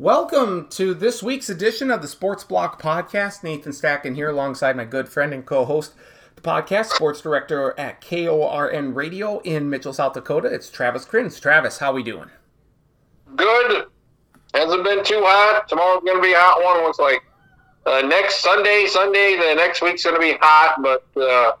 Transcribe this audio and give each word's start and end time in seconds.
Welcome 0.00 0.66
to 0.70 0.92
this 0.92 1.22
week's 1.22 1.48
edition 1.48 1.88
of 1.88 2.02
the 2.02 2.08
Sports 2.08 2.42
Block 2.42 2.82
Podcast. 2.82 3.44
Nathan 3.44 3.70
Stacken 3.70 4.16
here 4.16 4.28
alongside 4.28 4.76
my 4.76 4.84
good 4.84 5.08
friend 5.08 5.32
and 5.32 5.46
co-host 5.46 5.94
the 6.34 6.42
podcast, 6.42 6.86
sports 6.86 7.20
director 7.20 7.78
at 7.78 8.00
KORN 8.00 8.92
Radio 8.92 9.38
in 9.42 9.70
Mitchell, 9.70 9.92
South 9.92 10.14
Dakota. 10.14 10.48
It's 10.48 10.68
Travis 10.68 11.04
Kriens. 11.04 11.40
Travis, 11.40 11.78
how 11.78 11.92
we 11.92 12.02
doing? 12.02 12.28
Good. 13.36 13.86
Hasn't 14.52 14.82
been 14.82 15.04
too 15.04 15.22
hot. 15.24 15.68
Tomorrow's 15.68 16.02
going 16.02 16.16
to 16.18 16.22
be 16.22 16.32
a 16.32 16.38
hot 16.38 16.64
one. 16.64 16.82
Looks 16.82 16.98
like 16.98 17.22
uh, 17.86 18.04
next 18.04 18.42
Sunday, 18.42 18.86
Sunday, 18.88 19.36
the 19.36 19.54
next 19.54 19.80
week's 19.80 20.02
going 20.02 20.16
to 20.16 20.20
be 20.20 20.36
hot, 20.40 20.82
but 20.82 21.06
uh, 21.22 21.52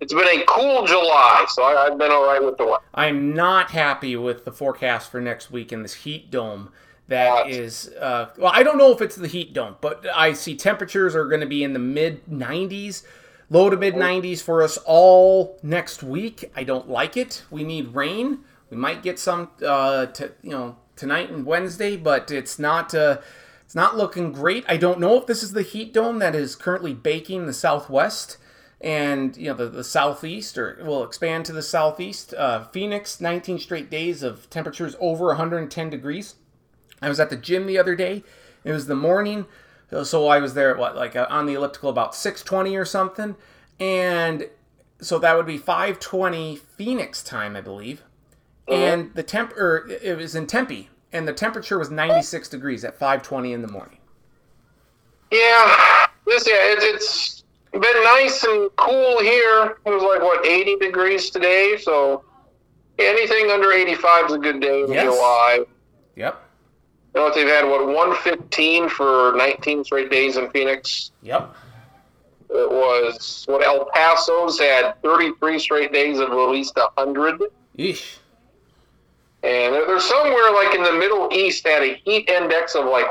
it's 0.00 0.14
been 0.14 0.26
a 0.26 0.44
cool 0.46 0.86
July, 0.86 1.44
so 1.50 1.62
I, 1.62 1.90
have 1.90 1.98
been 1.98 2.10
all 2.10 2.24
right 2.24 2.42
with 2.42 2.56
the 2.56 2.64
one. 2.64 2.80
I'm 2.94 3.34
not 3.34 3.72
happy 3.72 4.16
with 4.16 4.46
the 4.46 4.52
forecast 4.52 5.10
for 5.10 5.20
next 5.20 5.50
week 5.50 5.74
in 5.74 5.82
this 5.82 5.92
heat 5.92 6.30
dome 6.30 6.72
that 7.08 7.48
is 7.48 7.88
uh, 8.00 8.28
well 8.36 8.52
i 8.54 8.62
don't 8.62 8.78
know 8.78 8.92
if 8.92 9.00
it's 9.00 9.16
the 9.16 9.28
heat 9.28 9.52
dome 9.52 9.76
but 9.80 10.04
i 10.14 10.32
see 10.32 10.56
temperatures 10.56 11.14
are 11.14 11.26
going 11.26 11.40
to 11.40 11.46
be 11.46 11.62
in 11.62 11.72
the 11.72 11.78
mid 11.78 12.24
90s 12.26 13.04
low 13.50 13.70
to 13.70 13.76
mid 13.76 13.94
90s 13.94 14.42
for 14.42 14.62
us 14.62 14.78
all 14.84 15.58
next 15.62 16.02
week. 16.02 16.50
I 16.54 16.64
don't 16.64 16.88
like 16.88 17.16
it. 17.16 17.44
We 17.50 17.64
need 17.64 17.94
rain. 17.94 18.40
We 18.70 18.76
might 18.76 19.02
get 19.02 19.18
some 19.18 19.50
uh, 19.64 20.06
to, 20.06 20.32
you 20.42 20.50
know 20.50 20.76
tonight 20.96 21.28
and 21.28 21.44
wednesday 21.44 21.94
but 21.94 22.30
it's 22.30 22.58
not 22.58 22.94
uh, 22.94 23.18
it's 23.64 23.74
not 23.74 23.96
looking 23.96 24.32
great. 24.32 24.64
I 24.68 24.76
don't 24.76 25.00
know 25.00 25.18
if 25.18 25.26
this 25.26 25.42
is 25.42 25.52
the 25.52 25.62
heat 25.62 25.92
dome 25.92 26.18
that 26.20 26.34
is 26.34 26.56
currently 26.56 26.94
baking 26.94 27.46
the 27.46 27.52
southwest 27.52 28.38
and 28.80 29.36
you 29.36 29.48
know 29.48 29.54
the, 29.54 29.68
the 29.68 29.84
southeast 29.84 30.56
or 30.58 30.78
will 30.84 31.04
expand 31.04 31.44
to 31.46 31.52
the 31.52 31.62
southeast. 31.62 32.34
Uh, 32.34 32.64
phoenix 32.64 33.20
19 33.20 33.58
straight 33.58 33.90
days 33.90 34.22
of 34.22 34.48
temperatures 34.50 34.96
over 35.00 35.26
110 35.26 35.90
degrees 35.90 36.36
I 37.06 37.08
was 37.08 37.20
at 37.20 37.30
the 37.30 37.36
gym 37.36 37.66
the 37.66 37.78
other 37.78 37.94
day. 37.94 38.24
It 38.64 38.72
was 38.72 38.88
the 38.88 38.96
morning, 38.96 39.46
so 40.02 40.26
I 40.26 40.40
was 40.40 40.54
there 40.54 40.72
at 40.72 40.76
what 40.76 40.96
like 40.96 41.14
uh, 41.14 41.28
on 41.30 41.46
the 41.46 41.54
elliptical 41.54 41.88
about 41.88 42.14
6:20 42.14 42.76
or 42.76 42.84
something, 42.84 43.36
and 43.78 44.48
so 45.00 45.20
that 45.20 45.36
would 45.36 45.46
be 45.46 45.56
5:20 45.56 46.58
Phoenix 46.58 47.22
time, 47.22 47.54
I 47.54 47.60
believe. 47.60 48.02
Uh-huh. 48.66 48.76
And 48.76 49.14
the 49.14 49.22
temp 49.22 49.52
or 49.56 49.88
it 49.88 50.16
was 50.16 50.34
in 50.34 50.48
Tempe, 50.48 50.90
and 51.12 51.28
the 51.28 51.32
temperature 51.32 51.78
was 51.78 51.92
96 51.92 52.48
degrees 52.48 52.84
at 52.84 52.98
5:20 52.98 53.52
in 53.52 53.62
the 53.62 53.68
morning. 53.68 53.98
Yeah, 55.30 56.06
this 56.26 56.44
yeah, 56.48 56.72
it, 56.72 56.78
it's 56.82 57.44
been 57.70 58.02
nice 58.02 58.42
and 58.42 58.68
cool 58.74 59.20
here. 59.20 59.78
It 59.86 59.90
was 59.90 60.02
like 60.02 60.22
what 60.22 60.44
80 60.44 60.78
degrees 60.78 61.30
today, 61.30 61.76
so 61.80 62.24
anything 62.98 63.52
under 63.52 63.70
85 63.70 64.26
is 64.26 64.32
a 64.32 64.38
good 64.38 64.60
day 64.60 64.82
in 64.82 64.92
yes. 64.92 65.04
July. 65.04 65.64
Yep. 66.16 66.42
You 67.16 67.22
know 67.22 67.28
what 67.28 67.34
they've 67.34 67.48
had? 67.48 67.64
What 67.64 67.86
115 67.86 68.90
for 68.90 69.32
19 69.36 69.84
straight 69.84 70.10
days 70.10 70.36
in 70.36 70.50
Phoenix. 70.50 71.12
Yep. 71.22 71.56
It 72.50 72.70
was 72.70 73.44
what 73.48 73.64
El 73.64 73.86
Paso's 73.86 74.58
had 74.58 75.00
33 75.00 75.58
straight 75.58 75.94
days 75.94 76.18
of 76.18 76.30
at 76.30 76.50
least 76.50 76.76
100. 76.76 77.40
Yeesh. 77.78 78.18
And 79.42 79.74
they're 79.74 79.98
somewhere 79.98 80.52
like 80.52 80.74
in 80.74 80.82
the 80.82 80.92
Middle 80.92 81.30
East 81.32 81.66
had 81.66 81.82
a 81.84 81.94
heat 82.04 82.28
index 82.28 82.74
of 82.74 82.84
like 82.84 83.10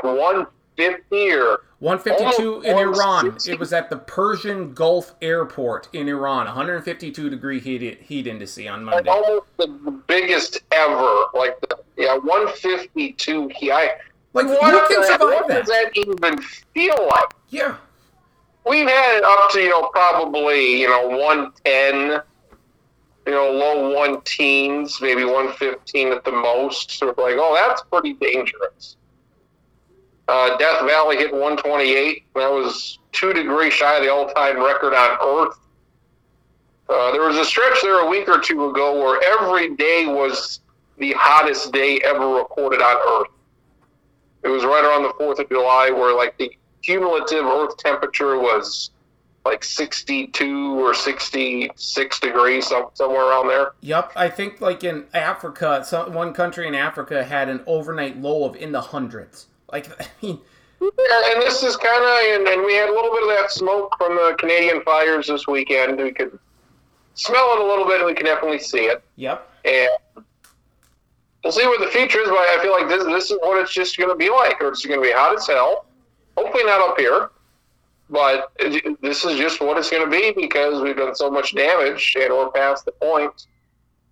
150 0.76 1.32
or 1.32 1.60
152 1.78 2.62
in 2.62 2.78
Iran. 2.78 3.36
It 3.46 3.58
was 3.58 3.72
at 3.72 3.90
the 3.90 3.96
Persian 3.96 4.72
Gulf 4.74 5.14
Airport 5.20 5.88
in 5.92 6.08
Iran. 6.08 6.46
152 6.46 7.30
degree 7.30 7.60
heat 7.60 8.00
heat 8.00 8.26
index 8.26 8.58
on 8.58 8.84
Monday. 8.84 9.08
Like 9.10 9.24
almost 9.24 9.46
the 9.58 9.68
biggest 10.06 10.60
ever. 10.72 11.24
Like 11.34 11.60
the 11.60 11.78
yeah, 11.96 12.16
152 12.16 13.48
heat. 13.48 13.72
I, 13.72 13.90
like 14.32 14.46
what, 14.46 14.70
who 14.70 14.94
can 14.94 15.04
survive 15.04 15.20
what 15.20 15.48
that? 15.48 15.66
does 15.66 15.68
that 15.68 15.90
even 15.94 16.38
feel 16.74 17.06
like? 17.08 17.34
Yeah. 17.48 17.76
We've 18.66 18.88
had 18.88 19.18
it 19.18 19.24
up 19.24 19.50
to 19.52 19.60
you 19.60 19.70
know 19.70 19.88
probably 19.92 20.80
you 20.80 20.88
know 20.88 21.08
110 21.08 22.22
you 23.26 23.32
know, 23.32 23.50
low 23.50 23.92
one 23.92 24.20
teens, 24.22 25.00
maybe 25.00 25.24
115 25.24 26.12
at 26.12 26.24
the 26.24 26.30
most. 26.30 26.92
So 26.92 27.06
like, 27.06 27.36
oh, 27.38 27.54
that's 27.54 27.82
pretty 27.82 28.12
dangerous. 28.14 28.96
Uh, 30.28 30.56
Death 30.56 30.84
Valley 30.86 31.16
hit 31.16 31.32
128. 31.32 32.24
That 32.34 32.50
was 32.50 32.98
two 33.12 33.32
degrees 33.32 33.72
shy 33.72 33.96
of 33.96 34.02
the 34.02 34.12
all-time 34.12 34.58
record 34.62 34.92
on 34.92 35.18
Earth. 35.22 35.58
Uh, 36.88 37.12
there 37.12 37.22
was 37.22 37.36
a 37.36 37.44
stretch 37.44 37.80
there 37.82 38.00
a 38.00 38.08
week 38.08 38.28
or 38.28 38.38
two 38.38 38.68
ago 38.68 39.00
where 39.00 39.20
every 39.24 39.74
day 39.76 40.06
was 40.06 40.60
the 40.98 41.12
hottest 41.16 41.72
day 41.72 42.00
ever 42.04 42.28
recorded 42.28 42.80
on 42.80 42.96
Earth. 43.20 43.32
It 44.42 44.48
was 44.48 44.64
right 44.64 44.84
around 44.84 45.02
the 45.02 45.12
4th 45.14 45.40
of 45.40 45.48
July 45.48 45.90
where 45.90 46.16
like 46.16 46.38
the 46.38 46.50
cumulative 46.82 47.44
Earth 47.44 47.76
temperature 47.78 48.38
was 48.38 48.90
like 49.44 49.62
62 49.62 50.80
or 50.80 50.92
66 50.92 52.20
degrees, 52.20 52.66
somewhere 52.94 53.26
around 53.26 53.48
there. 53.48 53.72
Yep, 53.80 54.12
I 54.16 54.28
think 54.28 54.60
like 54.60 54.82
in 54.82 55.06
Africa, 55.14 55.84
some, 55.86 56.12
one 56.12 56.32
country 56.32 56.66
in 56.66 56.74
Africa 56.74 57.24
had 57.24 57.48
an 57.48 57.62
overnight 57.66 58.20
low 58.20 58.44
of 58.44 58.56
in 58.56 58.72
the 58.72 58.80
hundreds. 58.80 59.46
Like, 59.70 59.88
I 60.00 60.06
mean. 60.22 60.40
Yeah, 60.80 61.32
and 61.32 61.42
this 61.42 61.62
is 61.62 61.76
kind 61.76 62.04
of, 62.04 62.40
and, 62.40 62.48
and 62.48 62.66
we 62.66 62.74
had 62.74 62.88
a 62.88 62.92
little 62.92 63.10
bit 63.10 63.22
of 63.22 63.28
that 63.30 63.50
smoke 63.50 63.94
from 63.96 64.14
the 64.14 64.36
Canadian 64.38 64.82
fires 64.82 65.26
this 65.26 65.46
weekend. 65.46 65.96
We 65.98 66.12
could 66.12 66.38
smell 67.14 67.54
it 67.54 67.60
a 67.60 67.66
little 67.66 67.86
bit, 67.86 67.96
and 67.96 68.06
we 68.06 68.14
can 68.14 68.26
definitely 68.26 68.58
see 68.58 68.84
it. 68.84 69.02
Yep. 69.16 69.50
And 69.64 69.88
we'll 71.42 71.52
see 71.52 71.66
what 71.66 71.80
the 71.80 71.90
future 71.90 72.20
is, 72.20 72.28
but 72.28 72.38
I 72.38 72.58
feel 72.62 72.72
like 72.72 72.88
this 72.88 73.04
this 73.04 73.30
is 73.30 73.38
what 73.40 73.60
it's 73.60 73.72
just 73.72 73.96
going 73.96 74.10
to 74.10 74.16
be 74.16 74.30
like, 74.30 74.60
or 74.60 74.68
it's 74.68 74.84
going 74.84 75.00
to 75.00 75.06
be 75.06 75.12
hot 75.12 75.34
as 75.34 75.46
hell. 75.46 75.86
Hopefully 76.36 76.64
not 76.64 76.80
up 76.80 76.98
here, 76.98 77.30
but 78.10 78.52
it, 78.58 79.00
this 79.00 79.24
is 79.24 79.38
just 79.38 79.60
what 79.60 79.78
it's 79.78 79.90
going 79.90 80.04
to 80.04 80.10
be 80.10 80.32
because 80.38 80.82
we've 80.82 80.96
done 80.96 81.14
so 81.14 81.30
much 81.30 81.54
damage, 81.54 82.14
and 82.20 82.32
we're 82.32 82.50
past 82.50 82.84
the 82.84 82.92
point 82.92 83.46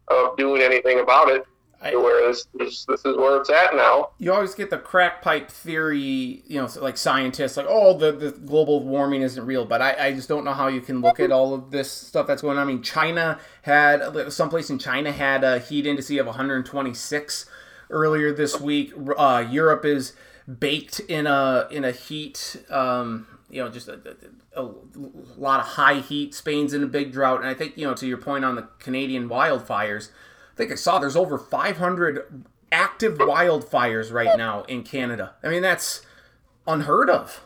of 0.09 0.37
doing 0.37 0.63
anything 0.63 1.01
about 1.01 1.29
it. 1.29 1.45
I, 1.85 1.95
where 1.97 2.27
this, 2.29 2.47
this, 2.55 2.87
this 2.87 3.05
is 3.05 3.17
where 3.17 3.39
it's 3.39 3.51
at 3.51 3.75
now. 3.75 4.11
You 4.19 4.33
always 4.33 4.55
get 4.55 4.71
the 4.71 4.79
crack 4.79 5.21
pipe 5.21 5.51
theory, 5.51 6.43
you 6.47 6.61
know, 6.61 6.67
like 6.81 6.97
scientists 6.97 7.59
like, 7.59 7.67
oh, 7.69 7.97
the, 7.97 8.11
the 8.11 8.31
global 8.31 8.83
warming 8.83 9.21
isn't 9.21 9.45
real. 9.45 9.67
But 9.67 9.83
I, 9.83 10.07
I 10.07 10.13
just 10.15 10.27
don't 10.27 10.45
know 10.45 10.55
how 10.55 10.69
you 10.69 10.81
can 10.81 11.03
look 11.03 11.21
at 11.21 11.31
all 11.31 11.53
of 11.53 11.71
this 11.71 11.91
stuff 11.91 12.27
that's 12.27 12.41
going 12.41 12.57
on. 12.57 12.63
I 12.63 12.73
mean, 12.73 12.83
China 12.83 13.39
had 13.63 14.33
someplace 14.33 14.71
in 14.71 14.79
China 14.79 15.13
had 15.13 15.45
a 15.45 15.59
heat 15.59 15.87
index 15.87 16.11
of 16.11 16.25
126 16.25 17.47
earlier 17.91 18.33
this 18.33 18.59
week. 18.59 18.95
Uh, 19.19 19.45
Europe 19.51 19.85
is 19.85 20.15
baked 20.59 21.01
in 21.01 21.27
a 21.27 21.69
in 21.71 21.85
a 21.85 21.93
heat. 21.93 22.65
Um, 22.71 23.27
you 23.51 23.63
know, 23.63 23.69
just 23.69 23.89
a, 23.89 24.17
a, 24.57 24.63
a, 24.63 24.71
lot 25.37 25.61
of 25.61 25.67
high 25.67 26.01
heat. 26.01 26.35
Spain's 26.35 26.73
in 26.73 26.83
a 26.83 26.87
big 26.87 27.13
drought, 27.13 27.41
and 27.41 27.49
I 27.49 27.53
think 27.53 27.77
you 27.77 27.87
know 27.87 27.95
to 27.95 28.07
your 28.07 28.17
point 28.17 28.45
on 28.45 28.55
the 28.57 28.69
Canadian 28.79 29.29
wildfires 29.29 30.09
I 30.55 30.57
think 30.57 30.71
I 30.71 30.77
saw 30.77 31.01
there's 31.01 31.17
over 31.17 31.37
500 31.37 32.45
active 32.71 33.19
wildfires 33.19 34.13
right 34.13 34.39
now 34.39 34.63
in 34.65 34.85
Canada. 34.85 35.35
I 35.43 35.49
mean, 35.49 35.63
that's 35.63 36.03
unheard 36.65 37.11
of. 37.11 37.41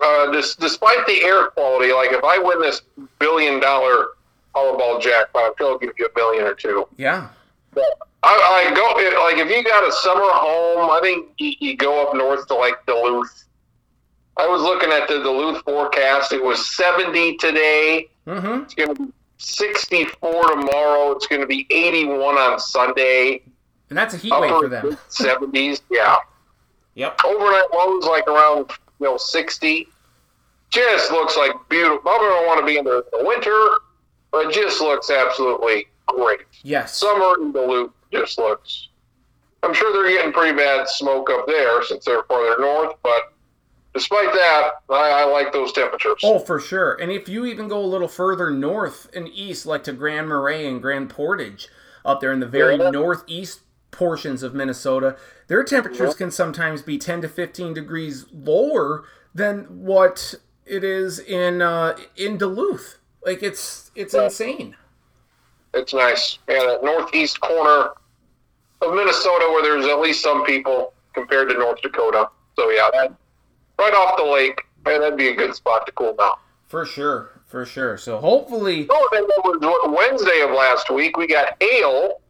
Uh, 0.00 0.30
this, 0.30 0.54
despite 0.54 1.04
the 1.08 1.24
air 1.24 1.48
quality, 1.48 1.92
like 1.92 2.12
if 2.12 2.22
I 2.22 2.38
win 2.38 2.60
this 2.60 2.82
billion 3.18 3.58
dollar 3.58 4.10
Powerball 4.54 5.02
jackpot, 5.02 5.42
I'm 5.42 5.52
sure 5.58 5.72
I'll 5.72 5.78
give 5.78 5.92
you 5.98 6.06
a 6.06 6.14
billion 6.14 6.44
or 6.44 6.54
two. 6.54 6.86
Yeah. 6.96 7.30
But 7.72 7.84
I, 8.22 8.70
I 8.70 8.74
go 8.74 9.24
like 9.24 9.44
if 9.44 9.50
you 9.50 9.64
got 9.64 9.86
a 9.86 9.92
summer 9.92 10.22
home, 10.22 10.90
I 10.90 11.00
think 11.02 11.32
you, 11.38 11.54
you 11.58 11.76
go 11.76 12.06
up 12.06 12.14
north 12.14 12.46
to 12.46 12.54
like 12.54 12.74
Duluth. 12.86 13.44
I 14.36 14.46
was 14.46 14.62
looking 14.62 14.90
at 14.90 15.08
the 15.08 15.20
Duluth 15.20 15.64
forecast. 15.64 16.32
It 16.32 16.42
was 16.42 16.74
70 16.76 17.36
today. 17.38 18.08
Mm-hmm. 18.26 18.62
It's 18.62 18.74
going 18.74 18.94
to 18.94 19.06
be 19.06 19.12
64 19.38 20.50
tomorrow. 20.50 21.12
It's 21.12 21.26
going 21.26 21.40
to 21.40 21.46
be 21.46 21.66
81 21.70 22.36
on 22.36 22.58
Sunday. 22.58 23.42
And 23.90 23.98
that's 23.98 24.14
a 24.14 24.16
heat 24.16 24.32
wave 24.32 24.50
for 24.50 24.68
them. 24.68 24.98
70s, 25.08 25.80
yeah. 25.90 26.16
Yep. 26.94 27.20
Overnight 27.24 27.66
lows 27.72 28.04
like 28.04 28.26
around 28.28 28.70
you 29.00 29.06
know 29.06 29.16
60. 29.16 29.88
Just 30.70 31.10
looks 31.12 31.36
like 31.36 31.52
beautiful. 31.68 32.10
I 32.10 32.18
don't 32.18 32.46
want 32.46 32.60
to 32.60 32.66
be 32.66 32.78
in 32.78 32.84
the, 32.84 33.04
the 33.12 33.24
winter, 33.24 33.68
but 34.32 34.46
it 34.46 34.54
just 34.54 34.80
looks 34.80 35.10
absolutely 35.10 35.86
great. 36.06 36.40
Yes. 36.62 36.96
Summer 36.96 37.34
in 37.40 37.52
Duluth 37.52 37.92
just 38.12 38.38
looks. 38.38 38.88
I'm 39.62 39.74
sure 39.74 39.92
they're 39.92 40.16
getting 40.16 40.32
pretty 40.32 40.56
bad 40.56 40.88
smoke 40.88 41.30
up 41.30 41.46
there 41.46 41.82
since 41.84 42.04
they're 42.04 42.24
farther 42.24 42.60
north, 42.60 42.96
but 43.02 43.33
despite 43.94 44.32
that, 44.32 44.72
I, 44.90 45.22
I, 45.22 45.24
like 45.24 45.52
those 45.52 45.72
temperatures. 45.72 46.20
Oh, 46.22 46.38
for 46.40 46.60
sure. 46.60 46.94
And 46.94 47.10
if 47.10 47.28
you 47.28 47.46
even 47.46 47.68
go 47.68 47.78
a 47.78 47.86
little 47.86 48.08
further 48.08 48.50
north 48.50 49.08
and 49.14 49.28
east, 49.28 49.64
like 49.64 49.84
to 49.84 49.92
Grand 49.92 50.28
Marais 50.28 50.66
and 50.66 50.82
Grand 50.82 51.08
Portage, 51.08 51.68
up 52.04 52.20
there 52.20 52.32
in 52.32 52.40
the 52.40 52.46
very 52.46 52.76
yeah. 52.76 52.90
northeast 52.90 53.60
portions 53.90 54.42
of 54.42 54.54
Minnesota, 54.54 55.16
their 55.46 55.62
temperatures 55.64 56.10
yeah. 56.10 56.26
can 56.26 56.30
sometimes 56.30 56.82
be 56.82 56.98
10 56.98 57.22
to 57.22 57.28
15 57.28 57.72
degrees 57.72 58.26
lower 58.32 59.04
than 59.34 59.84
what 59.84 60.34
it 60.66 60.84
is 60.84 61.18
in 61.18 61.62
uh, 61.62 61.96
in 62.16 62.36
Duluth. 62.36 62.98
Like 63.24 63.42
it's 63.42 63.90
it's 63.94 64.14
yeah. 64.14 64.24
insane. 64.24 64.76
It's 65.72 65.94
nice. 65.94 66.38
Yeah, 66.48 66.66
that 66.66 66.84
northeast 66.84 67.40
corner 67.40 67.90
of 68.82 68.94
Minnesota 68.94 69.46
where 69.50 69.62
there's 69.62 69.86
at 69.86 70.00
least 70.00 70.22
some 70.22 70.44
people 70.44 70.92
compared 71.14 71.48
to 71.48 71.54
North 71.54 71.80
Dakota. 71.82 72.28
So 72.56 72.70
yeah, 72.70 72.88
that 72.92 73.14
right 73.78 73.94
off 73.94 74.16
the 74.16 74.24
lake, 74.24 74.62
man, 74.84 75.00
that'd 75.00 75.16
be 75.18 75.28
a 75.28 75.34
good 75.34 75.54
spot 75.54 75.86
to 75.86 75.92
cool 75.92 76.14
down. 76.14 76.34
For 76.66 76.84
sure, 76.84 77.40
for 77.46 77.64
sure. 77.64 77.96
So 77.98 78.18
hopefully, 78.18 78.86
Oh, 78.90 79.08
then 79.12 79.24
it 79.24 79.28
was 79.44 79.96
Wednesday 79.96 80.40
of 80.42 80.50
last 80.50 80.90
week. 80.90 81.16
We 81.16 81.26
got 81.26 81.56
hail, 81.60 82.20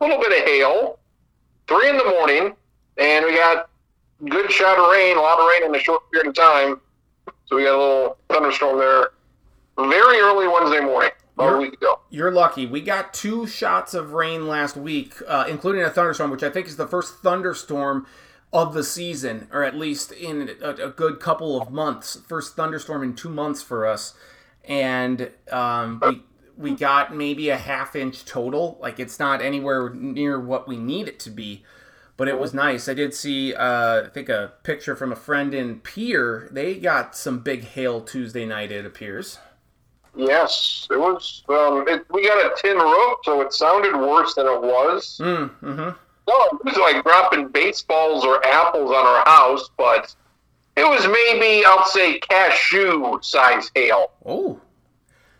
a 0.00 0.04
little 0.04 0.20
bit 0.20 0.38
of 0.42 0.48
hail, 0.48 0.98
three 1.66 1.88
in 1.88 1.96
the 1.96 2.04
morning, 2.04 2.54
and 2.96 3.24
we 3.24 3.34
got 3.34 3.68
good 4.28 4.50
shot 4.50 4.78
of 4.78 4.90
rain, 4.90 5.16
a 5.16 5.20
lot 5.20 5.38
of 5.38 5.46
rain 5.48 5.64
in 5.64 5.74
a 5.74 5.78
short 5.78 6.02
period 6.10 6.28
of 6.28 6.34
time. 6.34 6.80
So 7.46 7.56
we 7.56 7.64
got 7.64 7.74
a 7.74 7.78
little 7.78 8.16
thunderstorm 8.28 8.78
there, 8.78 9.10
very 9.76 10.18
early 10.20 10.46
Wednesday 10.48 10.80
morning, 10.80 11.10
You're- 11.38 11.54
a 11.54 11.58
week 11.58 11.72
ago. 11.74 12.00
you're 12.10 12.30
lucky. 12.30 12.66
We 12.66 12.80
got 12.80 13.14
two 13.14 13.46
shots 13.46 13.94
of 13.94 14.12
rain 14.12 14.46
last 14.48 14.76
week, 14.76 15.14
uh, 15.26 15.44
including 15.48 15.82
a 15.82 15.90
thunderstorm, 15.90 16.30
which 16.30 16.42
I 16.42 16.50
think 16.50 16.66
is 16.66 16.76
the 16.76 16.86
first 16.86 17.18
thunderstorm 17.22 18.06
of 18.52 18.72
the 18.74 18.84
season, 18.84 19.48
or 19.52 19.62
at 19.62 19.76
least 19.76 20.12
in 20.12 20.50
a, 20.62 20.70
a 20.70 20.90
good 20.90 21.20
couple 21.20 21.60
of 21.60 21.70
months. 21.70 22.18
First 22.26 22.56
thunderstorm 22.56 23.02
in 23.02 23.14
two 23.14 23.28
months 23.28 23.62
for 23.62 23.86
us, 23.86 24.14
and 24.64 25.30
um, 25.50 26.02
we 26.06 26.22
we 26.56 26.74
got 26.74 27.14
maybe 27.14 27.48
a 27.50 27.56
half 27.56 27.94
inch 27.94 28.24
total. 28.24 28.78
Like 28.80 28.98
it's 28.98 29.18
not 29.18 29.42
anywhere 29.42 29.90
near 29.90 30.40
what 30.40 30.66
we 30.66 30.76
need 30.76 31.08
it 31.08 31.18
to 31.20 31.30
be. 31.30 31.64
But 32.16 32.26
it 32.26 32.40
was 32.40 32.52
nice. 32.52 32.88
I 32.88 32.94
did 32.94 33.14
see, 33.14 33.54
uh, 33.54 34.06
I 34.06 34.08
think, 34.08 34.28
a 34.28 34.52
picture 34.64 34.96
from 34.96 35.12
a 35.12 35.16
friend 35.16 35.54
in 35.54 35.78
Pierre. 35.78 36.48
They 36.50 36.74
got 36.74 37.14
some 37.14 37.38
big 37.38 37.62
hail 37.62 38.00
Tuesday 38.00 38.44
night. 38.44 38.72
It 38.72 38.84
appears. 38.84 39.38
Yes, 40.16 40.88
it 40.90 40.98
was. 40.98 41.44
Um, 41.48 41.86
it, 41.86 42.04
we 42.10 42.26
got 42.26 42.44
a 42.44 42.52
tin 42.60 42.76
roof, 42.76 43.18
so 43.22 43.40
it 43.40 43.52
sounded 43.52 43.96
worse 43.96 44.34
than 44.34 44.46
it 44.46 44.60
was. 44.60 45.20
Mm, 45.22 45.50
hmm 45.60 45.90
No, 46.28 46.58
it 46.58 46.64
was 46.64 46.76
like 46.76 47.02
dropping 47.04 47.48
baseballs 47.48 48.22
or 48.22 48.44
apples 48.44 48.90
on 48.90 49.06
our 49.06 49.24
house, 49.24 49.70
but 49.78 50.14
it 50.76 50.86
was 50.86 51.06
maybe 51.06 51.64
I'll 51.64 51.86
say 51.86 52.18
cashew 52.18 53.18
size 53.22 53.70
hail. 53.74 54.10
Oh, 54.26 54.60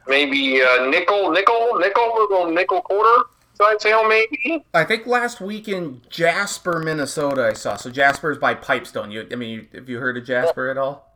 maybe 0.07 0.63
uh, 0.63 0.87
nickel, 0.89 1.31
nickel, 1.31 1.77
nickel, 1.79 2.15
little 2.15 2.51
nickel 2.51 2.81
quarter 2.81 3.25
size 3.55 3.83
hail, 3.83 4.09
maybe. 4.09 4.65
I 4.73 4.85
think 4.85 5.07
last 5.07 5.43
week 5.43 5.69
in 5.69 6.01
Jasper, 6.09 6.79
Minnesota, 6.81 7.47
I 7.49 7.53
saw. 7.53 7.77
So 7.77 7.91
Jasper 7.91 8.31
is 8.31 8.39
by 8.39 8.55
Pipestone. 8.55 9.11
You, 9.11 9.27
I 9.31 9.35
mean, 9.35 9.51
you, 9.51 9.67
have 9.75 9.91
you 9.91 9.99
heard 9.99 10.17
of 10.17 10.25
Jasper 10.25 10.71
at 10.71 10.79
all? 10.79 11.13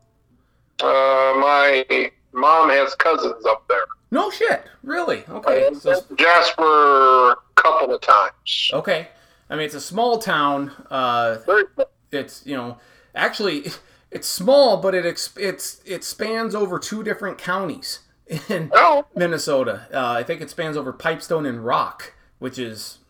Uh, 0.81 1.33
my 1.39 2.11
mom 2.33 2.69
has 2.69 2.95
cousins 2.97 3.47
up 3.47 3.67
there. 3.69 3.87
No 4.11 4.31
shit. 4.31 4.65
Really? 4.83 5.25
Okay. 5.31 5.71
So, 5.81 6.03
Jasper, 6.17 7.31
a 7.31 7.37
couple 7.55 7.95
of 7.95 8.03
times. 8.03 8.71
okay. 8.75 9.09
I 9.53 9.55
mean, 9.55 9.67
it's 9.67 9.75
a 9.75 9.83
small 9.83 10.17
town. 10.17 10.73
Uh, 10.91 11.37
it's 12.11 12.43
you 12.47 12.57
know, 12.57 12.79
actually, 13.15 13.67
it's 14.11 14.27
small, 14.27 14.79
but 14.79 14.95
it 14.95 15.05
ex- 15.05 15.37
it's 15.37 15.83
it 15.85 16.05
spans 16.05 16.55
over 16.55 16.79
two 16.79 17.05
different 17.05 17.37
counties 17.37 18.01
in 18.49 18.71
oh, 18.73 19.05
Minnesota. 19.15 19.87
Uh, 19.93 20.13
I 20.13 20.23
think 20.23 20.41
it 20.41 20.49
spans 20.49 20.75
over 20.75 20.91
Pipestone 20.91 21.45
and 21.45 21.67
Rock, 21.67 22.15
which 22.39 22.59
is 22.59 23.01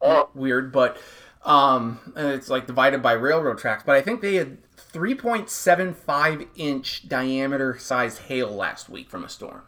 oh, 0.00 0.30
weird, 0.32 0.70
but 0.70 0.96
um, 1.44 1.98
it's 2.16 2.48
like 2.48 2.68
divided 2.68 3.02
by 3.02 3.12
railroad 3.12 3.58
tracks. 3.58 3.82
But 3.84 3.96
I 3.96 4.00
think 4.00 4.20
they 4.20 4.36
had 4.36 4.58
3.75 4.92 6.46
inch 6.54 7.08
diameter 7.08 7.76
sized 7.80 8.18
hail 8.22 8.54
last 8.54 8.88
week 8.88 9.10
from 9.10 9.24
a 9.24 9.28
storm. 9.28 9.62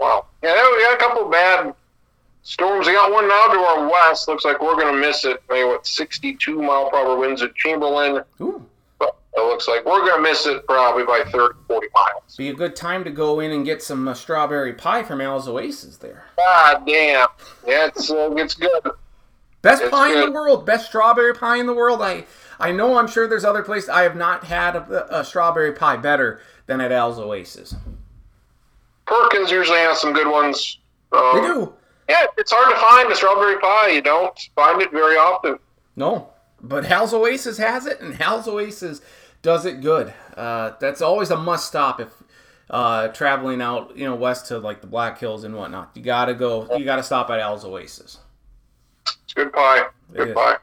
wow. 0.00 0.24
Yeah, 0.42 0.54
we 0.54 0.82
got 0.82 0.94
a 0.94 0.98
couple 0.98 1.26
of 1.26 1.30
bad 1.30 1.74
storms. 2.46 2.86
We 2.86 2.92
got 2.92 3.12
one 3.12 3.28
now 3.28 3.46
to 3.48 3.58
our 3.58 3.88
west. 3.90 4.28
Looks 4.28 4.44
like 4.44 4.60
we're 4.60 4.76
going 4.76 4.94
to 4.94 5.00
miss 5.00 5.24
it. 5.24 5.42
Maybe 5.50 5.64
what, 5.64 5.86
62 5.86 6.60
mile 6.62 6.90
per 6.90 6.96
hour 6.98 7.16
winds 7.16 7.42
at 7.42 7.54
Chamberlain. 7.54 8.22
Ooh, 8.40 8.64
But 8.98 9.16
it 9.36 9.40
looks 9.40 9.68
like 9.68 9.84
we're 9.84 10.00
going 10.00 10.16
to 10.16 10.22
miss 10.22 10.46
it 10.46 10.66
probably 10.66 11.04
by 11.04 11.22
30, 11.30 11.54
40 11.66 11.86
miles. 11.94 12.36
be 12.36 12.48
a 12.48 12.54
good 12.54 12.76
time 12.76 13.04
to 13.04 13.10
go 13.10 13.40
in 13.40 13.52
and 13.52 13.64
get 13.64 13.82
some 13.82 14.06
uh, 14.08 14.14
strawberry 14.14 14.72
pie 14.72 15.02
from 15.02 15.20
Al's 15.20 15.48
Oasis 15.48 15.96
there. 15.96 16.24
God 16.36 16.86
damn. 16.86 17.28
Yeah, 17.66 17.86
it's, 17.86 18.10
uh, 18.10 18.30
it's 18.36 18.54
good. 18.54 18.90
Best 19.62 19.82
It's 19.82 19.90
pie 19.90 20.12
in 20.12 20.20
the 20.26 20.30
world, 20.30 20.64
best 20.64 20.86
strawberry 20.86 21.34
pie 21.34 21.56
in 21.56 21.66
the 21.66 21.74
world. 21.74 22.00
I 22.00 22.24
I 22.60 22.70
know 22.70 22.96
I'm 22.98 23.08
sure 23.08 23.26
there's 23.26 23.44
other 23.44 23.62
places. 23.64 23.88
I 23.88 24.02
have 24.02 24.14
not 24.14 24.44
had 24.44 24.76
a, 24.76 25.18
a 25.20 25.24
strawberry 25.24 25.72
pie 25.72 25.96
better 25.96 26.40
than 26.66 26.80
at 26.80 26.92
Al's 26.92 27.18
Oasis. 27.18 27.74
Perkins 29.06 29.50
usually 29.50 29.78
has 29.78 30.00
some 30.00 30.12
good 30.12 30.28
ones. 30.30 30.78
Um, 31.12 31.30
They 31.34 31.40
do. 31.48 31.74
Yeah, 32.08 32.26
it's 32.36 32.52
hard 32.52 32.74
to 32.74 32.80
find 32.80 33.10
a 33.10 33.16
strawberry 33.16 33.58
pie. 33.58 33.90
You 33.90 34.02
don't 34.02 34.38
find 34.54 34.80
it 34.80 34.90
very 34.92 35.16
often. 35.16 35.58
No, 35.96 36.30
but 36.60 36.90
Al's 36.90 37.12
Oasis 37.12 37.58
has 37.58 37.86
it, 37.86 38.00
and 38.00 38.20
Al's 38.20 38.46
Oasis 38.46 39.00
does 39.42 39.64
it 39.64 39.80
good. 39.80 40.12
Uh, 40.36 40.72
that's 40.80 41.02
always 41.02 41.30
a 41.30 41.36
must 41.36 41.66
stop 41.66 42.00
if 42.00 42.08
uh, 42.70 43.08
traveling 43.08 43.60
out, 43.60 43.96
you 43.96 44.04
know, 44.04 44.14
west 44.14 44.46
to 44.46 44.58
like 44.58 44.80
the 44.80 44.86
Black 44.86 45.18
Hills 45.18 45.44
and 45.44 45.54
whatnot. 45.54 45.90
You 45.94 46.02
gotta 46.02 46.34
go. 46.34 46.76
You 46.76 46.84
gotta 46.84 47.02
stop 47.02 47.30
at 47.30 47.40
Al's 47.40 47.64
Oasis. 47.64 48.18
It's 49.24 49.34
good 49.34 49.52
pie. 49.52 49.86
Good 50.12 50.34
pie. 50.34 50.56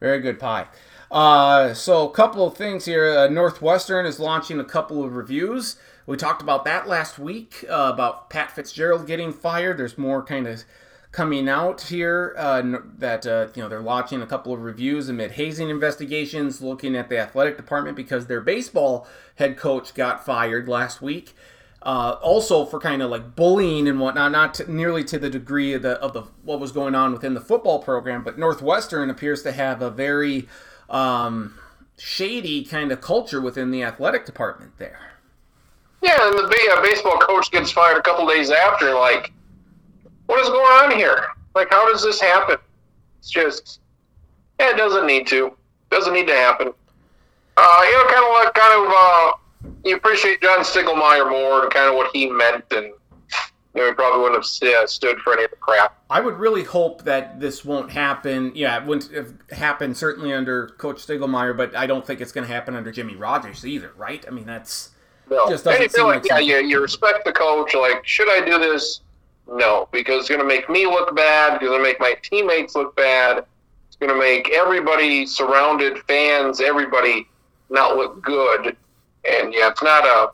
Very 0.00 0.20
good 0.20 0.38
pie. 0.38 0.66
Uh, 1.10 1.74
so 1.74 2.08
a 2.08 2.12
couple 2.12 2.46
of 2.46 2.56
things 2.56 2.84
here. 2.84 3.18
Uh, 3.18 3.28
Northwestern 3.28 4.06
is 4.06 4.20
launching 4.20 4.60
a 4.60 4.64
couple 4.64 5.04
of 5.04 5.14
reviews. 5.14 5.76
We 6.10 6.16
talked 6.16 6.42
about 6.42 6.64
that 6.64 6.88
last 6.88 7.20
week 7.20 7.64
uh, 7.70 7.92
about 7.94 8.30
Pat 8.30 8.50
Fitzgerald 8.50 9.06
getting 9.06 9.32
fired. 9.32 9.78
There's 9.78 9.96
more 9.96 10.24
kind 10.24 10.48
of 10.48 10.64
coming 11.12 11.48
out 11.48 11.82
here 11.82 12.34
uh, 12.36 12.78
that 12.98 13.24
uh, 13.28 13.46
you 13.54 13.62
know 13.62 13.68
they're 13.68 13.80
launching 13.80 14.20
a 14.20 14.26
couple 14.26 14.52
of 14.52 14.60
reviews 14.60 15.08
amid 15.08 15.30
hazing 15.30 15.70
investigations, 15.70 16.60
looking 16.60 16.96
at 16.96 17.10
the 17.10 17.16
athletic 17.16 17.56
department 17.56 17.96
because 17.96 18.26
their 18.26 18.40
baseball 18.40 19.06
head 19.36 19.56
coach 19.56 19.94
got 19.94 20.26
fired 20.26 20.68
last 20.68 21.00
week. 21.00 21.32
Uh, 21.80 22.16
also 22.20 22.64
for 22.64 22.80
kind 22.80 23.02
of 23.02 23.08
like 23.08 23.36
bullying 23.36 23.86
and 23.86 24.00
whatnot, 24.00 24.32
not 24.32 24.52
to, 24.54 24.70
nearly 24.70 25.04
to 25.04 25.16
the 25.16 25.30
degree 25.30 25.74
of 25.74 25.82
the 25.82 25.92
of 26.00 26.12
the 26.12 26.22
what 26.42 26.58
was 26.58 26.72
going 26.72 26.96
on 26.96 27.12
within 27.12 27.34
the 27.34 27.40
football 27.40 27.78
program, 27.78 28.24
but 28.24 28.36
Northwestern 28.36 29.10
appears 29.10 29.44
to 29.44 29.52
have 29.52 29.80
a 29.80 29.90
very 29.90 30.48
um, 30.88 31.56
shady 31.96 32.64
kind 32.64 32.90
of 32.90 33.00
culture 33.00 33.40
within 33.40 33.70
the 33.70 33.84
athletic 33.84 34.26
department 34.26 34.72
there. 34.78 35.09
Yeah, 36.02 36.28
and 36.28 36.38
the 36.38 36.70
uh, 36.72 36.82
baseball 36.82 37.18
coach 37.18 37.50
gets 37.50 37.70
fired 37.70 37.98
a 37.98 38.02
couple 38.02 38.26
days 38.26 38.50
after. 38.50 38.94
Like, 38.94 39.32
what 40.26 40.40
is 40.40 40.48
going 40.48 40.60
on 40.60 40.90
here? 40.92 41.26
Like, 41.54 41.68
how 41.70 41.90
does 41.90 42.02
this 42.02 42.20
happen? 42.20 42.56
It's 43.18 43.30
just, 43.30 43.80
yeah, 44.58 44.70
it 44.70 44.76
doesn't 44.76 45.06
need 45.06 45.26
to. 45.28 45.46
It 45.48 45.54
Doesn't 45.90 46.14
need 46.14 46.26
to 46.28 46.34
happen. 46.34 46.72
Uh, 47.56 47.82
you 47.84 47.92
know, 47.92 48.04
kind 48.10 48.24
of 48.24 48.44
like, 48.44 48.54
kind 48.54 48.86
of, 48.86 48.92
uh, 48.96 49.32
you 49.84 49.96
appreciate 49.96 50.40
John 50.40 50.60
Stiegelmeier 50.60 51.28
more 51.30 51.64
and 51.64 51.72
kind 51.72 51.88
of 51.88 51.96
what 51.96 52.10
he 52.14 52.30
meant, 52.30 52.64
and 52.70 52.86
you 53.74 53.82
know, 53.82 53.88
he 53.88 53.92
probably 53.92 54.20
wouldn't 54.20 54.38
have 54.38 54.46
st- 54.46 54.88
stood 54.88 55.18
for 55.18 55.34
any 55.34 55.44
of 55.44 55.50
the 55.50 55.56
crap. 55.56 55.98
I 56.08 56.20
would 56.20 56.38
really 56.38 56.64
hope 56.64 57.04
that 57.04 57.40
this 57.40 57.64
won't 57.64 57.90
happen. 57.90 58.52
Yeah, 58.54 58.80
it 58.80 58.86
wouldn't 58.86 59.12
have 59.12 59.34
happened 59.50 59.96
certainly 59.96 60.32
under 60.32 60.68
Coach 60.68 61.06
Stiegelmeier, 61.06 61.56
but 61.56 61.76
I 61.76 61.86
don't 61.86 62.06
think 62.06 62.20
it's 62.20 62.32
going 62.32 62.46
to 62.46 62.52
happen 62.52 62.74
under 62.74 62.90
Jimmy 62.90 63.16
Rogers 63.16 63.66
either, 63.66 63.92
right? 63.96 64.24
I 64.26 64.30
mean, 64.30 64.46
that's 64.46 64.90
No, 65.30 65.48
Just 65.48 65.64
doesn't 65.64 65.80
and 65.80 65.82
you 65.84 65.88
feel 65.88 66.06
like, 66.06 66.28
like 66.28 66.44
yeah, 66.44 66.58
you, 66.58 66.80
respect 66.80 67.24
the 67.24 67.32
coach. 67.32 67.74
Like, 67.74 68.04
should 68.04 68.28
I 68.28 68.44
do 68.44 68.58
this? 68.58 69.00
No, 69.48 69.88
because 69.92 70.20
it's 70.20 70.28
going 70.28 70.40
to 70.40 70.46
make 70.46 70.68
me 70.68 70.86
look 70.86 71.14
bad. 71.14 71.54
It's 71.54 71.64
going 71.64 71.78
to 71.78 71.82
make 71.82 72.00
my 72.00 72.14
teammates 72.22 72.74
look 72.74 72.96
bad. 72.96 73.44
It's 73.86 73.96
going 73.96 74.12
to 74.12 74.18
make 74.18 74.50
everybody 74.50 75.26
surrounded, 75.26 75.98
fans, 76.08 76.60
everybody 76.60 77.28
not 77.68 77.96
look 77.96 78.22
good. 78.22 78.76
And 79.28 79.52
yeah, 79.54 79.70
it's 79.70 79.82
not 79.82 80.04
a 80.04 80.32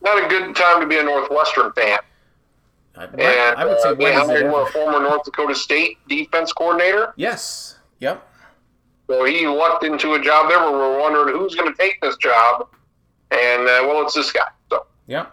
not 0.00 0.24
a 0.24 0.28
good 0.28 0.54
time 0.54 0.80
to 0.80 0.86
be 0.86 0.98
a 0.98 1.02
Northwestern 1.02 1.72
fan. 1.72 1.98
I, 2.96 3.04
And 3.04 3.56
I 3.56 3.64
would 3.64 3.80
say 3.80 3.88
uh, 3.90 3.96
yeah, 3.98 4.30
it 4.30 4.46
a 4.46 4.66
former 4.72 5.00
North 5.00 5.24
Dakota 5.24 5.54
State 5.54 5.98
defense 6.08 6.52
coordinator. 6.52 7.12
Yes. 7.16 7.78
Yep. 8.00 8.24
So 9.08 9.24
he 9.24 9.46
lucked 9.46 9.84
into 9.84 10.14
a 10.14 10.20
job 10.20 10.48
there 10.48 10.60
where 10.60 10.72
we're 10.72 11.00
wondering 11.00 11.34
who's 11.34 11.54
going 11.54 11.72
to 11.72 11.78
take 11.78 12.00
this 12.00 12.16
job. 12.16 12.68
And 13.30 13.62
uh, 13.62 13.84
well, 13.86 14.02
it's 14.04 14.14
this 14.14 14.32
guy. 14.32 14.48
So 14.70 14.86
yeah, 15.06 15.26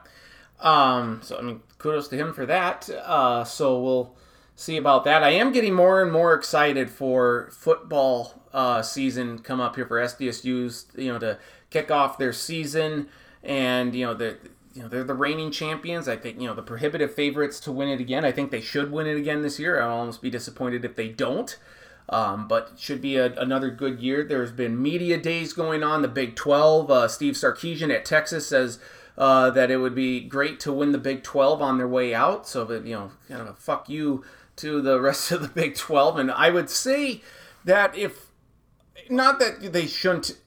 Um, 0.59 1.21
so 1.23 1.37
I 1.37 1.41
mean, 1.41 1.61
kudos 1.77 2.07
to 2.09 2.17
him 2.17 2.33
for 2.33 2.45
that. 2.45 2.89
Uh, 2.89 3.43
so 3.43 3.79
we'll 3.81 4.15
see 4.55 4.77
about 4.77 5.03
that. 5.05 5.23
I 5.23 5.29
am 5.31 5.51
getting 5.51 5.73
more 5.73 6.01
and 6.01 6.11
more 6.11 6.33
excited 6.33 6.89
for 6.89 7.49
football 7.51 8.43
uh, 8.53 8.81
season 8.81 9.39
come 9.39 9.59
up 9.61 9.75
here 9.75 9.85
for 9.85 9.99
SDSU's. 9.99 10.87
You 10.95 11.13
know, 11.13 11.19
to 11.19 11.39
kick 11.69 11.91
off 11.91 12.17
their 12.17 12.33
season, 12.33 13.07
and 13.43 13.95
you 13.95 14.05
know 14.05 14.13
the. 14.13 14.37
You 14.73 14.81
know, 14.81 14.89
they're 14.89 15.05
the 15.05 15.13
reigning 15.13 15.51
champions. 15.51 16.09
I 16.09 16.17
think, 16.17 16.41
you 16.41 16.47
know, 16.47 16.53
the 16.53 16.61
prohibitive 16.61 17.13
favorites 17.13 17.61
to 17.61 17.71
win 17.71 17.87
it 17.87 18.01
again. 18.01 18.25
I 18.25 18.33
think 18.33 18.51
they 18.51 18.59
should 18.59 18.91
win 18.91 19.07
it 19.07 19.15
again 19.15 19.41
this 19.41 19.57
year. 19.57 19.81
I'll 19.81 19.99
almost 19.99 20.21
be 20.21 20.29
disappointed 20.29 20.83
if 20.83 20.97
they 20.97 21.07
don't. 21.07 21.57
Um, 22.07 22.47
but 22.47 22.73
should 22.77 23.01
be 23.01 23.15
a, 23.15 23.33
another 23.33 23.71
good 23.71 23.99
year. 23.99 24.23
There's 24.23 24.51
been 24.51 24.81
media 24.81 25.17
days 25.17 25.53
going 25.53 25.83
on. 25.83 26.01
The 26.01 26.07
Big 26.07 26.35
12. 26.35 26.91
Uh, 26.91 27.07
Steve 27.07 27.33
Sarkisian 27.33 27.93
at 27.93 28.05
Texas 28.05 28.47
says 28.47 28.79
uh, 29.17 29.49
that 29.51 29.71
it 29.71 29.77
would 29.77 29.95
be 29.95 30.21
great 30.21 30.59
to 30.61 30.71
win 30.71 30.91
the 30.91 30.99
Big 30.99 31.23
12 31.23 31.61
on 31.61 31.77
their 31.77 31.87
way 31.87 32.13
out. 32.13 32.47
So 32.47 32.63
that 32.65 32.85
you 32.85 32.93
know, 32.93 33.11
kind 33.27 33.41
of 33.41 33.47
a 33.47 33.53
fuck 33.53 33.89
you 33.89 34.23
to 34.57 34.81
the 34.81 35.01
rest 35.01 35.31
of 35.31 35.41
the 35.41 35.47
Big 35.47 35.75
12. 35.75 36.19
And 36.19 36.31
I 36.31 36.51
would 36.51 36.69
say 36.69 37.21
that 37.63 37.97
if 37.97 38.25
not 39.09 39.39
that 39.39 39.73
they 39.73 39.87
shouldn't. 39.87 40.37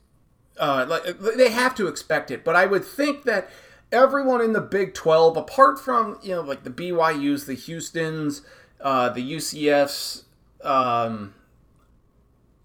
Uh, 0.58 0.84
like, 0.88 1.20
they 1.36 1.50
have 1.50 1.72
to 1.76 1.86
expect 1.86 2.32
it, 2.32 2.44
but 2.44 2.56
I 2.56 2.66
would 2.66 2.84
think 2.84 3.22
that 3.24 3.48
everyone 3.92 4.40
in 4.40 4.52
the 4.52 4.60
Big 4.60 4.92
12, 4.92 5.36
apart 5.36 5.78
from 5.78 6.18
you 6.22 6.34
know 6.34 6.40
like 6.40 6.64
the 6.64 6.70
BYU's, 6.70 7.46
the 7.46 7.54
Houston's, 7.54 8.42
uh, 8.80 9.08
the 9.10 9.34
UCF's, 9.34 10.24
um, 10.62 11.34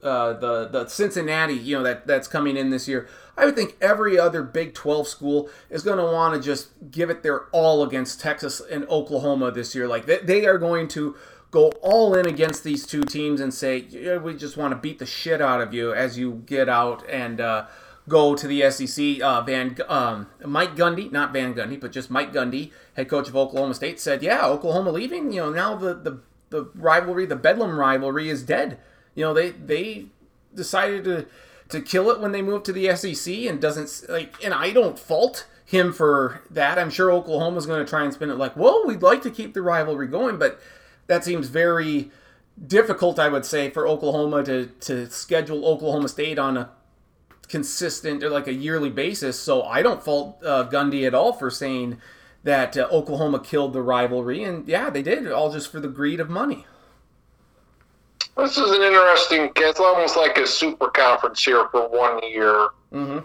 uh, 0.04 0.34
the 0.34 0.68
the 0.68 0.88
Cincinnati, 0.88 1.54
you 1.54 1.78
know 1.78 1.84
that 1.84 2.08
that's 2.08 2.28
coming 2.28 2.58
in 2.58 2.70
this 2.70 2.88
year. 2.88 3.08
I 3.38 3.46
would 3.46 3.56
think 3.56 3.78
every 3.82 4.20
other 4.20 4.44
Big 4.44 4.74
12 4.76 5.08
school 5.08 5.50
is 5.70 5.82
going 5.82 5.98
to 5.98 6.04
want 6.04 6.36
to 6.36 6.42
just 6.42 6.70
give 6.92 7.10
it 7.10 7.24
their 7.24 7.46
all 7.52 7.84
against 7.84 8.22
Texas 8.22 8.62
and 8.62 8.86
Oklahoma 8.90 9.52
this 9.52 9.74
year. 9.74 9.88
Like 9.88 10.06
they, 10.06 10.20
they 10.20 10.46
are 10.46 10.60
going 10.60 10.88
to 10.90 11.16
go 11.50 11.70
all 11.82 12.16
in 12.16 12.28
against 12.28 12.64
these 12.64 12.86
two 12.86 13.04
teams 13.04 13.40
and 13.40 13.54
say 13.54 13.86
yeah, 13.90 14.18
we 14.18 14.36
just 14.36 14.58
want 14.58 14.72
to 14.72 14.76
beat 14.76 15.00
the 15.00 15.06
shit 15.06 15.42
out 15.42 15.62
of 15.62 15.74
you 15.74 15.94
as 15.94 16.18
you 16.18 16.44
get 16.46 16.70
out 16.70 17.08
and 17.10 17.42
uh, 17.42 17.66
go 18.08 18.36
to 18.36 18.48
the 18.48 18.70
SEC. 18.70 19.22
Uh, 19.22 19.42
Van 19.42 19.78
um, 19.88 20.28
Mike 20.46 20.76
Gundy, 20.76 21.12
not 21.12 21.34
Van 21.34 21.54
Gundy, 21.54 21.80
but 21.80 21.92
just 21.92 22.12
Mike 22.12 22.34
Gundy, 22.34 22.72
head 22.96 23.10
coach 23.10 23.28
of 23.28 23.36
Oklahoma 23.36 23.74
State, 23.74 24.00
said, 24.00 24.22
"Yeah, 24.22 24.46
Oklahoma 24.46 24.92
leaving. 24.92 25.32
You 25.32 25.42
know 25.42 25.50
now 25.50 25.76
the 25.76 25.94
the 25.94 26.20
the 26.50 26.70
rivalry, 26.76 27.26
the 27.26 27.36
Bedlam 27.36 27.80
rivalry, 27.80 28.30
is 28.30 28.44
dead." 28.44 28.78
You 29.16 29.26
know, 29.26 29.34
they 29.34 29.52
they 29.52 30.06
decided 30.54 31.04
to 31.06 31.26
to 31.70 31.82
kill 31.82 32.10
it 32.12 32.20
when 32.20 32.32
they 32.32 32.42
moved 32.42 32.66
to 32.66 32.74
the 32.74 32.96
SEC 32.96 33.34
and 33.34 33.60
doesn't 33.60 34.10
like 34.10 34.36
and 34.44 34.54
I 34.54 34.72
don't 34.72 35.00
fault 35.00 35.48
him 35.66 35.94
for 35.94 36.42
that. 36.52 36.78
I'm 36.78 36.90
sure 36.90 37.12
Oklahoma's 37.12 37.66
going 37.66 37.84
to 37.84 37.90
try 37.90 38.04
and 38.04 38.14
spin 38.14 38.30
it 38.30 38.38
like, 38.38 38.56
"Well, 38.56 38.84
we'd 38.86 39.02
like 39.02 39.22
to 39.24 39.32
keep 39.32 39.54
the 39.54 39.62
rivalry 39.62 40.08
going, 40.08 40.38
but 40.38 40.60
that 41.08 41.24
seems 41.24 41.48
very 41.48 42.12
difficult, 42.68 43.20
I 43.20 43.30
would 43.30 43.46
say, 43.46 43.70
for 43.70 43.88
Oklahoma 43.88 44.44
to 44.44 44.68
to 44.82 45.10
schedule 45.10 45.66
Oklahoma 45.66 46.10
State 46.10 46.40
on 46.40 46.58
a 46.58 46.70
consistent 47.48 48.24
or 48.24 48.30
like 48.30 48.48
a 48.48 48.54
yearly 48.54 48.90
basis. 48.90 49.40
So 49.40 49.64
I 49.64 49.82
don't 49.82 50.04
fault 50.04 50.40
uh, 50.44 50.68
Gundy 50.70 51.06
at 51.06 51.14
all 51.14 51.34
for 51.34 51.50
saying 51.50 51.98
that 52.44 52.78
uh, 52.78 52.88
Oklahoma 52.92 53.40
killed 53.40 53.74
the 53.74 53.82
rivalry, 53.82 54.44
and 54.44 54.68
yeah, 54.68 54.90
they 54.90 55.02
did, 55.02 55.32
all 55.32 55.52
just 55.52 55.72
for 55.72 55.80
the 55.80 55.88
greed 55.88 56.20
of 56.20 56.30
money. 56.30 56.66
This 58.38 58.58
is 58.58 58.72
an 58.72 58.82
interesting. 58.82 59.52
It's 59.56 59.80
almost 59.80 60.18
like 60.18 60.38
a 60.38 60.48
super 60.48 60.88
conference 60.88 61.44
here 61.44 61.68
for 61.70 61.88
one 61.88 62.24
year. 62.28 62.70
Mm-hmm. 62.92 63.20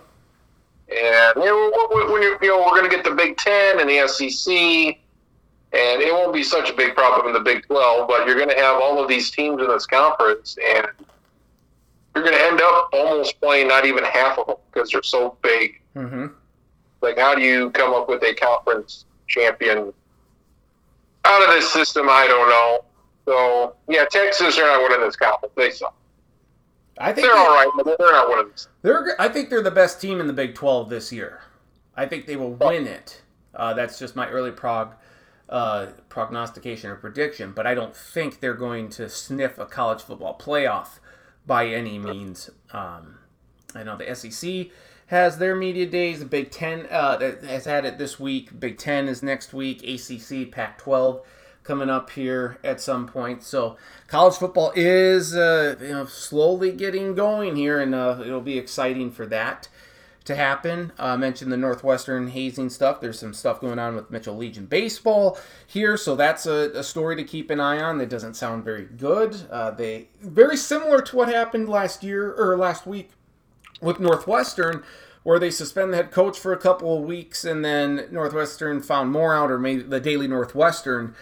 And 0.90 1.36
you 1.36 1.44
know, 1.44 2.06
when 2.12 2.22
you, 2.22 2.36
you 2.40 2.48
know, 2.48 2.58
we're 2.60 2.78
going 2.78 2.90
to 2.90 2.94
get 2.94 3.04
the 3.04 3.14
Big 3.14 3.36
Ten 3.36 3.80
and 3.80 3.88
the 3.88 4.06
SEC, 4.08 4.52
and 5.72 6.02
it 6.02 6.12
won't 6.12 6.32
be 6.32 6.42
such 6.42 6.70
a 6.70 6.74
big 6.74 6.94
problem 6.94 7.26
in 7.26 7.32
the 7.32 7.40
Big 7.40 7.66
Twelve. 7.66 8.08
But 8.08 8.26
you're 8.26 8.36
going 8.36 8.50
to 8.50 8.56
have 8.56 8.80
all 8.80 9.02
of 9.02 9.08
these 9.08 9.30
teams 9.30 9.60
in 9.60 9.68
this 9.68 9.86
conference, 9.86 10.56
and 10.76 10.86
you're 12.14 12.24
going 12.24 12.36
to 12.36 12.44
end 12.44 12.60
up 12.62 12.90
almost 12.92 13.40
playing 13.40 13.68
not 13.68 13.86
even 13.86 14.04
half 14.04 14.38
of 14.38 14.46
them 14.46 14.56
because 14.72 14.90
they're 14.90 15.02
so 15.02 15.36
big. 15.42 15.80
Mm-hmm. 15.96 16.26
Like, 17.00 17.18
how 17.18 17.34
do 17.34 17.42
you 17.42 17.70
come 17.70 17.94
up 17.94 18.08
with 18.08 18.22
a 18.24 18.34
conference 18.34 19.04
champion 19.26 19.92
out 21.24 21.48
of 21.48 21.54
this 21.54 21.72
system? 21.72 22.08
I 22.10 22.26
don't 22.26 22.48
know. 22.48 22.84
So 23.28 23.76
yeah, 23.88 24.06
Texas 24.06 24.58
are 24.58 24.62
not 24.62 24.80
winning 24.80 25.06
this 25.06 25.14
conference. 25.14 25.52
They 25.54 25.70
suck. 25.70 25.94
I 26.96 27.12
think 27.12 27.26
they're 27.26 27.36
all 27.36 27.50
right, 27.50 27.70
but 27.76 27.84
they're 27.84 28.12
not 28.12 28.26
winning 28.26 28.48
this. 28.52 28.68
They're. 28.80 29.20
I 29.20 29.28
think 29.28 29.50
they're 29.50 29.62
the 29.62 29.70
best 29.70 30.00
team 30.00 30.18
in 30.18 30.26
the 30.26 30.32
Big 30.32 30.54
Twelve 30.54 30.88
this 30.88 31.12
year. 31.12 31.42
I 31.94 32.06
think 32.06 32.24
they 32.24 32.36
will 32.36 32.54
win 32.54 32.86
it. 32.86 33.20
Uh, 33.54 33.74
that's 33.74 33.98
just 33.98 34.16
my 34.16 34.30
early 34.30 34.50
prog 34.50 34.94
uh, 35.50 35.88
prognostication 36.08 36.88
or 36.88 36.94
prediction, 36.94 37.52
but 37.52 37.66
I 37.66 37.74
don't 37.74 37.94
think 37.94 38.40
they're 38.40 38.54
going 38.54 38.88
to 38.90 39.10
sniff 39.10 39.58
a 39.58 39.66
college 39.66 40.00
football 40.00 40.38
playoff 40.38 40.98
by 41.46 41.66
any 41.66 41.98
means. 41.98 42.48
Um, 42.72 43.18
I 43.74 43.82
know 43.82 43.98
the 43.98 44.14
SEC 44.14 44.68
has 45.08 45.36
their 45.36 45.54
media 45.54 45.84
days. 45.84 46.20
The 46.20 46.24
Big 46.24 46.50
Ten 46.50 46.86
uh, 46.86 47.18
has 47.46 47.66
had 47.66 47.84
it 47.84 47.98
this 47.98 48.18
week. 48.18 48.58
Big 48.58 48.78
Ten 48.78 49.06
is 49.06 49.22
next 49.22 49.52
week. 49.52 49.82
ACC, 49.82 50.50
Pac-12 50.50 51.20
coming 51.68 51.90
up 51.90 52.08
here 52.10 52.56
at 52.64 52.80
some 52.80 53.06
point. 53.06 53.42
So 53.42 53.76
college 54.06 54.36
football 54.36 54.72
is 54.74 55.36
uh, 55.36 55.76
you 55.80 55.88
know 55.88 56.06
slowly 56.06 56.72
getting 56.72 57.14
going 57.14 57.56
here, 57.56 57.78
and 57.78 57.94
uh, 57.94 58.20
it'll 58.24 58.40
be 58.40 58.56
exciting 58.58 59.10
for 59.10 59.26
that 59.26 59.68
to 60.24 60.34
happen. 60.34 60.92
Uh, 60.98 61.04
I 61.04 61.16
mentioned 61.18 61.52
the 61.52 61.58
Northwestern 61.58 62.28
hazing 62.28 62.70
stuff. 62.70 63.02
There's 63.02 63.18
some 63.18 63.34
stuff 63.34 63.60
going 63.60 63.78
on 63.78 63.94
with 63.94 64.10
Mitchell 64.10 64.36
Legion 64.36 64.64
baseball 64.64 65.38
here, 65.66 65.98
so 65.98 66.16
that's 66.16 66.46
a, 66.46 66.70
a 66.74 66.82
story 66.82 67.16
to 67.16 67.24
keep 67.24 67.50
an 67.50 67.60
eye 67.60 67.80
on. 67.80 67.98
That 67.98 68.08
doesn't 68.08 68.34
sound 68.34 68.64
very 68.64 68.86
good. 68.86 69.36
Uh, 69.50 69.70
they 69.70 70.08
very 70.22 70.56
similar 70.56 71.02
to 71.02 71.16
what 71.16 71.28
happened 71.28 71.68
last 71.68 72.02
year 72.02 72.32
or 72.32 72.56
last 72.56 72.86
week 72.86 73.10
with 73.82 74.00
Northwestern 74.00 74.82
where 75.22 75.38
they 75.38 75.50
suspend 75.50 75.92
the 75.92 75.96
head 75.98 76.10
coach 76.10 76.38
for 76.38 76.54
a 76.54 76.56
couple 76.56 76.96
of 76.96 77.04
weeks 77.04 77.44
and 77.44 77.62
then 77.62 78.08
Northwestern 78.10 78.80
found 78.80 79.12
more 79.12 79.34
out, 79.34 79.50
or 79.50 79.58
maybe 79.58 79.82
the 79.82 80.00
Daily 80.00 80.26
Northwestern 80.26 81.14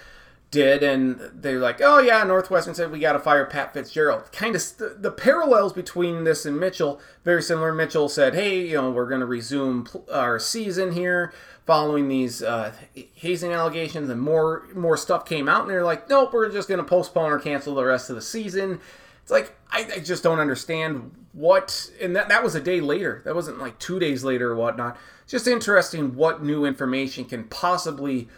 did, 0.56 0.82
and 0.82 1.20
they're 1.34 1.60
like, 1.60 1.80
oh 1.82 1.98
yeah, 1.98 2.24
Northwestern 2.24 2.74
said 2.74 2.90
we 2.90 2.98
got 2.98 3.12
to 3.12 3.18
fire 3.18 3.44
Pat 3.44 3.74
Fitzgerald. 3.74 4.32
Kind 4.32 4.56
of 4.56 4.62
st- 4.62 5.02
the 5.02 5.10
parallels 5.10 5.74
between 5.74 6.24
this 6.24 6.46
and 6.46 6.58
Mitchell 6.58 6.98
very 7.24 7.42
similar. 7.42 7.72
Mitchell 7.72 8.08
said, 8.08 8.34
hey, 8.34 8.66
you 8.66 8.74
know, 8.74 8.90
we're 8.90 9.08
going 9.08 9.20
to 9.20 9.26
resume 9.26 9.84
pl- 9.84 10.06
our 10.10 10.38
season 10.38 10.92
here 10.92 11.32
following 11.66 12.08
these 12.08 12.42
uh, 12.42 12.72
hazing 13.14 13.52
allegations, 13.52 14.08
and 14.08 14.20
more 14.20 14.66
more 14.74 14.96
stuff 14.96 15.26
came 15.26 15.48
out, 15.48 15.62
and 15.62 15.70
they're 15.70 15.84
like, 15.84 16.08
nope, 16.08 16.32
we're 16.32 16.50
just 16.50 16.68
going 16.68 16.78
to 16.78 16.84
postpone 16.84 17.30
or 17.30 17.38
cancel 17.38 17.74
the 17.74 17.84
rest 17.84 18.08
of 18.08 18.16
the 18.16 18.22
season. 18.22 18.80
It's 19.22 19.30
like 19.30 19.54
I, 19.70 19.86
I 19.96 19.98
just 20.00 20.22
don't 20.22 20.40
understand 20.40 21.12
what, 21.32 21.90
and 22.00 22.16
that 22.16 22.30
that 22.30 22.42
was 22.42 22.54
a 22.54 22.60
day 22.60 22.80
later. 22.80 23.20
That 23.26 23.34
wasn't 23.34 23.58
like 23.58 23.78
two 23.78 23.98
days 23.98 24.24
later 24.24 24.52
or 24.52 24.56
whatnot. 24.56 24.96
Just 25.26 25.46
interesting 25.46 26.14
what 26.16 26.42
new 26.42 26.64
information 26.64 27.26
can 27.26 27.44
possibly 27.44 28.28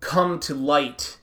come 0.00 0.38
to 0.40 0.54
light 0.54 1.16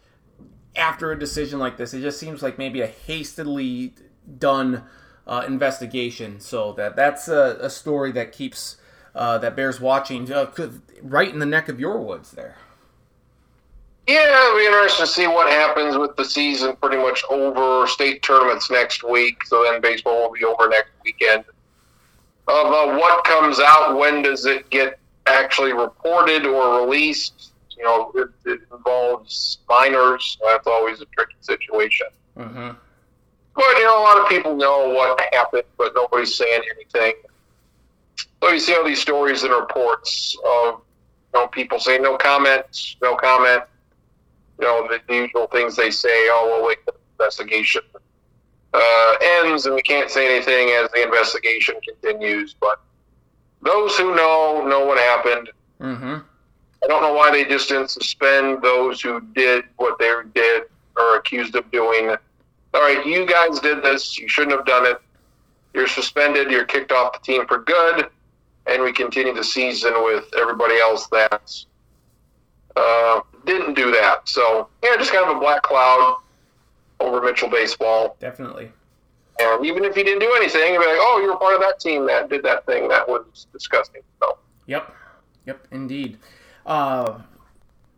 after 0.80 1.12
a 1.12 1.20
decision 1.20 1.60
like 1.60 1.78
this. 1.78 1.94
It 1.94 2.02
just 2.02 2.20
seems 2.20 2.42
like 2.42 2.58
maybe 2.58 2.82
a 2.82 2.88
hastily 2.88 3.94
done 4.38 4.84
uh, 5.28 5.44
investigation. 5.46 6.40
So 6.40 6.74
that 6.74 6.96
that's 6.96 7.28
a, 7.28 7.58
a 7.62 7.70
story 7.70 8.12
that 8.14 8.32
keeps 8.32 8.78
uh, 9.14 9.38
that 9.40 9.56
bears 9.56 9.80
watching, 9.80 10.32
uh, 10.32 10.52
right 11.02 11.32
in 11.32 11.40
the 11.40 11.46
neck 11.46 11.70
of 11.70 11.80
your 11.80 12.00
woods 12.00 12.32
there. 12.32 12.56
Yeah, 14.08 14.46
it'll 14.46 14.58
be 14.58 14.66
interesting 14.66 15.06
to 15.06 15.12
see 15.12 15.28
what 15.28 15.52
happens 15.52 15.96
with 15.96 16.16
the 16.16 16.26
season 16.26 16.76
pretty 16.78 16.98
much 16.98 17.24
over. 17.30 17.86
State 17.86 18.24
tournaments 18.24 18.72
next 18.72 19.04
week, 19.04 19.46
so 19.46 19.64
then 19.64 19.82
baseball 19.82 20.24
will 20.24 20.32
be 20.32 20.44
over 20.44 20.68
next 20.68 20.90
weekend. 21.06 21.44
Of 22.48 22.66
uh, 22.66 22.98
what 22.98 23.24
comes 23.24 23.60
out, 23.60 23.98
when 23.98 24.24
does 24.24 24.48
it 24.48 24.68
get 24.72 24.98
actually 25.28 25.74
reported 25.74 26.48
or 26.48 26.82
released? 26.82 27.49
You 27.80 27.86
know, 27.86 28.12
it, 28.16 28.30
it 28.46 28.60
involves 28.72 29.60
minors. 29.70 30.38
So 30.40 30.48
that's 30.48 30.68
always 30.68 31.02
a 31.02 31.06
tricky 31.06 31.36
situation. 31.40 32.08
Mm-hmm. 32.38 32.72
But 33.56 33.78
you 33.78 33.84
know, 33.86 34.02
a 34.02 34.04
lot 34.04 34.20
of 34.20 34.30
people 34.30 34.56
know 34.56 34.90
what 34.90 35.20
happened, 35.34 35.64
but 35.78 35.94
nobody's 35.96 36.36
saying 36.36 36.62
anything. 36.76 37.14
So 38.42 38.50
you 38.50 38.60
see 38.60 38.76
all 38.76 38.86
these 38.86 39.02
stories 39.02 39.44
and 39.44 39.54
reports 39.54 40.38
of 40.46 40.82
you 41.34 41.40
know 41.40 41.48
people 41.48 41.80
saying 41.80 42.02
no 42.04 42.18
comment, 42.18 42.96
no 43.02 43.16
comment. 43.16 43.64
You 44.60 44.66
know 44.66 44.88
the, 44.90 45.00
the 45.08 45.16
usual 45.16 45.48
things 45.48 45.76
they 45.76 45.92
say. 45.92 46.28
Oh, 46.32 46.54
we'll 46.54 46.68
wait 46.68 46.80
for 46.86 46.92
the 46.92 47.24
investigation 47.24 47.82
uh, 48.74 49.16
ends, 49.22 49.66
and 49.66 49.76
we 49.76 49.82
can't 49.82 50.10
say 50.10 50.36
anything 50.36 50.70
as 50.70 50.90
the 50.92 51.04
investigation 51.04 51.76
continues. 51.82 52.56
But 52.60 52.80
those 53.62 53.96
who 53.98 54.16
know 54.16 54.66
know 54.68 54.86
what 54.86 54.98
happened. 54.98 55.50
Mm-hmm. 55.82 56.18
I 56.84 56.88
don't 56.88 57.02
know 57.02 57.14
why 57.14 57.32
they 57.32 57.46
just 57.46 57.70
didn't 57.70 57.90
suspend 57.90 58.62
those 58.62 59.02
who 59.02 59.22
did 59.34 59.66
what 59.78 60.00
they 60.00 60.12
did 60.34 60.64
or 60.96 61.18
accused 61.18 61.56
of 61.56 61.70
doing. 61.72 62.16
All 62.74 62.82
right, 62.82 63.06
you 63.06 63.26
guys 63.26 63.60
did 63.60 63.84
this. 63.84 64.18
You 64.18 64.28
shouldn't 64.28 64.56
have 64.56 64.66
done 64.66 64.86
it. 64.86 65.02
You're 65.74 65.88
suspended. 65.88 66.52
You're 66.52 66.66
kicked 66.66 66.92
off 66.92 67.14
the 67.14 67.20
team 67.20 67.46
for 67.48 67.60
good, 67.60 68.10
and 68.68 68.82
we 68.82 68.94
continue 68.94 69.34
the 69.34 69.44
season 69.44 69.94
with 70.04 70.26
everybody 70.38 70.78
else 70.80 71.08
that 71.08 71.66
uh, 72.76 73.22
didn't 73.46 73.74
do 73.74 73.92
that. 73.92 74.28
So 74.28 74.70
yeah, 74.84 74.96
just 74.98 75.12
kind 75.12 75.30
of 75.30 75.38
a 75.38 75.40
black 75.40 75.64
cloud 75.64 76.18
over 77.00 77.22
Mitchell 77.22 77.50
baseball. 77.50 78.18
Definitely. 78.20 78.72
And 79.42 79.66
even 79.66 79.86
if 79.86 79.96
you 79.96 80.04
didn't 80.04 80.20
do 80.20 80.34
anything, 80.36 80.74
you'd 80.74 80.80
be 80.82 80.86
like, 80.86 80.98
"Oh, 81.00 81.20
you 81.22 81.32
were 81.32 81.38
part 81.38 81.56
of 81.56 81.62
that 81.62 81.80
team 81.80 82.06
that 82.08 82.30
did 82.30 82.44
that 82.44 82.66
thing. 82.66 82.88
That 82.88 83.08
was 83.08 83.48
disgusting." 83.54 84.02
So. 84.22 84.38
Yep. 84.68 84.94
Yep. 85.46 85.68
Indeed. 85.72 86.18
Uh, 86.70 87.22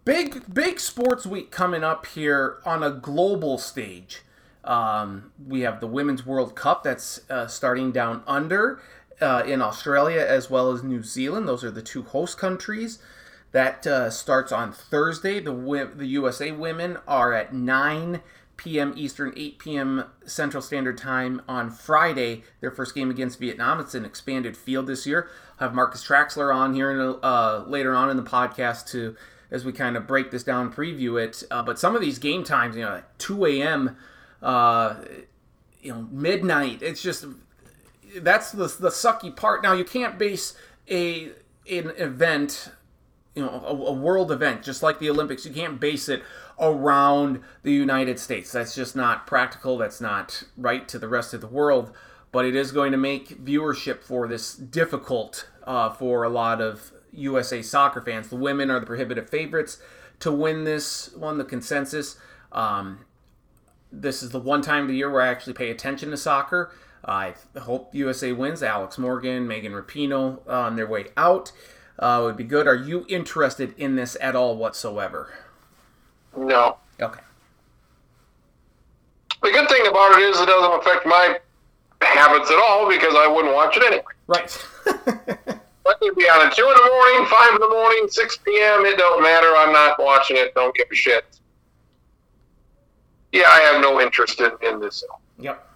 big 0.06 0.54
big 0.54 0.80
sports 0.80 1.26
week 1.26 1.52
coming 1.52 1.84
up 1.84 2.06
here 2.06 2.60
on 2.66 2.82
a 2.82 2.90
global 2.90 3.58
stage. 3.58 4.22
Um, 4.64 5.34
we 5.46 5.62
have 5.62 5.82
the 5.82 5.88
Women's 5.88 6.26
World 6.26 6.56
Cup 6.56 6.82
that's 6.82 7.20
uh, 7.30 7.48
starting 7.48 7.92
down 7.92 8.24
under 8.26 8.82
uh, 9.20 9.44
in 9.46 9.62
Australia 9.62 10.26
as 10.26 10.50
well 10.50 10.72
as 10.72 10.84
New 10.84 11.04
Zealand. 11.04 11.50
Those 11.50 11.66
are 11.66 11.72
the 11.72 11.82
two 11.82 12.04
host 12.04 12.38
countries. 12.38 13.00
That 13.52 13.86
uh, 13.86 14.10
starts 14.10 14.54
on 14.54 14.72
Thursday. 14.72 15.42
The 15.42 15.92
the 15.94 16.08
USA 16.08 16.54
women 16.54 16.98
are 17.06 17.34
at 17.34 17.54
9 17.54 18.22
p.m. 18.58 18.94
Eastern, 18.96 19.34
8 19.36 19.60
p.m. 19.60 20.06
Central 20.26 20.62
Standard 20.62 20.98
Time 20.98 21.42
on 21.48 21.70
Friday. 21.70 22.44
Their 22.60 22.72
first 22.72 22.94
game 22.94 23.10
against 23.10 23.40
Vietnam. 23.40 23.80
It's 23.80 23.96
an 23.96 24.06
expanded 24.06 24.56
field 24.56 24.88
this 24.88 25.06
year. 25.06 25.30
I'll 25.60 25.70
have 25.70 25.76
Marcus 25.76 26.06
Traxler 26.06 26.54
on 26.54 26.74
here 26.74 26.92
in 26.92 27.00
a, 27.00 27.12
uh, 27.12 27.66
later 27.68 27.96
on 27.96 28.10
in 28.10 28.18
the 28.18 28.24
podcast 28.24 28.90
to 28.92 29.16
as 29.52 29.66
we 29.66 29.74
kind 29.74 29.98
of 29.98 30.08
break 30.08 30.32
this 30.32 30.44
down, 30.44 30.72
preview 30.72 31.22
it. 31.22 31.44
Uh, 31.52 31.62
but 31.62 31.78
some 31.78 31.94
of 31.94 32.02
these 32.02 32.18
game 32.18 32.44
times, 32.44 32.76
you 32.76 32.84
know, 32.84 32.92
like 32.92 33.18
2 33.18 33.46
a.m., 33.46 33.98
uh, 34.42 34.96
you 35.82 35.92
know, 35.94 36.08
midnight. 36.10 36.82
It's 36.82 37.02
just 37.02 37.26
that's 38.18 38.52
the 38.52 38.68
the 38.68 38.90
sucky 38.90 39.36
part. 39.36 39.64
Now 39.64 39.74
you 39.74 39.84
can't 39.84 40.18
base 40.18 40.56
a 40.90 41.32
an 41.70 41.92
event, 41.98 42.72
you 43.36 43.44
know, 43.44 43.50
a, 43.50 43.74
a 43.74 43.94
world 43.94 44.32
event 44.32 44.64
just 44.64 44.82
like 44.84 45.00
the 45.00 45.10
Olympics. 45.10 45.46
You 45.46 45.54
can't 45.54 45.80
base 45.80 46.08
it 46.10 46.24
around 46.60 47.42
the 47.64 47.72
United 47.72 48.20
States. 48.20 48.52
That's 48.52 48.76
just 48.76 48.96
not 48.96 49.28
practical. 49.28 49.78
That's 49.78 50.02
not 50.02 50.44
right 50.58 50.88
to 50.88 51.00
the 51.00 51.08
rest 51.08 51.34
of 51.34 51.42
the 51.42 51.48
world. 51.48 51.92
But 52.32 52.46
it 52.46 52.56
is 52.56 52.72
going 52.72 52.92
to 52.92 52.98
make 52.98 53.44
viewership 53.44 54.04
for 54.04 54.28
this 54.28 54.56
difficult 54.56 55.48
uh, 55.66 55.90
for 55.90 56.24
a 56.24 56.30
lot 56.30 56.62
of 56.62 56.92
USA 57.12 57.62
soccer 57.62 58.02
fans. 58.02 58.30
The 58.30 58.36
women 58.36 58.72
are 58.72 58.80
the 58.80 58.86
prohibitive 58.86 59.30
favorites 59.30 59.80
to 60.20 60.32
win 60.32 60.64
this 60.64 61.12
one, 61.14 61.38
the 61.38 61.44
consensus. 61.44 62.18
Um, 62.52 63.06
this 63.92 64.24
is 64.24 64.30
the 64.30 64.40
one 64.40 64.62
time 64.62 64.84
of 64.84 64.88
the 64.88 64.96
year 64.96 65.10
where 65.10 65.22
I 65.22 65.28
actually 65.28 65.54
pay 65.54 65.70
attention 65.70 66.12
to 66.12 66.18
soccer. 66.18 66.72
I 67.04 67.34
hope 67.60 67.94
USA 67.96 68.32
wins. 68.32 68.64
Alex 68.64 68.98
Morgan, 68.98 69.48
Megan 69.48 69.74
Rapinoe 69.74 70.40
uh, 70.48 70.52
on 70.52 70.76
their 70.76 70.88
way 70.88 71.08
out 71.18 71.52
uh, 72.00 72.22
would 72.24 72.38
be 72.38 72.44
good. 72.44 72.68
Are 72.68 72.76
you 72.76 73.06
interested 73.10 73.74
in 73.78 73.96
this 73.96 74.16
at 74.22 74.36
all 74.36 74.56
whatsoever? 74.56 75.34
No. 76.36 76.78
Okay. 77.00 77.20
The 79.42 79.52
good 79.52 79.70
thing 79.70 79.88
about 79.88 80.18
it 80.18 80.24
is 80.24 80.40
it 80.40 80.46
doesn't 80.46 80.80
affect 80.80 81.06
my 81.06 81.40
habits 82.02 82.52
at 82.52 82.58
all 82.58 82.88
because 82.88 83.16
I 83.18 83.28
wouldn't 83.28 83.54
watch 83.54 83.76
it 83.78 83.84
anyway. 83.84 84.04
Right. 84.28 84.68
Let 85.86 86.00
me 86.00 86.12
be 86.16 86.24
on 86.26 86.46
at 86.46 86.56
2 86.56 86.62
in 86.62 86.74
the 86.74 86.90
morning, 86.92 87.28
5 87.28 87.56
in 87.56 87.60
the 87.60 87.70
morning, 87.70 88.08
6 88.08 88.38
p.m. 88.38 88.86
It 88.86 88.98
don't 88.98 89.24
matter. 89.24 89.48
I'm 89.58 89.74
not 89.74 90.00
watching 90.00 90.38
it. 90.38 90.54
Don't 90.54 90.76
give 90.76 90.88
a 90.92 90.96
shit. 90.96 91.26
Yeah, 93.32 93.46
I 93.48 93.62
have 93.62 93.82
no 93.82 94.00
interest 94.00 94.40
in, 94.42 94.52
in 94.62 94.80
this. 94.80 95.04
Yep. 95.40 95.68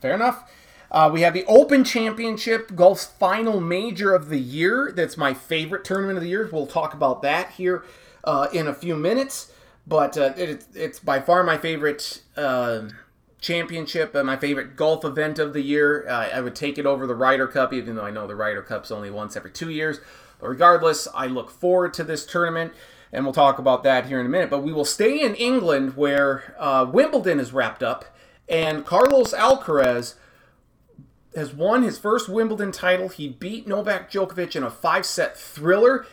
Fair 0.00 0.14
enough. 0.14 0.50
Uh, 0.90 1.10
we 1.12 1.22
have 1.22 1.34
the 1.34 1.44
Open 1.46 1.84
Championship, 1.84 2.74
golf's 2.74 3.04
final 3.04 3.60
major 3.60 4.14
of 4.14 4.28
the 4.28 4.38
year. 4.38 4.92
That's 4.94 5.16
my 5.16 5.34
favorite 5.34 5.84
tournament 5.84 6.16
of 6.16 6.22
the 6.22 6.30
year. 6.30 6.48
We'll 6.50 6.66
talk 6.66 6.94
about 6.94 7.22
that 7.22 7.50
here 7.52 7.84
uh, 8.24 8.48
in 8.52 8.68
a 8.68 8.74
few 8.74 8.96
minutes. 8.96 9.52
But 9.86 10.18
uh, 10.18 10.32
it, 10.36 10.64
it's 10.74 10.98
by 10.98 11.20
far 11.20 11.44
my 11.44 11.58
favorite 11.58 12.22
uh, 12.36 12.88
championship, 13.40 14.14
and 14.14 14.26
my 14.26 14.36
favorite 14.36 14.76
golf 14.76 15.04
event 15.04 15.38
of 15.38 15.52
the 15.52 15.60
year. 15.60 16.06
Uh, 16.08 16.28
I 16.32 16.40
would 16.40 16.56
take 16.56 16.78
it 16.78 16.86
over 16.86 17.06
the 17.06 17.14
Ryder 17.14 17.46
Cup, 17.46 17.72
even 17.72 17.94
though 17.94 18.04
I 18.04 18.10
know 18.10 18.26
the 18.26 18.34
Ryder 18.34 18.62
Cup's 18.62 18.90
only 18.90 19.10
once 19.10 19.36
every 19.36 19.52
two 19.52 19.70
years. 19.70 20.00
But 20.40 20.48
regardless, 20.48 21.06
I 21.14 21.26
look 21.26 21.50
forward 21.50 21.94
to 21.94 22.04
this 22.04 22.26
tournament, 22.26 22.72
and 23.12 23.24
we'll 23.24 23.32
talk 23.32 23.58
about 23.58 23.84
that 23.84 24.06
here 24.06 24.18
in 24.18 24.26
a 24.26 24.28
minute. 24.28 24.50
But 24.50 24.62
we 24.62 24.72
will 24.72 24.84
stay 24.84 25.22
in 25.22 25.34
England, 25.36 25.96
where 25.96 26.56
Wimbledon 26.92 27.38
is 27.38 27.52
wrapped 27.52 27.82
up, 27.82 28.04
and 28.48 28.84
Carlos 28.84 29.32
Alcaraz 29.32 30.14
has 31.36 31.54
won 31.54 31.82
his 31.82 31.98
first 31.98 32.28
Wimbledon 32.28 32.72
title. 32.72 33.08
He 33.08 33.28
beat 33.28 33.68
Novak 33.68 34.10
Djokovic 34.10 34.56
in 34.56 34.62
a 34.62 34.70
five 34.70 35.06
set 35.06 35.36
thriller. 35.36 36.06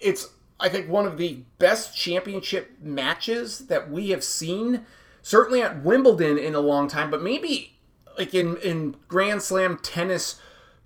It's, 0.00 0.30
I 0.60 0.68
think, 0.68 0.88
one 0.88 1.06
of 1.06 1.18
the 1.18 1.40
best 1.58 1.96
championship 1.96 2.78
matches 2.80 3.66
that 3.66 3.90
we 3.90 4.10
have 4.10 4.24
seen, 4.24 4.86
certainly 5.22 5.62
at 5.62 5.82
Wimbledon 5.82 6.38
in 6.38 6.54
a 6.54 6.60
long 6.60 6.88
time, 6.88 7.10
but 7.10 7.22
maybe 7.22 7.76
like 8.16 8.34
in, 8.34 8.56
in 8.58 8.96
Grand 9.08 9.42
Slam 9.42 9.78
tennis 9.82 10.40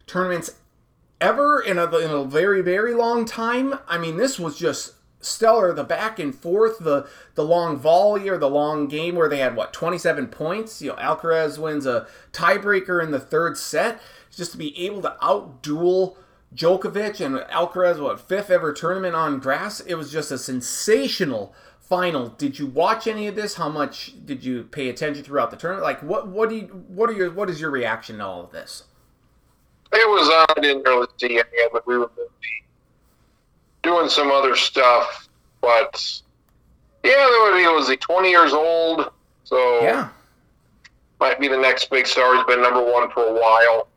tournaments 0.06 0.50
ever 1.20 1.60
in 1.60 1.78
a, 1.78 1.84
in 1.98 2.10
a 2.10 2.24
very, 2.24 2.62
very 2.62 2.94
long 2.94 3.24
time. 3.24 3.74
I 3.86 3.98
mean, 3.98 4.16
this 4.16 4.38
was 4.38 4.58
just 4.58 4.94
stellar. 5.20 5.72
The 5.72 5.84
back 5.84 6.18
and 6.18 6.34
forth, 6.34 6.78
the 6.78 7.08
the 7.34 7.44
long 7.44 7.76
volley 7.76 8.28
or 8.28 8.38
the 8.38 8.50
long 8.50 8.86
game 8.88 9.16
where 9.16 9.28
they 9.28 9.38
had 9.38 9.56
what 9.56 9.72
27 9.72 10.28
points. 10.28 10.80
You 10.80 10.90
know, 10.90 10.96
Alcaraz 10.96 11.58
wins 11.58 11.86
a 11.86 12.06
tiebreaker 12.32 13.02
in 13.02 13.10
the 13.10 13.20
third 13.20 13.56
set. 13.56 14.00
Just 14.30 14.52
to 14.52 14.58
be 14.58 14.78
able 14.86 15.02
to 15.02 15.16
outduel 15.20 16.16
Djokovic 16.54 17.24
and 17.24 17.36
Alcaraz, 17.50 18.00
what 18.00 18.20
fifth 18.20 18.50
ever 18.50 18.72
tournament 18.72 19.14
on 19.14 19.38
grass. 19.38 19.80
It 19.80 19.94
was 19.94 20.10
just 20.10 20.30
a 20.30 20.38
sensational 20.38 21.54
final. 21.80 22.28
Did 22.28 22.58
you 22.58 22.66
watch 22.66 23.06
any 23.06 23.26
of 23.26 23.36
this? 23.36 23.54
How 23.54 23.68
much 23.68 24.14
did 24.24 24.44
you 24.44 24.64
pay 24.64 24.88
attention 24.88 25.24
throughout 25.24 25.50
the 25.50 25.56
tournament? 25.56 25.84
Like, 25.84 26.02
what 26.02 26.28
what 26.28 26.48
do 26.48 26.56
you 26.56 26.84
what 26.88 27.10
are 27.10 27.14
your 27.14 27.30
what 27.30 27.50
is 27.50 27.60
your 27.60 27.70
reaction 27.70 28.18
to 28.18 28.24
all 28.24 28.42
of 28.42 28.50
this? 28.50 28.84
It 29.92 30.08
was 30.08 30.28
on. 30.28 30.46
I 30.56 30.60
didn't 30.60 30.82
really 30.82 31.06
see 31.18 31.32
any 31.32 31.64
of 31.66 31.74
it. 31.74 31.82
We 31.86 31.98
were 31.98 32.10
doing 33.82 34.08
some 34.08 34.30
other 34.30 34.54
stuff, 34.54 35.28
but 35.60 36.20
yeah, 37.04 37.58
he 37.58 37.66
was 37.68 37.88
he 37.88 37.96
20 37.96 38.28
years 38.28 38.52
old, 38.52 39.10
so 39.44 39.80
yeah, 39.82 40.08
might 41.20 41.40
be 41.40 41.48
the 41.48 41.56
next 41.56 41.90
big 41.90 42.06
star. 42.06 42.36
He's 42.36 42.44
been 42.44 42.62
number 42.62 42.82
one 42.82 43.10
for 43.10 43.24
a 43.24 43.32
while, 43.32 43.88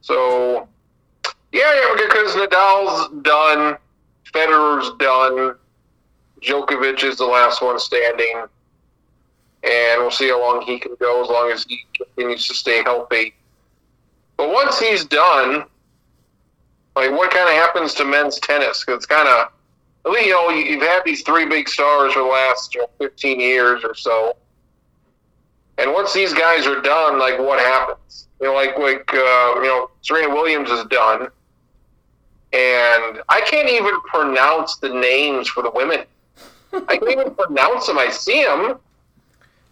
so 0.00 0.68
yeah, 1.52 1.74
yeah, 1.74 1.94
because 1.96 2.34
Nadal's 2.34 3.22
done, 3.22 3.76
Federer's 4.32 4.90
done, 4.98 5.56
Djokovic 6.42 7.02
is 7.02 7.16
the 7.16 7.24
last 7.24 7.62
one 7.62 7.78
standing, 7.78 8.44
and 9.62 10.00
we'll 10.00 10.10
see 10.10 10.28
how 10.28 10.40
long 10.40 10.62
he 10.62 10.78
can 10.78 10.94
go 11.00 11.22
as 11.22 11.28
long 11.28 11.50
as 11.50 11.64
he 11.68 11.84
continues 11.96 12.46
to 12.48 12.54
stay 12.54 12.82
healthy. 12.82 13.34
But 14.36 14.50
once 14.52 14.78
he's 14.78 15.04
done, 15.04 15.64
like 16.94 17.10
what 17.10 17.30
kind 17.30 17.48
of 17.48 17.54
happens 17.54 17.94
to 17.94 18.04
men's 18.04 18.38
tennis? 18.40 18.84
Cause 18.84 18.96
it's 18.96 19.06
kind 19.06 19.28
of, 19.28 19.52
you 20.14 20.30
know, 20.30 20.50
you've 20.50 20.82
had 20.82 21.02
these 21.04 21.22
three 21.22 21.46
big 21.46 21.68
stars 21.68 22.12
for 22.12 22.22
the 22.22 22.28
last 22.28 22.74
you 22.74 22.82
know, 22.82 22.90
15 22.98 23.40
years 23.40 23.82
or 23.82 23.94
so. 23.94 24.36
And 25.78 25.92
once 25.92 26.12
these 26.12 26.32
guys 26.32 26.66
are 26.66 26.80
done, 26.80 27.18
like 27.18 27.38
what 27.38 27.58
happens? 27.58 28.28
You 28.40 28.48
know, 28.48 28.54
like 28.54 28.78
like 28.78 29.12
uh, 29.12 29.52
you 29.56 29.64
know, 29.64 29.90
Serena 30.02 30.34
Williams 30.34 30.70
is 30.70 30.84
done, 30.86 31.22
and 32.52 33.22
I 33.28 33.42
can't 33.46 33.68
even 33.68 34.00
pronounce 34.02 34.76
the 34.76 34.88
names 34.88 35.48
for 35.48 35.62
the 35.62 35.70
women. 35.70 36.04
I 36.72 36.96
can't 36.96 37.10
even 37.10 37.34
pronounce 37.38 37.86
them. 37.86 37.98
I 37.98 38.08
see 38.08 38.42
them. 38.42 38.78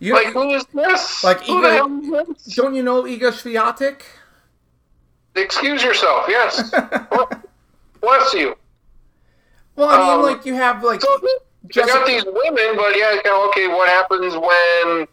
You, 0.01 0.15
like 0.15 0.29
who 0.29 0.51
is 0.51 0.67
this? 0.75 1.25
Like 1.25 1.41
who 1.43 1.63
Iga, 1.63 2.55
don't 2.57 2.75
you 2.75 2.83
know 2.83 3.05
Iga 3.05 3.33
Swiatek? 3.33 4.03
Excuse 5.37 5.83
yourself. 5.83 6.27
Yes. 6.29 6.71
Bless 8.01 8.35
you. 8.35 8.57
Well, 9.77 9.89
I 9.89 9.99
mean, 9.99 10.11
um, 10.11 10.23
like 10.23 10.45
you 10.45 10.55
have 10.55 10.85
like 10.85 11.01
so 11.01 11.19
you 11.75 11.87
got 11.87 12.07
these 12.07 12.25
women, 12.25 12.77
but 12.77 12.97
yeah, 12.97 13.19
okay. 13.49 13.67
What 13.69 13.89
happens 13.89 14.35
when 14.35 15.07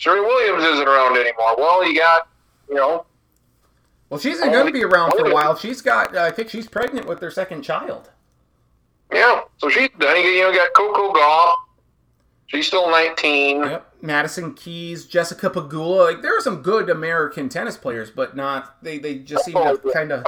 Serena 0.00 0.22
Williams 0.22 0.64
isn't 0.64 0.88
around 0.88 1.18
anymore? 1.18 1.56
Well, 1.58 1.86
you 1.86 1.98
got 1.98 2.26
you 2.70 2.74
know. 2.74 3.04
Well, 4.08 4.18
she's 4.18 4.40
not 4.40 4.50
going 4.50 4.66
to 4.66 4.72
be 4.72 4.82
around 4.82 5.12
for 5.12 5.30
a 5.30 5.32
while. 5.32 5.54
She's 5.54 5.82
got, 5.82 6.16
uh, 6.16 6.22
I 6.22 6.32
think, 6.32 6.48
she's 6.48 6.66
pregnant 6.66 7.06
with 7.06 7.20
their 7.20 7.30
second 7.30 7.62
child. 7.62 8.10
Yeah, 9.12 9.42
so 9.58 9.68
she's 9.68 9.88
done. 10.00 10.16
You 10.16 10.42
know, 10.42 10.52
got 10.52 10.72
Coco 10.72 11.12
Gauff. 11.12 11.54
She's 12.46 12.66
still 12.66 12.90
19. 12.90 13.62
Yep. 13.62 13.94
Madison 14.02 14.54
Keys, 14.54 15.06
Jessica 15.06 15.50
Pegula. 15.50 16.06
Like 16.06 16.22
there 16.22 16.36
are 16.36 16.40
some 16.40 16.62
good 16.62 16.90
American 16.90 17.48
tennis 17.48 17.76
players, 17.76 18.10
but 18.10 18.34
not 18.34 18.82
they. 18.82 18.98
They 18.98 19.18
just 19.18 19.44
seem 19.44 19.54
to 19.54 19.78
kind 19.92 20.10
of 20.10 20.24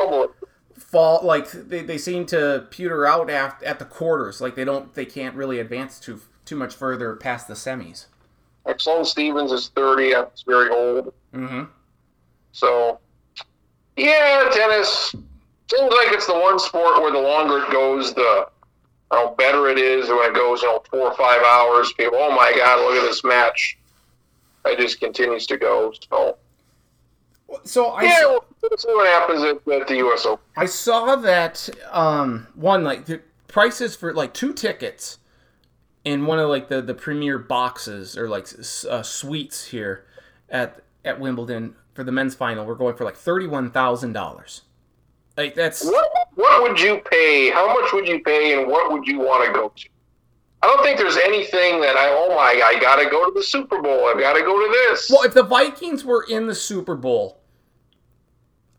fall. 0.77 1.25
Like 1.25 1.51
they, 1.51 1.83
they 1.83 1.99
seem 1.99 2.27
to 2.27 2.67
pewter 2.71 3.07
out 3.07 3.31
at, 3.31 3.61
at 3.63 3.79
the 3.79 3.85
quarters. 3.85 4.41
Like 4.41 4.55
they 4.55 4.65
don't. 4.65 4.95
They 4.95 5.07
can't 5.07 5.35
really 5.35 5.59
advance 5.59 5.99
too 5.99 6.21
too 6.45 6.57
much 6.57 6.75
further 6.75 7.17
past 7.17 7.49
the 7.49 7.55
semis. 7.55 8.07
Sloane 8.79 9.05
Stevens 9.05 9.53
is 9.53 9.69
30. 9.69 10.13
That's 10.13 10.43
very 10.43 10.71
old. 10.71 11.13
Mm-hmm. 11.35 11.65
So, 12.53 12.99
yeah, 13.97 14.49
tennis 14.53 15.15
seems 15.71 15.93
like 15.93 16.13
it's 16.13 16.27
the 16.27 16.35
one 16.35 16.59
sport 16.59 17.01
where 17.01 17.13
the 17.13 17.19
longer 17.19 17.65
it 17.65 17.71
goes, 17.71 18.15
the 18.15 18.49
how 19.11 19.35
better 19.35 19.69
it 19.69 19.79
is 19.79 20.09
when 20.09 20.31
it 20.31 20.35
goes, 20.35 20.63
you 20.63 20.69
know, 20.69 20.83
four 20.91 21.11
or 21.11 21.15
five 21.15 21.43
hours. 21.43 21.93
People, 21.93 22.19
oh 22.19 22.35
my 22.35 22.53
God, 22.57 22.81
look 22.81 23.03
at 23.03 23.07
this 23.07 23.23
match. 23.25 23.79
It 24.65 24.79
just 24.79 25.01
continues 25.01 25.47
to 25.49 25.59
go. 25.59 25.93
So, 26.11 26.39
so 27.65 27.87
I 27.89 28.05
yeah, 28.05 28.21
saw, 28.21 28.41
we'll 28.63 28.79
see 28.79 28.89
what 28.89 29.07
happens 29.09 29.43
at, 29.43 29.81
at 29.81 29.89
the 29.89 29.97
U.S. 29.97 30.25
Open. 30.25 30.45
I 30.57 30.67
saw 30.67 31.17
that 31.17 31.69
um, 31.91 32.47
one 32.55 32.85
like 32.85 33.05
the 33.05 33.21
prices 33.49 33.95
for 33.95 34.15
like 34.15 34.33
two 34.33 34.55
tickets 34.55 35.19
in 36.05 36.27
one 36.27 36.39
of 36.39 36.49
like 36.49 36.69
the 36.69 36.83
the 36.83 36.95
premier 36.95 37.39
boxes 37.39 38.17
or 38.17 38.29
like 38.29 38.49
uh, 38.89 39.03
suites 39.03 39.67
here 39.67 40.05
at 40.49 40.83
at 41.05 41.21
Wimbledon 41.21 41.77
for 41.95 42.05
the 42.05 42.13
men's 42.13 42.35
final. 42.35 42.65
We're 42.65 42.75
going 42.75 42.97
for 42.97 43.05
like 43.05 43.17
thirty 43.17 43.47
one 43.47 43.71
thousand 43.71 44.13
dollars. 44.13 44.63
Like 45.37 45.55
that's 45.55 45.85
what, 45.85 46.09
what 46.35 46.63
would 46.63 46.81
you 46.81 47.01
pay? 47.11 47.51
How 47.51 47.67
much 47.67 47.93
would 47.93 48.07
you 48.07 48.21
pay, 48.21 48.59
and 48.59 48.71
what 48.71 48.93
would 48.93 49.07
you 49.07 49.19
want 49.19 49.47
to 49.47 49.53
go 49.53 49.73
to? 49.75 49.89
I 50.63 50.67
don't 50.69 50.85
think 50.85 50.99
there's 50.99 51.17
anything 51.17 51.81
that 51.81 51.97
I 51.97 52.09
oh 52.11 52.29
my 52.31 52.61
I 52.65 52.79
gotta 52.81 53.09
go 53.11 53.25
to 53.25 53.33
the 53.35 53.43
Super 53.43 53.81
Bowl. 53.81 54.07
I've 54.07 54.19
got 54.19 54.35
to 54.35 54.43
go 54.43 54.59
to 54.59 54.73
this. 54.73 55.11
Well, 55.11 55.23
if 55.23 55.35
the 55.35 55.43
Vikings 55.43 56.05
were 56.05 56.25
in 56.29 56.47
the 56.47 56.55
Super 56.55 56.95
Bowl, 56.95 57.42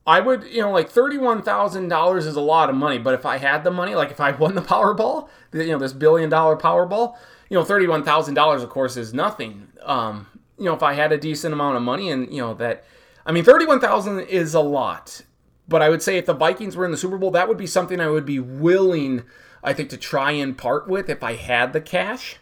I 0.05 0.19
would 0.19 0.43
you 0.43 0.61
know 0.61 0.71
like 0.71 0.89
thirty 0.89 1.17
one 1.17 1.41
thousand 1.41 1.87
dollars 1.89 2.25
is 2.25 2.35
a 2.35 2.41
lot 2.41 2.69
of 2.69 2.75
money. 2.75 2.97
But 2.97 3.13
if 3.13 3.25
I 3.25 3.37
had 3.37 3.63
the 3.63 3.71
money, 3.71 3.95
like 3.95 4.11
if 4.11 4.19
I 4.19 4.31
won 4.37 4.55
the 4.55 4.61
Powerball, 4.61 5.29
you 5.53 5.67
know 5.67 5.79
this 5.79 5.93
billion 5.93 6.29
dollar 6.29 6.57
Powerball, 6.57 7.15
you 7.49 7.57
know 7.57 7.63
thirty 7.63 7.87
one 7.87 8.03
thousand 8.03 8.33
dollars 8.33 8.63
of 8.63 8.69
course 8.69 8.97
is 8.97 9.13
nothing. 9.13 9.67
Um, 9.81 10.27
you 10.57 10.65
know 10.65 10.73
if 10.73 10.83
I 10.83 10.93
had 10.93 11.11
a 11.11 11.17
decent 11.17 11.53
amount 11.53 11.77
of 11.77 11.83
money 11.83 12.09
and 12.09 12.31
you 12.33 12.41
know 12.41 12.53
that, 12.55 12.83
I 13.25 13.31
mean 13.31 13.43
thirty 13.43 13.65
one 13.65 13.79
thousand 13.79 14.21
is 14.21 14.53
a 14.53 14.61
lot. 14.61 15.21
But 15.65 15.81
I 15.81 15.89
would 15.89 16.01
say 16.01 16.17
if 16.17 16.25
the 16.25 16.33
Vikings 16.33 16.75
were 16.75 16.83
in 16.83 16.91
the 16.91 16.97
Super 16.97 17.17
Bowl, 17.17 17.31
that 17.31 17.47
would 17.47 17.57
be 17.57 17.67
something 17.67 18.01
I 18.01 18.09
would 18.09 18.25
be 18.25 18.37
willing 18.37 19.23
I 19.63 19.73
think, 19.73 19.89
to 19.91 19.97
try 19.97 20.31
and 20.31 20.57
part 20.57 20.87
with 20.87 21.09
if 21.09 21.23
I 21.23 21.35
had 21.35 21.73
the 21.73 21.81
cash. 21.81 22.37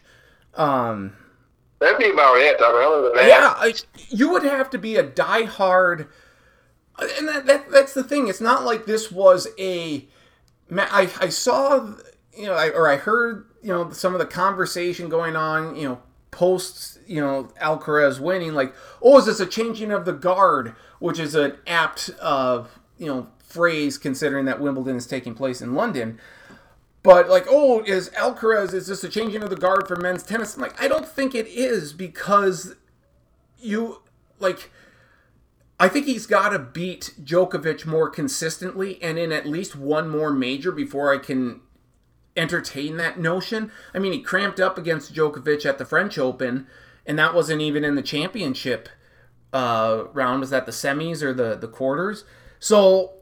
Um, 0.54 1.14
That'd 1.78 1.98
be 1.98 2.10
about 2.10 2.36
it. 2.36 2.56
I 2.60 2.72
mean, 2.72 2.82
other 2.84 3.02
than 3.02 3.14
that, 3.14 3.28
yeah, 3.28 3.54
I, 3.56 3.74
you 4.08 4.30
would 4.30 4.42
have 4.42 4.70
to 4.70 4.78
be 4.78 4.96
a 4.96 5.04
diehard, 5.04 6.08
and 6.98 7.28
that, 7.28 7.46
that 7.46 7.70
that's 7.70 7.94
the 7.94 8.04
thing. 8.04 8.28
It's 8.28 8.40
not 8.40 8.64
like 8.64 8.86
this 8.86 9.10
was 9.10 9.48
a. 9.58 10.06
I 10.70 11.10
I 11.20 11.28
saw 11.28 11.94
you 12.36 12.46
know 12.46 12.54
I, 12.54 12.70
or 12.70 12.88
I 12.88 12.96
heard 12.96 13.46
you 13.62 13.68
know 13.68 13.90
some 13.90 14.14
of 14.14 14.18
the 14.18 14.26
conversation 14.26 15.08
going 15.08 15.36
on 15.36 15.76
you 15.76 15.88
know 15.88 16.02
post 16.30 16.98
you 17.06 17.20
know 17.20 17.50
Alcaraz 17.60 18.18
winning 18.18 18.54
like 18.54 18.74
oh 19.02 19.18
is 19.18 19.26
this 19.26 19.38
a 19.38 19.44
changing 19.44 19.92
of 19.92 20.06
the 20.06 20.14
guard 20.14 20.74
which 20.98 21.18
is 21.18 21.34
an 21.34 21.56
apt 21.66 22.08
uh, 22.20 22.64
you 22.96 23.06
know 23.06 23.26
phrase 23.52 23.98
considering 23.98 24.46
that 24.46 24.60
Wimbledon 24.60 24.96
is 24.96 25.06
taking 25.06 25.34
place 25.34 25.60
in 25.60 25.74
London. 25.74 26.18
But 27.02 27.28
like, 27.28 27.46
oh, 27.48 27.82
is 27.84 28.10
Alcaraz 28.10 28.72
is 28.72 28.86
this 28.86 29.04
a 29.04 29.08
changing 29.08 29.42
of 29.42 29.50
the 29.50 29.56
guard 29.56 29.88
for 29.88 29.96
men's 29.96 30.22
tennis? 30.22 30.54
I'm 30.54 30.62
like, 30.62 30.80
I 30.80 30.88
don't 30.88 31.06
think 31.06 31.34
it 31.34 31.46
is 31.48 31.92
because 31.92 32.76
you 33.58 34.02
like 34.38 34.70
I 35.82 35.88
think 35.88 36.06
he's 36.06 36.26
got 36.26 36.50
to 36.50 36.60
beat 36.60 37.10
Djokovic 37.20 37.84
more 37.86 38.08
consistently 38.08 39.02
and 39.02 39.18
in 39.18 39.32
at 39.32 39.46
least 39.46 39.74
one 39.74 40.08
more 40.08 40.30
major 40.30 40.70
before 40.70 41.12
I 41.12 41.18
can 41.18 41.60
entertain 42.36 42.98
that 42.98 43.18
notion. 43.18 43.72
I 43.92 43.98
mean, 43.98 44.12
he 44.12 44.22
cramped 44.22 44.60
up 44.60 44.78
against 44.78 45.12
Djokovic 45.12 45.66
at 45.66 45.78
the 45.78 45.84
French 45.84 46.18
Open, 46.18 46.68
and 47.04 47.18
that 47.18 47.34
wasn't 47.34 47.62
even 47.62 47.82
in 47.82 47.96
the 47.96 48.02
championship 48.02 48.90
uh, 49.52 50.04
round. 50.12 50.38
Was 50.38 50.50
that 50.50 50.66
the 50.66 50.72
semis 50.72 51.20
or 51.20 51.34
the 51.34 51.56
the 51.56 51.66
quarters? 51.66 52.22
So 52.60 53.14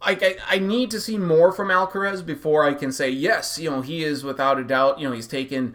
I, 0.00 0.36
I 0.48 0.60
need 0.60 0.92
to 0.92 1.00
see 1.00 1.18
more 1.18 1.50
from 1.50 1.66
Alcaraz 1.66 2.24
before 2.24 2.64
I 2.64 2.74
can 2.74 2.92
say 2.92 3.10
yes. 3.10 3.58
You 3.58 3.70
know, 3.70 3.80
he 3.80 4.04
is 4.04 4.22
without 4.22 4.60
a 4.60 4.64
doubt. 4.64 5.00
You 5.00 5.08
know, 5.08 5.14
he's 5.16 5.26
taken 5.26 5.74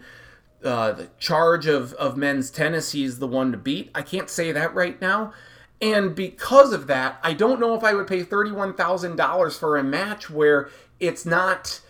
uh, 0.64 0.92
the 0.92 1.10
charge 1.18 1.66
of 1.66 1.92
of 1.94 2.16
men's 2.16 2.50
tennis. 2.50 2.92
He's 2.92 3.18
the 3.18 3.26
one 3.26 3.52
to 3.52 3.58
beat. 3.58 3.90
I 3.94 4.00
can't 4.00 4.30
say 4.30 4.52
that 4.52 4.74
right 4.74 4.98
now, 5.02 5.34
and 5.80 6.14
because 6.14 6.72
of 6.72 6.86
that, 6.88 7.18
I 7.22 7.32
don't 7.32 7.60
know 7.60 7.74
if 7.74 7.82
I 7.82 7.94
would 7.94 8.06
pay 8.06 8.22
thirty 8.22 8.52
one 8.52 8.74
thousand 8.74 9.16
dollars 9.16 9.56
for 9.56 9.76
a 9.76 9.82
match 9.82 10.28
where 10.28 10.68
it's 10.98 11.24
not 11.24 11.80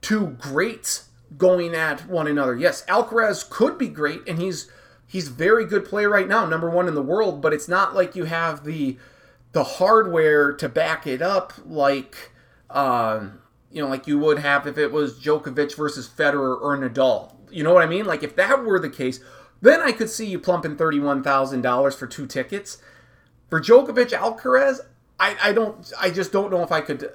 two 0.00 0.36
greats 0.38 1.08
going 1.36 1.74
at 1.74 2.08
one 2.08 2.26
another. 2.26 2.56
Yes, 2.56 2.84
Alcaraz 2.86 3.48
could 3.48 3.78
be 3.78 3.88
great, 3.88 4.26
and 4.26 4.38
he's 4.38 4.70
he's 5.06 5.28
very 5.28 5.64
good 5.64 5.84
player 5.84 6.08
right 6.08 6.28
now, 6.28 6.44
number 6.46 6.68
one 6.68 6.88
in 6.88 6.94
the 6.94 7.02
world. 7.02 7.40
But 7.40 7.52
it's 7.52 7.68
not 7.68 7.94
like 7.94 8.16
you 8.16 8.24
have 8.24 8.64
the 8.64 8.98
the 9.52 9.64
hardware 9.64 10.52
to 10.52 10.68
back 10.68 11.06
it 11.06 11.22
up 11.22 11.52
like 11.64 12.32
uh, 12.68 13.28
you 13.70 13.80
know 13.80 13.88
like 13.88 14.06
you 14.06 14.18
would 14.18 14.40
have 14.40 14.66
if 14.66 14.76
it 14.76 14.92
was 14.92 15.20
Djokovic 15.20 15.76
versus 15.76 16.08
Federer 16.08 16.60
or 16.60 16.76
Nadal. 16.76 17.32
You 17.50 17.62
know 17.62 17.72
what 17.72 17.82
I 17.82 17.86
mean? 17.86 18.06
Like 18.06 18.22
if 18.24 18.34
that 18.36 18.64
were 18.64 18.80
the 18.80 18.90
case, 18.90 19.20
then 19.62 19.80
I 19.80 19.92
could 19.92 20.10
see 20.10 20.26
you 20.26 20.40
plumping 20.40 20.76
thirty-one 20.76 21.22
thousand 21.22 21.62
dollars 21.62 21.94
for 21.94 22.06
two 22.06 22.26
tickets. 22.26 22.78
For 23.48 23.60
Djokovic 23.60 24.10
Alcaraz, 24.10 24.80
I, 25.18 25.36
I 25.42 25.52
don't 25.52 25.92
I 26.00 26.10
just 26.10 26.32
don't 26.32 26.50
know 26.50 26.62
if 26.62 26.72
I 26.72 26.80
could. 26.80 27.10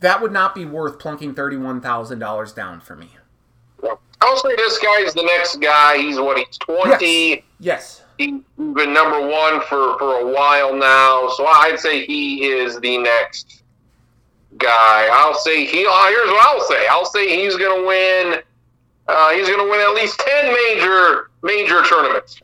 That 0.00 0.20
would 0.20 0.32
not 0.32 0.54
be 0.54 0.64
worth 0.64 0.98
plunking 0.98 1.34
thirty-one 1.34 1.80
thousand 1.80 2.18
dollars 2.18 2.52
down 2.52 2.80
for 2.80 2.96
me. 2.96 3.10
I'll 4.20 4.36
say 4.36 4.54
this 4.56 4.78
guy's 4.78 5.14
the 5.14 5.24
next 5.24 5.56
guy. 5.56 5.98
He's 5.98 6.18
what 6.18 6.38
he's 6.38 6.58
twenty. 6.58 7.28
Yes. 7.28 7.42
yes 7.58 8.02
he's 8.18 8.40
been 8.56 8.92
number 8.92 9.20
one 9.20 9.60
for, 9.62 9.98
for 9.98 10.20
a 10.20 10.26
while 10.26 10.74
now, 10.74 11.28
so 11.36 11.46
I'd 11.46 11.78
say 11.78 12.04
he 12.04 12.44
is 12.44 12.78
the 12.80 12.98
next 12.98 13.62
guy. 14.58 15.08
I'll 15.10 15.34
say 15.34 15.64
he. 15.64 15.86
Uh, 15.86 16.06
here's 16.08 16.28
what 16.28 16.46
I'll 16.46 16.64
say. 16.64 16.86
I'll 16.88 17.06
say 17.06 17.42
he's 17.42 17.56
going 17.56 17.80
to 17.80 17.86
win. 17.86 18.42
Uh, 19.08 19.30
he's 19.30 19.48
going 19.48 19.58
to 19.58 19.70
win 19.70 19.80
at 19.80 19.94
least 19.94 20.20
ten 20.20 20.52
major 20.52 21.30
major 21.42 21.82
tournaments. 21.84 22.40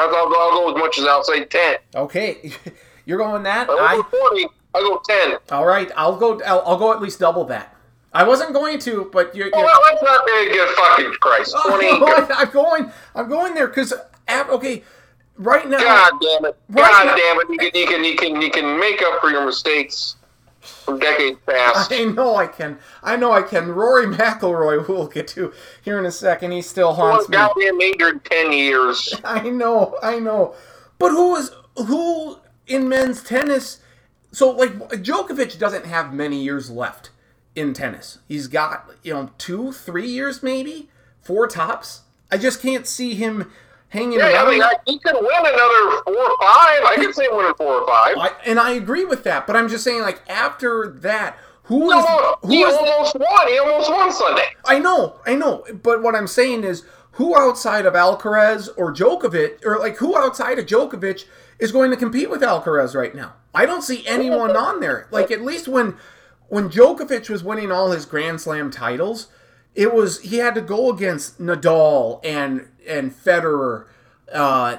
I'll, 0.00 0.10
go, 0.10 0.40
I'll 0.40 0.52
go 0.52 0.74
as 0.74 0.78
much 0.78 0.98
as 0.98 1.04
I'll 1.04 1.24
say 1.24 1.44
ten. 1.44 1.76
Okay, 1.94 2.52
you're 3.06 3.18
going 3.18 3.42
that. 3.44 3.68
I 3.68 3.96
go 3.96 4.02
forty. 4.04 4.46
I'll 4.74 4.82
go 4.82 5.02
ten. 5.08 5.36
All 5.50 5.66
right, 5.66 5.90
I'll 5.96 6.16
go. 6.16 6.40
I'll, 6.42 6.62
I'll 6.66 6.78
go 6.78 6.92
at 6.92 7.00
least 7.02 7.20
double 7.20 7.44
that. 7.46 7.74
I 8.12 8.24
wasn't 8.24 8.52
going 8.52 8.78
to, 8.80 9.08
but 9.12 9.34
you're. 9.34 9.50
Oh, 9.52 9.58
you're... 9.58 9.66
Well, 9.66 9.80
that's 9.90 10.02
not 10.02 10.24
very 10.26 10.52
good. 10.52 10.68
Fucking 10.76 11.12
Christ, 11.20 11.56
twenty. 11.66 11.88
Oh, 11.90 12.26
I'm 12.30 12.50
going. 12.50 12.92
I'm 13.14 13.28
going 13.28 13.54
there 13.54 13.68
because 13.68 13.92
okay 14.30 14.82
right 15.36 15.68
now. 15.68 15.78
God 15.78 16.12
damn 16.20 16.44
it! 16.46 16.56
Right 16.68 16.90
God 16.90 17.06
now, 17.06 17.16
damn 17.16 17.40
it! 17.40 17.50
You 17.50 17.58
can, 17.58 17.70
you 17.74 17.86
can 17.86 18.04
you 18.04 18.16
can 18.16 18.42
you 18.42 18.50
can 18.50 18.80
make 18.80 19.02
up 19.02 19.20
for 19.20 19.30
your 19.30 19.44
mistakes 19.44 20.16
decades 20.98 21.38
past. 21.46 21.92
I 21.92 22.04
know 22.04 22.36
I 22.36 22.46
can. 22.46 22.78
I 23.02 23.16
know 23.16 23.32
I 23.32 23.42
can. 23.42 23.68
Rory 23.68 24.06
McIlroy, 24.06 24.84
who 24.84 24.94
we'll 24.94 25.06
get 25.06 25.28
to 25.28 25.52
here 25.82 25.98
in 25.98 26.06
a 26.06 26.10
second, 26.10 26.52
he 26.52 26.62
still 26.62 26.94
haunts 26.94 27.28
me. 27.28 27.36
Goddamn 27.36 27.78
major 27.78 28.08
in 28.08 28.20
ten 28.20 28.52
years. 28.52 29.14
I 29.24 29.48
know, 29.50 29.96
I 30.02 30.18
know. 30.18 30.54
But 30.98 31.10
who 31.10 31.36
is 31.36 31.50
who 31.76 32.38
in 32.66 32.88
men's 32.88 33.22
tennis? 33.22 33.80
So 34.32 34.50
like 34.50 34.72
Djokovic 34.72 35.58
doesn't 35.58 35.86
have 35.86 36.12
many 36.12 36.42
years 36.42 36.70
left 36.70 37.10
in 37.54 37.72
tennis. 37.72 38.18
He's 38.28 38.46
got 38.46 38.90
you 39.02 39.14
know 39.14 39.30
two, 39.38 39.72
three 39.72 40.08
years 40.08 40.42
maybe, 40.42 40.88
four 41.20 41.46
tops. 41.46 42.02
I 42.30 42.36
just 42.36 42.62
can't 42.62 42.86
see 42.86 43.14
him 43.14 43.50
hanging 43.90 44.18
yeah, 44.18 44.32
around. 44.32 44.48
I 44.48 44.50
mean, 44.50 44.62
I, 44.62 44.72
he 44.86 44.98
could 44.98 45.14
win 45.14 45.24
another 45.24 46.02
four 46.04 46.16
or 46.16 46.38
five. 46.40 46.82
I 46.84 46.94
could 46.96 47.14
see 47.14 47.24
him 47.24 47.36
winning 47.36 47.54
four 47.54 47.82
or 47.82 47.86
five. 47.86 48.16
I, 48.16 48.30
and 48.46 48.58
I 48.58 48.72
agree 48.72 49.04
with 49.04 49.24
that, 49.24 49.46
but 49.46 49.56
I'm 49.56 49.68
just 49.68 49.84
saying, 49.84 50.00
like 50.00 50.22
after 50.28 50.90
that, 51.00 51.36
who 51.64 51.90
no, 51.90 51.98
is 51.98 52.04
no, 52.04 52.36
who 52.42 52.48
he 52.48 52.62
is, 52.62 52.74
almost 52.74 53.16
won. 53.16 53.48
He 53.48 53.58
almost 53.58 53.90
won 53.90 54.12
Sunday. 54.12 54.46
I 54.64 54.78
know, 54.78 55.20
I 55.26 55.34
know, 55.34 55.64
but 55.82 56.02
what 56.02 56.14
I'm 56.14 56.26
saying 56.26 56.64
is, 56.64 56.84
who 57.12 57.36
outside 57.36 57.86
of 57.86 57.94
Alcaraz 57.94 58.68
or 58.76 58.92
Djokovic, 58.92 59.64
or 59.66 59.78
like 59.78 59.96
who 59.98 60.16
outside 60.16 60.58
of 60.58 60.66
Djokovic 60.66 61.26
is 61.58 61.72
going 61.72 61.90
to 61.90 61.96
compete 61.96 62.30
with 62.30 62.40
Alcaraz 62.40 62.94
right 62.94 63.14
now? 63.14 63.34
I 63.54 63.66
don't 63.66 63.82
see 63.82 64.06
anyone 64.06 64.56
on 64.56 64.80
there. 64.80 65.08
Like 65.10 65.30
at 65.30 65.42
least 65.42 65.68
when 65.68 65.96
when 66.48 66.68
Djokovic 66.70 67.28
was 67.28 67.44
winning 67.44 67.70
all 67.70 67.90
his 67.90 68.06
Grand 68.06 68.40
Slam 68.40 68.70
titles 68.70 69.28
it 69.74 69.94
was 69.94 70.20
he 70.20 70.36
had 70.38 70.54
to 70.54 70.60
go 70.60 70.90
against 70.90 71.40
Nadal 71.40 72.20
and 72.24 72.68
and 72.86 73.12
Federer, 73.12 73.86
uh, 74.32 74.78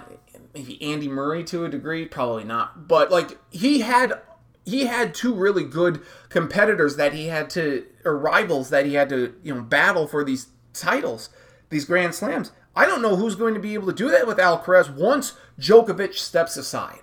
maybe 0.53 0.81
Andy 0.81 1.07
Murray 1.07 1.43
to 1.45 1.65
a 1.65 1.69
degree, 1.69 2.05
probably 2.05 2.43
not, 2.43 2.87
but 2.87 3.11
like 3.11 3.37
he 3.49 3.81
had 3.81 4.19
he 4.65 4.85
had 4.85 5.13
two 5.13 5.33
really 5.33 5.63
good 5.63 6.01
competitors 6.29 6.95
that 6.97 7.13
he 7.13 7.27
had 7.27 7.49
to 7.51 7.85
or 8.05 8.17
rivals 8.17 8.69
that 8.69 8.85
he 8.85 8.93
had 8.95 9.09
to 9.09 9.33
you 9.43 9.55
know 9.55 9.61
battle 9.61 10.07
for 10.07 10.23
these 10.23 10.47
titles, 10.73 11.29
these 11.69 11.85
Grand 11.85 12.15
Slams. 12.15 12.51
I 12.75 12.85
don't 12.85 13.01
know 13.01 13.15
who's 13.17 13.35
going 13.35 13.53
to 13.53 13.59
be 13.59 13.73
able 13.73 13.87
to 13.87 13.93
do 13.93 14.09
that 14.11 14.25
with 14.27 14.37
Alcaraz 14.37 14.93
once 14.93 15.33
Djokovic 15.59 16.13
steps 16.15 16.55
aside. 16.55 17.01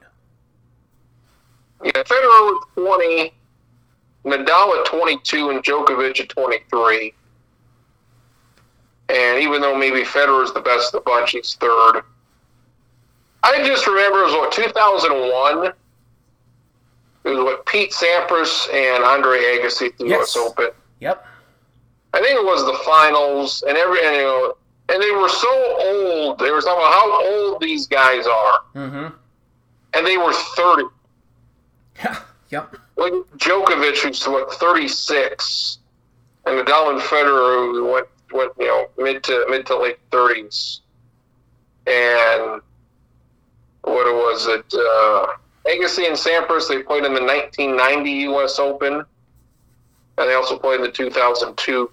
Yeah, 1.84 1.92
Federer 1.92 2.10
was 2.10 2.66
twenty, 2.74 3.34
Nadal 4.24 4.80
at 4.80 4.86
twenty-two, 4.86 5.50
and 5.50 5.62
Djokovic 5.62 6.20
at 6.20 6.28
twenty-three. 6.30 7.14
And 9.08 9.42
even 9.42 9.60
though 9.62 9.76
maybe 9.76 10.02
Federer's 10.02 10.52
the 10.52 10.60
best 10.60 10.94
of 10.94 11.04
the 11.04 11.10
bunch, 11.10 11.30
he's 11.32 11.54
third. 11.54 12.02
I 13.42 13.64
just 13.66 13.86
remember 13.86 14.20
it 14.20 14.26
was 14.26 14.34
what 14.34 14.52
2001. 14.52 15.72
It 17.24 17.28
was 17.28 17.38
what 17.38 17.66
Pete 17.66 17.92
Sampras 17.92 18.72
and 18.72 19.04
Andre 19.04 19.38
Agassi 19.38 19.88
at 19.88 19.98
the 19.98 20.06
yes. 20.06 20.34
U.S. 20.34 20.36
Open. 20.36 20.70
Yep. 21.00 21.24
I 22.14 22.20
think 22.20 22.38
it 22.38 22.44
was 22.44 22.64
the 22.64 22.78
finals, 22.84 23.62
and 23.68 23.76
every 23.76 24.04
and, 24.04 24.16
you 24.16 24.22
know, 24.22 24.56
and 24.88 25.02
they 25.02 25.10
were 25.10 25.28
so 25.28 25.76
old. 25.80 26.38
They 26.38 26.50
were 26.50 26.60
talking 26.60 26.78
about 26.78 26.92
how 26.92 27.24
old 27.30 27.60
these 27.60 27.86
guys 27.86 28.26
are, 28.26 28.60
mm-hmm. 28.74 29.14
and 29.94 30.06
they 30.06 30.16
were 30.16 30.32
thirty. 30.32 30.84
Yeah. 31.96 32.20
Yep. 32.50 32.76
Like 32.96 33.12
Djokovic, 33.36 33.98
who's 33.98 34.24
what 34.26 34.52
thirty 34.54 34.88
six, 34.88 35.78
and 36.46 36.56
Nadal 36.56 36.92
and 36.92 37.00
Federer, 37.00 37.72
who 37.72 37.92
went 37.92 38.06
went 38.32 38.52
you 38.58 38.66
know 38.66 38.88
mid 38.98 39.22
to 39.24 39.46
mid 39.48 39.66
to 39.66 39.78
late 39.78 39.98
thirties, 40.10 40.80
and 41.86 42.60
what 43.82 44.06
was 44.06 44.46
it? 44.46 44.64
Uh, 44.72 45.26
Agassi 45.66 46.06
and 46.06 46.16
Sampras 46.16 46.68
they 46.68 46.82
played 46.82 47.04
in 47.04 47.14
the 47.14 47.20
1990 47.20 48.10
U.S. 48.10 48.58
Open, 48.58 48.94
and 48.94 49.04
they 50.16 50.34
also 50.34 50.58
played 50.58 50.76
in 50.76 50.82
the 50.82 50.90
2002 50.92 51.90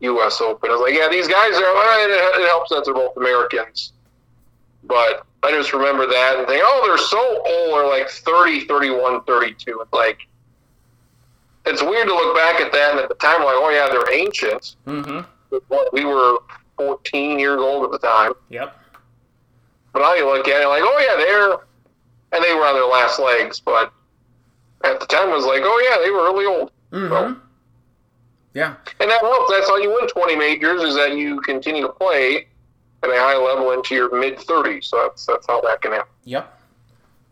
U.S. 0.00 0.40
Open. 0.40 0.70
I 0.70 0.74
was 0.74 0.82
like, 0.82 0.94
yeah, 0.94 1.08
these 1.08 1.28
guys 1.28 1.54
are. 1.54 1.74
Well, 1.74 2.10
it 2.10 2.48
helps 2.48 2.70
that 2.70 2.84
they're 2.84 2.94
both 2.94 3.16
Americans, 3.16 3.92
but 4.84 5.24
I 5.42 5.52
just 5.52 5.72
remember 5.72 6.06
that 6.06 6.38
and 6.38 6.46
think, 6.46 6.62
oh, 6.64 6.82
they're 6.86 6.98
so 6.98 7.18
old. 7.18 7.78
They're 7.78 7.86
like 7.86 8.08
30, 8.08 8.66
31, 8.66 9.24
32. 9.24 9.80
It's 9.80 9.92
like 9.92 10.26
it's 11.66 11.82
weird 11.82 12.08
to 12.08 12.14
look 12.14 12.36
back 12.36 12.60
at 12.60 12.72
that 12.72 12.92
and 12.92 13.00
at 13.00 13.08
the 13.08 13.14
time, 13.16 13.44
like, 13.44 13.54
oh 13.56 13.70
yeah, 13.70 13.88
they're 13.90 14.12
ancient. 14.12 14.76
Mm-hmm. 14.86 15.20
We 15.92 16.04
were 16.04 16.38
14 16.76 17.38
years 17.38 17.58
old 17.58 17.84
at 17.84 17.90
the 17.90 17.98
time. 17.98 18.32
Yep. 18.48 18.76
But 19.92 20.02
I 20.02 20.22
look 20.22 20.46
at 20.48 20.62
it 20.62 20.68
like, 20.68 20.82
oh 20.84 20.98
yeah, 20.98 21.16
they're, 21.16 21.52
and 22.32 22.44
they 22.44 22.54
were 22.54 22.66
on 22.66 22.74
their 22.74 22.86
last 22.86 23.18
legs. 23.18 23.60
But 23.60 23.92
at 24.84 25.00
the 25.00 25.06
time, 25.06 25.28
it 25.28 25.34
was 25.34 25.44
like, 25.44 25.62
oh 25.64 25.88
yeah, 25.90 26.02
they 26.02 26.10
were 26.10 26.24
really 26.24 26.46
old. 26.46 26.72
Mm-hmm. 26.92 27.08
So, 27.08 27.36
yeah. 28.54 28.76
And 29.00 29.10
that 29.10 29.20
helps. 29.20 29.52
That's 29.52 29.68
how 29.68 29.76
you 29.76 29.90
win 29.90 30.08
20 30.08 30.36
majors 30.36 30.82
is 30.82 30.94
that 30.96 31.16
you 31.16 31.40
continue 31.40 31.82
to 31.82 31.88
play 31.88 32.46
at 33.02 33.10
a 33.10 33.14
high 33.14 33.36
level 33.36 33.72
into 33.72 33.94
your 33.94 34.18
mid 34.18 34.38
30s. 34.38 34.84
So 34.84 35.08
that's 35.08 35.26
that's 35.26 35.46
how 35.46 35.60
that 35.62 35.82
can 35.82 35.92
happen. 35.92 36.12
Yep. 36.24 36.60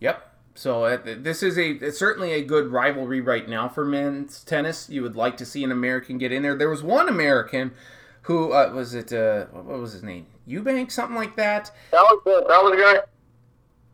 Yep. 0.00 0.24
So 0.54 0.84
uh, 0.84 0.98
this 1.04 1.42
is 1.42 1.56
a 1.58 1.90
certainly 1.92 2.32
a 2.32 2.42
good 2.42 2.68
rivalry 2.68 3.20
right 3.20 3.48
now 3.48 3.68
for 3.68 3.84
men's 3.84 4.42
tennis. 4.42 4.88
You 4.90 5.02
would 5.02 5.16
like 5.16 5.36
to 5.36 5.46
see 5.46 5.62
an 5.62 5.70
American 5.70 6.18
get 6.18 6.32
in 6.32 6.42
there. 6.42 6.56
There 6.56 6.68
was 6.68 6.82
one 6.82 7.08
American 7.08 7.72
who 8.28 8.52
uh, 8.52 8.70
was 8.74 8.92
it? 8.92 9.10
Uh, 9.10 9.46
what 9.46 9.80
was 9.80 9.94
his 9.94 10.02
name? 10.02 10.26
Eubank, 10.46 10.92
something 10.92 11.16
like 11.16 11.34
that. 11.36 11.70
That 11.90 12.02
was 12.02 12.20
the, 12.26 12.44
that 12.46 12.62
was 12.62 12.72
the 12.72 12.82
guy. 12.82 13.06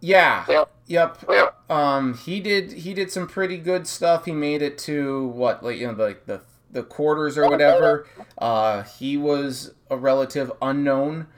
Yeah. 0.00 0.44
Yep. 0.48 0.70
Yep. 0.88 1.24
Yep. 1.30 1.70
Um, 1.70 2.14
he 2.14 2.40
did 2.40 2.72
he 2.72 2.94
did 2.94 3.12
some 3.12 3.28
pretty 3.28 3.58
good 3.58 3.86
stuff. 3.86 4.24
He 4.24 4.32
made 4.32 4.60
it 4.60 4.76
to 4.78 5.28
what 5.28 5.62
like 5.62 5.78
you 5.78 5.86
know 5.86 5.92
like 5.92 6.26
the, 6.26 6.40
the 6.72 6.82
quarters 6.82 7.38
or 7.38 7.48
whatever. 7.48 8.08
Uh, 8.36 8.82
he 8.82 9.16
was 9.16 9.72
a 9.88 9.96
relative 9.96 10.50
unknown, 10.60 11.28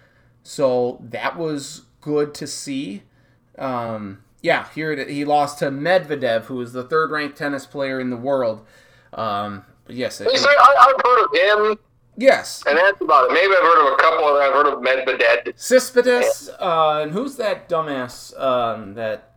so 0.43 0.99
that 1.05 1.37
was 1.37 1.83
good 2.01 2.33
to 2.33 2.47
see. 2.47 3.03
Um, 3.59 4.23
yeah, 4.41 4.69
here 4.75 4.93
it, 4.93 5.11
he 5.11 5.27
lost 5.27 5.59
to 5.59 5.67
Medvedev, 5.67 6.45
who 6.45 6.63
is 6.63 6.73
the 6.73 6.83
third 6.85 7.11
ranked 7.11 7.37
tennis 7.37 7.67
player 7.67 8.01
in 8.01 8.09
the 8.09 8.17
world. 8.17 8.67
Um, 9.13 9.67
yes, 9.87 10.23
it, 10.23 10.29
I, 10.29 10.87
have 10.89 11.01
heard 11.05 11.25
of 11.25 11.69
him. 11.77 11.86
Yes, 12.17 12.63
and 12.67 12.79
that's 12.79 13.01
about 13.01 13.31
it. 13.31 13.35
Maybe 13.35 13.53
I've 13.53 13.63
heard 13.63 13.87
of 13.87 13.93
a 13.93 13.97
couple 13.97 14.29
of. 14.29 14.37
I've 14.37 14.53
heard 14.53 14.67
of 14.67 14.81
Medvedev. 14.81 15.59
Cespedes, 15.59 16.49
uh, 16.59 17.01
and 17.03 17.13
who's 17.13 17.37
that 17.37 17.69
dumbass? 17.69 18.39
Um, 18.41 18.95
that 18.95 19.35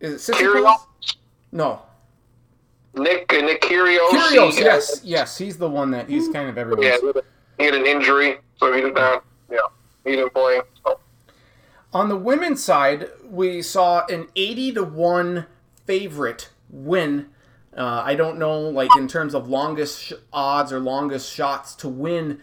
is 0.00 0.14
it 0.14 0.18
Cespedes? 0.20 1.16
No. 1.52 1.82
Nick 2.94 3.32
uh, 3.32 3.40
Nick 3.40 3.62
Kyrgios. 3.62 4.10
Kyrgios, 4.10 4.58
yes, 4.58 5.00
yes, 5.04 5.38
he's 5.38 5.56
the 5.56 5.68
one 5.68 5.92
that 5.92 6.08
he's 6.08 6.28
kind 6.28 6.48
of 6.48 6.58
everywhere. 6.58 6.98
Yeah, 7.02 7.20
he 7.58 7.64
had 7.64 7.74
an 7.74 7.86
injury, 7.86 8.38
so 8.56 8.72
he 8.72 8.80
did 8.80 8.94
not. 8.94 9.24
Yeah, 9.50 9.58
he 10.04 10.12
didn't 10.12 10.34
play. 10.34 10.60
So. 10.84 10.98
On 11.92 12.08
the 12.08 12.16
women's 12.16 12.62
side, 12.62 13.08
we 13.28 13.62
saw 13.62 14.06
an 14.06 14.28
80 14.36 14.72
to 14.74 14.84
1 14.84 15.46
favorite 15.84 16.50
win. 16.68 17.28
Uh, 17.80 18.02
I 18.04 18.14
don't 18.14 18.38
know, 18.38 18.60
like 18.60 18.94
in 18.98 19.08
terms 19.08 19.34
of 19.34 19.48
longest 19.48 20.02
sh- 20.02 20.12
odds 20.34 20.70
or 20.70 20.80
longest 20.80 21.32
shots 21.32 21.74
to 21.76 21.88
win 21.88 22.38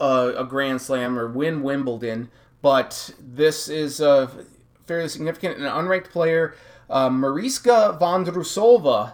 a, 0.00 0.34
a 0.38 0.44
Grand 0.44 0.82
Slam 0.82 1.16
or 1.16 1.28
win 1.28 1.62
Wimbledon, 1.62 2.28
but 2.60 3.14
this 3.20 3.68
is 3.68 4.00
a 4.00 4.28
fairly 4.86 5.08
significant 5.08 5.58
and 5.58 5.64
unranked 5.64 6.10
player. 6.10 6.56
Uh, 6.88 7.08
Mariska 7.08 7.96
Vondrousova 8.00 9.12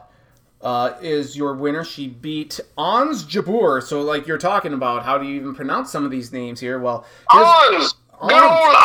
uh, 0.63 0.95
is 1.03 1.37
your 1.37 1.55
winner. 1.55 1.85
She 1.85 2.09
beat 2.09 2.59
Ons 2.79 3.25
Jabeur. 3.25 3.83
So, 3.83 4.01
like 4.01 4.27
you're 4.27 4.39
talking 4.39 4.73
about, 4.73 5.05
how 5.05 5.19
do 5.19 5.27
you 5.27 5.35
even 5.35 5.55
pronounce 5.55 5.93
some 5.93 6.07
of 6.07 6.11
these 6.11 6.33
names 6.33 6.59
here? 6.59 6.79
Well, 6.79 7.05
Ons! 7.35 7.95
Good 8.21 8.33
old! 8.33 8.77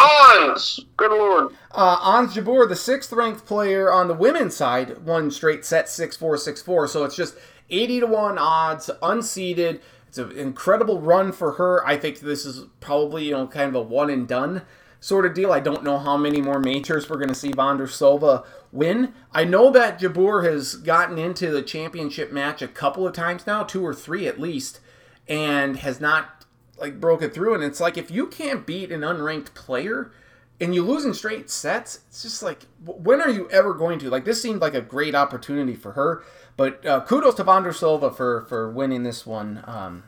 Good 0.97 1.11
lord. 1.11 1.53
Uh, 1.71 1.97
Ons 2.01 2.35
Jabeur, 2.35 2.67
the 2.67 2.75
sixth 2.75 3.11
ranked 3.13 3.45
player 3.45 3.91
on 3.91 4.07
the 4.07 4.13
women's 4.13 4.55
side, 4.55 5.05
won 5.05 5.31
straight 5.31 5.65
set 5.65 5.89
6 5.89 6.17
4 6.17 6.37
6 6.37 6.61
4. 6.61 6.87
So 6.87 7.03
it's 7.03 7.15
just 7.15 7.35
80 7.69 8.01
to 8.01 8.07
1 8.07 8.37
odds, 8.37 8.89
unseeded. 9.01 9.79
It's 10.07 10.17
an 10.17 10.31
incredible 10.33 10.99
run 10.99 11.31
for 11.31 11.53
her. 11.53 11.85
I 11.87 11.97
think 11.97 12.19
this 12.19 12.45
is 12.45 12.65
probably, 12.81 13.25
you 13.25 13.31
know, 13.31 13.47
kind 13.47 13.69
of 13.69 13.75
a 13.75 13.81
one 13.81 14.09
and 14.09 14.27
done 14.27 14.63
sort 14.99 15.25
of 15.25 15.33
deal. 15.33 15.53
I 15.53 15.61
don't 15.61 15.83
know 15.83 15.97
how 15.97 16.17
many 16.17 16.41
more 16.41 16.59
majors 16.59 17.09
we're 17.09 17.17
going 17.17 17.29
to 17.29 17.35
see 17.35 17.51
Vondrousova 17.51 18.45
win. 18.71 19.13
I 19.31 19.45
know 19.45 19.71
that 19.71 19.99
Jabeur 19.99 20.43
has 20.43 20.75
gotten 20.75 21.17
into 21.17 21.49
the 21.49 21.61
championship 21.61 22.31
match 22.31 22.61
a 22.61 22.67
couple 22.67 23.07
of 23.07 23.13
times 23.13 23.47
now, 23.47 23.63
two 23.63 23.85
or 23.85 23.93
three 23.93 24.27
at 24.27 24.39
least, 24.39 24.81
and 25.27 25.77
has 25.77 26.01
not 26.01 26.40
like 26.81 26.99
broke 26.99 27.21
it 27.21 27.33
through. 27.33 27.53
And 27.53 27.63
it's 27.63 27.79
like 27.79 27.97
if 27.97 28.11
you 28.11 28.27
can't 28.27 28.65
beat 28.65 28.91
an 28.91 29.01
unranked 29.01 29.53
player 29.53 30.11
and 30.59 30.75
you 30.75 30.83
lose 30.83 31.05
in 31.05 31.13
straight 31.13 31.49
sets, 31.49 32.01
it's 32.07 32.21
just 32.23 32.43
like 32.43 32.65
when 32.85 33.21
are 33.21 33.29
you 33.29 33.49
ever 33.49 33.73
going 33.73 33.99
to? 33.99 34.09
Like 34.09 34.25
this 34.25 34.41
seemed 34.41 34.61
like 34.61 34.73
a 34.73 34.81
great 34.81 35.15
opportunity 35.15 35.75
for 35.75 35.93
her. 35.93 36.23
But 36.57 36.85
uh, 36.85 37.01
kudos 37.01 37.35
to 37.35 37.43
Vondrousova 37.43 38.15
for 38.15 38.41
for 38.41 38.69
winning 38.71 39.03
this 39.03 39.25
one. 39.25 39.63
Um, 39.65 40.03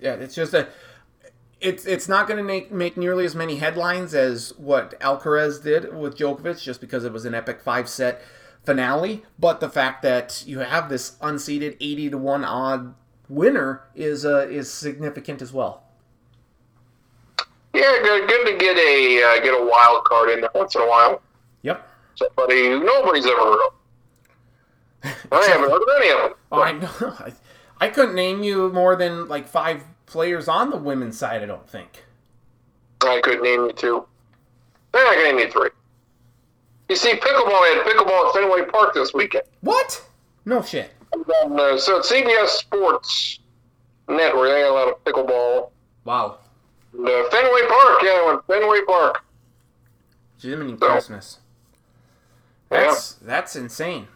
yeah, 0.00 0.14
it's 0.14 0.34
just 0.34 0.54
a 0.54 0.68
it's 1.60 1.86
it's 1.86 2.08
not 2.08 2.26
going 2.26 2.38
to 2.38 2.44
make 2.44 2.72
make 2.72 2.96
nearly 2.96 3.24
as 3.24 3.34
many 3.34 3.56
headlines 3.56 4.14
as 4.14 4.52
what 4.58 4.98
Alcaraz 5.00 5.62
did 5.62 5.94
with 5.94 6.16
Djokovic, 6.16 6.62
just 6.62 6.80
because 6.80 7.04
it 7.04 7.12
was 7.12 7.24
an 7.24 7.34
epic 7.34 7.60
five 7.60 7.88
set 7.88 8.22
finale. 8.64 9.22
But 9.38 9.60
the 9.60 9.70
fact 9.70 10.02
that 10.02 10.44
you 10.46 10.58
have 10.58 10.88
this 10.88 11.16
unseeded 11.22 11.76
eighty 11.80 12.10
to 12.10 12.18
one 12.18 12.44
odd 12.44 12.94
winner 13.28 13.84
is 13.94 14.26
uh, 14.26 14.46
is 14.48 14.72
significant 14.72 15.40
as 15.40 15.52
well. 15.52 15.84
Yeah, 17.74 17.98
good, 18.02 18.28
good 18.28 18.46
to 18.46 18.58
get 18.58 18.76
a 18.76 19.22
uh, 19.22 19.42
get 19.42 19.54
a 19.54 19.64
wild 19.64 20.04
card 20.04 20.30
in 20.30 20.40
there 20.42 20.50
once 20.54 20.74
in 20.74 20.82
a 20.82 20.88
while. 20.88 21.22
Yep. 21.62 21.88
Somebody 22.16 22.66
who 22.66 22.84
nobody's 22.84 23.26
ever 23.26 23.36
heard 23.36 23.66
of. 23.66 23.74
I 25.32 25.46
haven't 25.46 25.70
heard 25.70 25.82
of 25.82 25.88
any 25.96 26.10
of 26.10 26.18
them. 26.18 26.32
Oh, 26.52 26.62
I 26.62 26.72
know. 26.72 26.90
I, 27.00 27.32
I 27.80 27.88
couldn't 27.88 28.14
name 28.14 28.42
you 28.42 28.70
more 28.70 28.94
than 28.94 29.26
like 29.26 29.48
five 29.48 29.84
players 30.06 30.48
on 30.48 30.70
the 30.70 30.76
women's 30.76 31.18
side. 31.18 31.42
I 31.42 31.46
don't 31.46 31.68
think. 31.68 32.04
I 33.00 33.20
could 33.22 33.42
name 33.42 33.64
you 33.64 33.72
two. 33.72 34.06
Then 34.92 35.06
I 35.06 35.14
can 35.14 35.36
name 35.36 35.46
you 35.46 35.50
three. 35.50 35.70
You 36.88 36.96
see, 36.96 37.14
pickleball 37.14 37.74
had 37.74 37.86
pickleball 37.86 38.28
at 38.28 38.34
Fenway 38.34 38.70
Park 38.70 38.92
this 38.92 39.14
weekend. 39.14 39.44
What? 39.62 40.04
No 40.44 40.60
shit. 40.62 40.90
Then, 41.12 41.58
uh, 41.58 41.78
so 41.78 42.00
CBS 42.00 42.48
Sports 42.48 43.38
Network, 44.08 44.50
they 44.50 44.60
got 44.60 44.70
a 44.70 44.74
lot 44.74 44.88
of 44.88 45.04
pickleball. 45.04 45.70
Wow. 46.04 46.38
Uh, 46.94 47.30
Fenway 47.30 47.66
Park, 47.68 48.02
yeah, 48.02 48.26
went 48.26 48.46
Fenway 48.46 48.80
Park. 48.86 49.24
Jiminy 50.40 50.76
so, 50.78 50.88
Christmas. 50.90 51.38
That's 52.68 53.18
yeah. 53.20 53.26
that's 53.26 53.56
insane. 53.56 54.08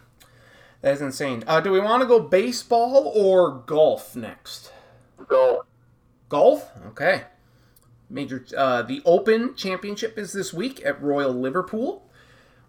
That 0.81 0.93
is 0.93 1.01
insane. 1.01 1.43
Uh, 1.47 1.59
do 1.59 1.71
we 1.71 1.79
want 1.79 2.01
to 2.01 2.07
go 2.07 2.19
baseball 2.19 3.11
or 3.15 3.63
golf 3.65 4.15
next? 4.15 4.71
Golf. 5.27 5.65
Golf. 6.29 6.71
Okay. 6.87 7.23
Major. 8.09 8.45
Uh, 8.55 8.83
the 8.83 9.01
Open 9.05 9.55
Championship 9.55 10.17
is 10.17 10.33
this 10.33 10.53
week 10.53 10.85
at 10.85 11.01
Royal 11.01 11.33
Liverpool. 11.33 12.03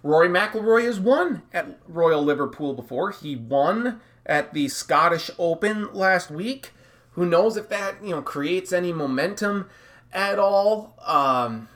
Rory 0.03 0.29
McIlroy 0.29 0.85
has 0.85 1.01
won 1.01 1.43
at 1.53 1.79
Royal 1.87 2.23
Liverpool 2.23 2.73
before. 2.73 3.11
He 3.11 3.37
won 3.37 4.01
at 4.25 4.55
the 4.55 4.69
Scottish 4.69 5.31
Open 5.39 5.93
last 5.93 6.31
week. 6.31 6.73
Who 7.13 7.27
knows 7.27 7.57
if 7.57 7.69
that 7.69 8.03
you 8.03 8.11
know 8.11 8.23
creates 8.23 8.73
any 8.73 8.93
momentum? 8.93 9.69
At 10.13 10.39
all. 10.39 10.95
Um, 11.05 11.69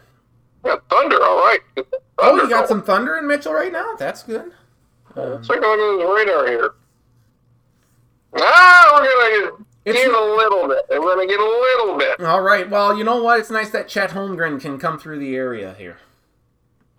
yeah, 0.65 0.77
thunder, 0.89 1.23
all 1.23 1.39
right. 1.39 1.61
Thunder 1.75 1.91
oh, 2.19 2.37
you 2.37 2.49
got 2.49 2.69
some 2.69 2.83
thunder 2.83 3.17
in 3.19 3.27
Mitchell 3.27 3.53
right 3.53 3.73
now. 3.73 3.95
That's 3.99 4.23
good. 4.23 4.53
Um, 5.17 5.33
Let's 5.33 5.49
take 5.49 5.59
a 5.59 5.61
look 5.61 5.79
at 5.79 6.01
his 6.01 6.27
radar 6.27 6.47
here. 6.47 6.75
Ah, 8.37 8.91
we're 8.95 9.51
gonna 9.51 9.63
get, 9.85 9.95
get 9.95 10.09
a 10.09 10.21
little 10.21 10.69
bit. 10.69 10.85
We're 10.89 11.15
gonna 11.15 11.27
get 11.27 11.41
a 11.41 11.45
little 11.45 11.99
bit. 11.99 12.21
All 12.21 12.41
right. 12.41 12.69
Well, 12.69 12.97
you 12.97 13.05
know 13.05 13.23
what? 13.23 13.41
It's 13.41 13.51
nice 13.51 13.71
that 13.71 13.89
Chet 13.89 14.11
Holmgren 14.11 14.61
can 14.61 14.79
come 14.79 14.99
through 14.99 15.19
the 15.19 15.35
area 15.37 15.75
here. 15.77 15.99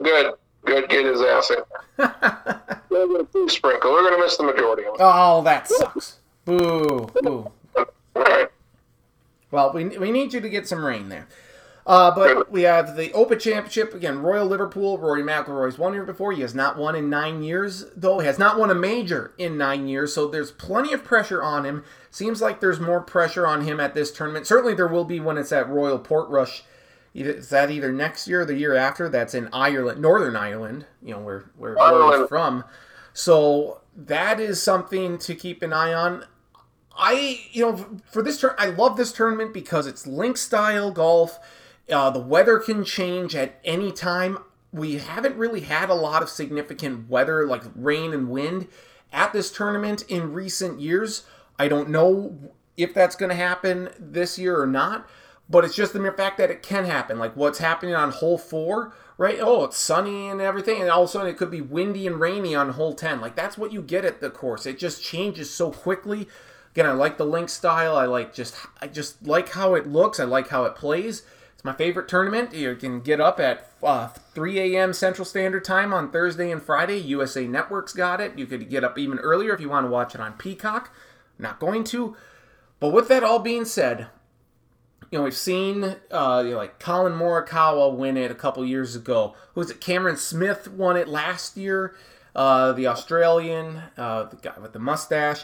Good. 0.01 0.35
Good. 0.65 0.89
Get 0.89 1.05
his 1.05 1.21
ass 1.21 1.51
in. 1.51 1.63
Sprinkle. 3.49 3.91
We're 3.91 4.09
gonna 4.09 4.21
miss 4.21 4.37
the 4.37 4.43
majority 4.43 4.83
of 4.83 4.95
it. 4.95 4.99
Oh, 4.99 5.41
that 5.43 5.67
sucks. 5.67 6.19
Boo. 6.45 7.09
Boo. 7.21 7.51
All 7.75 7.85
right. 8.15 8.49
Well, 9.53 9.71
we, 9.71 9.85
we 9.99 10.09
need 10.11 10.33
you 10.33 10.41
to 10.41 10.49
get 10.49 10.67
some 10.67 10.83
rain 10.83 11.09
there. 11.09 11.27
Uh, 11.85 12.09
but 12.15 12.51
we 12.51 12.63
have 12.63 12.95
the 12.95 13.11
Open 13.13 13.37
Championship 13.37 13.93
again. 13.93 14.19
Royal 14.19 14.47
Liverpool. 14.47 14.97
Rory 14.97 15.21
McIlroy's 15.21 15.77
won 15.77 15.93
here 15.93 16.05
before. 16.05 16.31
He 16.31 16.41
has 16.41 16.55
not 16.55 16.75
won 16.75 16.95
in 16.95 17.07
nine 17.07 17.43
years, 17.43 17.85
though. 17.95 18.17
He 18.17 18.25
has 18.25 18.39
not 18.39 18.57
won 18.57 18.71
a 18.71 18.75
major 18.75 19.33
in 19.37 19.55
nine 19.55 19.87
years, 19.87 20.11
so 20.11 20.27
there's 20.27 20.51
plenty 20.51 20.91
of 20.91 21.03
pressure 21.03 21.43
on 21.43 21.65
him. 21.65 21.83
Seems 22.09 22.41
like 22.41 22.61
there's 22.61 22.79
more 22.79 23.01
pressure 23.01 23.45
on 23.45 23.61
him 23.61 23.79
at 23.79 23.93
this 23.93 24.11
tournament. 24.11 24.47
Certainly, 24.47 24.73
there 24.73 24.87
will 24.87 25.05
be 25.05 25.19
when 25.19 25.37
it's 25.37 25.51
at 25.51 25.69
Royal 25.69 25.99
Portrush. 25.99 26.63
Is 27.13 27.49
that 27.49 27.69
either 27.69 27.91
next 27.91 28.27
year 28.27 28.41
or 28.41 28.45
the 28.45 28.55
year 28.55 28.75
after? 28.75 29.07
That's 29.07 29.35
in 29.35 29.49
Ireland, 29.53 30.01
Northern 30.01 30.35
Ireland. 30.35 30.87
You 31.03 31.15
know 31.15 31.19
where 31.19 31.43
where 31.57 31.75
Rory's 31.75 32.27
from. 32.27 32.63
So 33.13 33.81
that 33.95 34.39
is 34.39 34.63
something 34.63 35.19
to 35.19 35.35
keep 35.35 35.61
an 35.61 35.73
eye 35.73 35.93
on. 35.93 36.25
I, 36.97 37.41
you 37.51 37.63
know, 37.63 37.99
for 38.11 38.21
this 38.21 38.39
turn, 38.39 38.55
I 38.57 38.67
love 38.67 38.97
this 38.97 39.11
tournament 39.11 39.53
because 39.53 39.87
it's 39.87 40.05
link 40.05 40.37
style 40.37 40.91
golf. 40.91 41.39
Uh, 41.91 42.09
the 42.09 42.19
weather 42.19 42.59
can 42.59 42.83
change 42.83 43.35
at 43.35 43.59
any 43.63 43.91
time. 43.91 44.37
We 44.71 44.97
haven't 44.97 45.35
really 45.35 45.61
had 45.61 45.89
a 45.89 45.95
lot 45.95 46.23
of 46.23 46.29
significant 46.29 47.09
weather, 47.09 47.45
like 47.45 47.63
rain 47.75 48.13
and 48.13 48.29
wind, 48.29 48.67
at 49.11 49.33
this 49.33 49.51
tournament 49.51 50.03
in 50.07 50.33
recent 50.33 50.79
years. 50.79 51.23
I 51.59 51.67
don't 51.67 51.89
know 51.89 52.51
if 52.77 52.93
that's 52.93 53.15
going 53.15 53.29
to 53.29 53.35
happen 53.35 53.89
this 53.99 54.39
year 54.39 54.59
or 54.59 54.65
not, 54.65 55.07
but 55.49 55.63
it's 55.63 55.75
just 55.75 55.93
the 55.93 55.99
mere 55.99 56.13
fact 56.13 56.37
that 56.37 56.49
it 56.49 56.63
can 56.63 56.85
happen. 56.85 57.19
Like 57.19 57.35
what's 57.35 57.59
happening 57.59 57.93
on 57.93 58.11
hole 58.11 58.37
four, 58.37 58.93
right? 59.17 59.37
Oh, 59.39 59.65
it's 59.65 59.77
sunny 59.77 60.27
and 60.29 60.41
everything, 60.41 60.81
and 60.81 60.89
all 60.89 61.03
of 61.03 61.09
a 61.09 61.11
sudden 61.11 61.27
it 61.27 61.37
could 61.37 61.51
be 61.51 61.61
windy 61.61 62.07
and 62.07 62.19
rainy 62.19 62.55
on 62.55 62.69
hole 62.71 62.93
10. 62.93 63.21
Like 63.21 63.35
that's 63.35 63.57
what 63.57 63.71
you 63.71 63.81
get 63.81 64.05
at 64.05 64.21
the 64.21 64.29
course. 64.29 64.65
It 64.65 64.79
just 64.79 65.03
changes 65.03 65.51
so 65.51 65.71
quickly. 65.71 66.27
Again, 66.73 66.87
I 66.87 66.93
like 66.93 67.17
the 67.19 67.25
link 67.25 67.49
style. 67.49 67.95
I 67.95 68.05
like 68.05 68.33
just 68.33 68.55
I 68.81 68.87
just 68.87 69.25
like 69.27 69.49
how 69.49 69.75
it 69.75 69.85
looks. 69.85 70.19
I 70.19 70.23
like 70.23 70.47
how 70.47 70.65
it 70.65 70.75
plays. 70.75 71.21
It's 71.53 71.63
my 71.63 71.73
favorite 71.73 72.07
tournament. 72.07 72.51
You 72.55 72.75
can 72.75 72.99
get 73.01 73.21
up 73.21 73.39
at 73.39 73.69
uh, 73.83 74.07
3 74.07 74.75
a.m. 74.75 74.91
Central 74.91 75.23
Standard 75.23 75.63
Time 75.63 75.93
on 75.93 76.11
Thursday 76.11 76.51
and 76.51 76.63
Friday. 76.63 76.97
USA 76.97 77.45
Network's 77.45 77.93
got 77.93 78.19
it. 78.19 78.39
You 78.39 78.47
could 78.47 78.71
get 78.71 78.83
up 78.83 78.97
even 78.97 79.19
earlier 79.19 79.53
if 79.53 79.61
you 79.61 79.69
want 79.69 79.85
to 79.85 79.91
watch 79.91 80.15
it 80.15 80.21
on 80.21 80.33
Peacock. 80.33 80.91
not 81.37 81.59
going 81.59 81.83
to. 81.85 82.15
But 82.79 82.89
with 82.89 83.07
that 83.09 83.23
all 83.23 83.37
being 83.37 83.65
said, 83.65 84.07
you 85.11 85.19
know, 85.19 85.25
we've 85.25 85.35
seen 85.35 85.97
uh, 86.09 86.41
you 86.43 86.53
know, 86.53 86.57
like 86.57 86.79
Collin 86.79 87.13
Morikawa 87.13 87.95
win 87.95 88.17
it 88.17 88.31
a 88.31 88.35
couple 88.35 88.65
years 88.65 88.95
ago. 88.95 89.35
Who 89.53 89.59
was 89.61 89.69
it? 89.69 89.79
Cameron 89.79 90.17
Smith 90.17 90.67
won 90.67 90.97
it 90.97 91.07
last 91.07 91.55
year. 91.55 91.95
Uh, 92.35 92.71
the 92.71 92.87
Australian, 92.87 93.83
uh, 93.95 94.23
the 94.23 94.37
guy 94.37 94.57
with 94.59 94.73
the 94.73 94.79
mustache. 94.79 95.43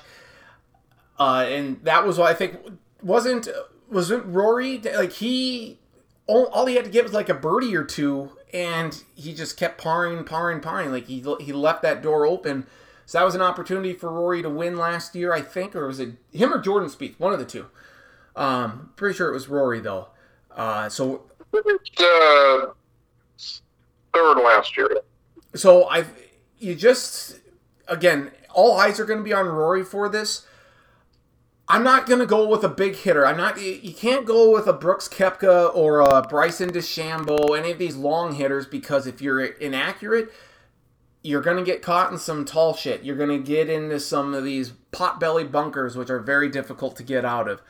Uh, 1.19 1.45
and 1.47 1.83
that 1.83 2.07
was 2.07 2.17
what 2.17 2.31
I 2.31 2.33
think 2.33 2.57
wasn't 3.03 3.47
wasn't 3.89 4.25
Rory 4.25 4.79
like 4.79 5.13
he 5.13 5.79
all, 6.27 6.45
all 6.45 6.65
he 6.65 6.75
had 6.75 6.85
to 6.85 6.91
get 6.91 7.03
was 7.03 7.13
like 7.13 7.29
a 7.29 7.33
birdie 7.33 7.75
or 7.75 7.83
two 7.83 8.31
and 8.53 9.03
he 9.15 9.33
just 9.33 9.57
kept 9.57 9.81
parring 9.81 10.23
parring 10.23 10.61
parring 10.61 10.91
like 10.91 11.07
he 11.07 11.23
he 11.41 11.51
left 11.51 11.81
that 11.81 12.01
door 12.01 12.25
open. 12.25 12.65
So 13.05 13.17
that 13.17 13.25
was 13.25 13.35
an 13.35 13.41
opportunity 13.41 13.93
for 13.93 14.11
Rory 14.11 14.41
to 14.43 14.49
win 14.49 14.77
last 14.77 15.15
year 15.15 15.33
I 15.33 15.41
think 15.41 15.75
or 15.75 15.87
was 15.87 15.99
it 15.99 16.15
him 16.31 16.53
or 16.53 16.59
Jordan 16.59 16.89
Spieth? 16.89 17.19
One 17.19 17.33
of 17.33 17.39
the 17.39 17.45
two. 17.45 17.67
Um 18.35 18.91
pretty 18.95 19.15
sure 19.15 19.29
it 19.29 19.33
was 19.33 19.49
Rory 19.49 19.81
though. 19.81 20.07
Uh 20.55 20.87
so 20.87 21.23
uh, 21.53 22.65
third 24.13 24.35
last 24.35 24.77
year. 24.77 24.89
So 25.55 25.89
I 25.89 26.05
you 26.59 26.75
just 26.75 27.39
again 27.87 28.31
all 28.53 28.77
eyes 28.77 28.99
are 28.99 29.05
going 29.05 29.19
to 29.19 29.23
be 29.23 29.33
on 29.33 29.47
Rory 29.47 29.83
for 29.83 30.09
this 30.09 30.45
I'm 31.71 31.83
not 31.83 32.07
going 32.07 32.19
to 32.19 32.25
go 32.25 32.47
with 32.47 32.63
a 32.63 32.69
big 32.69 32.95
hitter. 32.95 33.27
I'm 33.27 33.37
not. 33.37 33.61
You 33.61 33.93
can't 33.93 34.25
go 34.25 34.51
with 34.51 34.65
a 34.65 34.73
Brooks 34.73 35.07
Koepka 35.07 35.73
or 35.75 35.99
a 35.99 36.23
Bryson 36.23 36.71
DeChambeau, 36.71 37.55
any 37.55 37.71
of 37.71 37.77
these 37.77 37.95
long 37.95 38.33
hitters, 38.33 38.65
because 38.65 39.05
if 39.05 39.21
you're 39.21 39.39
inaccurate, 39.45 40.33
you're 41.21 41.41
going 41.41 41.57
to 41.57 41.63
get 41.63 41.83
caught 41.83 42.11
in 42.11 42.17
some 42.17 42.43
tall 42.43 42.73
shit. 42.73 43.03
You're 43.03 43.15
going 43.15 43.29
to 43.29 43.37
get 43.37 43.69
into 43.69 43.99
some 43.99 44.33
of 44.33 44.43
these 44.43 44.71
pot-belly 44.91 45.43
bunkers, 45.43 45.95
which 45.95 46.09
are 46.09 46.19
very 46.19 46.49
difficult 46.49 46.95
to 46.95 47.03
get 47.03 47.23
out 47.23 47.47
of. 47.47 47.61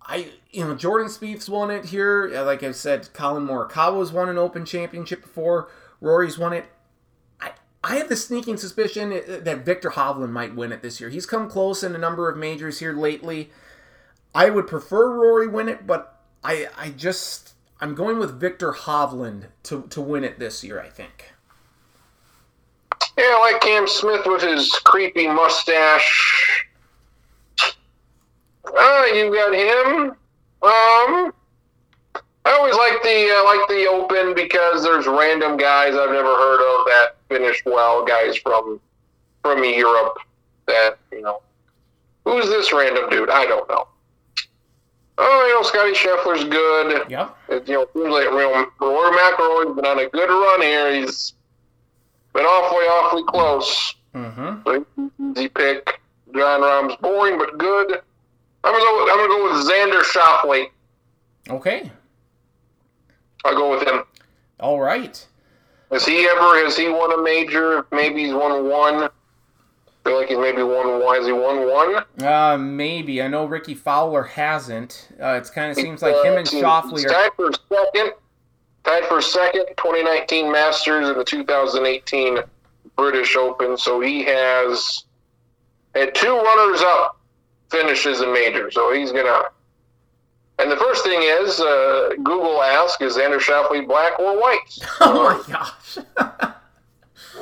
I, 0.00 0.32
you 0.50 0.64
know, 0.64 0.76
Jordan 0.76 1.08
Spieth's 1.08 1.48
won 1.48 1.72
it 1.72 1.86
here. 1.86 2.28
Like 2.44 2.62
I 2.62 2.70
said, 2.70 3.12
Collin 3.12 3.46
Morikawa's 3.46 4.12
won 4.12 4.28
an 4.28 4.38
Open 4.38 4.64
Championship 4.64 5.22
before. 5.22 5.68
Rory's 6.00 6.38
won 6.38 6.52
it. 6.52 6.66
I 7.84 7.96
have 7.96 8.08
the 8.08 8.16
sneaking 8.16 8.58
suspicion 8.58 9.10
that 9.10 9.64
Viktor 9.64 9.90
Hovland 9.90 10.30
might 10.30 10.54
win 10.54 10.70
it 10.70 10.82
this 10.82 11.00
year. 11.00 11.10
He's 11.10 11.26
come 11.26 11.48
close 11.48 11.82
in 11.82 11.94
a 11.94 11.98
number 11.98 12.28
of 12.28 12.36
majors 12.36 12.78
here 12.78 12.92
lately. 12.92 13.50
I 14.34 14.50
would 14.50 14.66
prefer 14.68 15.10
Rory 15.10 15.48
win 15.48 15.68
it, 15.68 15.86
but 15.86 16.20
I 16.44 16.68
I 16.78 16.90
just 16.90 17.54
I'm 17.80 17.96
going 17.96 18.20
with 18.20 18.38
Viktor 18.38 18.72
Hovland 18.72 19.46
to, 19.64 19.82
to 19.90 20.00
win 20.00 20.22
it 20.22 20.38
this 20.38 20.62
year, 20.62 20.80
I 20.80 20.88
think. 20.88 21.32
Yeah, 23.18 23.24
I 23.24 23.50
like 23.52 23.60
Cam 23.60 23.88
Smith 23.88 24.22
with 24.24 24.42
his 24.42 24.70
creepy 24.84 25.26
mustache. 25.26 26.66
Ah, 28.64 29.02
uh, 29.02 29.04
you 29.06 29.34
got 29.34 29.52
him. 29.52 30.10
Um, 30.62 31.34
I 32.44 32.52
always 32.52 32.74
like 32.74 33.02
the 33.02 33.30
uh, 33.30 33.44
like 33.44 33.68
the 33.68 33.88
Open 33.90 34.34
because 34.34 34.84
there's 34.84 35.06
random 35.06 35.56
guys 35.56 35.94
I've 35.94 36.10
never 36.10 36.34
heard 36.34 36.60
of 36.60 36.86
that 36.86 37.16
finished 37.32 37.64
well, 37.64 38.04
guys 38.04 38.36
from 38.36 38.80
from 39.42 39.64
Europe 39.64 40.18
that 40.66 40.98
you 41.10 41.22
know. 41.22 41.40
Who's 42.24 42.46
this 42.46 42.72
random 42.72 43.10
dude? 43.10 43.30
I 43.30 43.46
don't 43.46 43.68
know. 43.68 43.88
Oh, 45.18 45.46
you 45.46 45.54
know, 45.54 45.62
Scotty 45.62 45.92
Scheffler's 45.92 46.44
good. 46.44 47.10
Yeah. 47.10 47.30
It, 47.48 47.68
you 47.68 47.74
know, 47.74 47.86
seems 47.92 48.12
like 48.12 48.30
real 48.30 48.66
Rory 48.80 49.16
McIlroy's 49.16 49.76
been 49.76 49.84
on 49.84 49.98
a 49.98 50.08
good 50.08 50.28
run 50.28 50.62
here. 50.62 50.94
He's 50.94 51.34
been 52.32 52.44
awfully, 52.44 52.84
awfully 52.84 53.24
close. 53.24 53.94
Mm-hmm. 54.14 55.32
easy 55.32 55.48
pick. 55.48 56.00
Jon 56.34 56.62
Rahm's 56.62 56.96
boring 56.96 57.38
but 57.38 57.58
good. 57.58 58.00
I'm 58.64 58.72
gonna 58.72 58.84
go. 58.84 59.08
I'm 59.10 59.16
gonna 59.16 59.28
go 59.28 59.52
with 59.52 59.66
Xander 59.68 60.02
Schauffele. 60.02 60.66
Okay. 61.50 61.90
I'll 63.44 63.56
go 63.56 63.70
with 63.70 63.86
him. 63.86 64.04
All 64.60 64.80
right. 64.80 65.26
Has 65.92 66.06
he 66.06 66.26
ever? 66.26 66.64
Has 66.64 66.76
he 66.76 66.88
won 66.88 67.12
a 67.12 67.22
major? 67.22 67.86
Maybe 67.92 68.24
he's 68.24 68.32
won 68.32 68.68
one. 68.68 69.04
I 69.04 69.08
feel 70.04 70.16
like 70.16 70.28
he's 70.28 70.38
maybe 70.38 70.62
won 70.62 71.00
one. 71.00 71.16
Has 71.16 71.26
he 71.26 71.32
won 71.32 71.68
one? 71.68 72.26
Uh, 72.26 72.56
maybe. 72.56 73.22
I 73.22 73.28
know 73.28 73.44
Rickie 73.44 73.74
Fowler 73.74 74.22
hasn't. 74.22 75.08
Uh, 75.20 75.40
it 75.42 75.50
kind 75.54 75.70
of 75.70 75.76
seems 75.76 76.02
like 76.02 76.14
him 76.24 76.38
and 76.38 76.46
Schauffele 76.46 77.04
are 77.04 77.08
tied 77.08 77.30
for 77.36 77.50
second. 77.68 78.12
Tied 78.84 79.04
for 79.04 79.20
second, 79.20 79.66
2019 79.76 80.50
Masters 80.50 81.08
and 81.08 81.20
the 81.20 81.24
2018 81.24 82.38
British 82.96 83.36
Open. 83.36 83.76
So 83.76 84.00
he 84.00 84.24
has 84.24 85.04
had 85.94 86.14
two 86.14 86.34
runners-up 86.34 87.20
finishes 87.70 88.22
in 88.22 88.32
majors. 88.32 88.74
So 88.74 88.92
he's 88.92 89.12
gonna 89.12 89.42
and 90.62 90.70
the 90.70 90.76
first 90.76 91.04
thing 91.04 91.20
is, 91.22 91.60
uh, 91.60 92.10
Google 92.22 92.62
asks, 92.62 93.02
is 93.02 93.16
Xander 93.16 93.38
Schauffele 93.40 93.86
black 93.86 94.18
or 94.18 94.40
white? 94.40 94.78
Oh 95.00 95.42
my 95.46 95.52
gosh. 95.52 95.98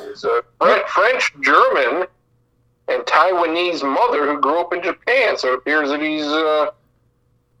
he's 0.07 0.23
a 0.23 0.41
French, 0.87 1.33
German, 1.41 2.07
and 2.87 3.03
Taiwanese 3.03 3.83
mother 3.83 4.25
who 4.25 4.41
grew 4.41 4.59
up 4.59 4.73
in 4.73 4.81
Japan. 4.81 5.37
So 5.37 5.53
it 5.53 5.59
appears 5.59 5.89
that 5.89 6.01
he's 6.01 6.25
uh, 6.25 6.71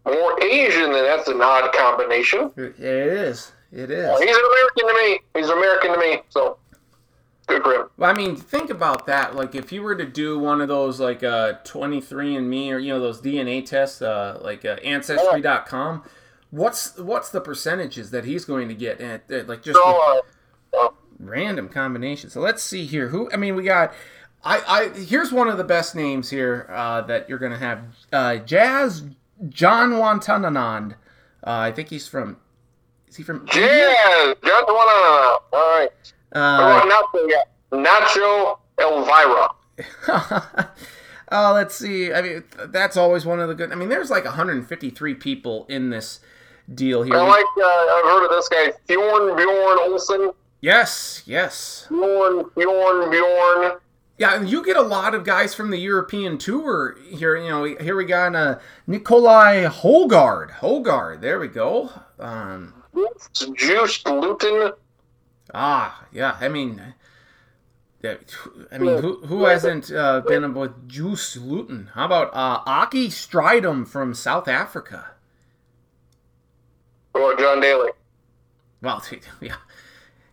more 0.05 0.43
Asian 0.43 0.91
than 0.91 1.03
that's 1.03 1.27
an 1.27 1.41
odd 1.41 1.71
combination. 1.73 2.51
It 2.57 2.79
is. 2.79 3.51
It 3.71 3.89
is. 3.91 4.05
Well, 4.05 4.19
he's 4.19 4.35
an 4.35 4.43
American 4.43 4.87
to 4.87 4.93
me. 4.93 5.19
He's 5.35 5.49
American 5.49 5.93
to 5.93 5.99
me. 5.99 6.21
So 6.29 6.57
Well, 7.97 8.09
I 8.09 8.13
mean, 8.13 8.35
think 8.35 8.69
about 8.69 9.05
that. 9.07 9.35
Like, 9.35 9.55
if 9.55 9.71
you 9.71 9.81
were 9.81 9.95
to 9.95 10.05
do 10.05 10.39
one 10.39 10.61
of 10.61 10.67
those, 10.67 10.99
like, 10.99 11.23
uh, 11.23 11.53
23andMe 11.63 12.71
or, 12.71 12.79
you 12.79 12.93
know, 12.93 12.99
those 12.99 13.21
DNA 13.21 13.65
tests, 13.65 14.01
uh, 14.01 14.39
like 14.41 14.65
uh, 14.65 14.77
Ancestry.com, 14.83 16.03
what's 16.49 16.97
what's 16.97 17.29
the 17.29 17.41
percentages 17.41 18.11
that 18.11 18.25
he's 18.25 18.45
going 18.45 18.67
to 18.67 18.73
get? 18.73 18.99
At, 19.01 19.29
at 19.31 19.47
like, 19.47 19.63
just 19.63 19.77
so, 19.77 20.21
uh, 20.79 20.89
random 21.19 21.69
combinations. 21.69 22.33
So 22.33 22.41
let's 22.41 22.63
see 22.63 22.85
here. 22.85 23.09
Who, 23.09 23.31
I 23.31 23.37
mean, 23.37 23.55
we 23.55 23.63
got. 23.63 23.93
I, 24.43 24.61
I 24.67 24.99
here's 24.99 25.31
one 25.31 25.47
of 25.47 25.57
the 25.57 25.63
best 25.63 25.95
names 25.95 26.29
here 26.29 26.67
uh, 26.71 27.01
that 27.01 27.29
you're 27.29 27.37
gonna 27.37 27.59
have. 27.59 27.83
Uh, 28.11 28.37
Jazz 28.37 29.03
Janewattananond. 29.43 30.93
Uh, 30.93 30.95
I 31.45 31.71
think 31.71 31.89
he's 31.89 32.07
from. 32.07 32.37
Is 33.07 33.17
he 33.17 33.23
from? 33.23 33.45
Jazz 33.47 34.35
Janewattananond. 34.41 35.37
All 35.53 35.79
right. 35.79 36.13
Uh, 36.31 36.81
Nacho, 36.81 37.29
Nacho 37.71 38.57
Elvira. 38.79 39.49
oh, 41.31 41.53
let's 41.53 41.75
see. 41.75 42.13
I 42.13 42.21
mean, 42.21 42.43
that's 42.67 42.97
always 42.97 43.25
one 43.25 43.39
of 43.39 43.49
the 43.49 43.55
good. 43.55 43.71
I 43.71 43.75
mean, 43.75 43.89
there's 43.89 44.09
like 44.09 44.25
153 44.25 45.15
people 45.15 45.65
in 45.69 45.89
this 45.89 46.19
deal 46.73 47.03
here. 47.03 47.15
I 47.15 47.21
like. 47.21 47.45
Uh, 47.57 47.65
I've 47.65 48.05
heard 48.05 48.25
of 48.25 48.31
this 48.31 48.49
guy, 48.49 48.73
Bjorn 48.87 49.35
Bjorn 49.35 49.79
Olsen. 49.79 50.31
Yes, 50.61 51.23
yes. 51.25 51.87
Bjorn 51.89 52.45
Bjorn 52.55 53.09
Bjorn. 53.09 53.79
Yeah, 54.17 54.43
you 54.43 54.63
get 54.63 54.77
a 54.77 54.81
lot 54.83 55.15
of 55.15 55.23
guys 55.23 55.55
from 55.55 55.71
the 55.71 55.79
European 55.79 56.37
tour 56.37 56.95
here. 57.09 57.35
You 57.37 57.49
know, 57.49 57.63
here 57.63 57.95
we 57.95 58.05
got 58.05 58.35
uh, 58.35 58.59
Nikolai 58.85 59.63
Holgard. 59.63 60.51
Holgard, 60.51 61.21
there 61.21 61.39
we 61.39 61.47
go. 61.47 61.89
Um, 62.19 62.75
Juiced 63.55 64.07
Luton. 64.07 64.73
Ah, 65.53 66.05
yeah. 66.11 66.37
I 66.39 66.47
mean, 66.47 66.93
I 68.03 68.77
mean, 68.77 69.01
who, 69.01 69.17
who 69.25 69.45
hasn't 69.45 69.91
uh, 69.91 70.21
been 70.21 70.53
with 70.53 70.87
Juice 70.87 71.37
Luton? 71.37 71.89
How 71.93 72.05
about 72.05 72.33
uh, 72.33 72.61
Aki 72.65 73.09
Stridham 73.09 73.87
from 73.87 74.13
South 74.13 74.47
Africa? 74.47 75.11
Or 77.13 77.35
John 77.35 77.59
Daly? 77.59 77.91
Well, 78.81 79.03
yeah, 79.41 79.55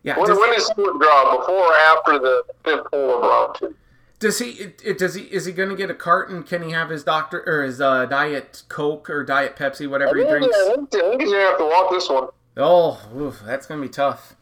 yeah. 0.03 0.17
When, 0.17 0.27
just, 0.27 0.39
when 0.39 0.53
is 0.53 0.71
he 0.75 0.81
withdraw? 0.81 1.37
Before 1.37 1.67
or 1.67 1.73
after 1.73 2.19
the 2.19 2.43
fifth 2.63 2.87
hole 2.91 3.17
of 3.17 3.21
round 3.21 3.55
two? 3.55 3.75
Does 4.17 4.39
he? 4.39 4.51
It, 4.51 4.81
it, 4.83 4.97
does 4.97 5.13
he? 5.13 5.23
Is 5.23 5.45
he 5.45 5.51
going 5.51 5.69
to 5.69 5.75
get 5.75 5.91
a 5.91 5.93
carton? 5.93 6.43
Can 6.43 6.63
he 6.63 6.71
have 6.71 6.89
his 6.89 7.03
doctor 7.03 7.43
or 7.45 7.63
his 7.63 7.79
uh, 7.79 8.05
diet 8.05 8.63
Coke 8.67 9.09
or 9.09 9.23
diet 9.23 9.55
Pepsi, 9.55 9.87
whatever 9.87 10.17
he 10.17 10.23
drinks? 10.23 10.55
I 10.55 10.75
think 10.75 11.21
he's 11.21 11.31
gonna 11.31 11.43
have 11.43 11.57
to 11.59 11.65
walk 11.65 11.91
this 11.91 12.09
one. 12.09 12.29
Oh, 12.57 12.99
oof, 13.15 13.41
that's 13.45 13.67
going 13.67 13.79
to 13.79 13.87
be 13.87 13.91
tough. 13.91 14.35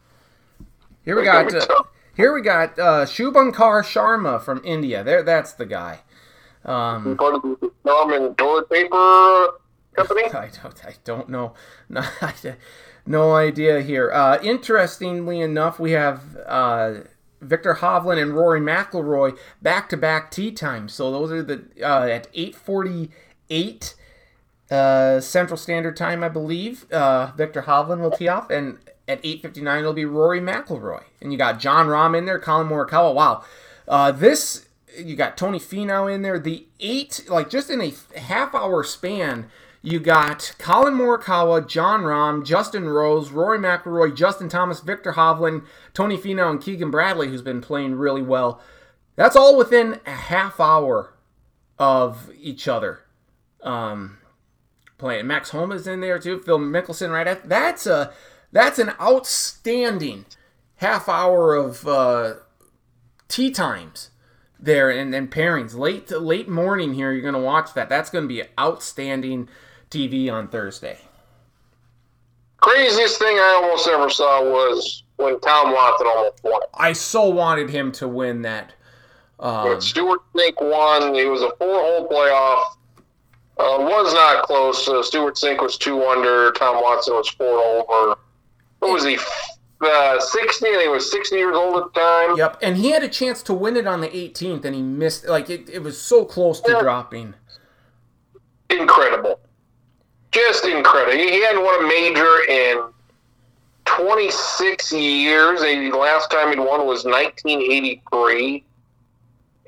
Here 1.08 1.16
we 1.16 1.24
got. 1.24 1.54
Uh, 1.54 1.84
here 2.18 2.34
we 2.34 2.42
got 2.42 2.78
uh, 2.78 3.06
Shubhankar 3.06 3.82
Sharma 3.82 4.42
from 4.42 4.60
India. 4.62 5.02
There, 5.02 5.22
that's 5.22 5.54
the 5.54 5.64
guy. 5.64 6.00
Um, 6.66 7.16
Part 7.16 7.36
of 7.36 7.40
the 7.40 7.72
Norman 7.82 8.34
toilet 8.34 8.68
paper 8.68 9.48
company. 9.94 10.24
I 10.34 10.50
don't. 10.62 10.84
I 10.84 10.94
don't 11.04 11.30
know. 11.30 11.54
No, 11.88 12.04
no 13.06 13.34
idea 13.34 13.80
here. 13.80 14.12
Uh, 14.12 14.38
interestingly 14.42 15.40
enough, 15.40 15.80
we 15.80 15.92
have 15.92 16.36
uh, 16.44 16.96
Viktor 17.40 17.76
Hovland 17.76 18.20
and 18.20 18.34
Rory 18.34 18.60
McIlroy 18.60 19.38
back 19.62 19.88
to 19.88 19.96
back 19.96 20.30
tee 20.30 20.52
times. 20.52 20.92
So 20.92 21.10
those 21.10 21.32
are 21.32 21.42
the 21.42 21.64
uh, 21.82 22.02
at 22.02 22.28
eight 22.34 22.54
forty 22.54 23.10
eight 23.48 23.94
uh, 24.70 25.20
Central 25.20 25.56
Standard 25.56 25.96
Time, 25.96 26.22
I 26.22 26.28
believe. 26.28 26.84
Uh, 26.92 27.32
Viktor 27.34 27.62
Hovland 27.62 28.02
will 28.02 28.10
tee 28.10 28.28
off, 28.28 28.50
and 28.50 28.76
at 29.08 29.20
eight 29.24 29.42
fifty 29.42 29.60
nine 29.60 29.80
it'll 29.80 29.92
be 29.92 30.04
Rory 30.04 30.40
McIlroy. 30.40 31.02
And 31.20 31.32
you 31.32 31.38
got 31.38 31.58
Jon 31.58 31.86
Rahm 31.86 32.16
in 32.16 32.26
there, 32.26 32.38
Collin 32.38 32.68
Morikawa. 32.68 33.14
Wow, 33.14 33.44
uh, 33.88 34.12
this 34.12 34.68
you 34.96 35.16
got 35.16 35.36
Tony 35.36 35.58
Finau 35.58 36.12
in 36.12 36.22
there. 36.22 36.38
The 36.38 36.66
eight, 36.78 37.24
like 37.28 37.50
just 37.50 37.70
in 37.70 37.80
a 37.80 37.92
half 38.18 38.54
hour 38.54 38.84
span, 38.84 39.48
you 39.82 40.00
got 40.00 40.54
Collin 40.58 40.94
Morikawa, 40.94 41.66
Jon 41.66 42.02
Rahm, 42.02 42.44
Justin 42.44 42.88
Rose, 42.88 43.30
Rory 43.30 43.58
McIlroy, 43.58 44.14
Justin 44.14 44.48
Thomas, 44.48 44.80
Viktor 44.80 45.12
Hovland, 45.12 45.64
Tony 45.94 46.18
Finau, 46.18 46.50
and 46.50 46.62
Keegan 46.62 46.90
Bradley, 46.90 47.28
who's 47.28 47.42
been 47.42 47.60
playing 47.60 47.94
really 47.94 48.22
well. 48.22 48.60
That's 49.16 49.36
all 49.36 49.56
within 49.56 50.00
a 50.06 50.10
half 50.10 50.60
hour 50.60 51.14
of 51.78 52.30
each 52.40 52.68
other. 52.68 53.00
Um, 53.62 54.18
playing 54.98 55.26
Max 55.26 55.50
Homa's 55.50 55.86
in 55.86 56.00
there 56.00 56.18
too. 56.18 56.40
Phil 56.40 56.58
Mickelson 56.58 57.12
right 57.12 57.26
at 57.26 57.48
that's 57.48 57.86
a 57.86 58.12
that's 58.52 58.78
an 58.78 58.92
outstanding 59.00 60.24
half 60.76 61.08
hour 61.08 61.54
of 61.54 61.86
uh, 61.86 62.34
tee 63.28 63.50
times 63.50 64.10
there 64.58 64.90
and, 64.90 65.14
and 65.14 65.30
pairings 65.30 65.76
late 65.76 66.10
late 66.10 66.48
morning 66.48 66.94
here 66.94 67.12
you're 67.12 67.22
going 67.22 67.34
to 67.34 67.40
watch 67.40 67.74
that 67.74 67.88
that's 67.88 68.10
going 68.10 68.24
to 68.24 68.28
be 68.28 68.42
outstanding 68.58 69.48
tv 69.90 70.30
on 70.30 70.48
thursday 70.48 70.98
Craziest 72.60 73.20
thing 73.20 73.36
I 73.36 73.60
almost 73.62 73.86
ever 73.86 74.10
saw 74.10 74.42
was 74.42 75.04
when 75.14 75.38
Tom 75.40 75.72
Watson 75.72 76.06
almost 76.08 76.42
won 76.42 76.60
i 76.74 76.92
so 76.92 77.28
wanted 77.28 77.70
him 77.70 77.92
to 77.92 78.08
win 78.08 78.42
that 78.42 78.72
um, 79.40 79.68
But 79.68 79.82
Stewart 79.82 80.20
Cink 80.34 80.54
won. 80.60 81.14
It 81.14 81.28
was 81.28 81.42
a 81.42 81.50
four-hole 81.58 82.08
playoff. 82.08 82.62
Uh, 83.58 83.82
was 83.82 84.12
not 84.14 84.44
close. 84.44 84.86
Uh, 84.88 85.02
Stewart 85.02 85.34
Cink 85.36 85.60
was 85.60 85.76
two 85.76 86.04
under. 86.04 86.52
Tom 86.52 86.82
Watson 86.82 87.14
was 87.14 87.28
four 87.28 87.58
over. 87.58 88.18
What 88.80 88.92
was 88.92 89.04
he? 89.04 89.18
Uh, 89.80 90.18
60? 90.18 90.66
I 90.66 90.70
think 90.70 90.82
he 90.82 90.88
was 90.88 91.10
60 91.10 91.36
years 91.36 91.56
old 91.56 91.76
at 91.76 91.92
the 91.94 92.00
time. 92.00 92.36
yep 92.36 92.58
and 92.62 92.76
he 92.76 92.90
had 92.90 93.04
a 93.04 93.08
chance 93.08 93.42
to 93.44 93.54
win 93.54 93.76
it 93.76 93.86
on 93.86 94.00
the 94.00 94.08
18th 94.08 94.64
and 94.64 94.74
he 94.74 94.82
missed 94.82 95.26
like 95.28 95.48
it, 95.50 95.68
it 95.68 95.82
was 95.82 96.00
so 96.00 96.24
close 96.24 96.60
to 96.62 96.72
Yeah. 96.72 96.80
dropping 96.80 97.34
Incredible. 98.70 99.40
Just 100.32 100.64
incredible. 100.66 101.12
He 101.16 101.40
hadn't 101.42 101.62
won 101.64 101.84
a 101.84 101.88
major 101.88 102.40
in 102.48 102.82
26 103.86 104.92
years. 104.92 105.60
The 105.62 105.90
last 105.96 106.30
time 106.30 106.50
he'd 106.50 106.58
won 106.58 106.86
was 106.86 107.04
1983. 107.06 108.64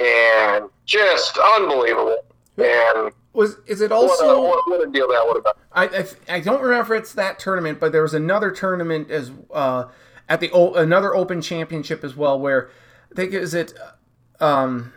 And 0.00 0.68
just 0.84 1.38
unbelievable. 1.56 2.18
And 2.58 3.12
was 3.32 3.58
is 3.66 3.80
it 3.80 3.90
what, 3.90 4.02
also 4.02 4.36
a, 4.36 4.40
what, 4.40 4.68
what 4.68 4.88
a 4.88 4.90
deal 4.90 5.08
that 5.08 5.24
would 5.26 5.36
have 5.36 5.44
been. 5.44 5.52
I, 5.72 6.02
I, 6.32 6.36
I 6.36 6.40
don't 6.40 6.60
remember 6.60 6.94
if 6.94 7.02
it's 7.02 7.14
that 7.14 7.38
tournament, 7.38 7.78
but 7.78 7.92
there 7.92 8.02
was 8.02 8.14
another 8.14 8.50
tournament 8.50 9.10
as 9.10 9.30
uh, 9.52 9.84
at 10.28 10.40
the 10.40 10.50
another 10.52 11.14
Open 11.14 11.40
Championship 11.40 12.02
as 12.04 12.16
well, 12.16 12.38
where 12.38 12.70
I 13.12 13.14
think 13.14 13.32
is 13.32 13.54
it 13.54 13.74
um, 14.40 14.92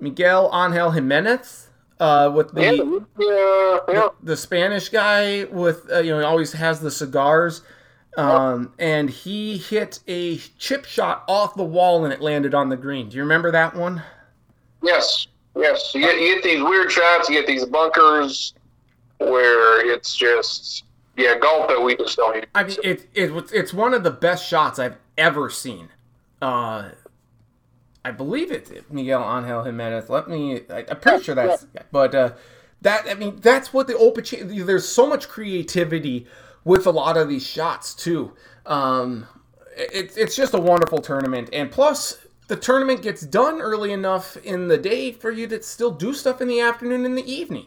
Miguel 0.00 0.50
Angel 0.54 0.90
Jimenez 0.92 1.68
uh, 2.00 2.30
with 2.34 2.52
the, 2.52 2.62
Yeah, 3.18 3.78
yeah, 3.88 3.94
yeah. 3.94 4.08
the 4.22 4.36
Spanish 4.36 4.88
guy 4.88 5.44
with 5.44 5.90
uh, 5.90 5.98
you 5.98 6.10
know 6.12 6.20
he 6.20 6.24
always 6.24 6.52
has 6.52 6.80
the 6.80 6.90
cigars, 6.90 7.62
um, 8.16 8.72
and 8.78 9.10
he 9.10 9.58
hit 9.58 10.00
a 10.08 10.38
chip 10.58 10.84
shot 10.84 11.24
off 11.28 11.54
the 11.54 11.64
wall 11.64 12.04
and 12.04 12.12
it 12.12 12.20
landed 12.20 12.54
on 12.54 12.68
the 12.68 12.76
green. 12.76 13.08
Do 13.08 13.16
you 13.16 13.22
remember 13.22 13.50
that 13.50 13.74
one? 13.74 14.02
Yes, 14.82 15.26
yes. 15.56 15.94
You 15.94 16.02
get, 16.02 16.20
you 16.20 16.34
get 16.34 16.44
these 16.44 16.62
weird 16.62 16.90
shots. 16.90 17.28
You 17.28 17.36
get 17.36 17.46
these 17.46 17.64
bunkers 17.64 18.54
where 19.18 19.86
it's 19.90 20.16
just 20.16 20.84
yeah, 21.18 21.36
golf 21.36 21.68
that 21.68 21.82
we 21.82 21.96
just 21.96 22.16
don't. 22.16 22.36
Use. 22.36 22.44
I 22.54 22.64
mean, 22.64 22.76
it, 22.84 23.08
it 23.12 23.50
it's 23.52 23.74
one 23.74 23.92
of 23.92 24.04
the 24.04 24.10
best 24.10 24.46
shots 24.46 24.78
I've 24.78 24.96
ever 25.16 25.50
seen. 25.50 25.88
Uh, 26.40 26.90
I 28.04 28.12
believe 28.12 28.52
it's 28.52 28.70
Miguel 28.88 29.22
Angel 29.22 29.64
Jimenez. 29.64 30.08
Let 30.08 30.28
me. 30.28 30.62
I, 30.70 30.86
I'm 30.88 31.00
pretty 31.00 31.24
sure 31.24 31.34
that's. 31.34 31.66
But 31.90 32.14
uh, 32.14 32.32
that 32.82 33.08
I 33.08 33.14
mean, 33.14 33.36
that's 33.40 33.72
what 33.72 33.88
the 33.88 33.96
open. 33.96 34.24
There's 34.64 34.88
so 34.88 35.08
much 35.08 35.28
creativity 35.28 36.26
with 36.64 36.86
a 36.86 36.92
lot 36.92 37.16
of 37.16 37.28
these 37.28 37.44
shots 37.44 37.94
too. 37.94 38.34
Um, 38.64 39.26
it, 39.76 40.16
it's 40.16 40.36
just 40.36 40.54
a 40.54 40.60
wonderful 40.60 40.98
tournament, 40.98 41.48
and 41.52 41.68
plus 41.68 42.16
the 42.48 42.56
tournament 42.56 43.02
gets 43.02 43.20
done 43.22 43.60
early 43.60 43.92
enough 43.92 44.36
in 44.38 44.68
the 44.68 44.78
day 44.78 45.12
for 45.12 45.30
you 45.30 45.46
to 45.46 45.62
still 45.62 45.90
do 45.90 46.12
stuff 46.12 46.40
in 46.40 46.48
the 46.48 46.60
afternoon 46.60 47.04
and 47.04 47.16
the 47.16 47.30
evening. 47.30 47.66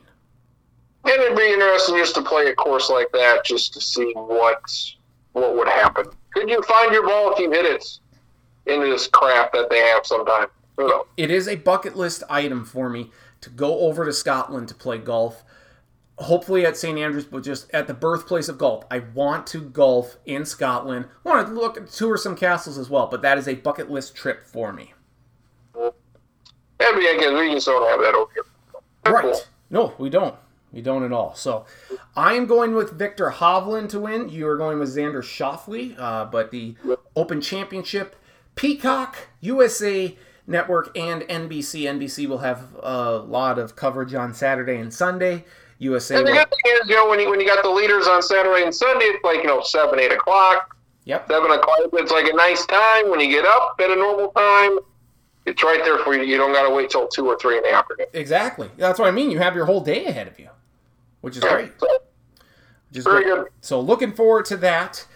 And 1.03 1.21
it'd 1.21 1.37
be 1.37 1.53
interesting 1.53 1.95
just 1.97 2.15
to 2.15 2.21
play 2.21 2.47
a 2.47 2.55
course 2.55 2.89
like 2.89 3.11
that, 3.13 3.45
just 3.45 3.73
to 3.73 3.81
see 3.81 4.11
what 4.13 4.61
what 5.33 5.55
would 5.55 5.67
happen. 5.67 6.05
Could 6.33 6.49
you 6.49 6.61
find 6.63 6.91
your 6.91 7.05
ball 7.05 7.31
if 7.31 7.39
you 7.39 7.49
hit 7.49 7.65
it 7.65 7.85
into 8.65 8.87
this 8.87 9.07
crap 9.07 9.53
that 9.53 9.69
they 9.69 9.79
have 9.79 10.05
sometimes? 10.05 10.49
It 11.15 11.29
is 11.31 11.47
a 11.47 11.55
bucket 11.55 11.95
list 11.95 12.23
item 12.29 12.65
for 12.65 12.89
me 12.89 13.11
to 13.41 13.49
go 13.49 13.81
over 13.81 14.05
to 14.05 14.13
Scotland 14.13 14.67
to 14.69 14.75
play 14.75 14.97
golf. 14.97 15.43
Hopefully 16.21 16.65
at 16.65 16.77
St 16.77 16.97
Andrews, 16.97 17.25
but 17.25 17.43
just 17.43 17.69
at 17.73 17.87
the 17.87 17.93
birthplace 17.93 18.47
of 18.47 18.57
golf. 18.57 18.85
I 18.91 18.99
want 18.99 19.47
to 19.47 19.61
golf 19.61 20.17
in 20.25 20.45
Scotland. 20.45 21.07
I 21.25 21.29
want 21.29 21.47
to 21.47 21.53
look 21.53 21.89
tour 21.89 22.17
some 22.17 22.35
castles 22.35 22.77
as 22.77 22.89
well, 22.89 23.07
but 23.07 23.21
that 23.23 23.37
is 23.37 23.47
a 23.47 23.55
bucket 23.55 23.89
list 23.89 24.15
trip 24.15 24.43
for 24.43 24.71
me. 24.71 24.93
I 26.79 27.17
guess 27.19 27.31
we 27.39 27.51
just 27.51 27.65
don't 27.67 27.89
have 27.89 27.99
that 28.01 28.15
over 28.15 28.31
here. 28.33 28.43
Right? 29.11 29.49
No, 29.69 29.93
we 29.97 30.09
don't. 30.09 30.35
We 30.71 30.81
don't 30.81 31.03
at 31.03 31.11
all. 31.11 31.35
So 31.35 31.65
I 32.15 32.33
am 32.33 32.45
going 32.45 32.75
with 32.75 32.91
Viktor 32.91 33.29
Hovland 33.31 33.89
to 33.89 33.99
win. 33.99 34.29
You 34.29 34.47
are 34.47 34.57
going 34.57 34.79
with 34.79 34.95
Xander 34.95 35.21
Schauffele, 35.21 35.99
uh, 35.99 36.25
but 36.25 36.51
the 36.51 36.75
Open 37.15 37.41
Championship, 37.41 38.15
Peacock, 38.55 39.17
USA 39.41 40.15
Network, 40.47 40.97
and 40.97 41.23
NBC. 41.23 41.83
NBC 41.83 42.27
will 42.27 42.39
have 42.39 42.75
a 42.81 43.17
lot 43.17 43.59
of 43.59 43.75
coverage 43.75 44.13
on 44.13 44.33
Saturday 44.33 44.77
and 44.77 44.93
Sunday. 44.93 45.45
USA 45.81 46.17
And 46.17 46.27
the 46.27 46.31
good 46.31 46.47
thing 46.49 46.73
is, 46.81 46.89
you 46.89 46.95
know, 46.95 47.09
when 47.09 47.19
you, 47.19 47.29
when 47.29 47.39
you 47.39 47.47
got 47.47 47.63
the 47.63 47.69
leaders 47.69 48.07
on 48.07 48.21
Saturday 48.21 48.63
and 48.63 48.73
Sunday, 48.73 49.05
it's 49.05 49.23
like, 49.23 49.37
you 49.37 49.47
know, 49.47 49.61
7, 49.61 49.99
8 49.99 50.11
o'clock. 50.11 50.77
Yep. 51.05 51.27
7 51.27 51.51
o'clock, 51.51 51.79
it's 51.93 52.11
like 52.11 52.25
a 52.31 52.35
nice 52.35 52.65
time. 52.67 53.09
When 53.09 53.19
you 53.19 53.27
get 53.29 53.45
up 53.45 53.75
at 53.83 53.89
a 53.89 53.95
normal 53.95 54.29
time, 54.31 54.77
it's 55.45 55.63
right 55.63 55.83
there 55.83 55.97
for 55.99 56.13
you. 56.13 56.21
You 56.23 56.37
don't 56.37 56.53
got 56.53 56.67
to 56.67 56.73
wait 56.73 56.91
till 56.91 57.07
2 57.07 57.25
or 57.27 57.37
3 57.39 57.57
in 57.57 57.63
the 57.63 57.73
afternoon. 57.73 58.07
Exactly. 58.13 58.69
That's 58.77 58.99
what 58.99 59.07
I 59.07 59.11
mean. 59.11 59.31
You 59.31 59.39
have 59.39 59.55
your 59.55 59.65
whole 59.65 59.81
day 59.81 60.05
ahead 60.05 60.27
of 60.27 60.39
you, 60.39 60.49
which 61.21 61.35
is 61.35 61.43
great. 61.43 61.71
So, 61.79 61.87
Which 62.89 62.99
is 62.99 63.03
very 63.03 63.23
great. 63.23 63.35
good. 63.35 63.47
So 63.61 63.79
looking 63.81 64.11
forward 64.13 64.45
to 64.45 64.57
that 64.57 65.07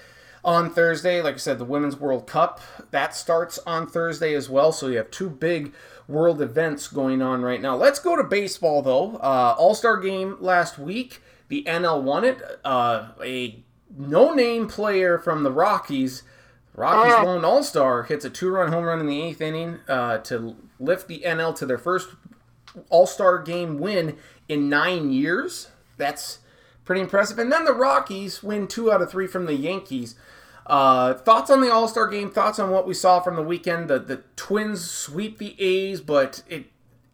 on 0.43 0.71
Thursday. 0.71 1.21
Like 1.21 1.35
I 1.35 1.37
said, 1.37 1.59
the 1.59 1.65
Women's 1.65 1.97
World 1.97 2.25
Cup 2.25 2.59
that 2.89 3.15
starts 3.15 3.59
on 3.67 3.85
Thursday 3.87 4.33
as 4.33 4.49
well. 4.49 4.71
So 4.71 4.87
you 4.87 4.97
have 4.97 5.11
two 5.11 5.29
big 5.29 5.73
world 6.07 6.41
events 6.41 6.87
going 6.87 7.21
on 7.21 7.41
right 7.41 7.61
now. 7.61 7.75
Let's 7.75 7.99
go 7.99 8.15
to 8.15 8.23
baseball 8.23 8.81
though. 8.81 9.17
Uh, 9.17 9.55
All 9.57 9.75
Star 9.75 9.97
game 9.97 10.37
last 10.39 10.77
week. 10.77 11.21
The 11.47 11.63
NL 11.67 12.01
won 12.01 12.23
it. 12.23 12.41
Uh, 12.63 13.09
a 13.23 13.63
no-name 13.95 14.67
player 14.67 15.17
from 15.19 15.43
the 15.43 15.51
Rockies. 15.51 16.23
Rockies 16.75 17.13
Ah. 17.17 17.23
lone 17.23 17.45
All 17.45 17.63
Star 17.63 18.03
hits 18.03 18.25
a 18.25 18.29
two-run 18.29 18.71
home 18.71 18.83
run 18.83 18.99
in 18.99 19.07
the 19.07 19.21
eighth 19.21 19.41
inning 19.41 19.79
uh, 19.87 20.17
to 20.19 20.55
lift 20.79 21.07
the 21.07 21.21
NL 21.25 21.55
to 21.57 21.65
their 21.65 21.77
first 21.77 22.09
All 22.89 23.07
Star 23.07 23.37
game 23.39 23.79
win 23.79 24.17
in 24.49 24.69
nine 24.69 25.11
years. 25.11 25.69
That's 25.97 26.39
pretty 26.83 27.01
impressive. 27.01 27.39
And 27.39 27.51
then 27.51 27.65
the 27.65 27.73
Rockies 27.73 28.43
win 28.43 28.67
two 28.67 28.91
out 28.91 29.01
of 29.01 29.09
three 29.09 29.27
from 29.27 29.45
the 29.45 29.55
Yankees. 29.55 30.15
Uh, 30.65 31.13
thoughts 31.13 31.51
on 31.51 31.61
the 31.61 31.71
All 31.71 31.87
Star 31.87 32.07
game? 32.07 32.31
Thoughts 32.31 32.59
on 32.59 32.71
what 32.71 32.87
we 32.87 32.93
saw 32.93 33.19
from 33.19 33.35
the 33.35 33.43
weekend? 33.43 33.89
The 33.89 33.99
the 33.99 34.23
Twins 34.35 34.89
sweep 34.89 35.37
the 35.37 35.59
A's, 35.61 36.01
but 36.01 36.43
it 36.49 36.65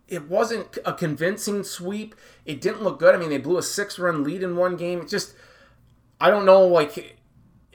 it 0.07 0.29
wasn't 0.29 0.77
a 0.85 0.93
convincing 0.93 1.63
sweep. 1.63 2.15
It 2.45 2.61
didn't 2.61 2.83
look 2.83 2.99
good. 2.99 3.15
I 3.15 3.17
mean, 3.17 3.29
they 3.29 3.37
blew 3.37 3.57
a 3.57 3.63
six 3.63 3.99
run 3.99 4.23
lead 4.23 4.43
in 4.43 4.55
one 4.55 4.77
game. 4.77 5.01
It 5.01 5.09
just 5.09 5.33
I 6.19 6.29
don't 6.29 6.45
know. 6.45 6.65
Like 6.65 7.17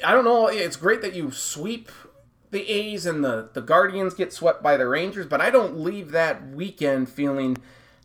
I 0.05 0.13
don't 0.13 0.25
know. 0.25 0.47
It's 0.47 0.77
great 0.77 1.03
that 1.03 1.15
you 1.15 1.31
sweep 1.31 1.91
the 2.51 2.71
A's 2.71 3.07
and 3.07 3.25
the, 3.25 3.51
the 3.53 3.61
Guardians 3.61 4.15
get 4.15 4.33
swept 4.33 4.63
by 4.63 4.77
the 4.77 4.87
Rangers, 4.87 5.27
but 5.27 5.41
I 5.41 5.51
don't 5.51 5.79
leave 5.79 6.13
that 6.13 6.49
weekend 6.49 7.09
feeling 7.09 7.57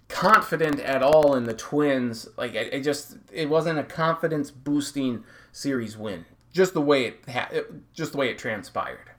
confident 0.10 0.80
at 0.80 1.02
all 1.02 1.36
in 1.36 1.46
the 1.46 1.54
Twins. 1.54 2.28
Like 2.38 2.56
I, 2.56 2.70
I 2.74 2.82
just 2.82 3.18
it 3.32 3.50
wasn't 3.50 3.80
a 3.80 3.84
confidence 3.84 4.52
boosting 4.52 5.24
series 5.52 5.98
win. 5.98 6.26
Just 6.52 6.74
the 6.74 6.82
way 6.82 7.06
it, 7.06 7.20
ha- 7.30 7.50
it 7.52 7.72
just 7.94 8.12
the 8.12 8.18
way 8.18 8.30
it 8.30 8.38
transpired. 8.38 9.10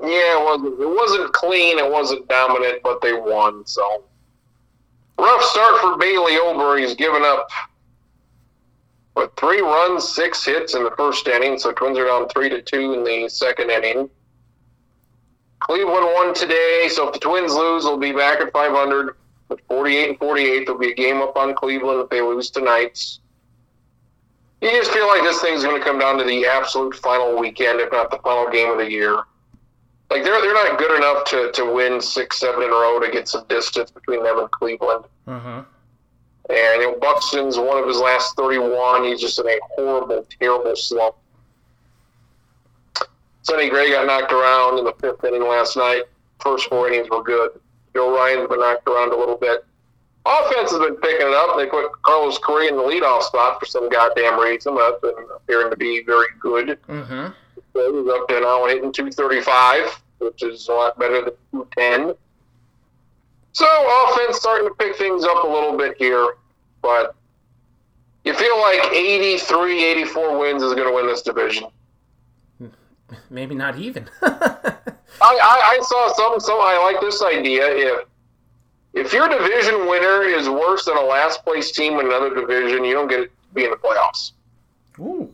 Yeah, 0.00 0.40
it 0.40 0.44
wasn't. 0.44 0.80
It 0.80 0.88
wasn't 0.88 1.32
clean. 1.32 1.78
It 1.78 1.90
wasn't 1.90 2.26
dominant, 2.28 2.82
but 2.82 3.00
they 3.00 3.12
won. 3.12 3.66
So 3.66 4.04
rough 5.18 5.42
start 5.42 5.80
for 5.80 5.98
Bailey 5.98 6.36
Ober. 6.38 6.78
He's 6.78 6.94
given 6.94 7.22
up 7.22 7.48
what 9.14 9.36
three 9.36 9.60
runs, 9.60 10.08
six 10.08 10.44
hits 10.44 10.74
in 10.74 10.84
the 10.84 10.92
first 10.96 11.28
inning. 11.28 11.58
So 11.58 11.72
Twins 11.72 11.98
are 11.98 12.06
down 12.06 12.28
three 12.28 12.48
to 12.48 12.62
two 12.62 12.94
in 12.94 13.04
the 13.04 13.28
second 13.28 13.70
inning. 13.70 14.08
Cleveland 15.60 16.06
won 16.14 16.34
today, 16.34 16.88
so 16.90 17.08
if 17.08 17.12
the 17.12 17.20
Twins 17.20 17.52
lose, 17.54 17.84
they'll 17.84 17.98
be 17.98 18.12
back 18.12 18.40
at 18.40 18.52
500. 18.52 19.16
With 19.48 19.60
48 19.68 20.08
and 20.10 20.18
48, 20.18 20.64
there'll 20.64 20.80
be 20.80 20.92
a 20.92 20.94
game 20.94 21.20
up 21.20 21.36
on 21.36 21.54
Cleveland 21.54 22.00
if 22.00 22.08
they 22.08 22.22
lose 22.22 22.50
tonight. 22.50 22.98
You 24.60 24.70
just 24.70 24.90
feel 24.90 25.06
like 25.06 25.22
this 25.22 25.40
thing's 25.40 25.62
going 25.62 25.78
to 25.78 25.84
come 25.84 25.98
down 25.98 26.18
to 26.18 26.24
the 26.24 26.46
absolute 26.46 26.94
final 26.96 27.38
weekend, 27.38 27.80
if 27.80 27.90
not 27.92 28.10
the 28.10 28.18
final 28.18 28.50
game 28.50 28.70
of 28.70 28.78
the 28.78 28.90
year 28.90 29.24
like 30.10 30.24
they're 30.24 30.40
they're 30.40 30.52
not 30.52 30.78
good 30.78 30.96
enough 30.96 31.24
to, 31.26 31.52
to 31.52 31.72
win 31.72 32.00
six 32.00 32.38
seven 32.38 32.62
in 32.62 32.68
a 32.68 32.72
row 32.72 32.98
to 33.00 33.10
get 33.10 33.28
some 33.28 33.44
distance 33.48 33.90
between 33.90 34.22
them 34.22 34.38
and 34.40 34.50
Cleveland. 34.50 35.04
Mm-hmm. 35.26 35.60
And 36.50 36.82
you 36.82 36.92
know 36.92 36.98
Buxton's 36.98 37.56
one 37.56 37.78
of 37.78 37.86
his 37.86 37.98
last 37.98 38.36
thirty 38.36 38.58
one. 38.58 39.04
He's 39.04 39.20
just 39.20 39.38
in 39.38 39.46
a 39.46 39.58
horrible, 39.76 40.26
terrible 40.38 40.74
slump. 40.74 41.14
Sonny 43.42 43.70
Gray 43.70 43.90
got 43.90 44.06
knocked 44.06 44.32
around 44.32 44.78
in 44.78 44.84
the 44.84 44.92
fifth 45.00 45.24
inning 45.24 45.46
last 45.46 45.76
night. 45.76 46.02
First 46.40 46.68
four 46.68 46.88
innings 46.88 47.08
were 47.10 47.22
good. 47.22 47.52
Joe 47.94 48.14
Ryan's 48.14 48.48
been 48.48 48.60
knocked 48.60 48.88
around 48.88 49.12
a 49.12 49.16
little 49.16 49.36
bit. 49.36 49.64
Offense 50.26 50.70
has 50.70 50.78
been 50.78 50.96
picking 50.96 51.26
it 51.26 51.32
up. 51.32 51.56
They 51.56 51.66
put 51.66 51.90
Carlos 52.02 52.38
Correa 52.38 52.70
in 52.70 52.76
the 52.76 52.82
leadoff 52.82 53.22
spot 53.22 53.58
for 53.58 53.66
some 53.66 53.88
goddamn 53.88 54.38
reason. 54.38 54.74
That's 54.74 55.00
been 55.00 55.14
appearing 55.34 55.70
to 55.70 55.76
be 55.76 56.02
very 56.04 56.28
good. 56.38 56.78
Mm-hmm. 56.88 57.28
So 57.72 58.02
he's 58.02 58.12
up 58.12 58.28
to 58.28 58.40
now 58.40 58.66
hitting 58.66 58.92
235, 58.92 60.02
which 60.18 60.42
is 60.42 60.68
a 60.68 60.72
lot 60.72 60.98
better 60.98 61.22
than 61.22 61.34
210. 61.52 62.14
So 63.52 63.66
offense 64.08 64.36
starting 64.36 64.68
to 64.68 64.74
pick 64.74 64.96
things 64.96 65.24
up 65.24 65.44
a 65.44 65.46
little 65.46 65.76
bit 65.76 65.96
here, 65.98 66.34
but 66.82 67.14
you 68.24 68.34
feel 68.34 68.58
like 68.60 68.92
83, 68.92 69.84
84 69.84 70.38
wins 70.38 70.62
is 70.62 70.74
going 70.74 70.86
to 70.86 70.94
win 70.94 71.06
this 71.06 71.22
division. 71.22 71.68
Maybe 73.30 73.54
not 73.54 73.78
even. 73.78 74.08
I, 74.22 74.78
I, 75.20 75.78
I 75.78 75.80
saw 75.82 76.12
some, 76.12 76.40
some. 76.40 76.58
I 76.60 76.78
like 76.78 77.00
this 77.00 77.22
idea. 77.22 77.66
If 77.66 78.06
if 78.92 79.12
your 79.12 79.28
division 79.28 79.86
winner 79.86 80.22
is 80.22 80.48
worse 80.48 80.84
than 80.84 80.96
a 80.96 81.02
last 81.02 81.44
place 81.44 81.70
team 81.70 82.00
in 82.00 82.06
another 82.06 82.34
division, 82.34 82.84
you 82.84 82.94
don't 82.94 83.06
get 83.08 83.24
to 83.24 83.30
be 83.54 83.64
in 83.64 83.70
the 83.70 83.76
playoffs. 83.76 84.32
Ooh. 84.98 85.32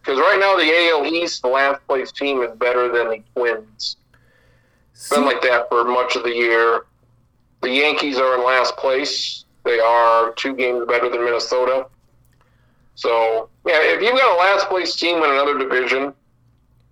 Because 0.00 0.18
right 0.18 0.38
now 0.38 0.56
the 0.56 0.90
AL 0.90 1.04
East, 1.06 1.42
the 1.42 1.48
last 1.48 1.84
place 1.86 2.12
team 2.12 2.42
is 2.42 2.52
better 2.56 2.90
than 2.90 3.08
the 3.08 3.22
Twins. 3.34 3.96
It's 4.92 5.08
been 5.08 5.24
like 5.24 5.42
that 5.42 5.68
for 5.68 5.84
much 5.84 6.16
of 6.16 6.22
the 6.22 6.34
year. 6.34 6.86
The 7.60 7.70
Yankees 7.70 8.18
are 8.18 8.36
in 8.36 8.44
last 8.44 8.76
place. 8.76 9.44
They 9.64 9.78
are 9.78 10.32
two 10.32 10.54
games 10.54 10.84
better 10.86 11.08
than 11.08 11.24
Minnesota. 11.24 11.86
So 12.94 13.48
yeah, 13.66 13.80
if 13.80 14.02
you've 14.02 14.16
got 14.16 14.36
a 14.36 14.38
last 14.38 14.68
place 14.68 14.94
team 14.96 15.18
in 15.18 15.30
another 15.30 15.56
division, 15.58 16.12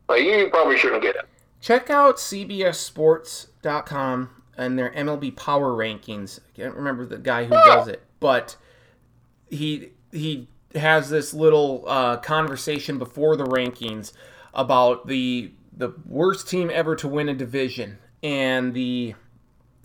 like, 0.09 0.23
you 0.25 0.49
probably 0.51 0.79
shouldn't 0.79 1.03
get 1.03 1.17
it. 1.17 1.27
Check 1.61 1.91
out 1.91 2.17
CBSSports.com 2.17 4.40
and 4.57 4.79
their 4.79 4.91
MLB 4.91 5.37
Power 5.37 5.73
Rankings. 5.73 6.39
I 6.41 6.57
can't 6.57 6.75
remember 6.75 7.07
the 7.07 7.19
guy 7.19 7.45
who 7.45 7.51
does 7.51 7.89
it, 7.89 8.03
but 8.21 8.57
he 9.49 9.91
he 10.13 10.49
has 10.75 11.11
this 11.11 11.35
little 11.35 11.85
uh, 11.87 12.17
conversation 12.19 12.99
before 12.99 13.37
the 13.37 13.45
rankings 13.45 14.13
about 14.55 15.07
the 15.07 15.53
the 15.77 15.93
worst 16.07 16.49
team 16.49 16.71
ever 16.73 16.95
to 16.97 17.09
win 17.09 17.29
a 17.29 17.35
division 17.35 17.99
and 18.23 18.75
the 18.75 19.15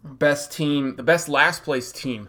best 0.04 0.52
team, 0.52 0.96
the 0.96 1.04
best 1.04 1.30
last 1.30 1.64
place 1.64 1.92
team 1.92 2.28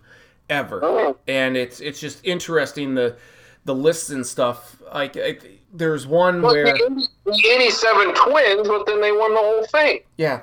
ever. 0.49 1.15
And 1.27 1.57
it's 1.57 1.81
it's 1.81 2.01
just 2.01 2.25
interesting 2.25 2.95
the 2.95 3.17
the 3.65 3.75
lists 3.75 4.11
and 4.11 4.25
stuff. 4.27 4.81
Like 4.95 5.17
I, 5.17 5.39
there's 5.73 6.07
one 6.07 6.41
But 6.41 6.53
where 6.53 6.65
the 6.65 7.09
87 7.27 8.15
Twins, 8.15 8.69
but 8.69 8.87
then 8.87 9.01
they 9.01 9.13
won 9.13 9.35
the 9.35 9.41
whole 9.41 9.67
thing. 9.67 10.01
yeah, 10.17 10.43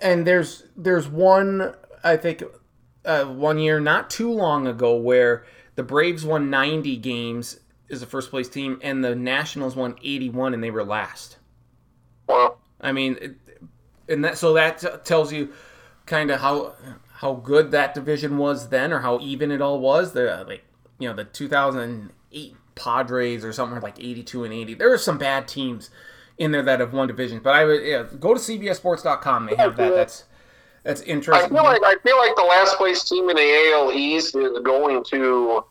and 0.00 0.26
there's 0.26 0.64
there's 0.76 1.08
one 1.08 1.74
I 2.02 2.16
think 2.16 2.42
uh, 3.04 3.24
one 3.24 3.58
year 3.58 3.80
not 3.80 4.10
too 4.10 4.30
long 4.30 4.66
ago 4.66 4.96
where 4.96 5.44
the 5.74 5.82
Braves 5.82 6.24
won 6.24 6.50
90 6.50 6.96
games 6.98 7.60
as 7.90 8.02
a 8.02 8.06
first 8.06 8.30
place 8.30 8.48
team 8.48 8.78
and 8.82 9.04
the 9.04 9.14
Nationals 9.14 9.76
won 9.76 9.96
81 10.02 10.54
and 10.54 10.62
they 10.62 10.70
were 10.70 10.84
last. 10.84 11.38
Well, 12.28 12.58
I 12.80 12.92
mean, 12.92 13.18
it, 13.20 13.36
and 14.08 14.24
that 14.24 14.38
so 14.38 14.54
that 14.54 14.78
t- 14.78 14.88
tells 15.04 15.32
you 15.32 15.52
kind 16.06 16.30
of 16.30 16.40
how 16.40 16.74
how 17.14 17.34
good 17.34 17.70
that 17.70 17.94
division 17.94 18.38
was 18.38 18.68
then, 18.68 18.92
or 18.92 19.00
how 19.00 19.18
even 19.20 19.50
it 19.50 19.62
all 19.62 19.80
was. 19.80 20.12
The 20.12 20.44
like 20.46 20.64
you 20.98 21.08
know 21.08 21.14
the 21.14 21.24
2008 21.24 22.56
Padres 22.74 23.44
or 23.44 23.52
something 23.52 23.80
like 23.80 23.98
82 23.98 24.44
and 24.44 24.52
80. 24.52 24.74
There 24.74 24.92
are 24.92 24.98
some 24.98 25.18
bad 25.18 25.48
teams 25.48 25.90
in 26.38 26.52
there 26.52 26.62
that 26.62 26.80
have 26.80 26.92
won 26.92 27.06
divisions, 27.06 27.40
but 27.42 27.54
I 27.54 27.64
would 27.64 27.84
yeah, 27.84 28.04
go 28.18 28.34
to 28.34 28.40
CBSSports.com. 28.40 29.46
They 29.46 29.56
have 29.56 29.76
that. 29.76 29.94
That's 29.94 30.24
that's 30.82 31.00
interesting. 31.02 31.46
I 31.46 31.48
feel 31.48 31.64
like 31.64 31.82
I 31.84 31.96
feel 32.02 32.18
like 32.18 32.36
the 32.36 32.42
last 32.42 32.76
place 32.76 33.04
team 33.08 33.30
in 33.30 33.36
the 33.36 33.72
AL 33.74 33.92
East 33.92 34.36
is 34.36 34.58
going 34.62 35.04
to 35.04 35.64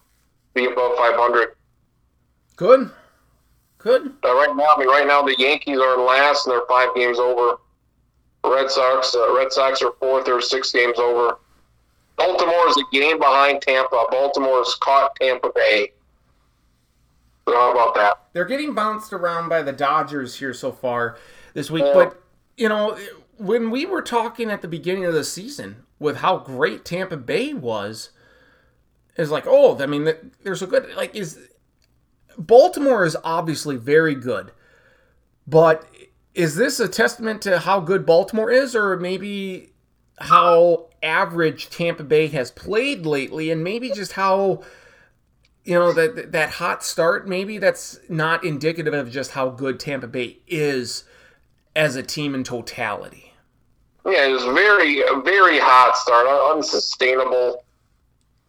be 0.53 0.65
above 0.65 0.95
500. 0.97 1.55
Good, 2.55 2.91
good. 3.77 4.13
Uh, 4.23 4.35
right 4.35 4.55
now, 4.55 4.67
I 4.75 4.79
mean, 4.79 4.87
right 4.87 5.07
now 5.07 5.21
the 5.21 5.35
Yankees 5.37 5.79
are 5.79 5.95
in 5.95 6.05
last, 6.05 6.45
and 6.45 6.53
they're 6.53 6.65
five 6.67 6.89
games 6.95 7.19
over. 7.19 7.57
Red 8.45 8.69
Sox, 8.69 9.15
uh, 9.15 9.35
Red 9.35 9.51
Sox 9.51 9.81
are 9.81 9.93
fourth. 9.99 10.25
They're 10.25 10.41
six 10.41 10.71
games 10.71 10.99
over. 10.99 11.37
Baltimore 12.17 12.67
is 12.67 12.77
a 12.77 12.83
game 12.91 13.17
behind 13.17 13.61
Tampa. 13.61 14.05
Baltimore's 14.11 14.75
caught 14.75 15.15
Tampa 15.15 15.51
Bay. 15.55 15.91
So 17.47 17.53
how 17.53 17.71
about 17.71 17.95
that? 17.95 18.19
They're 18.33 18.45
getting 18.45 18.73
bounced 18.73 19.13
around 19.13 19.49
by 19.49 19.61
the 19.61 19.73
Dodgers 19.73 20.35
here 20.35 20.53
so 20.53 20.71
far 20.71 21.17
this 21.53 21.69
week, 21.69 21.83
Yeah. 21.85 21.93
but 21.93 22.21
you 22.57 22.69
know 22.69 22.97
when 23.37 23.71
we 23.71 23.85
were 23.85 24.01
talking 24.01 24.49
at 24.51 24.61
the 24.61 24.67
beginning 24.67 25.05
of 25.05 25.13
the 25.13 25.23
season 25.23 25.83
with 25.99 26.17
how 26.17 26.37
great 26.37 26.85
Tampa 26.85 27.17
Bay 27.17 27.53
was, 27.53 28.11
is 29.17 29.31
like, 29.31 29.45
oh, 29.47 29.77
I 29.79 29.85
mean, 29.85 30.11
there's 30.43 30.61
a 30.61 30.67
good 30.67 30.93
like 30.95 31.15
is 31.15 31.39
Baltimore 32.37 33.05
is 33.05 33.15
obviously 33.23 33.75
very 33.75 34.15
good, 34.15 34.51
but 35.45 35.85
is 36.33 36.55
this 36.55 36.79
a 36.79 36.87
testament 36.87 37.41
to 37.43 37.59
how 37.59 37.79
good 37.79 38.05
Baltimore 38.05 38.49
is, 38.49 38.75
or 38.75 38.97
maybe 38.97 39.73
how 40.19 40.89
average 41.03 41.69
Tampa 41.69 42.03
Bay 42.03 42.27
has 42.27 42.49
played 42.49 43.05
lately, 43.05 43.51
and 43.51 43.63
maybe 43.63 43.91
just 43.91 44.13
how 44.13 44.63
you 45.63 45.75
know 45.75 45.93
that 45.93 46.31
that 46.31 46.49
hot 46.51 46.83
start? 46.83 47.27
Maybe 47.27 47.57
that's 47.57 47.99
not 48.09 48.43
indicative 48.43 48.93
of 48.93 49.11
just 49.11 49.31
how 49.31 49.49
good 49.49 49.79
Tampa 49.79 50.07
Bay 50.07 50.39
is 50.47 51.03
as 51.75 51.95
a 51.95 52.03
team 52.03 52.35
in 52.35 52.43
totality. 52.43 53.33
Yeah, 54.05 54.27
it 54.27 54.33
was 54.33 54.43
very, 54.43 55.01
a 55.01 55.21
very 55.21 55.59
hot 55.59 55.95
start, 55.95 56.27
unsustainable. 56.55 57.63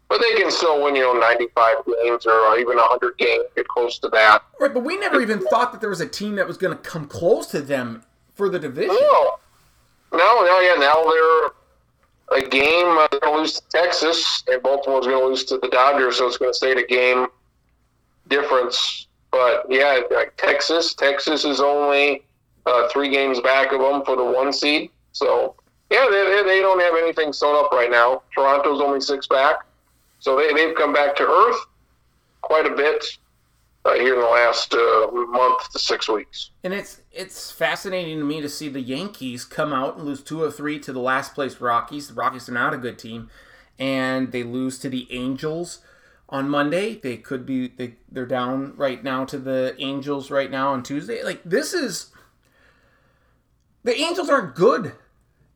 But 0.09 0.21
they 0.21 0.35
can 0.35 0.51
still 0.51 0.83
win, 0.83 0.97
you 0.97 1.03
know, 1.03 1.15
95 1.15 1.77
games 1.87 2.27
or 2.27 2.33
uh, 2.33 2.57
even 2.57 2.77
100 2.77 3.17
games, 3.17 3.45
get 3.57 3.67
close 3.69 3.99
to 4.01 4.09
that. 4.11 4.43
Right, 4.61 4.73
but 4.73 4.85
we 4.85 4.99
never 4.99 5.21
even 5.21 5.41
thought 5.41 5.73
that 5.73 5.81
there 5.81 5.91
was 5.91 6.01
a 6.01 6.09
team 6.09 6.35
that 6.37 6.47
was 6.47 6.59
going 6.59 6.77
to 6.77 6.83
come 6.83 7.07
close 7.07 7.47
to 7.49 7.63
them 7.63 8.05
for 8.35 8.49
the 8.49 8.59
division. 8.59 8.95
No, 8.95 9.39
no, 10.13 10.45
no, 10.45 10.61
yeah. 10.61 10.75
Now 10.79 11.05
they're 11.05 11.51
a 12.33 12.41
game. 12.41 12.99
Uh, 12.99 13.09
they're 13.11 13.21
going 13.21 13.35
to 13.35 13.41
lose 13.41 13.61
to 13.61 13.69
Texas, 13.69 14.43
and 14.49 14.63
Baltimore's 14.63 15.07
going 15.07 15.21
to 15.21 15.27
lose 15.27 15.45
to 15.45 15.59
the 15.59 15.69
Dodgers, 15.69 16.19
so 16.19 16.27
it's 16.27 16.39
going 16.39 16.51
to 16.51 16.57
stay 16.57 16.73
at 16.73 16.79
a 16.79 16.87
game 16.87 17.27
difference. 18.29 19.07
But 19.31 19.67
yeah, 19.69 20.01
like 20.11 20.37
Texas, 20.37 20.95
Texas 20.95 21.45
is 21.45 21.61
only 21.61 22.25
uh, 22.67 22.89
three 22.89 23.11
games 23.11 23.41
back 23.41 23.73
of 23.73 23.81
them 23.81 24.05
for 24.05 24.17
the 24.17 24.25
one 24.25 24.53
seed. 24.53 24.91
So 25.13 25.57
yeah, 25.91 26.07
they, 26.11 26.25
they, 26.25 26.43
they 26.43 26.61
don't 26.61 26.81
have 26.81 26.95
anything 26.97 27.33
sewn 27.33 27.57
up 27.57 27.73
right 27.73 27.91
now. 27.91 28.23
Toronto's 28.35 28.81
only 28.81 29.01
six 29.01 29.27
back, 29.27 29.57
so 30.21 30.37
they 30.37 30.53
they've 30.53 30.75
come 30.75 30.93
back 30.93 31.17
to 31.17 31.25
earth 31.25 31.67
quite 32.43 32.67
a 32.67 32.75
bit 32.75 33.05
uh, 33.85 33.95
here 33.95 34.15
in 34.15 34.21
the 34.21 34.27
last 34.27 34.75
uh, 34.75 35.11
month 35.13 35.71
to 35.73 35.79
six 35.79 36.09
weeks. 36.09 36.51
And 36.63 36.73
it's 36.73 37.01
it's 37.15 37.51
fascinating 37.51 38.19
to 38.19 38.25
me 38.25 38.41
to 38.41 38.49
see 38.49 38.69
the 38.69 38.81
Yankees 38.81 39.45
come 39.45 39.73
out 39.73 39.97
and 39.97 40.05
lose 40.05 40.23
two 40.23 40.43
or 40.43 40.51
three 40.51 40.79
to 40.81 40.93
the 40.93 41.01
last 41.01 41.35
place 41.35 41.61
Rockies. 41.61 42.09
The 42.09 42.15
Rockies 42.15 42.49
are 42.49 42.53
not 42.53 42.75
a 42.75 42.79
good 42.79 42.99
team, 42.99 43.31
and 43.79 44.33
they 44.33 44.43
lose 44.43 44.79
to 44.81 44.89
the 44.89 45.07
Angels 45.11 45.81
on 46.29 46.49
Monday. 46.49 46.97
They 46.97 47.17
could 47.17 47.47
be 47.47 47.69
they 47.69 47.95
they're 48.11 48.27
down 48.27 48.75
right 48.77 49.03
now 49.03 49.25
to 49.27 49.39
the 49.39 49.77
Angels 49.79 50.31
right 50.31 50.51
now 50.51 50.73
on 50.73 50.83
Tuesday. 50.83 51.23
Like 51.23 51.43
this 51.45 51.73
is 51.73 52.11
The 53.85 53.97
Angels 53.97 54.29
aren't 54.29 54.55
good. 54.55 54.93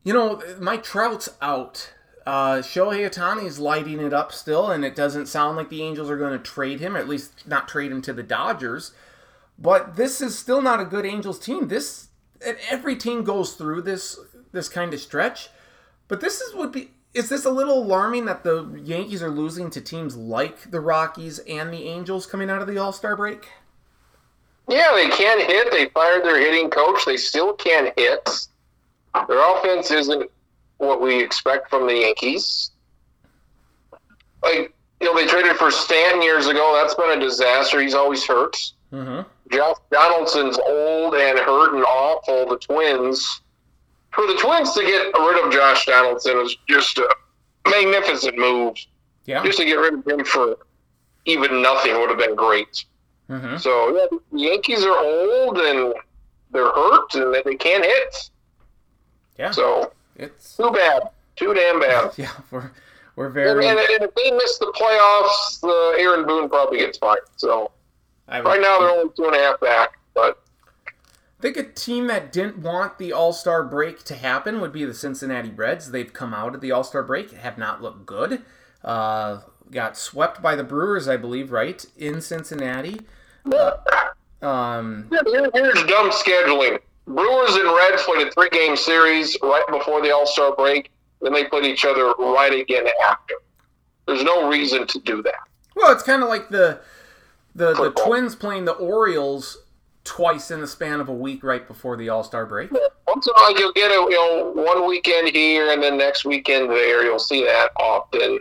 You 0.03 0.13
know, 0.13 0.41
Mike 0.59 0.83
Trout's 0.83 1.29
out. 1.41 1.93
Uh, 2.25 2.57
Shohei 2.57 3.09
Ohtani's 3.09 3.59
lighting 3.59 3.99
it 3.99 4.13
up 4.13 4.31
still, 4.31 4.69
and 4.69 4.85
it 4.85 4.95
doesn't 4.95 5.25
sound 5.25 5.57
like 5.57 5.69
the 5.69 5.81
Angels 5.81 6.09
are 6.09 6.17
going 6.17 6.37
to 6.37 6.43
trade 6.43 6.79
him, 6.79 6.95
at 6.95 7.09
least 7.09 7.47
not 7.47 7.67
trade 7.67 7.91
him 7.91 8.01
to 8.03 8.13
the 8.13 8.23
Dodgers. 8.23 8.91
But 9.61 9.95
this 9.95 10.21
is 10.21 10.37
still 10.37 10.61
not 10.61 10.79
a 10.79 10.85
good 10.85 11.05
Angels 11.05 11.39
team. 11.39 11.67
This 11.67 12.07
every 12.69 12.95
team 12.95 13.23
goes 13.23 13.53
through 13.53 13.81
this 13.81 14.19
this 14.51 14.69
kind 14.69 14.93
of 14.93 14.99
stretch, 14.99 15.49
but 16.07 16.21
this 16.21 16.39
is 16.39 16.55
would 16.55 16.71
be 16.71 16.91
is 17.13 17.29
this 17.29 17.45
a 17.45 17.49
little 17.51 17.83
alarming 17.83 18.25
that 18.25 18.43
the 18.43 18.79
Yankees 18.83 19.23
are 19.23 19.29
losing 19.29 19.69
to 19.71 19.81
teams 19.81 20.15
like 20.15 20.71
the 20.71 20.79
Rockies 20.79 21.39
and 21.39 21.73
the 21.73 21.87
Angels 21.87 22.25
coming 22.25 22.49
out 22.49 22.61
of 22.61 22.67
the 22.67 22.77
All 22.77 22.93
Star 22.93 23.15
break? 23.15 23.49
Yeah, 24.69 24.91
they 24.93 25.09
can't 25.09 25.41
hit. 25.41 25.71
They 25.71 25.87
fired 25.89 26.23
their 26.23 26.39
hitting 26.39 26.69
coach. 26.69 27.03
They 27.05 27.17
still 27.17 27.53
can't 27.53 27.91
hit. 27.97 28.29
Their 29.27 29.57
offense 29.57 29.89
isn't 29.89 30.29
what 30.77 31.01
we 31.01 31.21
expect 31.21 31.69
from 31.69 31.87
the 31.87 31.95
Yankees. 31.95 32.71
Like, 34.43 34.73
you 35.01 35.07
know, 35.07 35.15
they 35.15 35.25
traded 35.25 35.55
for 35.57 35.71
Stanton 35.71 36.21
years 36.21 36.45
ago. 36.45 36.79
That's 36.79 36.93
been 36.93 37.17
a 37.17 37.19
disaster. 37.19 37.81
He's 37.81 37.95
always 37.95 38.25
hurt. 38.25 38.55
Mm-hmm. 38.93 39.21
Josh 39.51 39.77
Donaldson's 39.91 40.57
old 40.67 41.15
and 41.15 41.39
hurt 41.39 41.73
and 41.75 41.83
awful. 41.83 42.47
The 42.47 42.57
Twins. 42.57 43.41
For 44.11 44.25
the 44.27 44.35
Twins 44.41 44.73
to 44.73 44.81
get 44.81 45.13
rid 45.19 45.45
of 45.45 45.51
Josh 45.51 45.85
Donaldson 45.85 46.37
was 46.37 46.55
just 46.67 46.97
a 46.97 47.07
magnificent 47.69 48.37
move. 48.37 48.75
Yeah. 49.25 49.43
Just 49.43 49.59
to 49.59 49.65
get 49.65 49.75
rid 49.75 49.93
of 49.93 50.07
him 50.07 50.25
for 50.25 50.57
even 51.25 51.61
nothing 51.61 51.93
would 51.99 52.09
have 52.09 52.17
been 52.17 52.35
great. 52.35 52.85
Mm-hmm. 53.29 53.57
So 53.57 53.95
yeah, 53.95 54.17
the 54.31 54.39
Yankees 54.39 54.83
are 54.83 54.97
old 54.97 55.57
and 55.59 55.93
they're 56.51 56.71
hurt 56.71 57.13
and 57.13 57.35
they 57.45 57.55
can't 57.55 57.85
hit. 57.85 58.29
Yeah. 59.37 59.51
So 59.51 59.93
it's 60.15 60.57
too 60.57 60.71
bad, 60.71 61.03
too 61.35 61.53
damn 61.53 61.79
bad. 61.79 62.11
yeah 62.17 62.31
we're 62.49 62.71
we're 63.15 63.25
And, 63.27 63.33
very. 63.35 63.67
and, 63.67 63.77
and 63.77 64.03
if 64.03 64.15
they 64.15 64.31
miss 64.31 64.57
the 64.57 64.73
playoffs, 64.75 65.63
uh, 65.63 66.01
Aaron 66.01 66.25
Boone 66.25 66.49
probably 66.49 66.79
gets 66.79 66.97
fired. 66.97 67.19
So 67.35 67.71
I 68.29 68.41
right 68.41 68.61
now 68.61 68.79
they're 68.79 68.89
only 68.89 69.11
two 69.15 69.25
and 69.25 69.35
a 69.35 69.39
half 69.39 69.59
back, 69.59 69.97
but 70.13 70.41
I 70.87 71.41
think 71.41 71.57
a 71.57 71.63
team 71.63 72.07
that 72.07 72.31
didn't 72.31 72.59
want 72.59 72.97
the 72.97 73.11
All 73.13 73.33
Star 73.33 73.63
break 73.63 74.03
to 74.05 74.15
happen 74.15 74.61
would 74.61 74.71
be 74.73 74.85
the 74.85 74.93
Cincinnati 74.93 75.49
Reds. 75.49 75.91
They've 75.91 76.11
come 76.11 76.33
out 76.33 76.53
of 76.55 76.61
the 76.61 76.71
All 76.71 76.83
Star 76.83 77.01
break, 77.03 77.31
have 77.31 77.57
not 77.57 77.81
looked 77.81 78.05
good. 78.05 78.41
Uh, 78.83 79.39
got 79.71 79.97
swept 79.97 80.41
by 80.41 80.55
the 80.55 80.63
Brewers, 80.63 81.07
I 81.07 81.17
believe, 81.17 81.51
right 81.51 81.83
in 81.97 82.21
Cincinnati. 82.21 82.99
Um, 84.41 85.07
yeah, 85.11 85.19
here- 85.25 85.49
here's 85.53 85.83
dumb 85.85 86.11
scheduling. 86.11 86.79
Brewers 87.07 87.55
and 87.55 87.65
Reds 87.75 88.03
played 88.03 88.27
a 88.27 88.31
three-game 88.31 88.77
series 88.77 89.35
right 89.41 89.65
before 89.69 90.01
the 90.01 90.11
All 90.11 90.25
Star 90.27 90.55
break. 90.55 90.91
Then 91.21 91.33
they 91.33 91.45
played 91.45 91.65
each 91.65 91.83
other 91.83 92.13
right 92.19 92.53
again 92.53 92.85
after. 93.03 93.35
There's 94.07 94.23
no 94.23 94.47
reason 94.47 94.87
to 94.87 94.99
do 94.99 95.21
that. 95.23 95.35
well, 95.75 95.91
it's 95.91 96.03
kind 96.03 96.23
of 96.23 96.29
like 96.29 96.49
the 96.49 96.79
the, 97.55 97.73
the 97.73 97.91
Twins 97.91 98.35
playing 98.35 98.65
the 98.65 98.73
Orioles 98.73 99.57
twice 100.03 100.49
in 100.51 100.61
the 100.61 100.67
span 100.67 100.99
of 100.99 101.09
a 101.09 101.13
week 101.13 101.43
right 101.43 101.67
before 101.67 101.97
the 101.97 102.09
All 102.09 102.23
Star 102.23 102.45
break. 102.45 102.71
Once 102.71 103.27
in 103.27 103.33
a 103.35 103.39
while, 103.39 103.59
you'll 103.59 103.73
get 103.73 103.91
a 103.91 103.95
you 103.95 104.11
know 104.11 104.51
one 104.55 104.87
weekend 104.87 105.29
here 105.29 105.71
and 105.71 105.81
then 105.81 105.97
next 105.97 106.25
weekend 106.25 106.69
there. 106.69 107.03
You'll 107.03 107.19
see 107.19 107.43
that 107.43 107.69
often. 107.77 108.39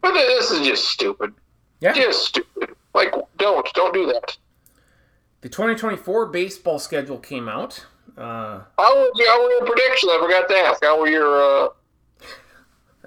But 0.00 0.12
this 0.12 0.50
is 0.50 0.66
just 0.66 0.88
stupid. 0.88 1.32
Yeah. 1.80 1.92
Just 1.92 2.26
stupid. 2.26 2.70
Like, 2.94 3.14
don't 3.38 3.66
don't 3.74 3.92
do 3.94 4.06
that. 4.06 4.36
The 5.40 5.48
2024 5.48 6.26
baseball 6.26 6.78
schedule 6.78 7.18
came 7.18 7.48
out. 7.48 7.84
Uh, 8.16 8.62
How 8.78 8.94
was 8.94 9.12
your, 9.16 9.28
how 9.28 9.42
were 9.42 9.50
your 9.50 9.66
predictions? 9.66 10.12
I 10.12 10.18
forgot 10.20 10.48
to 10.48 10.54
ask. 10.54 10.84
How 10.84 10.98
were 10.98 11.08
your? 11.08 11.66
Uh, 11.66 11.68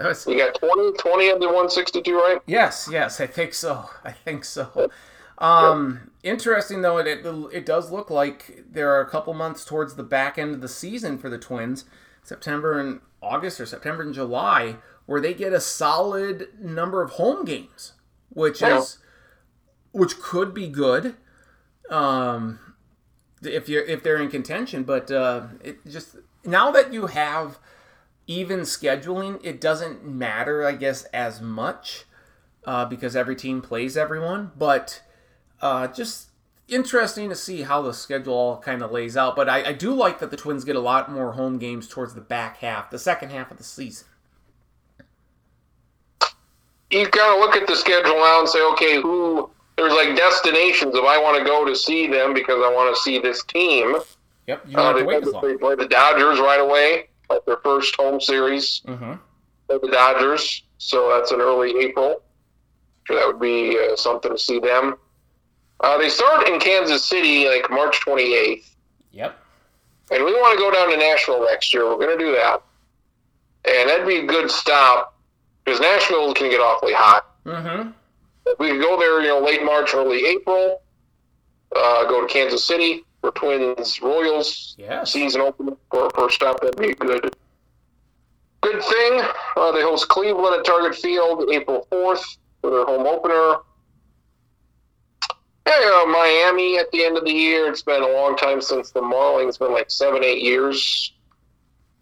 was, 0.05 0.27
you 0.27 0.37
got 0.37 0.55
20, 0.55 0.93
20 0.93 1.29
of 1.29 1.39
the 1.39 1.49
one 1.51 1.69
sixty 1.69 2.01
two, 2.01 2.17
right? 2.17 2.39
Yes, 2.45 2.87
yes, 2.91 3.19
I 3.19 3.27
think 3.27 3.53
so. 3.53 3.89
I 4.03 4.11
think 4.11 4.45
so. 4.45 4.91
Um, 5.39 6.11
interesting 6.23 6.81
though, 6.81 6.97
it, 6.97 7.07
it 7.07 7.25
it 7.53 7.65
does 7.65 7.91
look 7.91 8.09
like 8.09 8.63
there 8.69 8.91
are 8.91 9.01
a 9.01 9.09
couple 9.09 9.33
months 9.33 9.65
towards 9.65 9.95
the 9.95 10.03
back 10.03 10.37
end 10.37 10.53
of 10.53 10.61
the 10.61 10.67
season 10.67 11.17
for 11.17 11.29
the 11.29 11.37
Twins, 11.37 11.85
September 12.23 12.79
and 12.79 13.01
August 13.21 13.59
or 13.59 13.65
September 13.65 14.03
and 14.03 14.13
July, 14.13 14.77
where 15.05 15.21
they 15.21 15.33
get 15.33 15.53
a 15.53 15.59
solid 15.59 16.47
number 16.59 17.01
of 17.01 17.11
home 17.11 17.45
games, 17.45 17.93
which 18.29 18.61
is 18.61 18.97
which 19.91 20.19
could 20.19 20.53
be 20.53 20.67
good. 20.67 21.15
Um, 21.89 22.59
if 23.43 23.69
you're 23.69 23.83
if 23.83 24.03
they're 24.03 24.21
in 24.21 24.29
contention, 24.29 24.83
but 24.83 25.11
uh, 25.11 25.47
it 25.63 25.85
just 25.87 26.17
now 26.43 26.71
that 26.71 26.93
you 26.93 27.07
have 27.07 27.59
even 28.27 28.61
scheduling, 28.61 29.39
it 29.43 29.59
doesn't 29.61 30.05
matter, 30.05 30.65
I 30.65 30.73
guess, 30.73 31.05
as 31.05 31.41
much 31.41 32.05
uh, 32.65 32.85
because 32.85 33.15
every 33.15 33.35
team 33.35 33.61
plays 33.61 33.95
everyone. 33.97 34.51
But 34.57 35.01
uh, 35.61 35.87
just 35.87 36.27
interesting 36.67 37.29
to 37.29 37.35
see 37.35 37.61
how 37.61 37.81
the 37.81 37.93
schedule 37.93 38.33
all 38.33 38.57
kind 38.59 38.81
of 38.81 38.91
lays 38.91 39.15
out. 39.15 39.35
But 39.35 39.47
I, 39.49 39.69
I 39.69 39.73
do 39.73 39.93
like 39.93 40.19
that 40.19 40.29
the 40.31 40.37
Twins 40.37 40.65
get 40.65 40.75
a 40.75 40.81
lot 40.81 41.09
more 41.09 41.31
home 41.31 41.57
games 41.57 41.87
towards 41.87 42.13
the 42.13 42.21
back 42.21 42.57
half, 42.57 42.89
the 42.91 42.99
second 42.99 43.31
half 43.31 43.49
of 43.51 43.57
the 43.57 43.63
season. 43.63 44.07
You 46.89 47.05
kind 47.07 47.33
of 47.33 47.39
look 47.39 47.55
at 47.55 47.67
the 47.67 47.75
schedule 47.75 48.15
now 48.15 48.39
and 48.39 48.47
say, 48.49 48.61
okay, 48.73 49.01
who? 49.01 49.49
There's 49.77 49.93
like 49.93 50.15
destinations 50.15 50.95
if 50.95 51.03
I 51.05 51.19
want 51.21 51.37
to 51.37 51.45
go 51.45 51.63
to 51.63 51.75
see 51.75 52.07
them 52.07 52.33
because 52.33 52.63
I 52.65 52.73
want 52.73 52.95
to 52.95 53.01
see 53.01 53.19
this 53.19 53.43
team. 53.43 53.95
Yep, 54.47 54.63
you 54.67 54.77
Uh, 54.77 54.81
don't 54.81 54.85
have 54.85 54.97
to 54.97 55.05
wait 55.05 55.23
as 55.27 55.33
long. 55.33 55.47
they 55.47 55.55
play 55.57 55.75
the 55.75 55.87
Dodgers 55.87 56.39
right 56.39 56.59
away, 56.59 57.09
like 57.29 57.45
their 57.45 57.57
first 57.57 57.95
home 57.95 58.19
series. 58.21 58.81
hmm 58.85 59.13
Play 59.67 59.79
the 59.81 59.89
Dodgers, 59.91 60.63
so 60.77 61.09
that's 61.09 61.31
in 61.33 61.41
early 61.41 61.73
April. 61.83 62.21
Sure, 63.05 63.17
that 63.17 63.27
would 63.27 63.39
be 63.41 63.77
uh, 63.77 63.95
something 63.97 64.31
to 64.31 64.37
see 64.37 64.59
them. 64.59 64.95
Uh, 65.81 65.97
they 65.97 66.07
start 66.09 66.47
in 66.47 66.57
Kansas 66.59 67.03
City 67.03 67.47
like 67.49 67.69
March 67.69 67.99
28th, 68.05 68.63
Yep. 69.11 69.37
and 70.11 70.23
we 70.23 70.31
want 70.33 70.57
to 70.57 70.63
go 70.63 70.71
down 70.71 70.89
to 70.91 70.97
Nashville 70.97 71.43
next 71.45 71.73
year. 71.73 71.85
We're 71.85 71.97
going 72.05 72.17
to 72.17 72.23
do 72.25 72.31
that, 72.31 72.61
and 73.65 73.89
that'd 73.89 74.07
be 74.07 74.19
a 74.19 74.25
good 74.25 74.49
stop 74.49 75.15
because 75.65 75.81
Nashville 75.81 76.33
can 76.33 76.49
get 76.49 76.61
awfully 76.61 76.93
hot. 76.93 77.25
hmm 77.45 77.89
We 78.59 78.69
could 78.71 78.81
go 78.81 78.97
there, 78.97 79.19
you 79.21 79.27
know, 79.27 79.39
late 79.41 79.65
March, 79.65 79.93
early 79.93 80.25
April. 80.27 80.81
Uh, 81.75 82.05
go 82.05 82.25
to 82.25 82.31
Kansas 82.31 82.63
City 82.63 83.03
for 83.27 83.39
Twins 83.39 84.01
Royals 84.01 84.75
Yes. 84.77 85.11
season 85.11 85.41
opener 85.41 85.73
for 85.91 86.07
a 86.07 86.09
first 86.11 86.35
stop. 86.35 86.59
That'd 86.61 86.77
be 86.77 86.91
a 86.91 86.95
good, 86.95 87.35
good 88.61 88.83
thing. 88.83 89.21
Uh, 89.55 89.71
they 89.71 89.81
host 89.81 90.07
Cleveland 90.07 90.55
at 90.59 90.65
Target 90.65 90.95
Field 90.95 91.49
April 91.51 91.85
fourth 91.89 92.37
for 92.61 92.69
their 92.71 92.85
home 92.85 93.05
opener. 93.05 93.57
Yeah, 95.67 96.01
uh, 96.03 96.05
Miami 96.05 96.77
at 96.77 96.89
the 96.91 97.03
end 97.03 97.17
of 97.17 97.25
the 97.25 97.31
year. 97.31 97.67
It's 97.69 97.81
been 97.81 98.01
a 98.01 98.07
long 98.07 98.37
time 98.37 98.61
since 98.61 98.91
the 98.91 99.01
Marlins. 99.01 99.49
It's 99.49 99.57
been 99.57 99.73
like 99.73 99.91
seven, 99.91 100.23
eight 100.23 100.41
years 100.41 101.13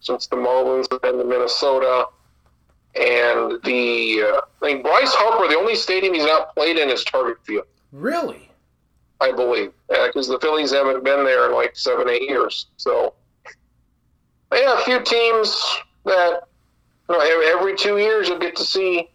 since 0.02 0.28
the 0.28 0.36
Marlins 0.36 0.86
have 0.92 1.02
been 1.02 1.18
to 1.18 1.24
Minnesota. 1.24 2.06
And 2.94 3.60
the 3.64 4.22
uh, 4.22 4.42
I 4.62 4.66
think 4.66 4.84
Bryce 4.84 5.14
Harper, 5.16 5.48
the 5.50 5.58
only 5.58 5.76
stadium 5.76 6.14
he's 6.14 6.24
not 6.26 6.54
played 6.56 6.78
in 6.78 6.90
is 6.90 7.04
Target 7.04 7.38
Field, 7.44 7.66
Really? 7.92 8.50
I 9.22 9.32
believe, 9.32 9.72
because 9.88 10.28
the 10.28 10.39
Phillies 10.39 10.72
haven't 10.72 11.03
been 11.03 11.24
there 11.24 11.47
in 11.47 11.53
like 11.53 11.76
seven, 11.76 12.09
eight 12.09 12.24
years. 12.24 12.68
So, 12.78 13.13
yeah, 14.53 14.80
a 14.80 14.84
few 14.84 15.01
teams 15.01 15.61
that 16.05 16.41
you 17.09 17.16
know, 17.18 17.22
every- 17.22 17.76
two 17.76 17.97
years 17.97 18.30
you'll 18.30 18.39
get 18.39 18.55
to 18.55 18.63
see 18.63 19.09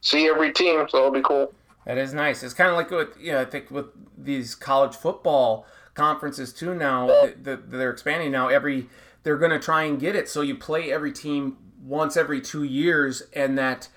see 0.00 0.28
every 0.28 0.52
team, 0.52 0.86
so 0.88 0.98
it'll 0.98 1.10
be 1.10 1.22
cool. 1.22 1.52
That 1.86 1.96
is 1.96 2.12
nice. 2.12 2.42
It's 2.42 2.52
kind 2.54 2.68
of 2.70 2.76
like 2.76 2.90
with 2.90 3.16
yeah, 3.18 3.40
I 3.40 3.46
think 3.46 3.70
with 3.70 3.86
these 4.16 4.54
college 4.54 4.94
football 4.94 5.66
conferences 5.94 6.52
too. 6.52 6.74
Now 6.74 7.06
that 7.06 7.44
that 7.44 7.70
they're 7.70 7.90
expanding 7.90 8.30
now, 8.30 8.48
every 8.48 8.88
they're 9.22 9.38
going 9.38 9.50
to 9.50 9.58
try 9.58 9.84
and 9.84 9.98
get 9.98 10.14
it 10.14 10.28
so 10.28 10.42
you 10.42 10.54
play 10.56 10.92
every 10.92 11.10
team 11.12 11.56
once 11.82 12.16
every 12.16 12.40
two 12.40 12.62
years, 12.64 13.22
and 13.34 13.56
that 13.58 13.88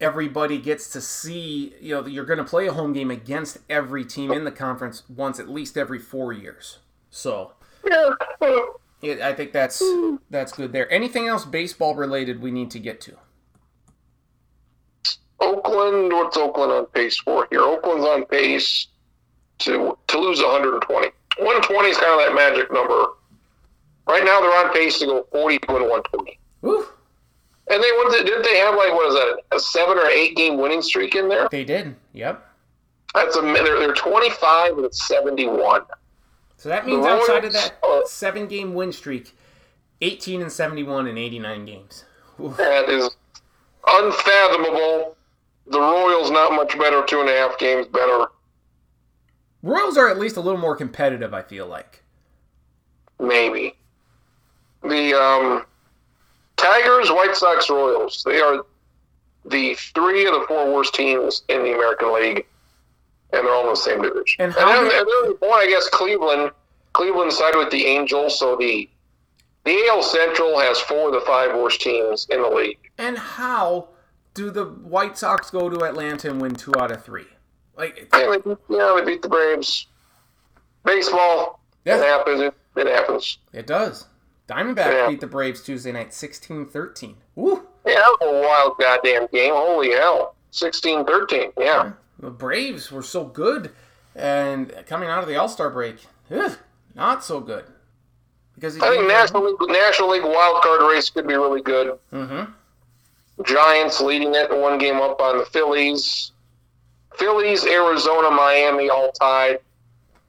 everybody 0.00 0.58
gets 0.58 0.88
to 0.90 1.00
see. 1.00 1.74
You 1.80 1.94
know, 1.94 2.06
you're 2.06 2.24
going 2.24 2.38
to 2.38 2.44
play 2.44 2.66
a 2.66 2.72
home 2.72 2.92
game 2.92 3.10
against 3.10 3.58
every 3.68 4.04
team 4.04 4.32
in 4.32 4.44
the 4.44 4.52
conference 4.52 5.02
once 5.08 5.38
at 5.40 5.48
least 5.48 5.76
every 5.76 5.98
four 5.98 6.32
years. 6.32 6.78
So 7.10 7.52
Yeah. 7.88 8.10
it, 9.02 9.20
I 9.20 9.32
think 9.32 9.52
that's 9.52 9.82
that's 10.30 10.52
good 10.52 10.72
there. 10.72 10.90
Anything 10.92 11.28
else 11.28 11.44
baseball 11.44 11.94
related 11.94 12.40
we 12.42 12.50
need 12.50 12.70
to 12.72 12.78
get 12.78 13.00
to? 13.02 13.16
Oakland, 15.40 16.12
what's 16.12 16.36
Oakland 16.36 16.72
on 16.72 16.86
pace 16.86 17.18
for 17.18 17.46
here? 17.50 17.60
Oakland's 17.60 18.04
on 18.06 18.24
pace 18.26 18.88
to 19.58 19.96
to 20.06 20.18
lose 20.18 20.40
120. 20.40 21.08
120 21.38 21.88
is 21.88 21.98
kind 21.98 22.18
of 22.20 22.26
that 22.26 22.34
magic 22.34 22.72
number. 22.72 23.04
Right 24.08 24.24
now, 24.24 24.40
they're 24.40 24.64
on 24.66 24.72
pace 24.72 24.98
to 25.00 25.06
go 25.06 25.26
42 25.32 25.66
and 25.76 25.82
120. 25.88 26.38
Woo! 26.62 26.86
And 27.68 27.82
they 27.82 28.22
didn't 28.22 28.42
they 28.42 28.58
have 28.58 28.74
like 28.76 28.92
what 28.92 29.08
is 29.08 29.14
that 29.14 29.56
a 29.56 29.60
seven 29.60 29.98
or 29.98 30.06
eight 30.06 30.36
game 30.36 30.58
winning 30.58 30.82
streak 30.82 31.14
in 31.14 31.28
there? 31.28 31.48
They 31.50 31.64
did. 31.64 31.96
Yep. 32.12 32.42
That's 33.14 33.36
a 33.36 33.40
they're, 33.40 33.78
they're 33.78 33.94
25 33.94 34.78
and 34.78 34.94
71. 34.94 35.82
So 36.58 36.68
that 36.68 36.86
means 36.86 37.04
outside 37.06 37.44
of 37.44 37.52
that 37.52 37.78
seven 38.06 38.46
game 38.46 38.74
win 38.74 38.92
streak, 38.92 39.36
18 40.00 40.42
and 40.42 40.52
71 40.52 41.06
in 41.06 41.18
89 41.18 41.64
games. 41.64 42.04
Oof. 42.40 42.56
That 42.56 42.88
is 42.88 43.10
unfathomable. 43.86 45.16
The 45.68 45.80
Royals 45.80 46.30
not 46.30 46.52
much 46.52 46.78
better, 46.78 47.02
two 47.06 47.20
and 47.20 47.28
a 47.28 47.32
half 47.32 47.58
games 47.58 47.88
better, 47.88 48.26
Royals 49.66 49.96
are 49.96 50.08
at 50.08 50.18
least 50.18 50.36
a 50.36 50.40
little 50.40 50.60
more 50.60 50.76
competitive, 50.76 51.34
I 51.34 51.42
feel 51.42 51.66
like. 51.66 52.02
maybe. 53.18 53.74
The 54.82 55.14
um, 55.14 55.66
Tigers, 56.56 57.10
White 57.10 57.36
Sox, 57.36 57.68
Royals. 57.70 58.22
They 58.24 58.40
are 58.40 58.64
the 59.44 59.74
three 59.74 60.26
of 60.26 60.32
the 60.34 60.44
four 60.48 60.72
worst 60.72 60.94
teams 60.94 61.42
in 61.48 61.62
the 61.62 61.74
American 61.74 62.14
League, 62.14 62.46
and 63.32 63.46
they're 63.46 63.52
all 63.54 63.64
in 63.64 63.70
the 63.70 63.76
same 63.76 64.02
division. 64.02 64.24
And 64.40 64.52
how 64.52 64.66
then, 64.82 64.90
do- 64.90 64.96
and 65.30 65.36
then 65.40 65.50
I 65.52 65.66
guess 65.68 65.88
Cleveland. 65.88 66.50
Cleveland 66.94 67.30
side 67.32 67.54
with 67.56 67.70
the 67.70 67.84
Angels, 67.84 68.38
so 68.38 68.56
the 68.56 68.88
the 69.64 69.86
AL 69.90 70.02
Central 70.02 70.58
has 70.60 70.80
four 70.80 71.08
of 71.08 71.12
the 71.14 71.20
five 71.22 71.54
worst 71.54 71.80
teams 71.82 72.26
in 72.30 72.40
the 72.40 72.48
league. 72.48 72.78
And 72.98 73.18
how 73.18 73.88
do 74.32 74.50
the 74.50 74.64
White 74.64 75.18
Sox 75.18 75.50
go 75.50 75.68
to 75.68 75.84
Atlanta 75.84 76.30
and 76.30 76.40
win 76.40 76.54
two 76.54 76.72
out 76.78 76.90
of 76.92 77.04
three? 77.04 77.26
Like, 77.76 78.08
Yeah, 78.14 78.30
they, 78.30 78.38
beat- 78.38 78.58
yeah, 78.70 78.94
they 78.98 79.04
beat 79.04 79.20
the 79.22 79.28
Braves. 79.28 79.86
Baseball, 80.84 81.60
Yeah. 81.84 81.96
it 81.98 82.02
happens. 82.04 82.40
It, 82.40 82.54
it 82.76 82.86
happens. 82.86 83.38
it 83.52 83.66
does. 83.66 84.06
Diamondbacks 84.48 84.92
Yeah. 84.92 85.08
beat 85.08 85.20
the 85.20 85.26
Braves 85.26 85.60
Tuesday 85.62 85.92
night 85.92 86.14
16 86.14 86.66
13. 86.66 87.16
Woo! 87.34 87.66
Yeah, 87.84 87.94
that 87.94 88.16
was 88.20 88.28
a 88.44 88.46
wild 88.46 88.78
goddamn 88.78 89.26
game. 89.32 89.54
Holy 89.54 89.90
hell. 89.92 90.34
16-13, 90.52 91.52
yeah. 91.58 91.92
The 92.18 92.30
Braves 92.30 92.90
were 92.90 93.02
so 93.02 93.24
good, 93.24 93.72
and 94.14 94.72
coming 94.86 95.08
out 95.10 95.22
of 95.22 95.28
the 95.28 95.36
All 95.36 95.48
Star 95.48 95.68
break, 95.68 96.06
ugh, 96.34 96.56
not 96.94 97.22
so 97.22 97.40
good. 97.40 97.64
Because 98.54 98.80
I 98.80 98.88
think 98.88 99.06
National 99.06 99.44
League, 99.44 99.56
National 99.68 100.08
League 100.10 100.24
wild 100.24 100.62
card 100.62 100.80
race 100.90 101.10
could 101.10 101.26
be 101.26 101.34
really 101.34 101.60
good. 101.60 101.98
Mm-hmm. 102.12 102.50
Giants 103.44 104.00
leading 104.00 104.34
it, 104.34 104.50
one 104.50 104.78
game 104.78 104.96
up 104.96 105.20
on 105.20 105.36
the 105.38 105.44
Phillies. 105.44 106.32
Phillies, 107.16 107.66
Arizona, 107.66 108.30
Miami 108.30 108.88
all 108.88 109.12
tied 109.12 109.58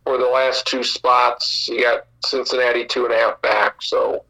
for 0.04 0.18
the 0.18 0.26
last 0.26 0.68
two 0.68 0.84
spots. 0.84 1.70
You 1.70 1.82
got 1.84 2.04
Cincinnati 2.30 2.86
two 2.86 3.06
and 3.06 3.14
a 3.14 3.18
half 3.18 3.42
back. 3.42 3.82
So, 3.82 4.24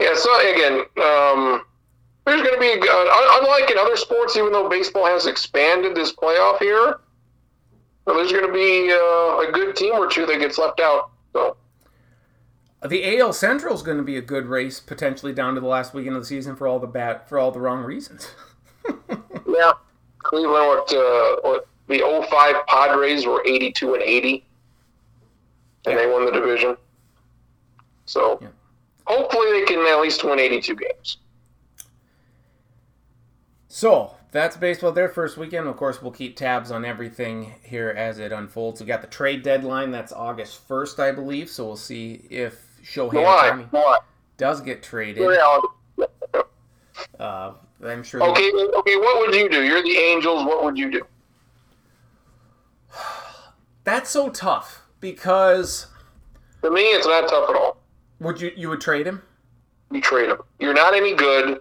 yeah. 0.00 0.14
So 0.14 0.50
again, 0.52 0.80
um, 1.02 1.64
there's 2.26 2.42
going 2.42 2.54
to 2.54 2.60
be 2.60 2.72
un- 2.72 3.08
unlike 3.42 3.70
in 3.70 3.78
other 3.78 3.96
sports, 3.96 4.36
even 4.36 4.52
though 4.52 4.68
baseball 4.68 5.06
has 5.06 5.26
expanded 5.26 5.94
this 5.94 6.12
playoff 6.12 6.58
here. 6.58 7.00
There's 8.06 8.32
going 8.32 8.46
to 8.46 8.52
be 8.52 8.90
uh, 8.90 9.48
a 9.48 9.50
good 9.52 9.76
team 9.76 9.94
or 9.94 10.08
two 10.08 10.24
that 10.26 10.38
gets 10.38 10.56
left 10.58 10.80
out. 10.80 11.10
So 11.34 11.56
The 12.86 13.18
AL 13.18 13.34
Central 13.34 13.74
is 13.74 13.82
going 13.82 13.98
to 13.98 14.02
be 14.02 14.16
a 14.16 14.22
good 14.22 14.46
race, 14.46 14.80
potentially 14.80 15.32
down 15.32 15.54
to 15.54 15.60
the 15.60 15.66
last 15.66 15.92
weekend 15.92 16.16
of 16.16 16.22
the 16.22 16.26
season 16.26 16.56
for 16.56 16.66
all 16.66 16.78
the 16.78 16.86
bad, 16.86 17.28
for 17.28 17.38
all 17.38 17.50
the 17.50 17.60
wrong 17.60 17.82
reasons. 17.82 18.30
yeah, 19.46 19.72
Cleveland. 20.18 20.66
What, 20.66 20.92
uh, 20.92 21.36
what 21.42 21.68
the 21.88 22.26
05 22.30 22.66
Padres 22.66 23.26
were 23.26 23.42
82 23.46 23.94
and 23.94 24.02
80, 24.02 24.44
and 25.86 25.98
they 25.98 26.06
won 26.06 26.24
the 26.26 26.32
division. 26.32 26.76
So 28.06 28.38
Yeah. 28.40 28.48
hopefully 29.06 29.60
they 29.60 29.66
can 29.66 29.80
at 29.86 30.00
least 30.00 30.24
win 30.24 30.38
82 30.38 30.74
games. 30.74 31.18
So 33.68 34.16
that's 34.32 34.56
baseball 34.56 34.92
their 34.92 35.08
first 35.08 35.36
weekend. 35.36 35.68
Of 35.68 35.76
course, 35.76 36.02
we'll 36.02 36.12
keep 36.12 36.36
tabs 36.36 36.70
on 36.70 36.84
everything 36.84 37.54
here 37.62 37.90
as 37.90 38.18
it 38.18 38.32
unfolds. 38.32 38.80
We 38.80 38.86
got 38.86 39.02
the 39.02 39.08
trade 39.08 39.42
deadline. 39.42 39.90
That's 39.90 40.12
August 40.12 40.66
first, 40.66 40.98
I 40.98 41.12
believe. 41.12 41.48
So 41.48 41.66
we'll 41.66 41.76
see 41.76 42.26
if 42.30 42.80
Shohei 42.82 43.68
does 44.36 44.60
get 44.60 44.82
traded. 44.82 45.22
Uh, 47.18 47.52
I'm 47.84 48.02
sure. 48.02 48.22
Okay, 48.22 48.50
okay. 48.50 48.96
What 48.96 49.20
would 49.20 49.34
you 49.34 49.48
do? 49.48 49.62
You're 49.62 49.82
the 49.82 49.96
Angels. 49.96 50.44
What 50.44 50.64
would 50.64 50.76
you 50.76 50.90
do? 50.90 51.06
That's 53.84 54.10
so 54.10 54.30
tough 54.30 54.87
because 55.00 55.86
To 56.62 56.70
me, 56.70 56.82
it's 56.82 57.06
not 57.06 57.28
tough 57.28 57.48
at 57.50 57.56
all. 57.56 57.76
would 58.20 58.40
you 58.40 58.52
you 58.56 58.68
would 58.68 58.80
trade 58.80 59.06
him? 59.06 59.22
You 59.90 60.00
trade 60.00 60.28
him. 60.30 60.38
You're 60.58 60.74
not 60.74 60.94
any 60.94 61.14
good. 61.14 61.60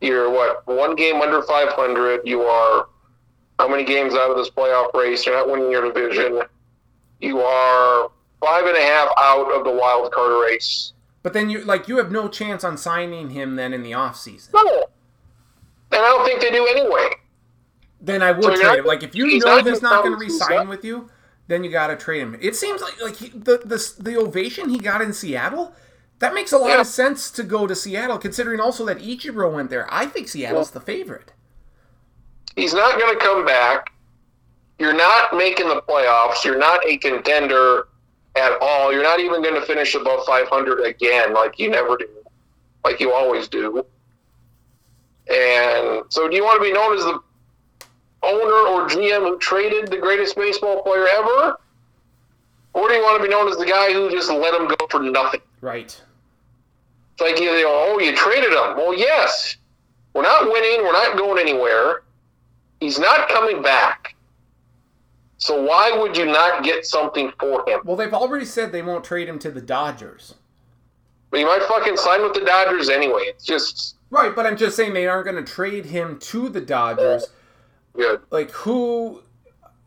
You're 0.00 0.30
what? 0.30 0.66
One 0.66 0.94
game 0.96 1.20
under 1.20 1.42
500. 1.42 2.22
You 2.24 2.42
are 2.42 2.88
how 3.58 3.68
many 3.68 3.84
games 3.84 4.14
out 4.14 4.30
of 4.30 4.36
this 4.36 4.50
playoff 4.50 4.92
race? 4.94 5.26
You're 5.26 5.36
not 5.36 5.50
winning 5.50 5.70
your 5.70 5.90
division. 5.92 6.42
You 7.20 7.40
are 7.40 8.10
five 8.40 8.64
and 8.66 8.76
a 8.76 8.80
half 8.80 9.08
out 9.18 9.50
of 9.52 9.64
the 9.64 9.72
wild 9.72 10.12
card 10.12 10.32
race. 10.48 10.92
But 11.22 11.32
then 11.32 11.50
you 11.50 11.64
like 11.64 11.88
you 11.88 11.98
have 11.98 12.10
no 12.12 12.28
chance 12.28 12.62
on 12.64 12.76
signing 12.76 13.30
him 13.30 13.56
then 13.56 13.72
in 13.74 13.82
the 13.82 13.90
offseason. 13.92 14.50
No. 14.54 14.86
And 15.90 16.00
I 16.02 16.08
don't 16.08 16.24
think 16.24 16.40
they 16.40 16.50
do 16.50 16.64
anyway. 16.66 17.10
Then 18.00 18.22
I 18.22 18.30
would 18.32 18.44
So 18.44 18.54
trade 18.56 18.78
him. 18.80 18.84
Like 18.84 19.02
if 19.02 19.14
you 19.14 19.26
he's 19.26 19.44
know 19.44 19.56
not 19.56 19.66
he's 19.66 19.82
not 19.82 20.04
going 20.04 20.12
to 20.14 20.18
re-sign 20.18 20.68
with 20.68 20.84
you, 20.84 21.10
then 21.48 21.64
you 21.64 21.70
got 21.70 21.88
to 21.88 21.96
trade 21.96 22.20
him. 22.20 22.36
It 22.40 22.54
seems 22.56 22.80
like 22.80 23.00
like 23.02 23.16
he, 23.16 23.28
the 23.30 23.58
the 23.64 23.94
the 23.98 24.16
ovation 24.16 24.68
he 24.70 24.78
got 24.78 25.02
in 25.02 25.12
Seattle, 25.12 25.74
that 26.20 26.34
makes 26.34 26.52
a 26.52 26.58
lot 26.58 26.68
Yeah. 26.68 26.80
of 26.80 26.86
sense 26.86 27.30
to 27.32 27.42
go 27.42 27.66
to 27.66 27.74
Seattle, 27.74 28.18
considering 28.18 28.60
also 28.60 28.84
that 28.86 28.98
Ichiro 28.98 29.52
went 29.52 29.70
there. 29.70 29.86
I 29.92 30.06
think 30.06 30.28
Seattle's 30.28 30.70
the 30.70 30.80
favorite. 30.80 31.32
He's 32.56 32.74
not 32.74 32.98
going 32.98 33.16
to 33.18 33.24
come 33.24 33.44
back. 33.46 33.92
You're 34.78 34.96
not 34.96 35.36
making 35.36 35.68
the 35.68 35.82
playoffs. 35.82 36.44
You're 36.44 36.58
not 36.58 36.84
a 36.86 36.96
contender 36.98 37.88
at 38.36 38.52
all. 38.60 38.92
You're 38.92 39.02
not 39.02 39.18
even 39.20 39.42
going 39.42 39.54
to 39.54 39.62
finish 39.66 39.94
above 39.94 40.24
500 40.26 40.80
again, 40.84 41.32
like 41.34 41.58
you 41.58 41.70
never 41.70 41.96
do, 41.96 42.06
like 42.84 43.00
you 43.00 43.12
always 43.12 43.48
do. 43.48 43.84
And 45.28 46.04
so, 46.08 46.28
do 46.28 46.36
you 46.36 46.44
want 46.44 46.62
to 46.62 46.66
be 46.68 46.72
known 46.72 46.96
as 46.96 47.04
the 47.04 47.20
owner 48.22 48.68
or 48.68 48.88
GM 48.88 49.20
who 49.20 49.38
traded 49.38 49.88
the 49.88 49.98
greatest 49.98 50.36
baseball 50.36 50.82
player 50.82 51.06
ever? 51.08 51.58
Or 52.74 52.88
do 52.88 52.94
you 52.94 53.02
want 53.02 53.20
to 53.20 53.22
be 53.26 53.30
known 53.30 53.48
as 53.48 53.56
the 53.56 53.66
guy 53.66 53.92
who 53.92 54.10
just 54.10 54.30
let 54.30 54.54
him 54.54 54.68
go 54.68 54.86
for 54.90 55.00
nothing? 55.00 55.40
Right. 55.60 56.00
It's 57.12 57.20
like, 57.20 57.40
you 57.40 57.46
know, 57.46 57.86
oh, 57.88 57.98
you 57.98 58.14
traded 58.14 58.52
him. 58.52 58.76
Well, 58.76 58.94
yes. 58.94 59.56
We're 60.14 60.22
not 60.22 60.44
winning. 60.44 60.84
We're 60.84 60.92
not 60.92 61.16
going 61.16 61.38
anywhere. 61.40 62.02
He's 62.80 62.98
not 62.98 63.28
coming 63.28 63.62
back. 63.62 64.14
So 65.38 65.62
why 65.62 65.92
would 65.96 66.16
you 66.16 66.26
not 66.26 66.64
get 66.64 66.86
something 66.86 67.32
for 67.38 67.68
him? 67.68 67.80
Well, 67.84 67.96
they've 67.96 68.12
already 68.12 68.44
said 68.44 68.72
they 68.72 68.82
won't 68.82 69.04
trade 69.04 69.28
him 69.28 69.38
to 69.40 69.50
the 69.50 69.60
Dodgers. 69.60 70.34
But 71.30 71.40
you 71.40 71.46
might 71.46 71.62
fucking 71.62 71.96
sign 71.96 72.22
with 72.22 72.34
the 72.34 72.44
Dodgers 72.44 72.88
anyway. 72.88 73.22
It's 73.26 73.44
just 73.44 73.96
Right, 74.10 74.34
but 74.34 74.46
I'm 74.46 74.56
just 74.56 74.76
saying 74.76 74.94
they 74.94 75.06
aren't 75.06 75.26
going 75.26 75.44
to 75.44 75.52
trade 75.52 75.86
him 75.86 76.18
to 76.20 76.48
the 76.48 76.60
Dodgers. 76.60 77.26
Good. 77.98 78.20
Like 78.30 78.50
who? 78.52 79.22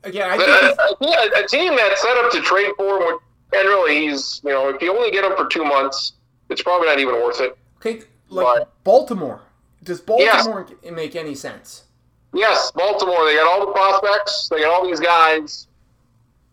Again, 0.03 0.30
I 0.32 0.38
think 0.38 0.80
uh, 0.80 0.95
yeah, 1.01 1.39
a 1.43 1.47
team 1.47 1.76
that's 1.76 2.01
set 2.01 2.18
up 2.18 2.32
to 2.32 2.41
trade 2.41 2.72
for 2.78 2.97
him, 3.01 3.18
and 3.53 3.68
really, 3.68 4.07
he's 4.07 4.41
you 4.43 4.49
know, 4.51 4.70
if 4.70 4.82
you 4.82 4.95
only 4.95 5.12
get 5.12 5.24
him 5.24 5.36
for 5.38 5.47
two 5.47 5.64
months, 5.64 6.14
it's 6.49 6.62
probably 6.64 6.88
not 6.88 6.99
even 6.99 7.16
worth 7.16 7.39
it. 7.41 7.57
okay, 7.78 8.01
like 8.30 8.45
But- 8.59 8.84
Baltimore. 8.84 9.41
Does 9.84 10.03
Yes. 10.18 10.45
Baltimore 10.47 10.68
make 10.91 11.16
any 11.16 11.34
sense? 11.34 11.86
Yes, 12.34 12.72
Baltimore. 12.72 13.26
They 13.26 13.34
got 13.36 13.47
all 13.47 13.66
the 13.66 13.72
prospects. 13.72 14.47
They 14.49 14.62
got 14.62 14.72
all 14.74 14.86
these 14.86 14.99
guys. 14.99 15.68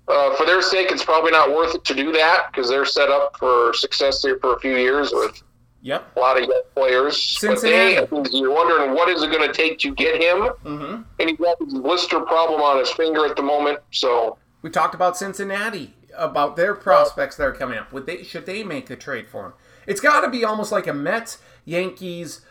Uh, 0.08 0.34
for 0.36 0.46
their 0.46 0.62
sake, 0.62 0.90
it's 0.90 1.04
probably 1.04 1.30
not 1.30 1.50
worth 1.54 1.74
it 1.74 1.84
to 1.84 1.94
do 1.94 2.10
that 2.12 2.46
because 2.50 2.70
they're 2.70 2.86
set 2.86 3.10
up 3.10 3.36
for 3.38 3.74
success 3.74 4.22
here 4.22 4.38
for 4.40 4.54
a 4.54 4.60
few 4.60 4.76
years 4.76 5.12
with 5.12 5.42
Yep. 5.88 6.16
a 6.16 6.20
lot 6.20 6.36
of 6.40 6.48
young 6.48 6.62
players. 6.74 7.22
Cincinnati. 7.38 8.06
But 8.10 8.24
they, 8.30 8.38
you're 8.38 8.52
wondering 8.54 8.94
what 8.94 9.08
is 9.08 9.22
it 9.22 9.30
going 9.32 9.46
to 9.46 9.52
take 9.54 9.78
to 9.80 9.94
get 9.94 10.20
him, 10.22 10.50
Mm-hmm. 10.64 11.02
and 11.18 11.28
he's 11.30 11.38
got 11.38 11.58
this 11.58 11.72
blister 11.72 12.20
problem 12.20 12.60
on 12.60 12.78
his 12.78 12.90
finger 12.90 13.24
at 13.24 13.36
the 13.36 13.42
moment. 13.42 13.80
So 13.90 14.36
We 14.62 14.70
talked 14.70 14.94
about 14.94 15.16
Cincinnati 15.16 15.94
about 16.16 16.56
their 16.56 16.74
prospects 16.74 17.36
that 17.36 17.44
are 17.44 17.52
coming 17.52 17.78
up. 17.78 17.92
Would 17.92 18.06
they 18.06 18.22
should 18.22 18.44
they 18.46 18.62
make 18.64 18.90
a 18.90 18.96
trade 18.96 19.28
for 19.28 19.46
him? 19.46 19.52
It's 19.86 20.00
got 20.00 20.20
to 20.22 20.28
be 20.28 20.44
almost 20.44 20.70
like 20.72 20.86
a 20.86 20.92
Mets, 20.92 21.38
Yankees, 21.64 22.42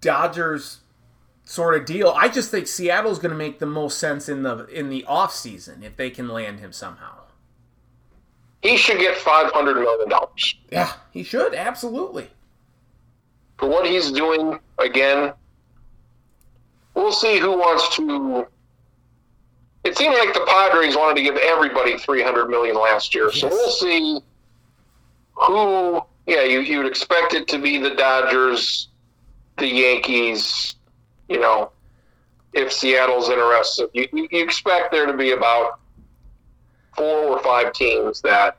Dodgers 0.00 0.78
sort 1.44 1.74
of 1.74 1.84
deal. 1.84 2.08
I 2.16 2.28
just 2.28 2.50
think 2.50 2.66
Seattle's 2.66 3.18
going 3.18 3.32
to 3.32 3.36
make 3.36 3.58
the 3.58 3.66
most 3.66 3.98
sense 3.98 4.28
in 4.28 4.42
the 4.42 4.66
in 4.66 4.88
the 4.88 5.04
off 5.04 5.32
season 5.34 5.82
if 5.82 5.96
they 5.96 6.10
can 6.10 6.28
land 6.28 6.60
him 6.60 6.72
somehow. 6.72 7.12
he 8.62 8.76
should 8.76 8.98
get 8.98 9.16
five 9.16 9.50
hundred 9.52 9.74
million 9.80 10.08
dollars 10.08 10.54
Yeah, 10.72 10.92
he 11.10 11.22
should 11.22 11.54
absolutely. 11.54 12.30
For 13.60 13.68
what 13.68 13.86
he's 13.86 14.10
doing. 14.10 14.58
Again, 14.78 15.32
we'll 16.94 17.12
see 17.12 17.38
who 17.38 17.52
wants 17.52 17.94
to. 17.96 18.46
It 19.84 19.96
seemed 19.96 20.14
like 20.14 20.34
the 20.34 20.44
Padres 20.46 20.96
wanted 20.96 21.16
to 21.16 21.22
give 21.22 21.36
everybody 21.36 21.98
three 21.98 22.22
hundred 22.22 22.48
million 22.48 22.74
last 22.74 23.14
year, 23.14 23.30
so 23.30 23.48
we'll 23.48 23.70
see 23.70 24.20
who. 25.34 26.00
Yeah, 26.26 26.42
you 26.42 26.60
you 26.60 26.78
would 26.78 26.86
expect 26.86 27.34
it 27.34 27.46
to 27.48 27.58
be 27.58 27.78
the 27.78 27.94
Dodgers, 27.94 28.88
the 29.58 29.66
Yankees. 29.66 30.74
You 31.28 31.40
know, 31.40 31.70
if 32.52 32.72
Seattle's 32.72 33.28
interested, 33.28 33.90
you 33.92 34.08
you, 34.12 34.28
you 34.30 34.42
expect 34.42 34.90
there 34.90 35.06
to 35.06 35.14
be 35.14 35.32
about 35.32 35.80
four 36.96 37.28
or 37.28 37.42
five 37.42 37.72
teams 37.72 38.20
that 38.22 38.56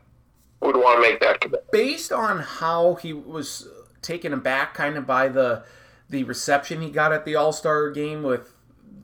would 0.61 0.75
want 0.75 0.97
to 0.97 1.09
make 1.09 1.19
that 1.19 1.41
commitment. 1.41 1.71
Based 1.71 2.11
on 2.11 2.39
how 2.39 2.95
he 2.95 3.13
was 3.13 3.67
taken 4.01 4.33
aback 4.33 4.73
kind 4.73 4.97
of 4.97 5.05
by 5.05 5.27
the 5.27 5.63
the 6.09 6.23
reception 6.25 6.81
he 6.81 6.89
got 6.89 7.13
at 7.13 7.25
the 7.25 7.35
All 7.35 7.53
Star 7.53 7.89
game 7.89 8.23
with 8.23 8.53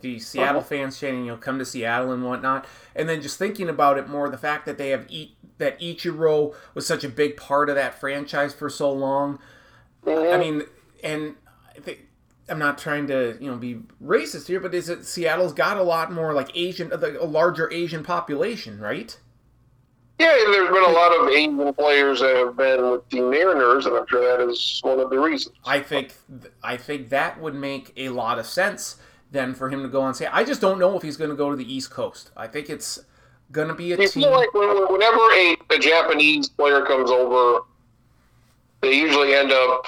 the 0.02 0.20
Seattle 0.20 0.60
uh-huh. 0.60 0.68
fans 0.68 1.00
chanting, 1.00 1.26
you 1.26 1.32
know, 1.32 1.38
come 1.38 1.58
to 1.60 1.66
Seattle 1.66 2.12
and 2.12 2.24
whatnot. 2.24 2.66
And 2.96 3.08
then 3.10 3.22
just 3.22 3.40
thinking 3.40 3.70
about 3.70 3.98
it 3.98 4.08
more, 4.08 4.30
the 4.30 4.38
fact 4.38 4.66
that 4.66 4.78
they 4.78 4.90
have 4.90 5.06
e- 5.10 5.36
that 5.58 5.80
Ichiro 5.80 6.54
was 6.74 6.86
such 6.86 7.04
a 7.04 7.10
big 7.10 7.38
part 7.38 7.70
of 7.70 7.76
that 7.76 8.00
franchise 8.00 8.54
for 8.54 8.70
so 8.70 8.92
long. 8.92 9.40
Mm-hmm. 10.06 10.34
I 10.34 10.38
mean, 10.38 10.64
and 11.04 11.36
I 11.76 11.80
think 11.80 12.08
I'm 12.50 12.60
not 12.60 12.78
trying 12.78 13.08
to 13.08 13.38
you 13.40 13.50
know 13.50 13.58
be 13.58 13.82
racist 14.04 14.48
here, 14.48 14.60
but 14.60 14.74
is 14.74 14.90
it 14.90 15.06
Seattle's 15.06 15.54
got 15.54 15.78
a 15.78 15.84
lot 15.84 16.12
more 16.12 16.34
like 16.34 16.56
Asian, 16.56 16.92
a 16.92 17.26
larger 17.26 17.72
Asian 17.72 18.04
population, 18.04 18.80
right? 18.80 19.18
Yeah, 20.20 20.36
there's 20.52 20.70
been 20.70 20.84
a 20.84 20.90
lot 20.90 21.16
of 21.16 21.30
Asian 21.30 21.74
players 21.76 22.22
that 22.22 22.36
have 22.36 22.58
been 22.58 22.90
with 22.90 23.08
the 23.10 23.22
Mariners, 23.22 23.86
and 23.86 23.96
I'm 23.96 24.08
sure 24.08 24.38
that 24.38 24.50
is 24.50 24.80
one 24.82 25.00
of 25.00 25.12
the 25.12 25.20
reasons. 25.20 25.56
I 25.64 25.80
think 25.80 26.16
I 26.64 26.76
think 26.76 27.10
that 27.10 27.40
would 27.40 27.54
make 27.54 27.94
a 27.98 28.10
lot 28.10 28.40
of 28.40 28.48
sense 28.48 28.98
then 29.30 29.54
for 29.54 29.70
him 29.70 29.84
to 29.84 29.90
go 29.90 30.06
and 30.08 30.16
say. 30.16 30.26
I 30.26 30.44
just 30.44 30.60
don't 30.60 30.80
know 30.80 30.96
if 30.98 31.04
he's 31.04 31.18
going 31.18 31.30
to 31.30 31.36
go 31.36 31.52
to 31.52 31.56
the 31.56 31.72
East 31.72 31.92
Coast. 31.92 32.32
I 32.36 32.48
think 32.48 32.70
it's 32.70 32.98
going 33.52 33.68
to 33.68 33.76
be 33.76 33.92
a 33.94 33.98
you 33.98 34.08
team. 34.08 34.24
Feel 34.24 34.32
like 34.32 34.52
whenever 34.54 35.18
a, 35.18 35.56
a 35.70 35.78
Japanese 35.78 36.50
player 36.50 36.84
comes 36.84 37.12
over, 37.12 37.66
they 38.82 38.94
usually 38.94 39.36
end 39.36 39.52
up, 39.52 39.86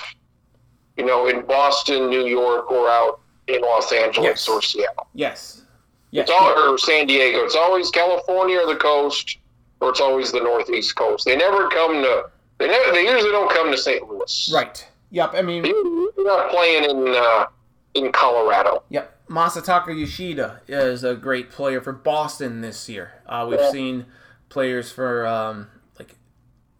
you 0.95 1.05
know, 1.05 1.27
in 1.27 1.43
Boston, 1.45 2.07
New 2.07 2.27
York, 2.27 2.69
or 2.69 2.87
out 2.87 3.21
in 3.47 3.61
Los 3.61 3.91
Angeles 3.91 4.27
yes. 4.27 4.47
or 4.47 4.61
Seattle. 4.61 5.07
Yes. 5.15 5.63
Yes. 6.11 6.29
It's 6.29 6.31
all, 6.31 6.73
or 6.73 6.77
San 6.77 7.07
Diego. 7.07 7.39
It's 7.39 7.55
always 7.55 7.89
California 7.89 8.59
or 8.59 8.67
the 8.71 8.79
coast, 8.79 9.38
or 9.81 9.89
it's 9.89 10.01
always 10.01 10.31
the 10.31 10.39
Northeast 10.39 10.95
coast. 10.95 11.25
They 11.25 11.35
never 11.35 11.69
come 11.69 12.01
to. 12.03 12.29
They 12.57 12.67
never. 12.67 12.91
They 12.91 13.03
usually 13.03 13.31
don't 13.31 13.51
come 13.51 13.71
to 13.71 13.77
St. 13.77 14.07
Louis. 14.07 14.51
Right. 14.53 14.85
Yep. 15.11 15.31
I 15.33 15.41
mean, 15.41 15.65
you're 15.65 16.25
not 16.25 16.49
playing 16.49 16.89
in 16.89 17.07
uh, 17.15 17.45
in 17.93 18.11
Colorado. 18.11 18.83
Yep. 18.89 19.27
Masataka 19.29 19.97
Yoshida 19.97 20.61
is 20.67 21.03
a 21.03 21.15
great 21.15 21.51
player 21.51 21.81
for 21.81 21.93
Boston 21.93 22.61
this 22.61 22.89
year. 22.89 23.21
Uh, 23.27 23.45
we've 23.49 23.59
yeah. 23.59 23.71
seen 23.71 24.05
players 24.49 24.91
for 24.91 25.25
um, 25.25 25.67
like 25.97 26.15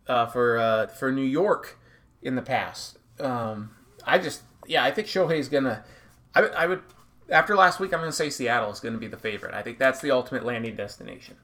uh, 0.07 0.25
for 0.27 0.57
uh, 0.57 0.87
for 0.87 1.11
New 1.11 1.21
York 1.21 1.79
in 2.21 2.35
the 2.35 2.41
past. 2.41 2.97
Um, 3.19 3.71
I 4.03 4.17
just 4.17 4.41
yeah, 4.67 4.83
I 4.83 4.91
think 4.91 5.07
Shohei's 5.07 5.47
gonna. 5.47 5.83
I, 6.35 6.41
I 6.41 6.67
would 6.67 6.81
after 7.29 7.55
last 7.55 7.79
week, 7.79 7.93
I'm 7.93 7.99
gonna 7.99 8.11
say 8.11 8.29
Seattle 8.29 8.71
is 8.71 8.79
gonna 8.79 8.97
be 8.97 9.07
the 9.07 9.17
favorite. 9.17 9.53
I 9.53 9.61
think 9.61 9.77
that's 9.77 10.01
the 10.01 10.11
ultimate 10.11 10.43
landing 10.43 10.75
destination 10.75 11.37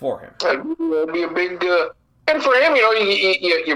for 0.00 0.18
him. 0.18 0.32
That'd 0.40 1.12
be 1.12 1.22
a 1.22 1.28
big 1.28 1.64
uh, 1.64 1.90
and 2.26 2.42
for 2.42 2.54
him, 2.54 2.74
you 2.74 2.82
know, 2.82 2.92
you, 2.92 3.36
you, 3.40 3.64
you, 3.66 3.74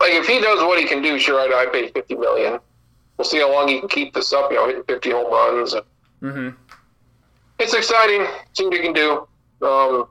like 0.00 0.12
if 0.12 0.26
he 0.26 0.40
does 0.40 0.60
what 0.60 0.78
he 0.78 0.84
can 0.86 1.02
do, 1.02 1.18
sure, 1.18 1.40
I, 1.40 1.64
I 1.64 1.66
pay 1.66 1.88
fifty 1.88 2.14
million 2.14 2.60
we'll 3.18 3.24
see 3.24 3.38
how 3.38 3.52
long 3.52 3.68
he 3.68 3.80
can 3.80 3.88
keep 3.88 4.14
this 4.14 4.32
up. 4.32 4.50
You 4.50 4.56
know, 4.56 4.66
hitting 4.66 4.84
50 4.84 5.10
home 5.10 5.30
runs. 5.30 5.74
Mm-hmm. 6.22 6.48
It's 7.58 7.74
exciting. 7.74 8.26
See 8.54 8.64
what 8.64 8.74
he 8.74 8.80
can 8.80 8.92
do. 8.94 9.28
Um, 9.60 10.06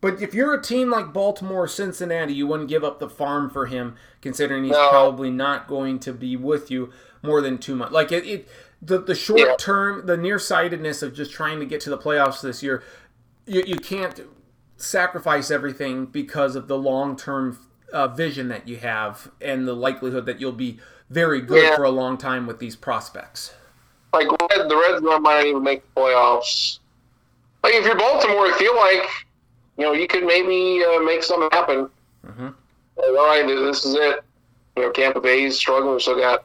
but 0.00 0.20
if 0.20 0.34
you're 0.34 0.54
a 0.54 0.62
team 0.62 0.90
like 0.90 1.12
Baltimore 1.12 1.64
or 1.64 1.68
Cincinnati, 1.68 2.34
you 2.34 2.46
wouldn't 2.46 2.68
give 2.68 2.82
up 2.82 2.98
the 2.98 3.08
farm 3.08 3.48
for 3.48 3.66
him, 3.66 3.96
considering 4.20 4.64
he's 4.64 4.72
no. 4.72 4.88
probably 4.90 5.30
not 5.30 5.68
going 5.68 6.00
to 6.00 6.12
be 6.12 6.36
with 6.36 6.70
you 6.70 6.92
more 7.22 7.40
than 7.40 7.58
two 7.58 7.76
months. 7.76 7.92
Like 7.92 8.10
it, 8.10 8.26
it 8.26 8.48
the 8.82 8.98
the 8.98 9.14
short 9.14 9.40
yeah. 9.40 9.56
term, 9.58 10.06
the 10.06 10.16
nearsightedness 10.16 11.02
of 11.02 11.14
just 11.14 11.30
trying 11.30 11.60
to 11.60 11.66
get 11.66 11.80
to 11.82 11.90
the 11.90 11.98
playoffs 11.98 12.40
this 12.40 12.62
year, 12.62 12.82
you, 13.46 13.62
you 13.66 13.76
can't 13.76 14.20
sacrifice 14.76 15.50
everything 15.50 16.06
because 16.06 16.56
of 16.56 16.68
the 16.68 16.78
long 16.78 17.16
term 17.16 17.58
uh, 17.92 18.08
vision 18.08 18.48
that 18.48 18.68
you 18.68 18.78
have 18.78 19.30
and 19.40 19.66
the 19.66 19.74
likelihood 19.74 20.26
that 20.26 20.40
you'll 20.40 20.52
be 20.52 20.78
very 21.08 21.40
good 21.40 21.62
yeah. 21.62 21.76
for 21.76 21.84
a 21.84 21.90
long 21.90 22.16
time 22.16 22.46
with 22.46 22.58
these 22.58 22.76
prospects. 22.76 23.52
Like 24.12 24.28
the 24.28 24.88
Reds 24.88 25.02
might 25.02 25.22
not 25.22 25.44
even 25.44 25.62
make 25.62 25.82
the 25.94 26.00
playoffs. 26.00 26.78
Like 27.62 27.74
if 27.74 27.84
you're 27.84 27.96
Baltimore, 27.96 28.46
I 28.46 28.58
feel 28.58 28.74
like 28.76 29.08
you 29.76 29.84
know 29.84 29.92
you 29.92 30.06
could 30.06 30.24
maybe 30.24 30.84
uh, 30.84 31.00
make 31.00 31.22
something 31.22 31.48
happen. 31.52 31.88
Mm-hmm. 32.26 32.46
Like, 32.96 33.08
all 33.08 33.26
right, 33.26 33.46
this 33.46 33.84
is 33.84 33.94
it. 33.94 34.24
You 34.76 34.84
know, 34.84 34.92
Tampa 34.92 35.20
Bay's 35.20 35.56
struggling. 35.56 35.94
We 35.94 36.00
still 36.00 36.18
got 36.18 36.44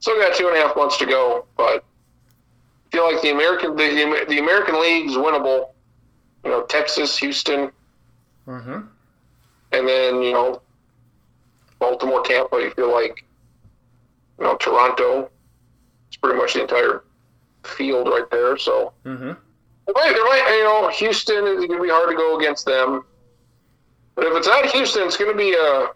still 0.00 0.18
got 0.18 0.36
two 0.36 0.48
and 0.48 0.56
a 0.56 0.60
half 0.60 0.76
months 0.76 0.96
to 0.98 1.06
go, 1.06 1.46
but 1.56 1.84
I 2.92 2.96
feel 2.96 3.10
like 3.10 3.22
the 3.22 3.30
American 3.30 3.76
the, 3.76 4.24
the 4.28 4.38
American 4.38 4.80
League's 4.80 5.14
winnable. 5.14 5.68
You 6.44 6.50
know, 6.50 6.62
Texas, 6.64 7.18
Houston, 7.18 7.70
mm-hmm. 8.46 8.80
and 9.72 9.88
then 9.88 10.22
you 10.22 10.32
know 10.32 10.62
Baltimore, 11.78 12.22
Tampa. 12.22 12.56
You 12.56 12.70
feel 12.70 12.92
like 12.92 13.24
you 14.38 14.44
know, 14.44 14.56
Toronto. 14.56 15.30
It's 16.08 16.16
pretty 16.16 16.38
much 16.38 16.54
the 16.54 16.62
entire 16.62 17.02
field 17.64 18.08
right 18.08 18.30
there. 18.30 18.56
So 18.56 18.92
mm-hmm. 19.04 19.32
might, 19.94 20.56
you 20.56 20.64
know, 20.64 20.90
Houston 20.94 21.46
is 21.46 21.66
going 21.66 21.78
to 21.78 21.82
be 21.82 21.90
hard 21.90 22.10
to 22.10 22.16
go 22.16 22.38
against 22.38 22.64
them. 22.64 23.04
But 24.14 24.26
if 24.26 24.36
it's 24.36 24.46
not 24.46 24.66
Houston, 24.66 25.06
it's 25.06 25.16
going 25.16 25.30
to 25.30 25.36
be 25.36 25.54
a 25.54 25.88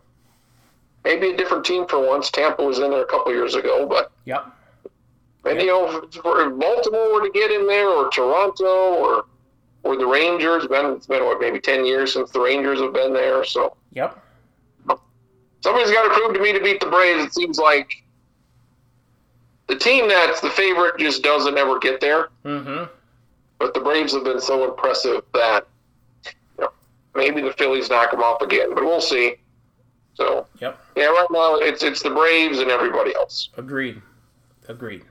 maybe 1.04 1.30
a 1.30 1.36
different 1.36 1.64
team 1.64 1.86
for 1.86 2.06
once. 2.06 2.30
Tampa 2.30 2.62
was 2.62 2.78
in 2.78 2.90
there 2.90 3.02
a 3.02 3.06
couple 3.06 3.32
years 3.32 3.54
ago, 3.54 3.86
but 3.86 4.12
yep. 4.24 4.46
And 5.44 5.56
yep. 5.56 5.64
you 5.64 5.66
know, 5.66 6.02
if 6.04 6.58
Baltimore 6.58 7.14
were 7.14 7.26
to 7.26 7.30
get 7.32 7.50
in 7.50 7.66
there, 7.66 7.88
or 7.88 8.10
Toronto, 8.10 8.94
or 8.94 9.24
or 9.82 9.96
the 9.96 10.06
Rangers, 10.06 10.66
been 10.66 10.86
it's 10.86 11.06
been 11.06 11.24
what 11.24 11.40
maybe 11.40 11.60
ten 11.60 11.84
years 11.84 12.12
since 12.12 12.30
the 12.30 12.40
Rangers 12.40 12.80
have 12.80 12.92
been 12.92 13.12
there. 13.12 13.44
So 13.44 13.76
yep. 13.92 14.18
Somebody's 15.62 15.92
got 15.92 16.08
to 16.08 16.14
prove 16.14 16.34
to 16.34 16.40
me 16.40 16.52
to 16.52 16.60
beat 16.60 16.80
the 16.80 16.86
Braves. 16.86 17.24
It 17.24 17.32
seems 17.32 17.56
like 17.56 18.02
the 19.68 19.76
team 19.76 20.08
that's 20.08 20.40
the 20.40 20.50
favorite 20.50 20.98
just 20.98 21.22
doesn't 21.22 21.56
ever 21.56 21.78
get 21.78 22.00
there. 22.00 22.30
Mm-hmm. 22.44 22.84
But 23.58 23.72
the 23.74 23.80
Braves 23.80 24.12
have 24.12 24.24
been 24.24 24.40
so 24.40 24.68
impressive 24.68 25.22
that 25.34 25.68
you 26.26 26.32
know, 26.58 26.70
maybe 27.14 27.40
the 27.42 27.52
Phillies 27.52 27.88
knock 27.88 28.10
them 28.10 28.20
off 28.20 28.42
again, 28.42 28.74
but 28.74 28.82
we'll 28.82 29.00
see. 29.00 29.36
So 30.14 30.46
yep. 30.60 30.80
yeah, 30.96 31.06
right 31.06 31.28
now 31.30 31.56
it's 31.56 31.84
it's 31.84 32.02
the 32.02 32.10
Braves 32.10 32.58
and 32.58 32.70
everybody 32.70 33.14
else. 33.14 33.50
Agreed. 33.56 34.02
Agreed. 34.66 35.04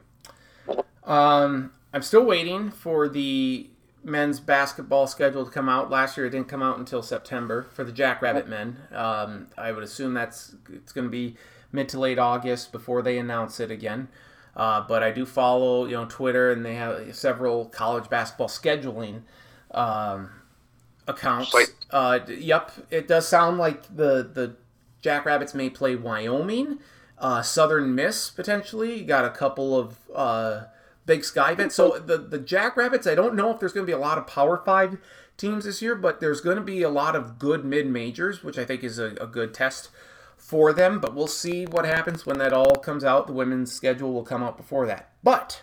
Um, 1.06 1.72
I'm 1.94 2.02
still 2.02 2.26
waiting 2.26 2.72
for 2.72 3.08
the 3.08 3.70
men's 4.04 4.40
basketball 4.40 5.08
schedule 5.08 5.46
to 5.46 5.52
come 5.52 5.70
out. 5.70 5.90
Last 5.90 6.18
year 6.18 6.26
it 6.26 6.32
didn't 6.32 6.48
come 6.48 6.64
out 6.64 6.78
until 6.80 7.02
September 7.02 7.64
for 7.74 7.84
the 7.84 7.92
Jackrabbit 7.92 8.48
men. 8.48 8.78
Um, 8.92 9.48
I 9.58 9.72
would 9.72 9.84
assume 9.84 10.14
that's 10.14 10.56
it's 10.72 10.92
going 10.92 11.06
to 11.06 11.12
be 11.12 11.36
mid 11.72 11.90
to 11.90 12.00
late 12.00 12.20
August 12.20 12.72
before 12.72 13.02
they 13.02 13.18
announce 13.18 13.60
it 13.60 13.72
again. 13.72 14.08
Uh, 14.56 14.82
but 14.82 15.02
I 15.02 15.12
do 15.12 15.26
follow, 15.26 15.86
you 15.86 15.94
know, 15.94 16.06
Twitter, 16.06 16.52
and 16.52 16.66
they 16.66 16.76
have 16.76 17.16
several 17.16 17.66
college 17.66 18.10
basketball 18.10 18.50
scheduling 18.50 19.22
um, 19.72 20.30
accounts. 21.08 21.56
Uh, 21.90 22.20
yep, 22.28 22.72
it 22.90 23.08
does 23.08 23.28
sound 23.28 23.58
like 23.58 23.84
the 23.96 24.30
the 24.34 24.56
Jackrabbits 25.02 25.54
may 25.54 25.70
play 25.70 25.96
Wyoming, 25.96 26.80
uh, 27.18 27.42
Southern 27.42 27.96
Miss 27.96 28.30
potentially. 28.30 29.00
You 29.00 29.06
got 29.06 29.26
a 29.26 29.30
couple 29.30 29.78
of 29.78 29.98
uh, 30.14 30.64
Big 31.06 31.24
Sky 31.24 31.52
event. 31.52 31.72
So 31.72 31.98
the 31.98 32.18
the 32.18 32.40
Jackrabbits, 32.40 33.08
I 33.08 33.16
don't 33.16 33.36
know 33.36 33.52
if 33.52 33.60
there's 33.60 33.74
going 33.74 33.86
to 33.86 33.92
be 33.92 33.96
a 33.96 34.00
lot 34.00 34.18
of 34.18 34.28
Power 34.28 34.62
Five 34.64 34.98
teams 35.38 35.66
this 35.66 35.82
year, 35.82 35.96
but 35.96 36.20
there's 36.20 36.42
going 36.42 36.58
to 36.58 36.64
be 36.64 36.84
a 36.84 36.90
lot 36.90 37.16
of 37.16 37.40
good 37.40 37.66
mid 37.66 37.88
majors, 37.88 38.44
which 38.44 38.58
I 38.58 38.66
think 38.66 38.84
is 38.84 39.00
a, 39.00 39.16
a 39.20 39.28
good 39.28 39.54
test 39.54 39.90
for 40.38 40.74
them, 40.74 41.00
but 41.00 41.14
we'll 41.14 41.28
see 41.28 41.66
what 41.66 41.86
happens 41.86 42.26
when 42.26 42.40
that 42.40 42.52
all 42.52 42.76
comes 42.76 43.04
out. 43.04 43.28
The 43.28 43.34
women's 43.34 43.72
schedule 43.72 44.12
will 44.12 44.24
come 44.24 44.42
out 44.44 44.58
before 44.58 44.88
that. 44.88 45.12
But 45.24 45.62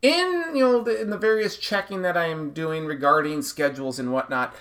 in 0.00 0.52
you 0.54 0.64
know 0.64 0.82
the, 0.82 1.00
in 1.00 1.10
the 1.10 1.18
various 1.18 1.56
checking 1.56 2.02
that 2.02 2.16
I 2.16 2.26
am 2.26 2.50
doing 2.50 2.86
regarding 2.86 3.42
schedules 3.42 3.98
and 3.98 4.12
whatnot, 4.12 4.54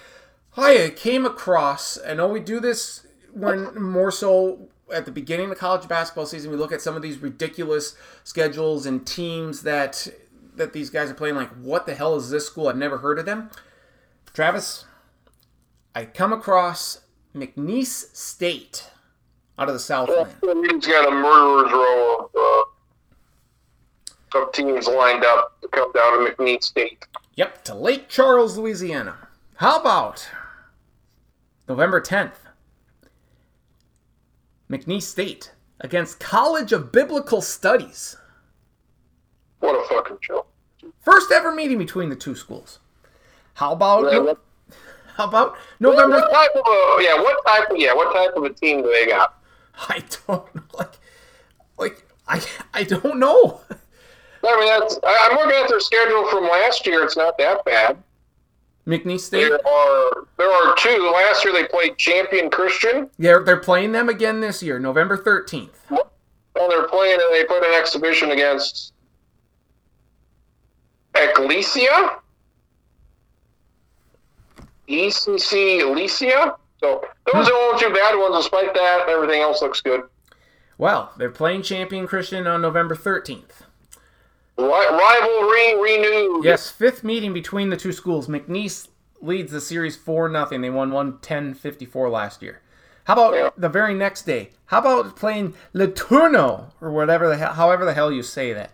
I 0.58 0.94
came 0.96 1.26
across. 1.26 1.98
I 2.06 2.14
know 2.14 2.28
we 2.28 2.40
do 2.40 2.60
this 2.60 3.06
when 3.34 3.82
more 3.82 4.12
so 4.12 4.70
at 4.92 5.06
the 5.06 5.12
beginning 5.12 5.52
of 5.52 5.58
college 5.58 5.88
basketball 5.88 6.26
season. 6.26 6.52
We 6.52 6.58
look 6.58 6.72
at 6.72 6.82
some 6.82 6.96
of 6.96 7.02
these 7.02 7.18
ridiculous 7.18 7.96
schedules 8.24 8.86
and 8.86 9.06
teams 9.06 9.64
that 9.64 10.08
that 10.56 10.74
these 10.74 10.90
guys 10.90 11.10
are 11.10 11.16
playing. 11.16 11.36
Like, 11.36 11.50
what 11.56 11.86
the 11.86 11.96
hell 11.96 12.16
is 12.16 12.30
this 12.30 12.46
school? 12.46 12.68
I've 12.68 12.78
never 12.78 13.00
heard 13.00 13.20
of 13.20 13.26
them. 13.26 13.50
Travis, 14.34 14.86
I 15.96 16.06
come 16.06 16.34
across 16.34 17.02
McNeese 17.36 18.16
State 18.16 18.90
out 19.58 19.68
of 19.68 19.74
the 19.74 19.80
Southland. 19.80 20.32
He's 20.42 20.88
got 20.88 21.08
a 21.08 21.12
murderer's 21.12 21.72
row 21.72 22.30
of, 22.34 22.66
uh, 24.36 24.42
of 24.42 24.52
teams 24.54 24.88
lined 24.88 25.24
up 25.24 25.60
to 25.62 25.68
come 25.70 25.92
down 25.94 26.26
to 26.26 26.32
McNeese 26.32 26.64
State. 26.64 27.06
Yep, 27.36 27.64
to 27.66 27.76
Lake 27.76 28.10
Charles, 28.10 28.58
Louisiana. 28.58 29.28
How 29.56 29.80
about 29.80 30.28
November 31.68 32.02
10th? 32.02 32.51
McNeese 34.72 35.04
State 35.04 35.52
against 35.82 36.20
College 36.20 36.72
of 36.72 36.92
Biblical 36.94 37.42
Studies. 37.42 38.16
What 39.60 39.76
a 39.76 39.88
fucking 39.90 40.18
show. 40.22 40.46
First 41.02 41.32
ever 41.32 41.54
meeting 41.54 41.78
between 41.78 42.10
the 42.10 42.16
two 42.16 42.36
schools. 42.36 42.80
How 43.56 43.74
about 43.74 44.12
yeah, 44.12 44.34
How 45.16 45.28
about 45.28 45.58
November? 45.82 46.16
What 46.22 46.32
type 46.32 46.52
of 46.56 46.64
a 46.66 47.04
yeah? 47.04 47.22
What 47.22 47.46
type 47.46 47.70
of 47.70 47.78
yeah? 47.78 47.94
What 47.94 48.14
type 48.14 48.36
of 48.36 48.44
a 48.44 48.50
team 48.54 48.82
do 48.82 48.90
they 48.90 49.08
got? 49.08 49.38
I 49.90 50.04
don't 50.28 50.56
know. 50.56 50.64
Like, 50.74 50.94
like 51.78 52.08
I 52.28 52.42
I 52.74 52.84
don't 52.84 53.20
know. 53.20 53.60
I 54.44 54.60
mean, 54.60 54.68
that's 54.80 54.98
I- 55.04 55.28
I'm 55.30 55.36
looking 55.38 55.62
at 55.62 55.68
their 55.68 55.82
schedule 55.82 56.28
from 56.30 56.46
last 56.46 56.88
year. 56.88 57.04
It's 57.04 57.18
not 57.18 57.38
that 57.38 57.64
bad. 57.66 57.98
McNeese 58.92 59.22
State. 59.22 59.50
There 59.50 59.68
are 59.68 60.28
there 60.38 60.52
are 60.52 60.76
two. 60.78 61.12
Last 61.14 61.44
year 61.46 61.54
they 61.54 61.66
played 61.68 61.98
Champion 61.98 62.50
Christian, 62.50 63.10
Yeah, 63.18 63.40
they're 63.46 63.58
playing 63.58 63.92
them 63.94 64.10
again 64.10 64.42
this 64.42 64.62
year, 64.62 64.80
November 64.80 65.18
thirteenth. 65.18 65.80
and 65.90 66.00
they're 66.70 66.88
playing 66.88 67.20
and 67.22 67.34
they 67.34 67.46
put 67.46 67.64
an 67.64 67.74
exhibition 67.74 68.32
against 68.32 68.94
Ecclesia, 71.16 72.18
ECC 74.88 75.82
Elysia. 75.82 76.56
So 76.80 77.04
those 77.32 77.48
are 77.50 77.54
all 77.54 77.78
two 77.78 77.94
bad 77.94 78.16
ones. 78.18 78.36
Despite 78.36 78.74
that, 78.74 79.08
everything 79.08 79.42
else 79.42 79.62
looks 79.62 79.82
good. 79.82 80.02
Well, 80.78 81.12
they're 81.18 81.30
playing 81.30 81.62
Champion 81.62 82.08
Christian 82.08 82.48
on 82.48 82.62
November 82.62 82.96
thirteenth. 82.96 83.61
Ri- 84.58 84.66
rivalry 84.68 85.82
renewed. 85.82 86.44
Yes, 86.46 86.70
fifth 86.70 87.04
meeting 87.04 87.34
between 87.34 87.70
the 87.70 87.78
two 87.78 87.92
schools. 87.92 88.28
McNeese 88.28 88.88
leads 89.22 89.52
the 89.52 89.62
series 89.62 89.96
4 89.96 90.30
nothing. 90.30 90.62
They 90.62 90.70
won 90.70 90.92
110-54 90.92 92.12
last 92.12 92.42
year. 92.42 92.62
How 93.06 93.14
about 93.14 93.34
Yeah. 93.34 93.50
the 93.58 93.70
very 93.70 93.94
next 93.94 94.24
day? 94.24 94.52
How 94.68 94.80
about 94.80 95.16
playing 95.16 95.54
Le 95.74 95.88
Tourneau 95.88 96.68
or 96.82 96.92
whatever 96.92 97.28
the 97.28 97.38
hell, 97.38 97.54
however 97.54 97.86
the 97.86 97.94
hell 97.94 98.12
you 98.12 98.22
say 98.24 98.54
that? 98.54 98.72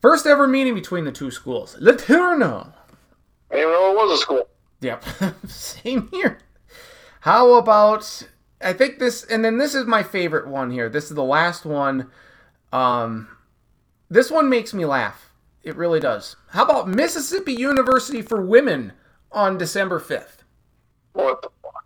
First 0.00 0.26
ever 0.26 0.48
meeting 0.48 0.74
between 0.74 1.04
the 1.04 1.12
two 1.12 1.30
schools. 1.30 1.76
Le 1.80 1.94
Tourneau. 1.96 2.72
I 3.50 3.56
didn't 3.56 3.72
know 3.72 3.92
it 3.92 3.96
was 3.96 4.18
a 4.18 4.22
school. 4.22 4.48
Yep. 4.80 5.04
Same 5.46 6.08
here. 6.10 6.38
How 7.20 7.54
about 7.54 8.26
I 8.62 8.72
think 8.72 8.98
this 8.98 9.24
and 9.24 9.44
then 9.44 9.58
this 9.58 9.74
is 9.74 9.84
my 9.84 10.02
favorite 10.02 10.46
one 10.48 10.70
here. 10.70 10.88
This 10.88 11.10
is 11.10 11.14
the 11.16 11.22
last 11.22 11.66
one. 11.66 12.10
Um 12.72 13.28
this 14.10 14.30
one 14.30 14.48
makes 14.50 14.74
me 14.74 14.84
laugh. 14.84 15.30
It 15.62 15.76
really 15.76 16.00
does. 16.00 16.36
How 16.50 16.64
about 16.64 16.88
Mississippi 16.88 17.52
University 17.52 18.22
for 18.22 18.40
Women 18.42 18.92
on 19.30 19.58
December 19.58 20.00
5th? 20.00 20.38
What 21.12 21.42
the 21.42 21.48
fuck? 21.62 21.84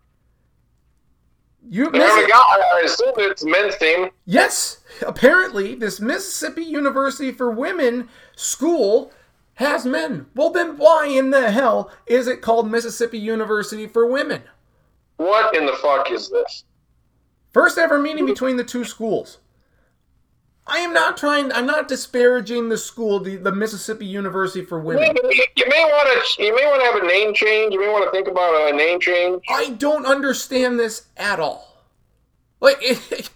You 1.68 1.85
haven't 1.85 2.01
Missi- 2.01 2.29
got. 2.29 2.61
I 2.61 2.83
assume 2.85 3.14
it's 3.18 3.45
men's 3.45 3.77
team. 3.77 4.11
Yes, 4.27 4.79
apparently 5.07 5.75
this 5.75 6.01
Mississippi 6.01 6.62
University 6.62 7.33
for 7.33 7.51
Women 7.51 8.09
school 8.37 9.12
has 9.55 9.85
men. 9.87 10.27
Well 10.35 10.51
then 10.51 10.77
why 10.77 11.07
in 11.07 11.31
the 11.31 11.51
hell 11.51 11.91
is 12.07 12.27
it 12.27 12.43
called 12.43 12.70
Mississippi 12.70 13.18
University 13.18 13.87
for 13.87 14.07
Women? 14.07 14.43
What 15.16 15.55
in 15.57 15.64
the 15.66 15.72
fuck 15.75 16.11
is 16.11 16.29
this? 16.31 16.64
First 17.53 17.79
ever 17.79 17.99
meeting 17.99 18.27
between 18.27 18.57
the 18.57 18.64
two 18.64 18.85
schools. 18.85 19.39
I 20.67 20.79
am 20.79 20.95
not 20.95 21.17
trying. 21.19 21.53
I'm 21.53 21.67
not 21.67 21.89
disparaging 21.89 22.71
the 22.71 22.79
school, 22.79 23.21
the, 23.21 23.37
the 23.37 23.53
Mississippi 23.53 24.07
University 24.07 24.65
for 24.65 24.81
Women. 24.81 25.15
You 25.57 25.67
may 25.69 25.85
want 25.85 26.09
to. 26.37 26.43
You 26.43 26.57
may 26.57 26.65
want 26.67 26.81
to 26.81 26.87
have 26.87 27.03
a 27.03 27.07
name 27.07 27.35
change. 27.35 27.75
You 27.75 27.81
may 27.81 27.89
want 27.89 28.05
to 28.05 28.11
think 28.11 28.29
about 28.29 28.73
a 28.73 28.75
name 28.77 28.99
change. 28.99 29.43
I 29.51 29.71
don't 29.71 30.07
understand 30.07 30.79
this 30.81 31.07
at 31.19 31.39
all. 31.39 31.77
Like, 32.61 32.79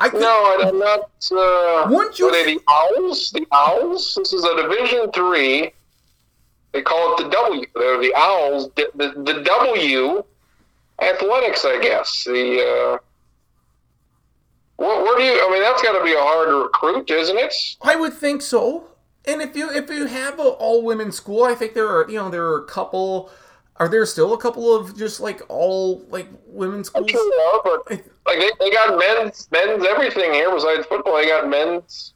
I 0.00 0.08
could, 0.08 0.20
No, 0.20 0.26
I- 0.28 0.64
I'm 0.68 0.78
not. 0.80 1.10
Uh, 1.30 1.86
Wouldn't 1.88 2.18
you- 2.18 2.26
Are 2.26 2.32
they 2.32 2.54
the 2.54 2.60
Owls? 2.68 3.30
The 3.30 3.46
Owls. 3.52 4.14
This 4.16 4.32
is 4.32 4.44
a 4.44 4.56
Division 4.56 5.12
Three. 5.12 5.72
They 6.72 6.82
call 6.82 7.14
it 7.14 7.22
the 7.22 7.28
W. 7.30 7.66
They're 7.76 8.00
the 8.00 8.14
Owls. 8.16 8.68
The, 8.74 8.90
the, 8.96 9.12
the 9.32 9.42
W 9.44 10.24
athletics, 11.00 11.64
I 11.64 11.80
guess. 11.80 12.24
The. 12.24 12.98
Uh, 12.98 12.98
where, 14.82 15.02
where 15.02 15.18
do 15.18 15.24
you? 15.24 15.32
I 15.32 15.50
mean, 15.50 15.62
that's 15.62 15.80
got 15.82 15.96
to 15.96 16.04
be 16.04 16.12
a 16.12 16.18
hard 16.18 16.48
recruit, 16.48 17.10
isn't 17.10 17.38
it? 17.38 17.54
I 17.82 17.96
would 17.96 18.14
think 18.14 18.42
so. 18.42 18.84
And 19.24 19.40
if 19.40 19.54
you 19.56 19.70
if 19.70 19.88
you 19.88 20.06
have 20.06 20.38
an 20.40 20.46
all 20.46 20.82
women 20.82 21.12
school, 21.12 21.44
I 21.44 21.54
think 21.54 21.74
there 21.74 21.88
are 21.88 22.10
you 22.10 22.16
know 22.16 22.28
there 22.28 22.44
are 22.44 22.58
a 22.58 22.64
couple. 22.64 23.30
Are 23.76 23.88
there 23.88 24.04
still 24.04 24.34
a 24.34 24.38
couple 24.38 24.74
of 24.76 24.96
just 24.96 25.20
like 25.20 25.40
all 25.48 26.04
like 26.08 26.28
women's 26.46 26.88
schools? 26.88 27.10
sure 27.10 27.54
are, 27.54 27.60
but 27.64 27.88
like 28.26 28.38
they, 28.38 28.50
they 28.58 28.70
got 28.70 28.98
men's 28.98 29.48
men's 29.50 29.84
everything 29.86 30.32
here 30.34 30.52
besides 30.52 30.86
football. 30.86 31.16
They 31.16 31.26
got 31.26 31.48
men's 31.48 32.14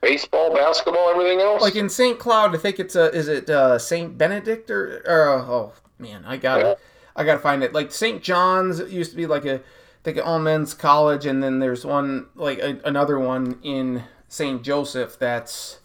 baseball, 0.00 0.54
basketball, 0.54 1.10
everything 1.10 1.40
else. 1.40 1.62
Like 1.62 1.76
in 1.76 1.88
St. 1.88 2.18
Cloud, 2.18 2.54
I 2.54 2.58
think 2.58 2.78
it's 2.78 2.96
a 2.96 3.12
is 3.12 3.28
it 3.28 3.50
uh, 3.50 3.78
St. 3.78 4.16
Benedict 4.16 4.70
or, 4.70 5.02
or 5.06 5.28
oh 5.28 5.72
man, 5.98 6.24
I 6.24 6.36
got 6.36 6.56
to 6.58 6.62
Yeah. 6.62 6.74
I 7.16 7.24
got 7.24 7.34
to 7.34 7.40
find 7.40 7.62
it. 7.62 7.74
Like 7.74 7.92
St. 7.92 8.22
John's 8.22 8.80
used 8.90 9.10
to 9.10 9.16
be 9.16 9.26
like 9.26 9.44
a 9.44 9.60
think 10.02 10.18
all 10.24 10.38
men's 10.38 10.74
college, 10.74 11.26
and 11.26 11.42
then 11.42 11.58
there's 11.58 11.84
one 11.84 12.26
like 12.34 12.58
a, 12.58 12.80
another 12.84 13.18
one 13.18 13.58
in 13.62 14.04
St. 14.28 14.62
Joseph 14.62 15.18
that's 15.18 15.80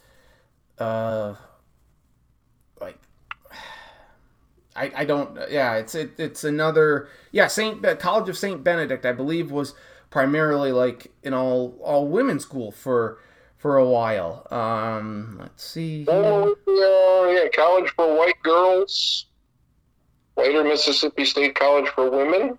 uh 0.78 1.34
like 2.80 2.98
I, 4.76 4.92
I 4.94 5.04
don't 5.04 5.38
yeah 5.50 5.74
it's 5.76 5.94
it, 5.94 6.12
it's 6.18 6.44
another 6.44 7.08
yeah 7.32 7.48
Saint 7.48 7.84
uh, 7.84 7.96
College 7.96 8.28
of 8.28 8.38
Saint 8.38 8.62
Benedict 8.62 9.04
I 9.04 9.12
believe 9.12 9.50
was 9.50 9.74
primarily 10.10 10.72
like 10.72 11.12
an 11.24 11.34
all 11.34 11.76
all 11.82 12.06
women's 12.06 12.44
school 12.44 12.70
for 12.70 13.18
for 13.56 13.76
a 13.78 13.84
while 13.86 14.46
um 14.50 15.38
let's 15.40 15.64
see. 15.64 16.04
Oh, 16.08 16.54
yeah, 16.66 17.42
yeah, 17.42 17.48
college 17.48 17.90
for 17.96 18.16
white 18.16 18.40
girls. 18.42 19.26
Later, 20.36 20.62
Mississippi 20.62 21.24
State 21.24 21.54
College 21.54 21.88
for 21.88 22.10
women. 22.10 22.58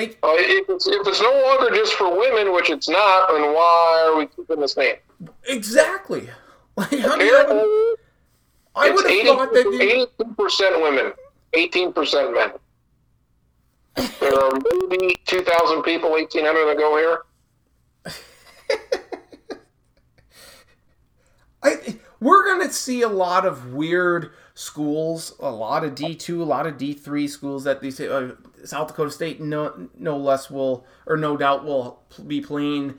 I, 0.00 0.04
Uh, 0.22 0.34
if, 0.38 0.68
it's, 0.68 0.86
if 0.86 1.06
it's 1.06 1.20
no 1.20 1.42
longer 1.44 1.74
just 1.76 1.92
for 1.94 2.16
women, 2.16 2.52
which 2.54 2.70
it's 2.70 2.88
not, 2.88 3.28
then 3.28 3.52
why 3.52 4.06
are 4.08 4.16
we 4.16 4.26
keeping 4.26 4.60
this 4.60 4.76
name? 4.76 4.96
exactly 5.44 6.28
Like, 6.76 6.98
how 7.00 7.16
do 7.16 7.24
you, 7.24 7.96
I 8.74 8.90
would 8.90 9.10
have 9.10 9.26
thought 9.26 9.52
that 9.52 9.78
eighty-two 9.80 10.34
percent 10.34 10.80
women, 10.80 11.12
eighteen 11.52 11.92
percent 11.92 12.32
men. 12.32 12.52
There 14.20 14.32
are 14.32 14.52
maybe 14.88 15.16
two 15.26 15.42
thousand 15.42 15.82
people, 15.82 16.16
eighteen 16.16 16.46
hundred 16.46 16.66
that 16.66 16.78
go 16.78 16.96
here. 16.96 17.18
I 21.62 21.96
we're 22.20 22.46
gonna 22.46 22.72
see 22.72 23.02
a 23.02 23.08
lot 23.08 23.44
of 23.44 23.74
weird 23.74 24.30
schools, 24.60 25.34
a 25.40 25.50
lot 25.50 25.84
of 25.84 25.94
D 25.94 26.14
two, 26.14 26.42
a 26.42 26.44
lot 26.44 26.66
of 26.66 26.76
D 26.76 26.92
three 26.92 27.26
schools 27.26 27.64
that 27.64 27.80
these 27.80 27.98
uh, 27.98 28.34
South 28.62 28.88
Dakota 28.88 29.10
State 29.10 29.40
no 29.40 29.88
no 29.96 30.18
less 30.18 30.50
will 30.50 30.84
or 31.06 31.16
no 31.16 31.36
doubt 31.36 31.64
will 31.64 32.02
be 32.26 32.42
playing 32.42 32.98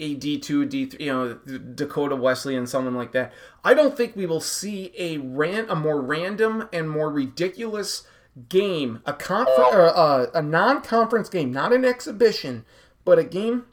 a 0.00 0.14
D 0.14 0.38
two, 0.38 0.64
D 0.64 0.86
three, 0.86 1.04
you 1.04 1.12
know, 1.12 1.34
Dakota 1.34 2.16
Wesleyan, 2.16 2.66
someone 2.66 2.94
like 2.94 3.12
that. 3.12 3.34
I 3.62 3.74
don't 3.74 3.94
think 3.94 4.16
we 4.16 4.24
will 4.24 4.40
see 4.40 4.90
a 4.96 5.18
ran 5.18 5.68
a 5.68 5.76
more 5.76 6.00
random 6.00 6.66
and 6.72 6.88
more 6.88 7.10
ridiculous 7.10 8.06
game, 8.48 9.02
a 9.04 9.12
confer- 9.12 9.50
or 9.50 9.86
a, 9.86 10.30
a 10.32 10.42
non 10.42 10.80
conference 10.80 11.28
game, 11.28 11.52
not 11.52 11.74
an 11.74 11.84
exhibition, 11.84 12.64
but 13.04 13.18
a 13.18 13.24
game 13.24 13.66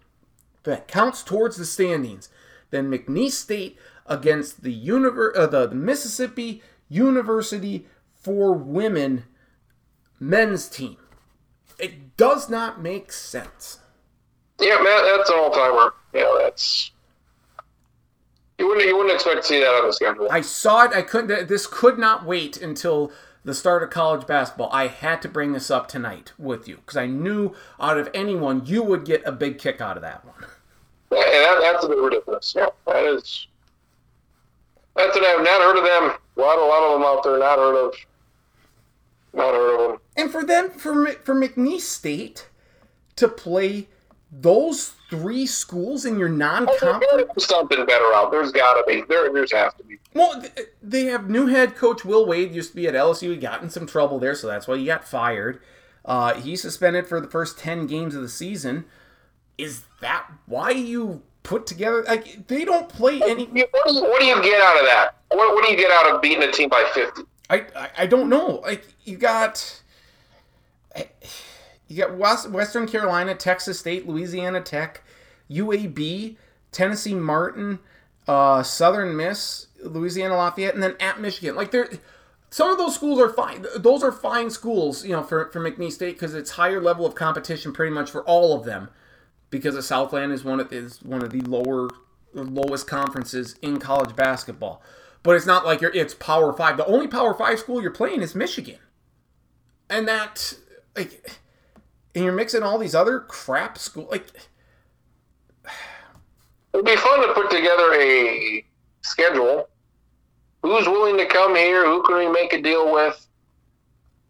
that 0.64 0.90
counts 0.90 1.24
towards 1.24 1.56
the 1.56 1.66
standings 1.66 2.28
than 2.70 2.92
McNeese 2.92 3.32
State 3.32 3.78
against 4.06 4.64
the, 4.64 4.88
univer- 4.88 5.36
uh, 5.38 5.48
the, 5.48 5.68
the 5.68 5.76
Mississippi 5.76 6.62
University 6.90 7.86
for 8.14 8.54
Women 8.54 9.26
men's 10.20 10.70
team. 10.70 10.98
It 11.80 12.16
does 12.18 12.50
not 12.50 12.82
make 12.82 13.12
sense. 13.12 13.80
Yeah, 14.60 14.78
man, 14.82 15.18
that's 15.18 15.30
an 15.30 15.38
all 15.38 15.52
timer. 15.52 15.94
Yeah, 16.14 16.38
that's 16.42 16.92
you 18.58 18.68
wouldn't 18.68 18.86
you 18.86 18.96
wouldn't 18.96 19.14
expect 19.14 19.42
to 19.42 19.44
see 19.44 19.60
that 19.60 19.68
on 19.68 19.88
the 19.88 19.94
schedule. 19.94 20.28
I 20.32 20.42
saw 20.42 20.86
it. 20.86 20.92
I 20.94 21.02
couldn't. 21.02 21.50
This 21.50 21.68
could 21.68 21.98
not 21.98 22.26
wait 22.26 22.62
until 22.62 23.12
the 23.44 23.54
start 23.54 23.84
of 23.84 23.90
college 23.90 24.26
basketball. 24.26 24.70
I 24.72 24.88
had 24.88 25.22
to 25.24 25.28
bring 25.28 25.52
this 25.54 25.70
up 25.70 25.88
tonight 25.88 26.32
with 26.38 26.68
you 26.68 26.78
because 26.78 26.98
I 26.98 27.08
knew 27.08 27.54
out 27.80 27.98
of 27.98 28.10
anyone 28.14 28.66
you 28.66 28.84
would 28.84 29.06
get 29.06 29.22
a 29.26 29.32
big 29.32 29.58
kick 29.58 29.82
out 29.82 29.98
of 29.98 30.04
that 30.04 30.24
one. 30.26 30.50
Yeah, 31.12 31.26
and 31.26 31.44
that, 31.44 31.60
that's 31.62 31.86
a 31.86 31.90
bit 31.90 31.98
ridiculous. 31.98 32.54
Yeah, 32.56 32.68
that 32.86 33.04
is. 33.04 33.48
That's 34.96 35.16
what 35.16 35.26
I've 35.26 35.44
not 35.44 35.62
heard 35.62 35.78
of 35.78 35.84
them. 35.84 36.18
A 36.38 36.42
lot, 36.42 36.58
a 36.58 36.66
lot 36.66 36.84
of 36.84 36.94
them 36.94 37.04
out 37.04 37.24
there. 37.24 37.40
Not 37.40 37.58
heard 37.58 37.88
of. 37.88 37.96
Not 39.34 39.54
heard 39.54 39.74
of 39.80 39.92
them. 39.92 40.00
And 40.16 40.32
for 40.32 40.44
them, 40.44 40.70
for 40.70 41.08
for 41.08 41.34
McNeese 41.34 41.82
State 41.82 42.50
to 43.16 43.28
play 43.28 43.88
those 44.32 44.94
three 45.10 45.46
schools 45.46 46.06
in 46.06 46.18
your 46.18 46.30
non-conference. 46.30 47.32
There's 47.36 47.48
something 47.48 47.86
better 47.86 48.14
out. 48.14 48.32
There's 48.32 48.52
got 48.52 48.74
to 48.74 48.84
be. 48.88 49.04
There, 49.08 49.32
there's 49.32 49.52
have 49.52 49.78
to 49.78 49.84
be. 49.84 50.00
Well, 50.14 50.44
they 50.82 51.06
have 51.06 51.30
new 51.30 51.48
head 51.48 51.76
coach 51.76 52.04
Will 52.04 52.26
Wade. 52.26 52.54
Used 52.54 52.72
to 52.72 52.76
be 52.76 52.88
at 52.88 52.96
LSU. 52.96 53.32
He 53.32 53.38
got 53.38 53.62
in 53.62 53.70
some 53.70 53.86
trouble 53.86 54.20
there, 54.20 54.36
so 54.36 54.48
that's 54.48 54.68
why 54.68 54.78
he 54.78 54.86
got 54.86 55.08
fired. 55.08 55.62
Uh, 56.06 56.34
he's 56.36 56.62
suspended 56.62 57.08
for 57.08 57.22
the 57.22 57.28
first 57.28 57.58
ten 57.60 57.86
games 57.86 58.16
of 58.16 58.22
the 58.22 58.30
season. 58.30 58.86
Is 59.58 59.84
that 60.02 60.28
why 60.48 60.72
you 60.72 61.22
put 61.44 61.68
together? 61.68 62.04
Like 62.04 62.48
they 62.48 62.66
don't 62.66 62.90
play 62.90 63.22
any. 63.22 63.46
What 63.46 63.72
do 63.86 63.94
you, 63.94 64.02
what 64.02 64.20
do 64.20 64.26
you 64.26 64.42
get 64.42 64.62
out 64.62 64.80
of 64.80 64.86
that? 64.86 65.18
What, 65.30 65.54
what 65.54 65.66
do 65.66 65.72
you 65.72 65.78
get 65.78 65.92
out 65.92 66.14
of 66.14 66.22
beating 66.22 66.44
a 66.44 66.52
team 66.52 66.70
by 66.70 66.90
50? 66.94 67.24
I, 67.50 67.66
I, 67.76 67.90
I 68.00 68.06
don't 68.06 68.30
know. 68.30 68.62
Like 68.64 68.88
you 69.04 69.18
got 69.18 69.82
you 71.88 71.98
got 71.98 72.16
West, 72.18 72.50
Western 72.50 72.88
Carolina, 72.88 73.36
Texas 73.36 73.80
State, 73.80 74.08
Louisiana 74.08 74.62
Tech, 74.62 75.04
UAB, 75.50 76.38
Tennessee 76.72 77.14
Martin, 77.14 77.80
uh, 78.28 78.64
Southern 78.64 79.16
Miss, 79.16 79.68
Louisiana 79.84 80.36
Lafayette, 80.36 80.74
and 80.74 80.82
then 80.82 80.96
at 81.00 81.20
Michigan. 81.20 81.56
Like 81.56 81.72
they're 81.72 81.90
some 82.50 82.70
of 82.70 82.78
those 82.78 82.94
schools 82.94 83.20
are 83.20 83.30
fine. 83.30 83.66
Those 83.76 84.04
are 84.04 84.12
fine 84.12 84.52
schools, 84.52 85.04
you 85.04 85.12
know, 85.12 85.24
for, 85.24 85.50
for 85.52 85.60
McNeese 85.60 85.94
State 85.94 86.14
because 86.14 86.36
it's 86.36 86.52
higher 86.52 86.80
level 86.80 87.04
of 87.04 87.16
competition 87.16 87.74
pretty 87.74 87.92
much 87.92 88.12
for 88.12 88.24
all 88.26 88.56
of 88.56 88.64
them. 88.64 88.90
Because 89.54 89.76
the 89.76 89.84
Southland 89.84 90.32
is 90.34 90.44
one 90.44 90.60
of 90.60 90.74
is 90.74 91.00
one 91.04 91.22
of 91.22 91.30
the 91.30 91.42
lower 91.42 91.88
lowest 92.34 92.88
conferences 92.88 93.56
in 93.62 93.78
college 93.78 94.16
basketball. 94.16 94.82
But 95.22 95.36
it's 95.36 95.46
not 95.46 95.64
like 95.64 95.80
you're 95.80 95.94
it's 95.94 96.16
Power 96.16 96.54
Five. 96.54 96.76
The 96.76 96.86
only 96.88 97.08
Power 97.08 97.36
Five 97.36 97.60
school 97.60 97.80
you're 97.80 97.92
playing 97.92 98.24
is 98.24 98.34
Michigan, 98.34 98.80
and 99.92 100.08
that 100.08 100.56
like, 100.98 101.40
and 102.16 102.24
you're 102.24 102.34
mixing 102.34 102.64
all 102.64 102.80
these 102.80 102.96
other 102.96 103.20
crap 103.20 103.78
school 103.78 104.08
like. 104.10 104.26
It'd 106.74 106.84
be 106.84 106.96
fun 106.96 107.28
to 107.28 107.34
put 107.36 107.52
together 107.52 107.94
a 107.94 108.66
schedule 109.02 109.70
who's 110.64 110.88
willing 110.88 111.16
to 111.20 111.28
come 111.28 111.56
here? 111.56 111.86
Who 111.86 112.02
can 112.02 112.16
we 112.18 112.28
make 112.28 112.54
a 112.54 112.62
deal 112.64 112.92
with? 112.92 113.28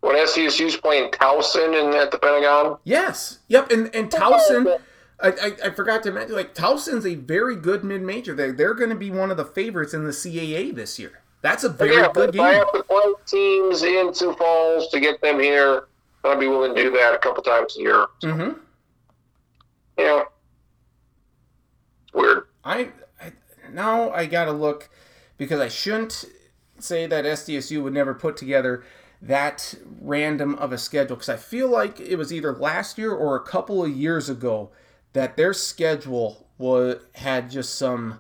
When 0.02 0.18
SDSU's 0.18 0.76
playing 0.76 1.12
Towson 1.12 1.82
in 1.82 1.98
at 1.98 2.12
the 2.12 2.18
Pentagon. 2.18 2.78
Yes. 2.84 3.40
Yep. 3.48 3.72
And 3.72 3.96
and 3.96 4.12
Towson. 4.12 4.82
I, 5.24 5.30
I, 5.30 5.52
I, 5.66 5.70
forgot 5.70 6.04
to 6.04 6.12
mention, 6.12 6.36
like 6.36 6.54
Towson's 6.54 7.06
a 7.06 7.16
very 7.16 7.56
good 7.56 7.84
mid 7.84 8.02
major. 8.02 8.36
They 8.36 8.52
they're 8.52 8.74
going 8.74 8.90
to 8.90 8.96
be 8.96 9.10
one 9.10 9.32
of 9.32 9.38
the 9.38 9.46
favorites 9.46 9.94
in 9.94 10.04
the 10.04 10.12
CAA 10.12 10.76
this 10.76 11.00
year. 11.00 11.22
That's 11.42 11.64
a 11.64 11.70
very 11.70 11.96
yeah, 11.96 12.10
good 12.14 12.34
game. 12.34 12.42
I 12.42 12.54
have 12.54 12.72
to 12.74 12.84
play 12.84 13.14
teams 13.26 13.84
in 13.84 14.14
Sioux 14.14 14.34
Falls 14.34 14.90
to 14.90 15.00
get 15.00 15.22
them 15.22 15.40
here. 15.40 15.88
I'd 16.26 16.40
be 16.40 16.48
willing 16.48 16.76
to 16.76 16.82
do 16.82 16.92
that 16.92 17.14
a 17.14 17.18
couple 17.18 17.42
times 17.42 17.78
a 17.78 17.82
year. 17.82 18.06
So. 18.20 18.28
Mm-hmm. 18.30 18.60
Yeah. 19.98 20.24
Weird. 22.14 22.44
I, 22.64 22.92
I 23.22 23.34
now 23.72 24.12
I 24.12 24.26
got 24.26 24.46
to 24.46 24.52
look 24.52 24.90
because 25.38 25.60
I 25.60 25.68
shouldn't 25.68 26.26
say 26.80 27.08
that 27.08 27.26
SDSU 27.26 27.82
would 27.82 27.94
never 27.94 28.14
put 28.14 28.38
together 28.38 28.84
that 29.22 29.76
random 30.02 30.56
of 30.56 30.74
a 30.74 30.78
schedule 30.78 31.16
because 31.16 31.30
I 31.30 31.38
feel 31.38 31.70
like 31.70 32.00
it 32.00 32.18
was 32.18 32.34
either 32.34 32.54
last 32.54 32.98
year 32.98 33.14
or 33.14 33.36
a 33.36 33.42
couple 33.42 33.84
of 33.84 33.90
years 33.90 34.30
ago 34.30 34.72
that 35.14 35.38
their 35.38 35.54
schedule 35.54 36.48
was 36.58 36.98
had 37.16 37.50
just 37.50 37.76
some 37.76 38.20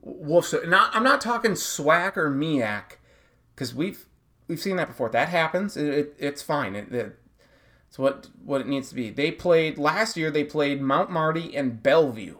wolf. 0.00 0.54
Not 0.66 0.94
I'm 0.94 1.04
not 1.04 1.20
talking 1.20 1.52
SWAC 1.52 2.16
or 2.16 2.30
MEAC 2.30 2.96
because 3.54 3.74
we've 3.74 4.06
we've 4.48 4.60
seen 4.60 4.76
that 4.76 4.88
before. 4.88 5.08
That 5.10 5.28
happens. 5.28 5.76
It, 5.76 5.88
it, 5.88 6.14
it's 6.18 6.42
fine. 6.42 6.74
It, 6.74 6.92
it, 6.92 7.18
it's 7.88 7.98
what 7.98 8.28
what 8.44 8.60
it 8.60 8.66
needs 8.66 8.88
to 8.90 8.94
be. 8.94 9.10
They 9.10 9.30
played 9.30 9.78
last 9.78 10.16
year. 10.16 10.30
They 10.30 10.44
played 10.44 10.80
Mount 10.80 11.10
Marty 11.10 11.56
and 11.56 11.82
Bellevue 11.82 12.36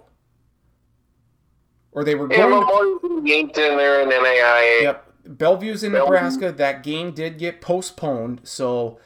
or 1.95 2.05
they 2.05 2.15
were 2.15 2.31
yeah, 2.31 2.49
going. 2.49 2.99
Yeah, 3.25 3.37
Yankton 3.37 3.77
there 3.77 4.03
in 4.03 4.11
NAIA. 4.11 4.83
Yep, 4.83 5.13
Bellevue's 5.39 5.83
in 5.83 5.93
Bellevue. 5.93 6.13
Nebraska. 6.13 6.53
That 6.53 6.83
game 6.83 7.13
did 7.13 7.39
get 7.39 7.61
postponed, 7.61 8.41
so. 8.45 8.99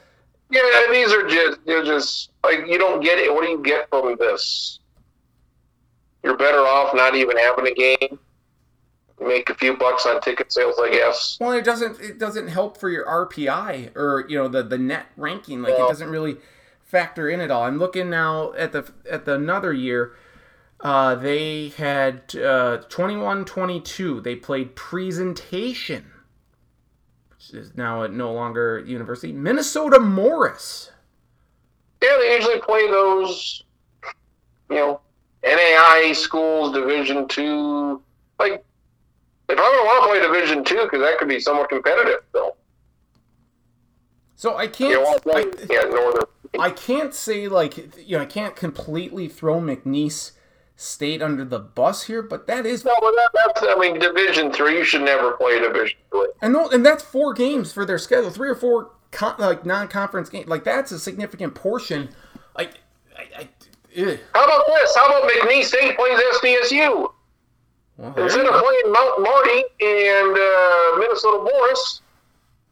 Yeah, 0.51 0.63
these 0.91 1.13
are 1.13 1.29
just 1.29 1.61
you're 1.67 1.85
just 1.85 2.31
like 2.43 2.67
you 2.67 2.79
don't 2.79 3.03
get 3.03 3.19
it. 3.19 3.33
What 3.33 3.45
do 3.45 3.51
you 3.51 3.63
get 3.63 3.89
from 3.91 4.17
this? 4.19 4.81
You're 6.23 6.37
better 6.37 6.59
off 6.59 6.95
not 6.95 7.15
even 7.15 7.37
having 7.37 7.67
a 7.67 7.75
game. 7.75 8.19
Make 9.21 9.51
a 9.51 9.55
few 9.55 9.77
bucks 9.77 10.07
on 10.07 10.21
ticket 10.21 10.53
sales, 10.53 10.77
I 10.81 10.91
guess. 10.91 11.39
Well, 11.41 11.53
it 11.53 11.65
doesn't. 11.65 12.01
It 12.01 12.19
doesn't 12.19 12.49
help 12.49 12.77
for 12.77 12.89
your 12.89 13.05
RPI 13.05 13.97
or 13.97 14.25
you 14.29 14.39
know 14.39 14.49
the 14.49 14.63
the 14.63 14.79
net 14.79 15.07
ranking. 15.17 15.63
Like 15.63 15.75
it 15.75 15.79
doesn't 15.79 16.09
really 16.09 16.37
factor 16.85 17.29
in 17.29 17.41
at 17.41 17.51
all. 17.51 17.65
I'm 17.65 17.79
looking 17.79 18.11
now 18.11 18.53
at 18.53 18.73
the 18.73 18.89
at 19.11 19.25
the 19.25 19.35
another 19.35 19.73
year 19.73 20.15
uh, 20.81 21.15
they 21.17 21.69
had 21.69 22.35
uh, 22.37 22.79
21 22.89 23.45
22. 23.45 24.21
They 24.21 24.37
played 24.37 24.77
presentation, 24.77 26.13
which 27.31 27.53
is 27.53 27.77
now 27.77 28.05
at 28.05 28.13
no 28.13 28.33
longer 28.33 28.79
university. 28.87 29.33
Minnesota 29.33 29.99
Morris. 29.99 30.93
Yeah, 32.03 32.17
they 32.21 32.37
usually 32.37 32.61
play 32.61 32.87
those, 32.89 33.65
you 34.71 34.77
know, 34.77 35.01
NAI 35.57 36.13
schools, 36.13 36.73
Division 36.73 37.29
two. 37.29 38.03
Like, 38.39 38.65
they 39.47 39.55
probably 39.55 39.79
want 39.79 40.03
to 40.03 40.09
play 40.09 40.21
Division 40.21 40.65
two 40.65 40.83
because 40.85 41.01
that 41.01 41.19
could 41.19 41.29
be 41.29 41.41
somewhat 41.41 41.69
competitive, 41.69 42.21
though. 42.33 42.57
So 44.37 44.57
I 44.57 44.67
can't. 44.69 44.91
You 44.91 45.03
know, 45.03 45.19
I, 45.35 45.51
yeah, 45.69 45.83
Northern. 45.91 46.25
I 46.59 46.71
can't 46.71 47.15
say 47.15 47.49
like 47.49 47.77
you 47.99 48.17
know 48.17 48.23
I 48.23 48.27
can't 48.27 48.57
completely 48.57 49.29
throw 49.29 49.61
McNeese 49.61 50.33
state 50.77 51.21
under 51.21 51.45
the 51.45 51.59
bus 51.59 52.05
here, 52.05 52.23
but 52.23 52.47
that 52.47 52.65
is 52.65 52.85
no, 52.85 52.95
but 53.01 53.11
that, 53.11 53.31
that's 53.35 53.63
I 53.69 53.75
mean 53.79 53.99
Division 53.99 54.53
three. 54.53 54.79
You 54.79 54.85
should 54.85 55.03
never 55.03 55.33
play 55.33 55.59
Division 55.59 55.99
three. 56.11 56.29
And 56.41 56.53
no, 56.53 56.69
and 56.71 56.87
that's 56.87 57.03
four 57.03 57.35
games 57.35 57.73
for 57.73 57.85
their 57.85 57.99
schedule, 57.99 58.31
three 58.31 58.49
or 58.49 58.55
four 58.55 58.93
con- 59.11 59.35
like 59.39 59.67
non-conference 59.67 60.29
games. 60.29 60.49
Like 60.49 60.65
that's 60.65 60.93
a 60.93 60.99
significant 60.99 61.55
portion. 61.55 62.11
Like, 62.57 62.75
I, 63.17 63.41
I, 63.41 63.49
how 64.35 64.45
about 64.45 64.67
this? 64.67 64.97
How 64.97 65.07
about 65.09 65.31
McNeese 65.31 65.65
State 65.65 65.97
plays 65.97 66.19
SDSU? 66.41 67.13
Well, 67.97 68.15
Instead 68.17 68.47
of 68.47 68.63
playing 68.63 68.93
Mount 68.93 69.23
Marty 69.23 69.65
and 69.81 70.37
uh, 70.39 70.99
Minnesota 70.99 71.43
Morris 71.43 72.01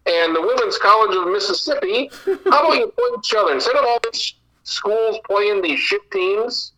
and 0.07 0.37
the 0.37 0.41
Women's 0.41 0.79
College 0.79 1.17
of 1.17 1.33
Mississippi, 1.33 2.11
how 2.51 2.65
about 2.65 2.79
you 2.79 2.93
play 2.97 3.11
each 3.19 3.35
other 3.35 3.53
instead 3.53 3.75
of 3.75 3.85
all 3.85 3.99
these 4.11 4.35
schools 4.63 5.19
playing 5.25 5.63
these 5.63 5.81
shit 5.81 6.09
teams? 6.13 6.73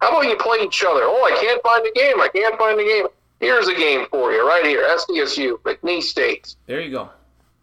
How 0.00 0.10
about 0.10 0.28
you 0.28 0.36
play 0.36 0.58
each 0.64 0.84
other? 0.84 1.02
Oh, 1.02 1.24
I 1.24 1.36
can't 1.40 1.62
find 1.62 1.84
a 1.86 1.92
game. 1.92 2.20
I 2.20 2.28
can't 2.28 2.56
find 2.58 2.78
a 2.80 2.84
game. 2.84 3.06
Here's 3.40 3.66
a 3.66 3.74
game 3.74 4.06
for 4.10 4.32
you 4.32 4.46
right 4.46 4.64
here. 4.64 4.82
SDSU, 4.82 5.58
McNeese 5.62 6.04
State. 6.04 6.54
There 6.66 6.80
you 6.80 6.92
go. 6.92 7.10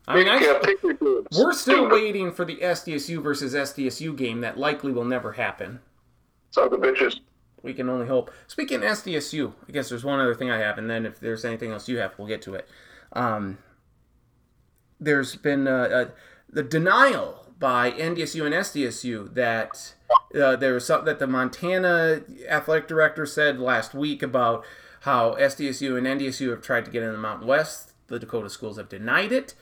I 0.08 0.16
mean, 0.16 0.40
pick, 0.40 0.50
uh, 0.50 0.60
pick 0.60 1.02
we're 1.32 1.54
still 1.54 1.88
waiting 1.88 2.32
for 2.32 2.44
the 2.44 2.58
SDSU 2.58 3.22
versus 3.22 3.54
SDSU 3.54 4.16
game 4.18 4.42
that 4.42 4.58
likely 4.58 4.92
will 4.92 5.06
never 5.06 5.34
happen. 5.34 5.80
So 6.52 6.68
the 6.68 6.78
bitches. 6.78 7.20
We 7.62 7.74
can 7.74 7.90
only 7.90 8.08
hope. 8.08 8.32
Speaking 8.48 8.78
of 8.78 8.84
SDSU, 8.84 9.54
I 9.68 9.72
guess 9.72 9.90
there's 9.90 10.06
one 10.06 10.20
other 10.20 10.34
thing 10.34 10.50
I 10.50 10.60
have, 10.60 10.78
and 10.78 10.90
then 10.90 11.06
if 11.06 11.20
there's 11.20 11.44
anything 11.44 11.72
else 11.72 11.90
you 11.90 11.98
have, 11.98 12.14
we'll 12.18 12.28
get 12.28 12.42
to 12.44 12.56
it. 12.56 12.70
Um, 13.12 13.58
there's 15.00 15.36
been 15.36 15.68
uh, 15.68 15.72
uh, 15.72 16.06
the 16.50 16.64
denial 16.64 17.48
by 17.60 17.92
NDSU 17.92 18.46
and 18.46 18.56
SDSU 18.56 19.34
that 19.34 19.94
uh, 20.40 20.56
there 20.56 20.74
was 20.74 20.86
something 20.86 21.06
that 21.06 21.20
the 21.20 21.28
Montana 21.28 22.22
athletic 22.48 22.88
director 22.88 23.26
said 23.26 23.60
last 23.60 23.94
week 23.94 24.24
about 24.24 24.64
how 25.02 25.36
SDSU 25.36 25.98
and 25.98 26.08
NDSU 26.08 26.50
have 26.52 26.62
tried 26.62 26.86
to 26.86 26.92
get 26.92 27.04
in 27.04 27.12
the 27.12 27.18
Mountain 27.18 27.48
West. 27.48 27.94
The 28.08 28.20
Dakota 28.20 28.50
schools 28.50 28.78
have 28.78 28.90
denied 28.90 29.32
it, 29.32 29.54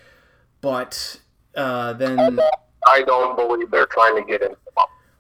but 0.62 1.20
uh, 1.56 1.94
then 1.94 2.40
I 2.88 3.02
don't 3.02 3.36
believe 3.36 3.72
they're 3.72 3.88
trying 3.88 4.16
to 4.16 4.24
get 4.24 4.42
in. 4.42 4.56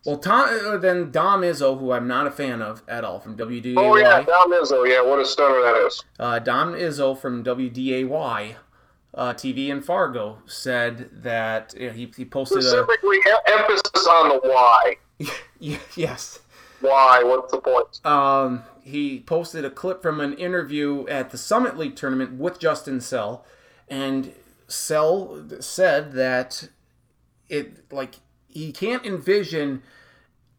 Well, 0.07 0.17
Tom, 0.17 0.47
uh, 0.65 0.77
then 0.77 1.11
Dom 1.11 1.41
Izzo, 1.41 1.77
who 1.77 1.91
I'm 1.91 2.07
not 2.07 2.27
a 2.27 2.31
fan 2.31 2.61
of 2.61 2.81
at 2.88 3.03
all, 3.03 3.19
from 3.19 3.35
WDAY. 3.35 3.73
Oh 3.75 3.97
yeah, 3.97 4.21
Dom 4.21 4.53
Izzo. 4.53 4.89
Yeah, 4.89 5.01
what 5.01 5.19
a 5.19 5.25
stunner 5.25 5.61
that 5.61 5.85
is. 5.85 6.01
Uh, 6.17 6.39
Dom 6.39 6.75
Izzo 6.75 7.19
from 7.19 7.43
WDAY 7.43 8.55
uh, 9.13 9.34
TV 9.34 9.67
in 9.67 9.81
Fargo 9.81 10.38
said 10.45 11.09
that 11.23 11.73
you 11.77 11.88
know, 11.88 11.93
he, 11.93 12.09
he 12.15 12.23
posted 12.23 12.59
a 12.59 12.61
specifically 12.61 13.17
a, 13.17 13.51
emphasis 13.51 14.07
on 14.07 14.29
the 14.29 14.39
why. 14.45 14.95
yes. 15.97 16.39
Why? 16.79 17.21
What's 17.25 17.51
the 17.51 17.59
point? 17.59 18.05
Um, 18.05 18.63
he 18.84 19.19
posted 19.19 19.65
a 19.65 19.69
clip 19.69 20.01
from 20.01 20.21
an 20.21 20.35
interview 20.35 21.05
at 21.09 21.31
the 21.31 21.38
Summit 21.38 21.77
League 21.77 21.97
tournament 21.97 22.35
with 22.35 22.59
Justin 22.61 23.01
Sell, 23.01 23.45
and 23.89 24.31
Sell 24.69 25.43
said 25.59 26.13
that 26.13 26.69
it 27.49 27.91
like 27.91 28.19
he 28.47 28.71
can't 28.71 29.05
envision 29.05 29.84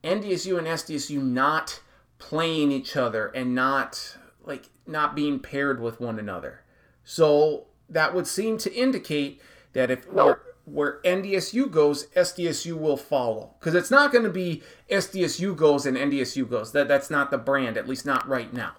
NDSU 0.05 0.59
and 0.59 0.67
SDSU 0.67 1.23
not 1.23 1.81
playing 2.19 2.73
each 2.73 2.97
other 2.97 3.29
and 3.29 3.55
not 3.55 4.17
like 4.45 4.71
not 4.87 5.15
being 5.15 5.39
paired 5.39 5.81
with 5.81 6.01
one 6.01 6.19
another. 6.19 6.61
So 7.05 7.67
that 7.89 8.15
would 8.15 8.27
seem 8.27 8.59
to 8.59 8.75
indicate 8.75 9.41
that 9.73 9.91
if 9.91 10.11
where, 10.11 10.41
where 10.65 11.01
NDSU 11.05 11.71
goes, 11.71 12.07
SDSU 12.09 12.79
will 12.79 12.97
follow. 12.97 13.55
Because 13.59 13.75
it's 13.75 13.91
not 13.91 14.13
going 14.13 14.25
to 14.25 14.31
be 14.31 14.63
SDSU 14.91 15.57
goes 15.57 15.87
and 15.87 15.97
NDSU 15.97 16.49
goes. 16.49 16.73
That 16.73 16.89
that's 16.89 17.11
not 17.11 17.31
the 17.31 17.39
brand, 17.39 17.77
at 17.77 17.89
least 17.89 18.07
not 18.07 18.27
right 18.29 18.53
now. 18.53 18.73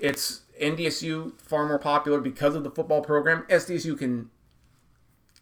It's 0.00 0.42
NDSU 0.60 1.40
far 1.40 1.66
more 1.66 1.78
popular 1.78 2.20
because 2.20 2.54
of 2.54 2.64
the 2.64 2.70
football 2.70 3.02
program. 3.02 3.44
SDSU 3.48 3.98
can 3.98 4.30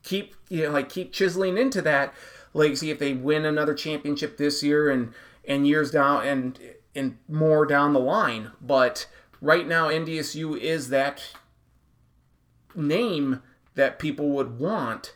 keep 0.02 0.34
you 0.48 0.64
know 0.64 0.70
like 0.70 0.88
keep 0.88 1.12
chiseling 1.12 1.56
into 1.56 1.80
that 1.82 2.12
legacy 2.54 2.90
if 2.90 2.98
they 2.98 3.12
win 3.12 3.44
another 3.44 3.74
championship 3.74 4.36
this 4.36 4.62
year 4.62 4.90
and 4.90 5.12
and 5.46 5.66
years 5.66 5.90
down 5.90 6.26
and 6.26 6.58
and 6.94 7.18
more 7.28 7.66
down 7.66 7.92
the 7.92 8.00
line. 8.00 8.50
But 8.60 9.06
right 9.40 9.66
now 9.66 9.88
NDSU 9.88 10.58
is 10.58 10.88
that 10.90 11.22
name 12.74 13.42
that 13.74 13.98
people 13.98 14.30
would 14.30 14.58
want. 14.58 15.14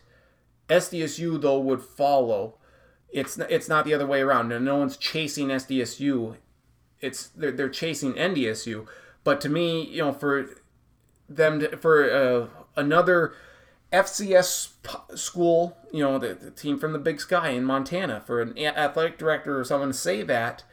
SDSU 0.69 1.39
though 1.39 1.59
would 1.59 1.81
follow. 1.81 2.55
It's 3.09 3.37
it's 3.37 3.69
not 3.69 3.85
the 3.85 3.93
other 3.93 4.07
way 4.07 4.21
around. 4.21 4.49
No, 4.49 4.59
no 4.59 4.77
one's 4.77 4.97
chasing 4.97 5.47
SDSU. 5.47 6.37
It's 6.99 7.27
they're, 7.27 7.51
they're 7.51 7.69
chasing 7.69 8.13
NDSU. 8.13 8.87
But 9.23 9.39
to 9.41 9.49
me, 9.49 9.83
you 9.83 10.03
know, 10.03 10.13
for 10.13 10.49
them 11.29 11.59
to, 11.59 11.77
for 11.77 12.09
uh, 12.09 12.47
another 12.75 13.33
FCS 13.91 14.69
school, 15.17 15.77
you 15.91 16.03
know, 16.03 16.17
the, 16.17 16.33
the 16.33 16.51
team 16.51 16.77
from 16.77 16.93
the 16.93 16.99
Big 16.99 17.21
Sky 17.21 17.49
in 17.49 17.63
Montana, 17.63 18.21
for 18.25 18.41
an 18.41 18.57
athletic 18.57 19.17
director 19.17 19.59
or 19.59 19.63
someone 19.63 19.89
to 19.89 19.93
say 19.93 20.23
that, 20.23 20.63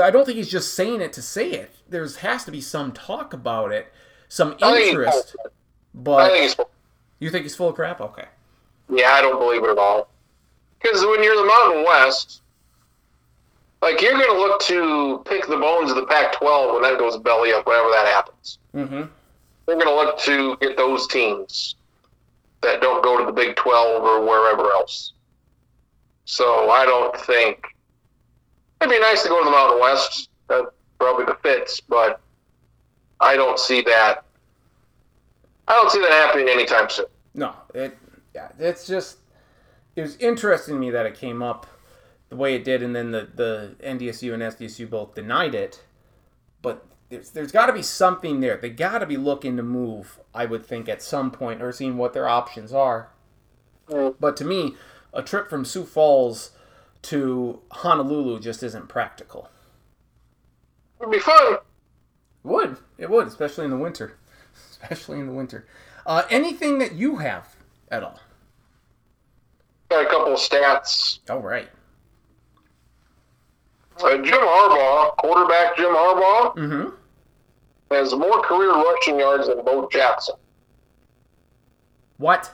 I 0.00 0.10
don't 0.10 0.24
think 0.24 0.36
he's 0.36 0.50
just 0.50 0.74
saying 0.74 1.00
it 1.00 1.12
to 1.14 1.22
say 1.22 1.50
it. 1.50 1.70
There 1.88 2.06
has 2.06 2.44
to 2.44 2.50
be 2.50 2.60
some 2.60 2.92
talk 2.92 3.32
about 3.32 3.72
it, 3.72 3.92
some 4.28 4.56
I 4.62 4.72
think 4.72 4.78
he's 4.78 4.88
interest. 4.88 5.36
I 5.44 5.48
But 5.94 6.30
think 6.30 6.68
you 7.18 7.30
think 7.30 7.44
he's 7.44 7.56
full 7.56 7.70
of 7.70 7.74
crap? 7.74 8.00
Okay. 8.00 8.26
Yeah, 8.88 9.10
I 9.12 9.22
don't 9.22 9.40
believe 9.40 9.64
it 9.64 9.70
at 9.70 9.78
all. 9.78 10.08
Because 10.80 11.04
when 11.04 11.22
you're 11.22 11.36
the 11.36 11.44
Mountain 11.44 11.84
West, 11.84 12.42
like 13.82 14.00
you're 14.00 14.12
going 14.12 14.30
to 14.30 14.38
look 14.38 14.60
to 14.62 15.22
pick 15.26 15.46
the 15.46 15.56
bones 15.56 15.90
of 15.90 15.96
the 15.96 16.06
Pac-12 16.06 16.74
when 16.74 16.82
that 16.82 16.98
goes 16.98 17.16
belly 17.18 17.52
up, 17.52 17.66
whenever 17.66 17.88
that 17.90 18.06
happens. 18.06 18.58
Mm-hmm. 18.74 19.02
They're 19.66 19.76
going 19.76 19.86
to 19.86 19.94
look 19.94 20.18
to 20.20 20.56
get 20.60 20.76
those 20.76 21.08
teams 21.08 21.74
that 22.66 22.80
don't 22.80 23.02
go 23.02 23.18
to 23.18 23.24
the 23.24 23.32
Big 23.32 23.56
12 23.56 24.02
or 24.02 24.20
wherever 24.20 24.70
else. 24.72 25.12
So 26.24 26.70
I 26.70 26.84
don't 26.84 27.16
think 27.20 27.64
it'd 28.80 28.90
be 28.90 28.98
nice 29.00 29.22
to 29.22 29.28
go 29.28 29.38
to 29.38 29.44
the 29.44 29.50
Mountain 29.50 29.80
West. 29.80 30.28
That's 30.48 30.66
probably 30.98 31.24
the 31.24 31.36
fits, 31.42 31.80
but 31.80 32.20
I 33.20 33.36
don't 33.36 33.58
see 33.58 33.80
that. 33.82 34.24
I 35.68 35.74
don't 35.74 35.90
see 35.90 36.00
that 36.00 36.12
happening 36.12 36.48
anytime 36.48 36.90
soon. 36.90 37.06
No, 37.34 37.54
it 37.74 37.96
yeah, 38.34 38.48
it's 38.58 38.86
just 38.86 39.18
it 39.94 40.02
was 40.02 40.16
interesting 40.16 40.74
to 40.74 40.80
me 40.80 40.90
that 40.90 41.06
it 41.06 41.14
came 41.14 41.42
up 41.42 41.66
the 42.28 42.36
way 42.36 42.54
it 42.54 42.64
did, 42.64 42.82
and 42.82 42.94
then 42.94 43.10
the 43.12 43.28
the 43.34 43.76
NDSU 43.82 44.34
and 44.34 44.42
SDSU 44.42 44.88
both 44.90 45.14
denied 45.14 45.54
it. 45.54 45.82
But 46.60 46.84
there's 47.08 47.30
there's 47.30 47.52
got 47.52 47.66
to 47.66 47.72
be 47.72 47.82
something 47.82 48.40
there. 48.40 48.56
They 48.56 48.70
got 48.70 48.98
to 48.98 49.06
be 49.06 49.16
looking 49.16 49.56
to 49.56 49.62
move. 49.62 50.18
I 50.36 50.44
would 50.44 50.64
think 50.66 50.88
at 50.88 51.02
some 51.02 51.30
point, 51.30 51.62
or 51.62 51.72
seeing 51.72 51.96
what 51.96 52.12
their 52.12 52.28
options 52.28 52.72
are. 52.72 53.08
But 53.88 54.36
to 54.36 54.44
me, 54.44 54.74
a 55.12 55.22
trip 55.22 55.48
from 55.48 55.64
Sioux 55.64 55.84
Falls 55.84 56.50
to 57.02 57.60
Honolulu 57.70 58.40
just 58.40 58.62
isn't 58.62 58.88
practical. 58.88 59.48
It'd 61.00 61.12
be 61.12 61.18
fun. 61.18 61.54
It 61.54 61.60
would 62.44 62.76
it 62.98 63.10
would, 63.10 63.26
especially 63.28 63.64
in 63.64 63.70
the 63.70 63.76
winter, 63.76 64.16
especially 64.70 65.18
in 65.20 65.26
the 65.26 65.32
winter. 65.32 65.66
Uh, 66.04 66.22
anything 66.30 66.78
that 66.78 66.92
you 66.92 67.16
have 67.16 67.56
at 67.90 68.02
all? 68.02 68.20
Got 69.88 70.04
a 70.06 70.08
couple 70.08 70.32
of 70.34 70.38
stats. 70.38 71.18
All 71.30 71.40
right. 71.40 71.68
Uh, 74.02 74.16
Jim 74.18 74.38
Harbaugh, 74.40 75.16
quarterback 75.16 75.76
Jim 75.76 75.86
Harbaugh, 75.94 76.54
Mm-hmm. 76.56 76.88
Has 77.90 78.14
more 78.14 78.40
career 78.42 78.72
rushing 78.72 79.18
yards 79.18 79.48
than 79.48 79.64
Bo 79.64 79.88
Jackson. 79.90 80.34
What? 82.18 82.52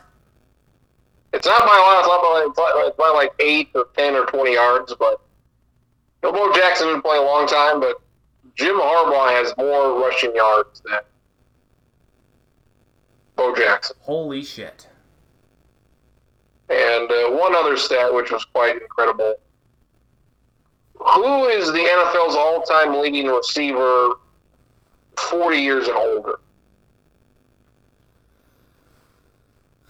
It's 1.32 1.46
not 1.46 1.60
by 1.60 1.76
a 1.76 1.82
lot. 1.82 1.98
It's 2.00 2.08
not 2.08 2.22
by, 2.22 2.44
it's 2.46 2.56
by, 2.56 2.84
it's 2.86 2.96
by 2.96 3.08
like 3.08 3.32
eight 3.38 3.70
or 3.74 3.86
ten 3.96 4.14
or 4.14 4.26
twenty 4.26 4.52
yards, 4.52 4.94
but 4.98 5.20
you 6.22 6.30
know, 6.30 6.32
Bo 6.32 6.52
Jackson 6.52 6.88
didn't 6.88 7.02
play 7.02 7.16
a 7.16 7.22
long 7.22 7.46
time, 7.46 7.80
but 7.80 7.96
Jim 8.54 8.76
Harbaugh 8.76 9.30
has 9.30 9.54
more 9.56 9.98
rushing 10.00 10.34
yards 10.34 10.82
than 10.84 11.00
Bo 13.36 13.54
Jackson. 13.54 13.96
Holy 14.00 14.42
shit. 14.42 14.88
And 16.68 17.10
uh, 17.10 17.30
one 17.30 17.54
other 17.54 17.76
stat, 17.76 18.12
which 18.12 18.30
was 18.30 18.44
quite 18.44 18.80
incredible. 18.80 19.34
Who 20.98 21.46
is 21.46 21.66
the 21.66 21.80
NFL's 21.80 22.36
all-time 22.36 23.00
leading 23.00 23.26
receiver, 23.26 24.10
forty 25.22 25.58
years 25.58 25.88
and 25.88 25.96
older? 25.96 26.38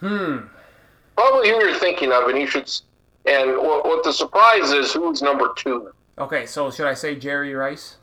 Hmm. 0.00 0.38
Probably 1.16 1.50
who 1.50 1.56
you're 1.64 1.78
thinking 1.78 2.10
of, 2.12 2.28
and 2.28 2.38
you 2.38 2.46
should. 2.46 2.70
And 3.24 3.52
what, 3.56 3.84
what 3.84 4.02
the 4.02 4.12
surprise 4.12 4.72
is, 4.72 4.92
who's 4.92 5.22
number 5.22 5.52
two? 5.56 5.92
Okay, 6.18 6.44
so 6.46 6.70
should 6.70 6.86
I 6.86 6.94
say 6.94 7.14
Jerry 7.14 7.54
Rice? 7.54 7.96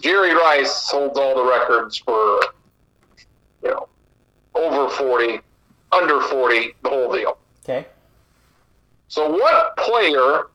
Jerry 0.00 0.34
Rice 0.34 0.90
holds 0.90 1.18
all 1.18 1.36
the 1.36 1.48
records 1.48 1.96
for, 1.96 2.40
you 3.62 3.70
know, 3.70 3.88
over 4.54 4.90
40, 4.90 5.40
under 5.92 6.20
40, 6.20 6.74
the 6.82 6.88
whole 6.88 7.12
deal. 7.12 7.38
Okay. 7.64 7.86
So, 9.08 9.30
what 9.30 9.76
player 9.76 10.48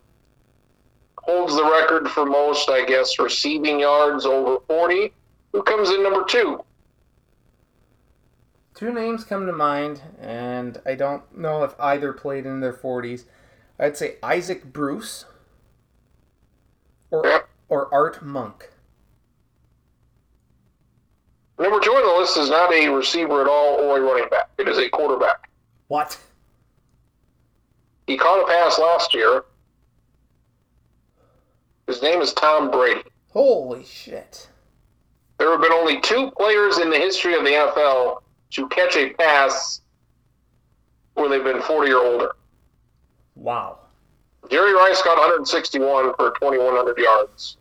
holds 1.18 1.56
the 1.56 1.64
record 1.64 2.10
for 2.10 2.26
most, 2.26 2.70
I 2.70 2.86
guess, 2.86 3.18
receiving 3.20 3.80
yards 3.80 4.26
over 4.26 4.60
40? 4.68 5.14
Who 5.54 5.62
comes 5.64 5.90
in 5.92 6.04
number 6.04 6.26
two? 6.28 6.64
Two 8.74 8.92
names 8.92 9.24
come 9.24 9.46
to 9.46 9.54
mind, 9.54 10.02
and 10.20 10.82
I 10.86 10.96
don't 10.96 11.38
know 11.38 11.64
if 11.64 11.80
either 11.80 12.12
played 12.12 12.46
in 12.48 12.60
their 12.60 12.74
40s. 12.74 13.26
I'd 13.80 13.96
say 13.96 14.16
Isaac 14.24 14.74
Bruce 14.74 15.26
or, 17.12 17.26
Yep. 17.26 17.48
or 17.70 17.94
Art 17.94 18.24
Monk. 18.24 18.72
Number 21.60 21.80
two 21.80 21.92
on 21.92 22.04
the 22.04 22.20
list 22.20 22.36
is 22.38 22.50
not 22.50 22.74
a 22.74 22.88
receiver 22.90 23.42
at 23.42 23.48
all 23.48 23.76
or 23.76 24.00
a 24.00 24.02
running 24.02 24.28
back. 24.30 24.50
It 24.58 24.68
is 24.68 24.80
a 24.80 24.90
quarterback. 24.90 25.50
What? 25.88 26.20
He 28.08 28.18
caught 28.18 28.44
a 28.44 28.48
pass 28.48 28.80
last 28.80 29.14
year. 29.14 29.44
His 31.86 32.02
name 32.02 32.22
is 32.22 32.34
Tom 32.34 32.72
Brady. 32.72 33.04
Holy 33.30 33.86
shit. 33.86 34.50
There 35.38 35.52
have 35.52 35.62
been 35.62 35.74
only 35.74 36.00
two 36.02 36.32
players 36.38 36.80
in 36.80 36.90
the 36.90 36.98
history 36.98 37.36
of 37.36 37.44
the 37.44 37.52
NFL 37.52 38.22
to 38.52 38.68
catch 38.70 38.96
a 38.96 39.10
pass 39.14 39.82
where 41.16 41.30
they've 41.30 41.44
been 41.44 41.62
40 41.62 41.92
or 41.92 42.04
older. 42.06 42.36
Wow. 43.36 43.80
Jerry 44.50 44.74
Rice 44.74 45.02
caught 45.02 45.18
161 45.18 46.16
for 46.16 46.32
2,100 46.40 46.98
yards. 46.98 47.58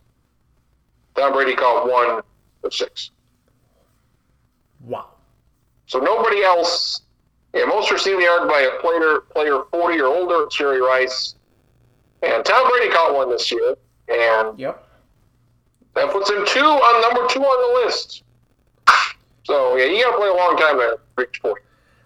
Tom 1.15 1.33
Brady 1.33 1.55
caught 1.55 1.89
one 1.89 2.23
for 2.61 2.71
six. 2.71 3.11
Wow. 4.81 5.09
So 5.87 5.99
nobody 5.99 6.43
else. 6.43 7.03
Yeah, 7.55 7.67
most 7.67 7.91
receiving 7.91 8.23
yards 8.23 8.51
by 8.51 8.61
a 8.61 8.81
player 8.81 9.21
player 9.33 9.65
40 9.71 10.01
or 10.01 10.07
older, 10.07 10.47
Jerry 10.51 10.81
Rice. 10.81 11.35
And 12.23 12.45
Tom 12.45 12.69
Brady 12.69 12.91
caught 12.91 13.15
one 13.15 13.31
this 13.31 13.51
year, 13.51 13.77
and 14.09 14.59
Yep. 14.59 14.89
That 15.95 16.11
puts 16.11 16.31
him 16.31 16.45
two 16.47 16.61
on 16.61 17.03
number 17.03 17.27
two 17.29 17.41
on 17.41 17.83
the 17.83 17.87
list. 17.87 18.23
So 19.45 19.77
yeah, 19.77 19.87
you 19.87 20.03
got 20.03 20.13
to 20.13 20.17
play 20.19 20.29
a 20.29 20.35
long 20.35 20.57
time 20.57 20.77
to 20.79 20.99
reach 21.17 21.39
40. 21.41 21.61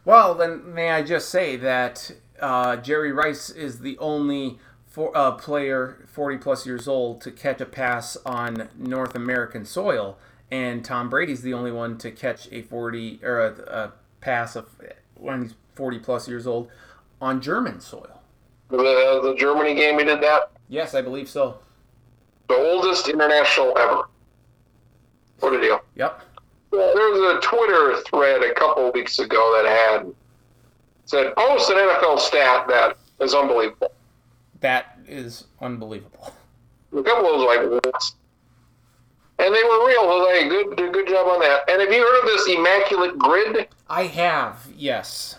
Well, 0.05 0.35
then 0.35 0.73
may 0.73 0.91
I 0.91 1.03
just 1.03 1.29
say 1.29 1.57
that 1.57 2.13
uh, 2.41 2.77
Jerry 2.77 3.13
Rice 3.13 3.51
is 3.51 3.81
the 3.81 3.99
only 3.99 4.59
for, 4.87 5.17
uh, 5.17 5.33
player 5.33 6.07
40 6.11 6.39
plus 6.39 6.67
years 6.67 6.89
old 6.89 7.21
to 7.23 7.31
catch 7.31 7.61
a 7.61 7.67
pass 7.67 8.17
on 8.25 8.69
North 8.79 9.15
American 9.15 9.65
soil, 9.65 10.19
and 10.51 10.85
Tom 10.85 11.11
Brady's 11.11 11.43
the 11.43 11.53
only 11.53 11.73
one 11.73 11.99
to 11.99 12.11
catch 12.11 12.49
a 12.51 12.63
40 12.63 13.21
or 13.23 13.41
a, 13.41 13.53
a 13.63 13.93
pass 14.21 14.57
of 14.57 14.67
when 15.17 15.43
he's 15.43 15.55
40 15.75 15.99
plus 15.99 16.29
years 16.29 16.47
old 16.47 16.71
on 17.21 17.41
German 17.41 17.81
soil. 17.81 18.23
The, 18.71 18.77
the 18.77 19.35
Germany 19.39 19.75
game, 19.75 19.99
he 19.99 20.05
did 20.05 20.23
that. 20.23 20.51
Yes, 20.69 20.95
I 20.95 21.03
believe 21.03 21.29
so. 21.29 21.59
The 22.49 22.55
oldest 22.55 23.09
international 23.09 23.77
ever. 23.79 24.03
What 25.41 25.55
a 25.55 25.61
deal. 25.61 25.81
Yep. 25.97 26.23
There 26.71 26.81
was 26.81 27.37
a 27.37 27.41
Twitter 27.41 28.03
thread 28.03 28.43
a 28.43 28.55
couple 28.55 28.91
weeks 28.93 29.19
ago 29.19 29.63
that 29.63 29.71
had 29.71 30.15
said 31.07 31.33
oh, 31.37 31.57
post 31.57 31.71
an 31.71 31.77
NFL 31.77 32.19
stat 32.19 32.67
that 32.69 32.99
is 33.21 33.35
unbelievable. 33.35 33.93
That 34.61 34.99
is 35.07 35.45
unbelievable. 35.61 36.35
A 36.97 37.03
couple 37.03 37.27
of 37.27 37.41
those 37.41 37.47
like 37.47 37.85
what? 37.85 38.13
And 39.39 39.55
they 39.55 39.63
were 39.63 39.87
real. 39.87 40.25
Like, 40.25 40.49
good, 40.49 40.93
good 40.93 41.09
job 41.09 41.29
on 41.29 41.41
that. 41.41 41.69
And 41.69 41.81
have 41.81 41.93
you 41.93 42.01
heard 42.01 42.21
of 42.21 42.27
this 42.27 42.49
immaculate 42.49 43.19
grid? 43.19 43.69
I 43.89 44.05
have, 44.05 44.67
yes. 44.75 45.37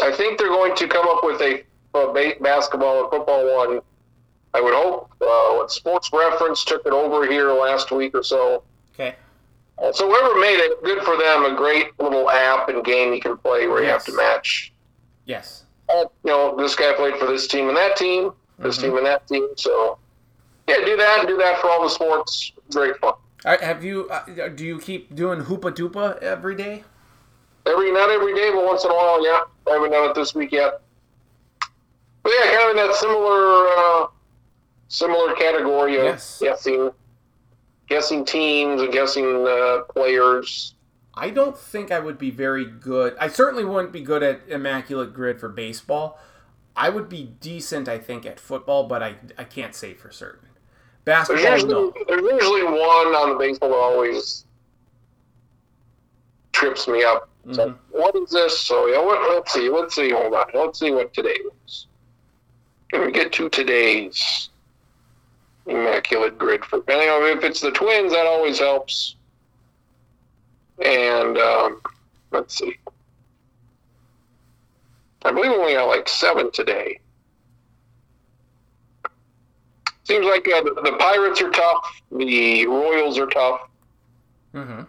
I 0.00 0.12
think 0.12 0.38
they're 0.38 0.48
going 0.48 0.74
to 0.76 0.88
come 0.88 1.06
up 1.06 1.20
with 1.22 1.40
a, 1.40 1.62
a 1.94 2.34
basketball 2.40 3.02
and 3.02 3.10
football 3.10 3.56
one. 3.56 3.80
I 4.54 4.60
would 4.60 4.74
hope. 4.74 5.10
Uh, 5.20 5.66
Sports 5.68 6.10
Reference 6.12 6.64
took 6.64 6.84
it 6.86 6.92
over 6.92 7.26
here 7.30 7.52
last 7.52 7.90
week 7.90 8.14
or 8.14 8.22
so. 8.22 8.62
Okay. 8.94 9.14
Uh, 9.78 9.92
So 9.92 10.08
whoever 10.08 10.38
made 10.40 10.58
it, 10.58 10.82
good 10.82 11.02
for 11.04 11.16
them. 11.16 11.44
A 11.44 11.54
great 11.56 11.98
little 12.00 12.28
app 12.30 12.68
and 12.68 12.84
game 12.84 13.12
you 13.12 13.20
can 13.20 13.36
play 13.36 13.66
where 13.68 13.82
you 13.82 13.88
have 13.88 14.04
to 14.04 14.12
match. 14.16 14.72
Yes. 15.26 15.64
uh, 15.90 16.04
you 16.24 16.30
know, 16.30 16.54
this 16.56 16.74
guy 16.74 16.92
played 16.94 17.16
for 17.16 17.24
this 17.26 17.46
team 17.48 17.68
and 17.68 17.76
that 17.76 17.96
team, 17.96 18.32
this 18.58 18.76
Mhm. 18.76 18.82
team 18.82 18.96
and 18.98 19.06
that 19.06 19.26
team. 19.26 19.48
So, 19.56 19.96
yeah, 20.66 20.84
do 20.84 20.96
that 20.98 21.20
and 21.20 21.28
do 21.28 21.36
that 21.38 21.60
for 21.60 21.70
all 21.70 21.82
the 21.82 21.88
sports. 21.88 22.52
Great 22.72 22.96
fun. 22.98 23.14
I, 23.46 23.56
have 23.56 23.82
you? 23.82 24.06
Uh, 24.10 24.48
do 24.48 24.66
you 24.66 24.78
keep 24.80 25.14
doing 25.14 25.40
Hoopa 25.44 25.70
Doopa 25.74 26.18
every 26.18 26.54
day? 26.56 26.84
Every 27.64 27.90
not 27.92 28.10
every 28.10 28.34
day, 28.34 28.50
but 28.50 28.64
once 28.64 28.84
in 28.84 28.90
a 28.90 28.94
while, 28.94 29.24
yeah. 29.24 29.40
I 29.66 29.70
haven't 29.74 29.92
done 29.92 30.10
it 30.10 30.14
this 30.14 30.34
week 30.34 30.52
yet. 30.52 30.80
But 32.22 32.32
yeah, 32.38 32.50
kind 32.52 32.64
of 32.64 32.70
in 32.70 32.76
that 32.88 32.94
similar 32.96 33.66
uh, 33.68 34.06
similar 34.88 35.34
category 35.34 35.96
of 35.98 36.04
Yes. 36.04 36.38
guessing 36.40 36.90
guessing 37.88 38.24
teams 38.24 38.82
and 38.82 38.92
guessing 38.92 39.46
uh, 39.46 39.78
players. 39.94 40.74
I 41.14 41.30
don't 41.30 41.56
think 41.56 41.90
I 41.90 41.98
would 41.98 42.18
be 42.18 42.30
very 42.30 42.64
good. 42.66 43.16
I 43.18 43.28
certainly 43.28 43.64
wouldn't 43.64 43.92
be 43.92 44.02
good 44.02 44.22
at 44.22 44.42
Immaculate 44.48 45.14
Grid 45.14 45.40
for 45.40 45.48
baseball. 45.48 46.18
I 46.76 46.90
would 46.90 47.08
be 47.08 47.24
decent, 47.40 47.88
I 47.88 47.98
think, 47.98 48.24
at 48.26 48.38
football, 48.38 48.84
but 48.86 49.02
I, 49.02 49.16
I 49.36 49.44
can't 49.44 49.74
say 49.74 49.94
for 49.94 50.10
certain. 50.12 50.48
There's 51.04 51.28
Basketball, 51.28 51.52
usually, 51.54 51.72
no. 51.72 51.92
there's 52.06 52.22
usually 52.42 52.62
one 52.64 52.76
on 53.16 53.30
the 53.30 53.36
baseball 53.36 53.70
that 53.70 53.74
always 53.76 54.44
trips 56.52 56.86
me 56.88 57.02
up. 57.04 57.28
Like, 57.44 57.68
Mhm. 57.68 57.76
what 57.90 58.14
is 58.16 58.30
this? 58.30 58.58
So 58.60 58.86
yeah, 58.86 59.00
what, 59.02 59.20
let's 59.34 59.52
see. 59.52 59.68
Let's 59.70 59.94
see. 59.94 60.10
Hold 60.10 60.34
on. 60.34 60.46
Let's 60.52 60.78
see 60.78 60.90
what 60.90 61.14
today 61.14 61.38
is. 61.66 61.86
Can 62.92 63.06
we 63.06 63.12
get 63.12 63.32
to 63.32 63.48
today's 63.48 64.50
immaculate 65.68 66.38
grid 66.38 66.64
for? 66.64 66.76
And, 66.76 67.00
you 67.00 67.06
know, 67.06 67.24
if 67.26 67.44
it's 67.44 67.60
the 67.60 67.70
Twins, 67.70 68.12
that 68.12 68.26
always 68.26 68.58
helps. 68.58 69.16
And 70.84 71.38
um, 71.38 71.80
let's 72.30 72.56
see. 72.58 72.78
I 75.24 75.32
believe 75.32 75.50
we 75.50 75.56
only 75.58 75.74
got 75.74 75.86
like 75.86 76.08
seven 76.08 76.50
today. 76.50 77.00
Seems 80.04 80.24
like 80.24 80.48
uh, 80.48 80.62
the, 80.62 80.80
the 80.84 80.96
Pirates 80.98 81.42
are 81.42 81.50
tough. 81.50 82.00
The 82.12 82.66
Royals 82.66 83.18
are 83.18 83.26
tough. 83.26 83.68
Mm-hmm. 84.54 84.82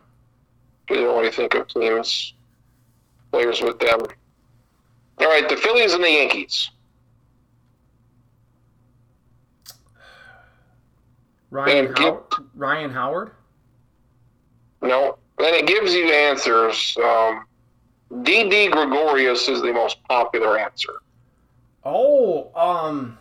You 0.90 0.96
don't 0.96 1.20
really 1.20 1.32
think 1.32 1.56
of 1.56 1.68
teams, 1.68 2.34
players 3.32 3.62
with 3.62 3.80
them. 3.80 4.00
All 5.20 5.28
right, 5.28 5.48
the 5.50 5.58
Phillies 5.58 5.94
and 5.94 6.04
the 6.04 6.10
Yankees. 6.10 6.72
Ryan, 11.52 11.88
And 11.88 11.98
How- 11.98 12.24
Ryan 12.56 12.92
Howard? 12.92 13.32
No. 14.82 15.18
and 15.40 15.48
it 15.48 15.68
gives 15.68 15.94
you 15.94 16.12
answers. 16.12 16.98
Um, 17.04 17.46
Didi 18.24 18.68
Gregorius 18.70 19.48
is 19.48 19.62
the 19.62 19.74
most 19.74 20.04
popular 20.04 20.58
answer. 20.58 20.94
Oh, 21.84 22.52
um. 22.56 23.18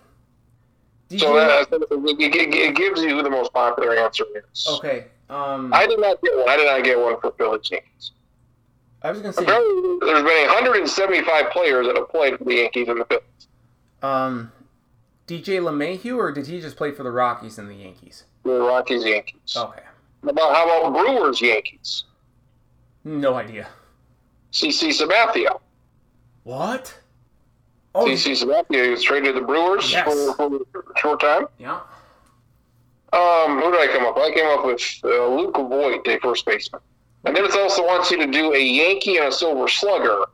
So 1.17 1.35
that, 1.37 1.69
it, 1.73 2.21
it, 2.21 2.75
gives 2.77 3.01
you 3.03 3.11
who 3.11 3.23
the 3.23 3.31
most 3.31 3.53
popular 3.55 3.97
answer 3.97 4.25
is. 4.53 4.67
okay. 4.69 5.07
Um, 5.31 5.73
I 5.73 5.87
did 5.87 5.99
not 6.01 6.21
get 6.23 6.37
one. 6.37 6.49
I 6.49 6.57
did 6.57 6.67
not 6.67 6.85
get 6.85 6.99
one 6.99 7.19
for 7.21 7.33
Phillies 7.33 7.71
Yankees. 7.71 8.13
I 9.03 9.11
was 9.11 9.21
gonna 9.21 9.33
say, 9.33 9.43
Apparently, 9.43 9.99
there's 10.01 10.23
been 10.23 10.47
175 10.49 11.51
players 11.51 11.87
that 11.87 11.97
have 11.97 12.09
played 12.11 12.37
for 12.37 12.45
the 12.45 12.57
Yankees 12.57 12.89
and 12.89 13.01
the 13.01 13.05
Phillies. 13.07 13.49
um, 14.03 14.53
DJ 15.29 15.61
LeMahieu, 15.61 16.17
or 16.17 16.33
did 16.33 16.47
he 16.47 16.61
just 16.61 16.77
play 16.77 16.91
for 16.91 17.03
the 17.03 17.11
Rockies 17.11 17.59
and 17.59 17.69
the 17.69 17.75
Yankees? 17.75 18.25
The 18.45 18.59
Rockies 18.61 19.05
Yankees. 19.05 19.55
Okay, 19.57 19.83
About 20.23 20.55
how 20.55 20.65
about 20.89 20.93
Brewers 20.95 21.41
Yankees? 21.43 22.05
no 23.05 23.35
idea. 23.35 23.69
CC 24.53 24.89
Sabathia. 24.89 25.61
What? 26.45 26.99
Oh, 27.95 28.07
CC 28.07 28.33
Sabathia 28.43 28.91
was 28.91 29.03
traded 29.03 29.35
to 29.35 29.41
the 29.41 29.47
Brewers 29.47 29.93
Yes. 29.93 30.05
for, 30.35 30.35
for 30.35 30.81
a 30.81 30.99
short 30.99 31.21
time. 31.21 31.47
yeah. 31.59 31.81
Um, 33.13 33.61
who 33.61 33.71
did 33.73 33.81
I 33.81 33.89
come 33.93 34.05
up 34.07 34.17
with? 34.17 34.25
I 34.25 34.33
came 34.35 34.47
up 34.47 34.65
with 34.67 34.83
uh, 35.05 35.27
Luke 35.29 35.57
Voit, 35.57 36.07
a 36.07 36.19
first 36.21 36.45
baseman. 36.45 36.83
And 37.25 37.35
then 37.37 37.45
it 37.45 37.53
also 37.53 37.83
wants 37.87 38.11
you 38.11 38.19
to 38.19 38.27
do 38.27 38.53
a 38.55 38.59
Yankee 38.61 39.17
and 39.17 39.29
a 39.29 39.33
Silver 39.33 39.67
Slugger, 39.69 40.25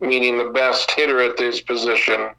meaning 0.00 0.38
the 0.38 0.50
best 0.50 0.90
hitter 0.90 1.20
at 1.20 1.36
this 1.36 1.60
position. 1.60 2.30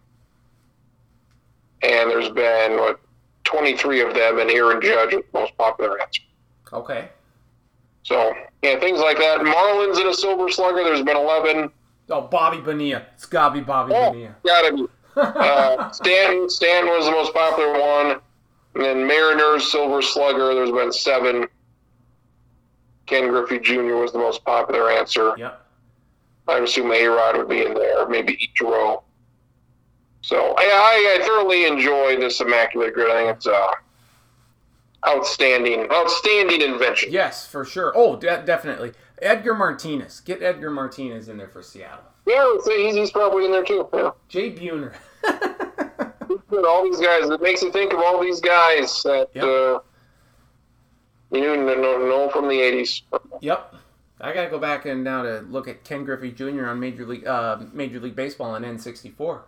And 1.83 2.09
there's 2.09 2.29
been, 2.29 2.77
what, 2.77 2.99
23 3.43 4.01
of 4.01 4.13
them, 4.13 4.39
and 4.39 4.49
Aaron 4.51 4.81
Judge 4.81 5.13
was 5.13 5.23
the 5.33 5.39
most 5.39 5.57
popular 5.57 5.99
answer. 6.01 6.21
Okay. 6.73 7.09
So, 8.03 8.33
yeah, 8.61 8.79
things 8.79 8.99
like 8.99 9.17
that. 9.17 9.39
Marlins 9.41 9.99
and 9.99 10.09
a 10.09 10.13
Silver 10.13 10.49
Slugger, 10.49 10.83
there's 10.83 11.01
been 11.03 11.17
11. 11.17 11.69
Oh, 12.09 12.21
Bobby 12.21 12.59
Bonilla. 12.59 13.03
It's 13.15 13.25
gotta 13.25 13.53
be 13.53 13.61
Bobby 13.61 13.93
Oh, 13.95 14.11
Bonilla. 14.11 14.35
gotta 14.45 14.73
be. 14.75 14.87
Uh, 15.17 15.91
Stan, 15.91 16.49
Stan 16.49 16.85
was 16.85 17.05
the 17.05 17.11
most 17.11 17.33
popular 17.33 17.73
one. 17.79 18.21
And 18.75 18.83
then 18.85 19.05
Mariners, 19.05 19.69
Silver 19.69 20.01
Slugger, 20.01 20.53
there's 20.55 20.71
been 20.71 20.91
seven. 20.93 21.47
Ken 23.07 23.27
Griffey 23.29 23.59
Jr. 23.59 23.95
was 23.95 24.13
the 24.13 24.19
most 24.19 24.45
popular 24.45 24.89
answer. 24.89 25.33
yep. 25.37 25.65
I 26.47 26.55
would 26.55 26.63
assume 26.63 26.91
A-Rod 26.93 27.37
would 27.37 27.49
be 27.49 27.65
in 27.65 27.73
there, 27.73 28.07
maybe 28.07 28.37
Ichiro. 28.37 29.03
So 30.21 30.53
I, 30.57 31.19
I, 31.19 31.25
thoroughly 31.25 31.65
enjoy 31.65 32.17
this 32.17 32.39
Immaculate 32.41 32.93
Grid. 32.93 33.09
I 33.11 33.25
think 33.25 33.37
it's 33.37 33.47
uh, 33.47 33.71
outstanding, 35.07 35.87
outstanding 35.91 36.61
invention. 36.61 37.11
Yes, 37.11 37.47
for 37.47 37.65
sure. 37.65 37.91
Oh, 37.95 38.15
de- 38.15 38.43
definitely. 38.45 38.93
Edgar 39.21 39.55
Martinez. 39.55 40.19
Get 40.19 40.43
Edgar 40.43 40.69
Martinez 40.69 41.27
in 41.27 41.37
there 41.37 41.47
for 41.49 41.63
Seattle. 41.63 42.03
Yeah, 42.27 42.55
he's, 42.65 42.95
he's 42.95 43.11
probably 43.11 43.45
in 43.45 43.51
there 43.51 43.63
too. 43.63 43.87
Yeah. 43.93 44.11
Jay 44.29 44.51
Buhner. 44.51 44.93
All 46.65 46.83
these 46.83 46.99
guys. 46.99 47.29
It 47.29 47.41
makes 47.41 47.61
you 47.63 47.71
think 47.71 47.93
of 47.93 47.99
all 47.99 48.21
these 48.21 48.41
guys 48.41 49.01
that 49.03 49.29
Yep. 49.33 49.43
uh, 49.43 49.79
you 51.31 51.41
know, 51.41 51.55
know, 51.55 51.97
know 51.97 52.29
from 52.29 52.49
the 52.49 52.55
'80s. 52.55 53.03
yep. 53.41 53.73
I 54.19 54.33
gotta 54.33 54.49
go 54.49 54.59
back 54.59 54.85
and 54.85 55.03
now 55.03 55.23
to 55.23 55.39
look 55.49 55.67
at 55.67 55.83
Ken 55.83 56.03
Griffey 56.03 56.31
Jr. 56.31 56.67
on 56.67 56.79
Major 56.79 57.05
League 57.05 57.25
uh, 57.25 57.59
Major 57.73 57.99
League 57.99 58.15
Baseball 58.15 58.51
on 58.51 58.63
N64. 58.63 59.41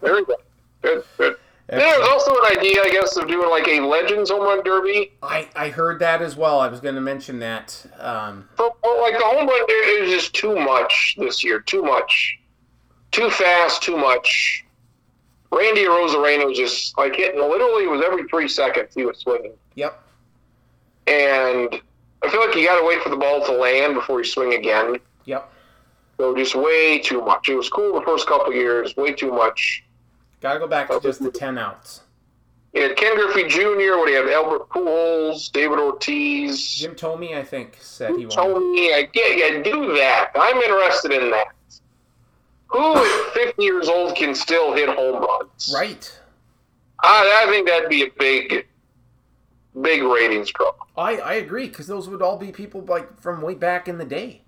Very 0.00 0.24
good. 0.24 0.36
Good, 0.82 1.04
good. 1.18 1.36
Then 1.68 1.78
there's 1.78 2.08
also 2.08 2.32
an 2.32 2.58
idea, 2.58 2.82
I 2.82 2.90
guess, 2.90 3.16
of 3.16 3.28
doing 3.28 3.48
like 3.48 3.68
a 3.68 3.80
Legends 3.80 4.30
Home 4.30 4.42
Run 4.42 4.64
Derby. 4.64 5.12
I, 5.22 5.48
I 5.54 5.68
heard 5.68 6.00
that 6.00 6.20
as 6.20 6.34
well. 6.34 6.58
I 6.58 6.66
was 6.66 6.80
going 6.80 6.96
to 6.96 7.00
mention 7.00 7.38
that. 7.40 7.86
Um, 7.98 8.48
But, 8.56 8.74
but, 8.82 9.00
like 9.00 9.14
the 9.14 9.24
home 9.24 9.46
run 9.46 9.66
derby 9.68 10.04
is 10.04 10.10
just 10.10 10.34
too 10.34 10.56
much 10.56 11.14
this 11.18 11.44
year. 11.44 11.60
Too 11.60 11.82
much. 11.82 12.40
Too 13.12 13.30
fast. 13.30 13.82
Too 13.82 13.96
much. 13.96 14.64
Randy 15.52 15.82
Arozarena 15.82 16.46
was 16.46 16.56
just 16.56 16.96
like 16.96 17.14
hitting. 17.14 17.40
Literally, 17.40 17.84
it 17.84 17.90
was 17.90 18.02
every 18.04 18.24
three 18.28 18.48
seconds 18.48 18.94
he 18.94 19.04
was 19.04 19.18
swinging, 19.18 19.54
yep. 19.74 20.00
and 21.08 21.80
I 22.22 22.30
feel 22.30 22.40
like 22.46 22.54
you 22.54 22.64
got 22.64 22.78
to 22.78 22.86
wait 22.86 23.02
for 23.02 23.08
the 23.08 23.16
ball 23.16 23.44
to 23.46 23.52
land 23.52 23.94
before 23.94 24.18
you 24.20 24.24
swing 24.24 24.54
again. 24.54 24.98
Yep. 25.24 25.52
So 26.20 26.36
just 26.36 26.54
way 26.54 26.98
too 26.98 27.22
much. 27.22 27.48
It 27.48 27.54
was 27.54 27.70
cool 27.70 27.98
the 27.98 28.04
first 28.04 28.26
couple 28.26 28.52
years. 28.52 28.94
Way 28.94 29.14
too 29.14 29.32
much. 29.32 29.82
Got 30.42 30.52
to 30.52 30.58
go 30.58 30.66
back 30.66 30.90
to 30.90 31.00
just 31.00 31.22
the 31.22 31.30
10 31.30 31.56
outs. 31.56 32.02
Yeah, 32.74 32.92
Ken 32.92 33.16
Griffey 33.16 33.48
Jr. 33.48 33.96
What 33.96 34.04
do 34.04 34.12
you 34.12 34.16
have? 34.18 34.28
Albert 34.28 34.68
Pujols, 34.68 35.50
David 35.50 35.78
Ortiz, 35.78 36.68
Jim 36.72 36.94
Thome, 36.94 37.34
I 37.34 37.42
think, 37.42 37.78
said 37.80 38.10
he 38.10 38.26
wanted. 38.26 38.32
Tony. 38.32 38.92
I 38.92 39.08
get 39.10 39.38
yeah, 39.38 39.62
do 39.62 39.94
that. 39.94 40.32
I'm 40.34 40.58
interested 40.58 41.10
in 41.12 41.30
that. 41.30 41.54
Who 42.66 42.96
at 42.96 43.30
50 43.32 43.62
years 43.62 43.88
old 43.88 44.14
can 44.14 44.34
still 44.34 44.74
hit 44.74 44.90
home 44.90 45.24
runs? 45.24 45.72
Right. 45.74 46.20
I, 47.02 47.44
I 47.46 47.50
think 47.50 47.66
that'd 47.66 47.88
be 47.88 48.02
a 48.02 48.10
big, 48.18 48.66
big 49.80 50.02
ratings 50.02 50.52
draw. 50.52 50.72
I, 50.98 51.16
I 51.16 51.32
agree 51.36 51.68
because 51.68 51.86
those 51.86 52.10
would 52.10 52.20
all 52.20 52.36
be 52.36 52.52
people 52.52 52.82
like 52.82 53.22
from 53.22 53.40
way 53.40 53.54
back 53.54 53.88
in 53.88 53.96
the 53.96 54.04
day. 54.04 54.42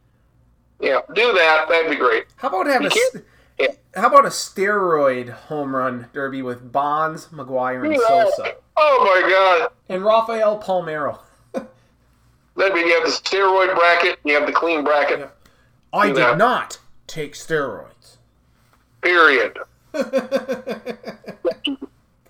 Yeah, 0.82 1.00
do 1.14 1.32
that. 1.32 1.66
That'd 1.68 1.90
be 1.90 1.96
great. 1.96 2.24
How 2.36 2.48
about 2.48 2.66
have 2.66 2.82
You 2.82 2.88
a 3.14 3.18
yeah. 3.58 3.68
how 3.94 4.08
about 4.08 4.24
a 4.26 4.28
steroid 4.30 5.30
home 5.30 5.74
run 5.76 6.08
derby 6.12 6.42
with 6.42 6.72
Bonds, 6.72 7.26
McGwire, 7.28 7.84
and 7.84 7.92
Yeah. 7.94 8.00
Sosa 8.08 8.54
Oh 8.76 9.04
my 9.04 9.30
God. 9.30 9.70
and 9.88 10.04
Rafael 10.04 10.60
Palmeiro? 10.60 11.18
That'd 11.52 12.74
be 12.74 12.80
you 12.80 12.94
have 13.00 13.04
the 13.04 13.10
steroid 13.12 13.74
bracket. 13.76 14.18
You 14.24 14.34
have 14.34 14.46
the 14.46 14.52
clean 14.52 14.82
bracket. 14.84 15.20
Yeah. 15.20 15.28
I 15.92 16.08
Do 16.08 16.14
did 16.14 16.22
that. 16.22 16.38
not 16.38 16.78
take 17.06 17.34
steroids. 17.34 18.16
Period. 19.02 19.58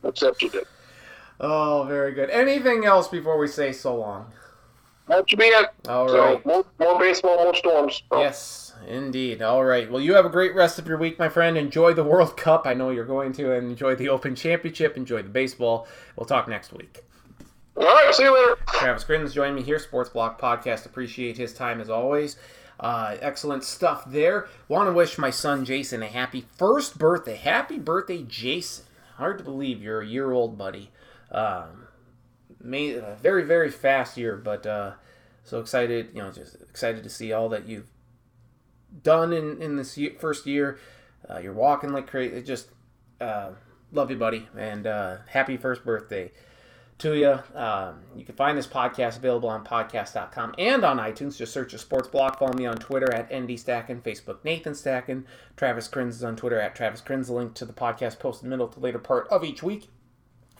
Except 0.05 0.43
you 0.43 0.51
did. 0.51 0.66
oh, 1.41 1.85
very 1.85 2.12
good. 2.12 2.29
Anything 2.31 2.85
else 2.85 3.09
before 3.09 3.39
we 3.39 3.47
say 3.49 3.73
so 3.73 3.95
long? 3.97 4.33
That 5.09 5.29
should 5.29 5.39
be 5.39 5.47
it. 5.47 5.70
All 5.89 6.09
so 6.09 6.19
right. 6.35 6.47
more, 6.47 6.65
more 6.79 6.99
baseball, 6.99 7.37
more 7.37 7.55
storms. 7.55 8.03
So, 8.11 8.20
Yes, 8.20 8.74
indeed. 8.87 9.43
All 9.43 9.65
right. 9.65 9.91
Well, 9.91 10.01
you 10.01 10.15
have 10.15 10.24
a 10.24 10.31
great 10.31 10.55
rest 10.55 10.79
of 10.79 10.87
your 10.87 10.97
week, 10.99 11.19
my 11.19 11.29
friend. 11.29 11.59
Enjoy 11.59 11.93
the 11.93 12.05
World 12.05 12.37
Cup. 12.37 12.66
I 12.66 12.74
know 12.74 12.91
you're 12.91 13.05
going 13.05 13.33
to, 13.35 13.53
and 13.53 13.70
enjoy 13.70 13.95
the 13.97 14.09
Open 14.09 14.35
Championship. 14.35 14.97
Enjoy 14.97 15.23
the 15.23 15.29
baseball. 15.29 15.87
We'll 16.16 16.27
talk 16.27 16.49
next 16.49 16.73
week. 16.73 17.03
All 17.77 17.85
right. 17.85 18.15
See 18.15 18.23
you 18.23 18.33
later. 18.35 18.59
Travis 18.74 19.05
Kriens 19.05 19.33
joined 19.35 19.57
me 19.57 19.62
here, 19.62 19.79
Sports 19.79 20.11
Block 20.11 20.41
Podcast. 20.41 20.87
Appreciate 20.87 21.37
his 21.37 21.53
time 21.53 21.81
as 21.81 21.91
always. 21.91 22.37
Uh, 22.79 23.16
excellent 23.20 23.65
stuff 23.65 24.05
there. 24.07 24.49
Want 24.69 24.89
to 24.89 24.93
wish 24.93 25.16
my 25.19 25.31
son 25.31 25.65
Jason 25.65 26.03
a 26.03 26.07
happy 26.09 26.45
first 26.57 26.99
birthday. 26.99 27.37
Happy 27.37 27.79
birthday, 27.79 28.23
Jason. 28.23 28.85
Hard 29.16 29.39
to 29.39 29.45
believe 29.45 29.83
you're 29.83 30.01
a 30.01 30.07
year 30.07 30.33
old, 30.33 30.59
buddy. 30.59 30.91
Um, 31.31 31.82
very, 32.63 33.45
very 33.45 33.71
fast 33.71 34.17
year, 34.17 34.37
but 34.37 34.67
uh, 34.67 34.93
so 35.45 35.61
excited, 35.61 36.11
you 36.15 36.23
know, 36.23 36.31
just 36.31 36.61
excited 36.63 37.03
to 37.03 37.11
see 37.11 37.33
all 37.33 37.49
that 37.51 37.67
you've 37.67 37.89
done 39.03 39.33
in 39.33 39.61
in 39.61 39.77
this 39.77 39.97
year, 39.99 40.13
first 40.19 40.47
year. 40.47 40.79
Uh, 41.29 41.39
you're 41.39 41.53
walking 41.53 41.93
like 41.93 42.07
crazy. 42.07 42.43
Just 42.43 42.69
uh, 43.21 43.53
love 43.93 44.11
you, 44.11 44.17
buddy, 44.17 44.49
and 44.57 44.87
uh, 44.87 45.19
happy 45.29 45.57
first 45.57 45.85
birthday 45.85 46.31
to 46.99 47.15
you. 47.15 47.59
Um, 47.59 48.01
you 48.17 48.25
can 48.25 48.35
find 48.35 48.57
this 48.57 48.67
podcast 48.67 49.17
available 49.17 49.49
on 49.49 49.65
podcast.com 49.65 50.55
and 50.59 50.85
on 50.85 50.99
iTunes. 50.99 51.37
Just 51.37 51.53
search 51.53 51.75
a 51.75 51.79
sports 51.79 52.09
block. 52.09 52.39
Follow 52.39 52.55
me 52.55 52.67
on 52.67 52.77
Twitter 52.77 53.13
at 53.13 53.27
ND 53.35 53.51
Stacken, 53.51 54.03
Facebook 54.03 54.39
Nathan 54.45 54.73
Stacken. 54.73 55.25
Travis 55.57 55.89
Kriens 55.89 56.11
is 56.11 56.25
on 56.25 56.37
Twitter 56.37 56.61
at 56.61 56.75
Travis 56.75 57.01
Kriens. 57.01 57.29
Link 57.29 57.55
to 57.55 57.65
the 57.65 57.73
podcast 57.73 58.19
posted 58.19 58.49
middle 58.49 58.69
to 58.69 58.81
later 58.81 58.99
part 58.99 59.27
of 59.29 59.45
each 59.45 59.63
week. 59.63 59.89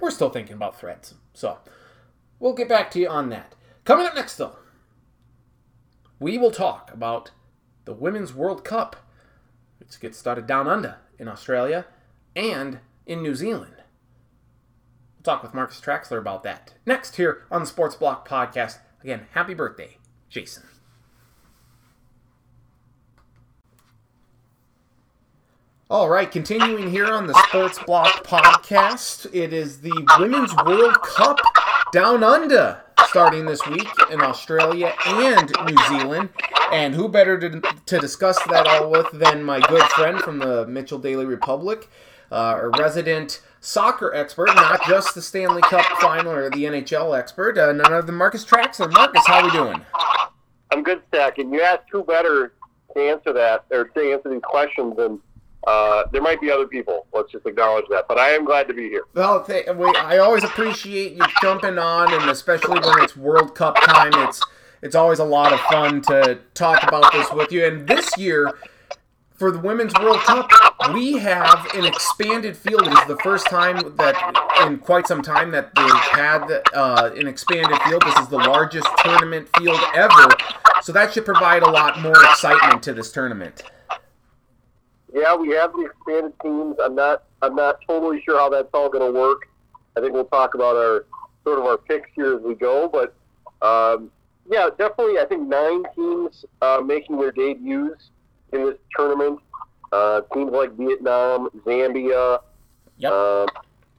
We're 0.01 0.11
still 0.11 0.31
thinking 0.31 0.55
about 0.55 0.79
threads. 0.79 1.15
So 1.33 1.59
we'll 2.43 2.52
get 2.52 2.69
back 2.69 2.90
to 2.90 2.98
you 2.98 3.09
on 3.09 3.31
that. 3.31 3.55
Coming 3.85 4.05
up 4.05 4.14
next, 4.14 4.36
though, 4.36 4.56
we 6.19 6.36
will 6.36 6.51
talk 6.51 6.93
about 6.93 7.31
the 7.85 7.94
Women's 7.94 8.35
World 8.35 8.64
Cup, 8.64 8.97
which 9.78 9.98
gets 10.01 10.19
started 10.19 10.47
down 10.47 10.69
under 10.69 10.97
in 11.19 11.28
Australia 11.28 11.86
and 12.36 12.81
in 13.06 13.23
New 13.23 13.35
Zealand. 13.35 13.74
We'll 13.77 15.23
talk 15.23 15.43
with 15.43 15.55
Marcus 15.55 15.81
Traxler 15.81 16.19
about 16.19 16.43
that 16.43 16.74
next 16.85 17.16
here 17.16 17.44
on 17.51 17.62
the 17.62 17.66
Sports 17.66 17.94
Block 17.94 18.28
Podcast. 18.28 18.78
Again, 19.02 19.27
happy 19.32 19.55
birthday, 19.55 19.98
Jason. 20.28 20.64
All 25.89 26.09
right, 26.09 26.31
continuing 26.31 26.90
here 26.90 27.06
on 27.06 27.27
the 27.27 27.35
Sports 27.48 27.78
Block 27.85 28.24
podcast, 28.24 29.32
it 29.35 29.52
is 29.52 29.82
the 29.82 29.93
Women's 30.19 30.55
World 30.64 30.94
Cup 31.02 31.39
Down 31.93 32.24
Under 32.24 32.81
starting 33.06 33.44
this 33.44 33.66
week 33.66 33.86
in 34.10 34.23
Australia 34.23 34.94
and 35.06 35.52
New 35.66 35.77
Zealand. 35.89 36.31
And 36.73 36.94
who 36.94 37.06
better 37.06 37.39
to, 37.39 37.60
to 37.60 37.98
discuss 37.98 38.43
that 38.44 38.66
all 38.66 38.90
with 38.90 39.12
than 39.12 39.44
my 39.44 39.60
good 39.60 39.82
friend 39.90 40.19
from 40.19 40.39
the 40.39 40.66
Mitchell 40.66 40.98
Daily 40.98 41.27
Republic, 41.27 41.90
uh, 42.31 42.59
a 42.59 42.69
resident 42.78 43.43
soccer 43.60 44.14
expert, 44.14 44.47
not 44.55 44.82
just 44.86 45.14
the 45.14 45.20
Stanley 45.20 45.60
Cup 45.60 45.85
final 46.01 46.32
or 46.32 46.48
the 46.48 46.64
NHL 46.64 47.16
expert, 47.19 47.59
uh, 47.59 47.73
none 47.73 47.93
other 47.93 48.06
than 48.06 48.14
Marcus 48.14 48.47
Traxler. 48.47 48.90
Marcus, 48.90 49.23
how 49.27 49.40
are 49.40 49.44
we 49.44 49.51
doing? 49.51 49.85
I'm 50.70 50.82
good, 50.82 51.02
Stack. 51.09 51.36
And 51.36 51.52
you 51.52 51.60
asked 51.60 51.85
who 51.93 52.02
better 52.05 52.55
to 52.97 53.01
answer 53.02 53.35
that 53.35 53.66
or 53.70 53.85
to 53.85 54.12
answer 54.12 54.31
these 54.31 54.40
questions 54.43 54.94
and 54.97 55.20
uh, 55.66 56.05
there 56.10 56.22
might 56.22 56.40
be 56.40 56.51
other 56.51 56.66
people. 56.66 57.06
Let's 57.12 57.30
just 57.30 57.47
acknowledge 57.47 57.84
that. 57.90 58.06
But 58.09 58.18
I 58.18 58.30
am 58.30 58.44
glad 58.44 58.66
to 58.68 58.74
be 58.74 58.89
here. 58.89 59.05
Well, 59.14 59.44
th- 59.44 59.68
I 59.68 60.18
always 60.18 60.44
appreciate 60.44 61.12
you 61.12 61.22
jumping 61.40 61.78
on, 61.78 62.12
and 62.12 62.30
especially 62.30 62.80
when 62.80 63.02
it's 63.02 63.16
World 63.16 63.55
Cup 63.55 63.76
time, 63.80 64.12
it's 64.28 64.40
it's 64.82 64.97
always 64.97 65.20
a 65.20 65.24
lot 65.24 65.52
of 65.52 65.60
fun 65.60 66.02
to 66.02 66.40
talk 66.55 66.82
about 66.82 67.12
this 67.12 67.30
with 67.32 67.52
you. 67.52 67.64
And 67.64 67.86
this 67.86 68.18
year, 68.18 68.52
for 69.34 69.52
the 69.52 69.60
Women's 69.60 69.94
World 69.94 70.18
Cup, 70.18 70.51
we 70.93 71.12
have 71.18 71.72
an 71.74 71.84
expanded 71.84 72.56
field. 72.56 72.89
It 72.89 72.93
is 72.93 73.06
the 73.06 73.18
first 73.18 73.47
time 73.47 73.94
that 73.98 74.62
in 74.66 74.78
quite 74.78 75.06
some 75.06 75.22
time 75.22 75.52
that 75.52 75.72
they've 75.76 75.90
had 75.90 76.62
uh, 76.74 77.10
an 77.16 77.28
expanded 77.28 77.78
field. 77.82 78.02
This 78.02 78.18
is 78.18 78.26
the 78.26 78.39
largest 78.39 78.89
tournament 78.98 79.48
field 79.56 79.78
ever, 79.94 80.28
so 80.82 80.90
that 80.90 81.12
should 81.12 81.24
provide 81.24 81.62
a 81.62 81.70
lot 81.70 82.01
more 82.01 82.20
excitement 82.24 82.82
to 82.82 82.93
this 82.93 83.12
tournament 83.12 83.62
yeah, 85.14 85.34
we 85.36 85.51
have 85.51 85.72
the 85.72 85.86
expanded 85.86 86.32
teams. 86.43 86.76
I'm 86.82 86.94
not 86.94 87.24
I'm 87.43 87.55
not 87.55 87.80
totally 87.86 88.22
sure 88.22 88.39
how 88.39 88.48
that's 88.48 88.68
all 88.72 88.89
going 88.89 89.12
to 89.12 89.18
work. 89.18 89.48
I 89.97 90.01
think 90.01 90.14
we'll 90.14 90.24
talk 90.24 90.55
about 90.55 90.76
our 90.76 91.06
sort 91.44 91.59
of 91.59 91.66
our 91.66 91.76
picks 91.76 92.10
here 92.14 92.36
as 92.36 92.43
we 92.43 92.55
go, 92.55 92.89
but 92.89 93.14
um, 93.66 94.10
yeah, 94.51 94.68
definitely. 94.78 95.18
I 95.18 95.26
think 95.26 95.48
nine 95.48 95.82
teams 95.94 96.44
uh, 96.62 96.80
making 96.84 97.18
their 97.18 97.32
debuts 97.32 98.10
in 98.52 98.66
this 98.66 98.78
tournament. 98.97 99.40
Uh, 99.93 100.22
teams 100.32 100.51
like 100.52 100.72
Vietnam, 100.72 101.51
Zambia, 101.66 102.39
yep. 102.97 103.12
uh, 103.12 103.47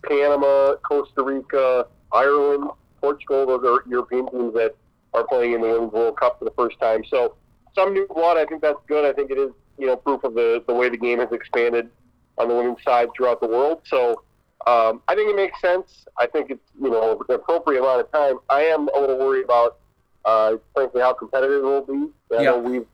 Panama, 0.08 0.76
Costa 0.78 1.22
Rica, 1.22 1.86
Ireland, 2.12 2.72
Portugal. 3.00 3.46
Those 3.46 3.64
are 3.64 3.88
European 3.88 4.28
teams 4.32 4.54
that 4.56 4.76
are 5.14 5.28
playing 5.28 5.54
in 5.54 5.62
the 5.62 5.68
Women's 5.68 5.94
World 5.94 6.18
Cup 6.18 6.40
for 6.40 6.46
the 6.46 6.54
first 6.58 6.80
time. 6.80 7.04
So 7.10 7.36
some 7.76 7.94
new 7.94 8.08
blood. 8.08 8.38
I 8.38 8.46
think 8.46 8.64
that's 8.64 8.80
good. 8.88 9.06
I 9.06 9.14
think 9.14 9.30
it 9.30 9.38
is 9.38 9.52
you 9.78 9.88
know 9.88 9.96
proof 9.96 10.24
of 10.24 10.34
the 10.34 10.64
the 10.68 10.74
way 10.74 10.90
the 10.90 10.98
game 10.98 11.20
has 11.20 11.32
expanded 11.32 11.90
on 12.38 12.48
the 12.48 12.56
women's 12.56 12.82
side 12.84 13.10
throughout 13.16 13.40
the 13.42 13.48
world. 13.48 13.82
So 13.86 14.24
um, 14.66 15.02
I 15.08 15.16
think 15.16 15.30
it 15.30 15.36
makes 15.36 15.60
sense. 15.62 16.06
I 16.18 16.28
think 16.28 16.50
it's 16.50 16.70
you 16.82 16.90
know 16.90 17.22
an 17.28 17.36
appropriate 17.36 17.80
amount 17.80 18.02
of 18.02 18.12
time. 18.12 18.38
I 18.50 18.62
am 18.62 18.88
a 18.90 19.00
little 19.00 19.20
worried 19.20 19.46
about 19.46 19.78
uh, 20.26 20.56
frankly 20.74 21.02
how 21.02 21.14
competitive 21.14 21.64
it 21.64 21.66
will 21.66 21.82
be. 21.82 22.10
I 22.38 22.44
know 22.44 22.60
we've 22.60 22.88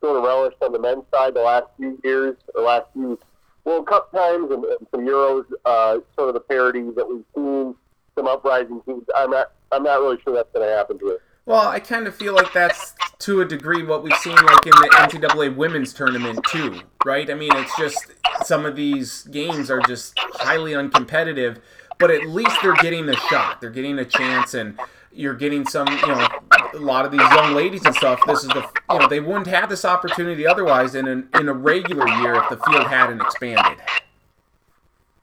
sort 0.00 0.16
of 0.16 0.24
relished 0.24 0.56
on 0.62 0.72
the 0.72 0.78
men's 0.78 1.04
side 1.14 1.34
the 1.34 1.42
last 1.42 1.66
few 1.76 1.98
years, 2.02 2.36
the 2.54 2.60
last 2.60 2.86
few 2.92 3.18
World 3.64 3.86
Cup 3.86 4.10
times 4.12 4.50
and, 4.50 4.64
and 4.64 4.86
some 4.90 5.06
Euros, 5.06 5.44
uh, 5.64 5.98
sort 6.16 6.28
of 6.28 6.34
the 6.34 6.40
parity 6.40 6.82
that 6.96 7.08
we've 7.08 7.24
seen, 7.34 7.74
some 8.16 8.26
uprising 8.26 8.80
teams. 8.82 9.04
I'm 9.16 9.30
not 9.30 9.52
I'm 9.70 9.84
not 9.84 10.00
really 10.00 10.20
sure 10.22 10.34
that's 10.34 10.52
going 10.52 10.68
to 10.68 10.74
happen 10.74 10.98
to 10.98 11.08
it. 11.08 11.22
Well, 11.46 11.68
I 11.68 11.80
kind 11.80 12.06
of 12.06 12.14
feel 12.14 12.34
like 12.34 12.52
that's 12.52 12.94
to 13.22 13.40
a 13.40 13.44
degree 13.44 13.84
what 13.84 14.02
we've 14.02 14.16
seen 14.16 14.34
like 14.34 14.66
in 14.66 14.72
the 14.72 14.88
NCAA 14.94 15.54
women's 15.54 15.94
tournament 15.94 16.40
too, 16.50 16.80
right? 17.04 17.30
I 17.30 17.34
mean, 17.34 17.50
it's 17.54 17.76
just 17.78 18.12
some 18.44 18.66
of 18.66 18.74
these 18.74 19.22
games 19.24 19.70
are 19.70 19.80
just 19.80 20.18
highly 20.18 20.72
uncompetitive, 20.72 21.58
but 22.00 22.10
at 22.10 22.26
least 22.26 22.56
they're 22.62 22.74
getting 22.74 23.08
a 23.08 23.16
shot. 23.16 23.60
They're 23.60 23.70
getting 23.70 24.00
a 24.00 24.04
chance 24.04 24.54
and 24.54 24.76
you're 25.12 25.34
getting 25.34 25.64
some, 25.64 25.86
you 25.86 26.06
know, 26.08 26.26
a 26.74 26.78
lot 26.78 27.04
of 27.04 27.12
these 27.12 27.20
young 27.20 27.54
ladies 27.54 27.84
and 27.84 27.94
stuff. 27.94 28.18
This 28.26 28.42
is 28.42 28.48
the, 28.48 28.68
you 28.90 28.98
know, 28.98 29.06
they 29.06 29.20
wouldn't 29.20 29.46
have 29.46 29.68
this 29.68 29.84
opportunity 29.84 30.44
otherwise 30.44 30.96
in 30.96 31.06
an, 31.06 31.28
in 31.34 31.48
a 31.48 31.52
regular 31.52 32.08
year 32.08 32.34
if 32.34 32.48
the 32.48 32.56
field 32.56 32.88
hadn't 32.88 33.20
expanded. 33.20 33.78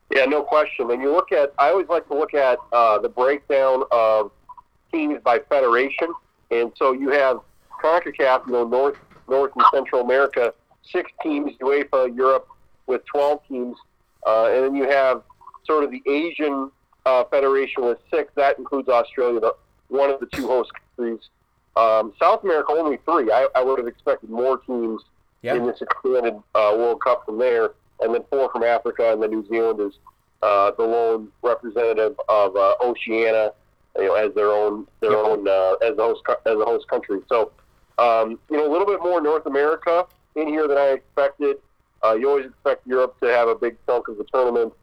Yeah, 0.09 0.23
no 0.23 0.41
question. 0.41 0.89
And 0.89 1.01
you 1.01 1.11
look 1.11 1.33
at, 1.33 1.53
I 1.59 1.69
always 1.69 1.89
like 1.89 2.07
to 2.07 2.13
look 2.13 2.33
at 2.33 2.59
uh, 2.71 2.99
the 2.99 3.09
breakdown 3.09 3.83
of 3.91 4.31
teams 4.89 5.21
by 5.21 5.39
federation. 5.39 6.13
And 6.49 6.71
so 6.77 6.93
you 6.93 7.09
have 7.09 7.41
CONCACAF, 7.83 8.47
you 8.47 8.53
know, 8.53 8.67
North, 8.67 8.97
North 9.27 9.51
and 9.55 9.65
Central 9.73 10.01
America, 10.01 10.53
six 10.91 11.11
teams, 11.21 11.51
UEFA, 11.61 12.15
Europe 12.15 12.47
with 12.87 13.05
12 13.05 13.41
teams. 13.47 13.77
Uh, 14.25 14.45
and 14.47 14.65
then 14.65 14.75
you 14.75 14.89
have 14.89 15.23
sort 15.65 15.83
of 15.83 15.91
the 15.91 16.01
Asian 16.07 16.71
uh, 17.05 17.23
Federation 17.25 17.85
with 17.85 17.97
six. 18.11 18.31
That 18.35 18.57
includes 18.57 18.89
Australia, 18.89 19.39
the, 19.39 19.55
one 19.87 20.09
of 20.09 20.19
the 20.19 20.27
two 20.27 20.47
host 20.47 20.71
countries. 20.97 21.21
Um, 21.75 22.13
South 22.19 22.43
America, 22.43 22.73
only 22.73 22.97
three. 23.05 23.31
I, 23.31 23.47
I 23.55 23.63
would 23.63 23.79
have 23.79 23.87
expected 23.87 24.29
more 24.29 24.57
teams 24.57 25.01
yeah. 25.41 25.55
in 25.55 25.65
this 25.65 25.81
expanded 25.81 26.35
uh, 26.55 26.73
World 26.75 27.01
Cup 27.01 27.25
from 27.25 27.37
there. 27.37 27.71
And 28.01 28.13
then 28.13 28.23
four 28.29 28.49
from 28.49 28.63
Africa, 28.63 29.11
and 29.11 29.21
then 29.21 29.31
New 29.31 29.45
Zealand 29.49 29.81
is 29.81 29.93
uh, 30.41 30.71
the 30.77 30.83
lone 30.83 31.29
representative 31.41 32.15
of 32.29 32.55
uh, 32.55 32.75
Oceania, 32.81 33.51
you 33.97 34.05
know, 34.05 34.13
as 34.13 34.33
their 34.35 34.51
own 34.51 34.87
their 35.01 35.17
own 35.17 35.45
uh, 35.45 35.73
as 35.85 35.97
the 35.97 36.03
host 36.03 36.21
as 36.45 36.55
a 36.55 36.63
host 36.63 36.87
country. 36.87 37.19
So 37.27 37.51
um, 37.99 38.39
you 38.49 38.57
know, 38.57 38.69
a 38.69 38.71
little 38.71 38.87
bit 38.87 39.01
more 39.01 39.21
North 39.21 39.45
America 39.45 40.05
in 40.35 40.47
here 40.47 40.67
than 40.67 40.77
I 40.77 40.87
expected. 40.89 41.57
Uh, 42.03 42.15
you 42.15 42.29
always 42.29 42.45
expect 42.45 42.87
Europe 42.87 43.19
to 43.21 43.27
have 43.27 43.47
a 43.49 43.55
big 43.55 43.75
chunk 43.85 44.07
of 44.07 44.17
the 44.17 44.23
tournament. 44.33 44.73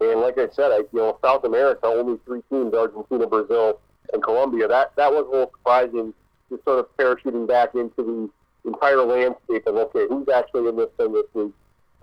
And 0.00 0.20
like 0.20 0.38
I 0.38 0.48
said, 0.48 0.72
I, 0.72 0.78
you 0.78 0.88
know, 0.94 1.18
South 1.22 1.44
America, 1.44 1.86
only 1.86 2.18
three 2.24 2.42
teams, 2.50 2.74
Argentina, 2.74 3.26
Brazil, 3.26 3.78
and 4.12 4.22
Colombia. 4.22 4.66
That, 4.68 4.96
that 4.96 5.12
was 5.12 5.26
a 5.26 5.30
little 5.30 5.50
surprising, 5.56 6.14
just 6.50 6.64
sort 6.64 6.78
of 6.78 6.96
parachuting 6.96 7.46
back 7.46 7.74
into 7.74 8.30
the 8.64 8.70
entire 8.70 9.02
landscape 9.02 9.66
of, 9.66 9.76
okay, 9.76 10.06
who's 10.08 10.28
actually 10.28 10.68
in 10.68 10.76
this 10.76 10.88
thing 10.96 11.12
this 11.12 11.26
week 11.34 11.52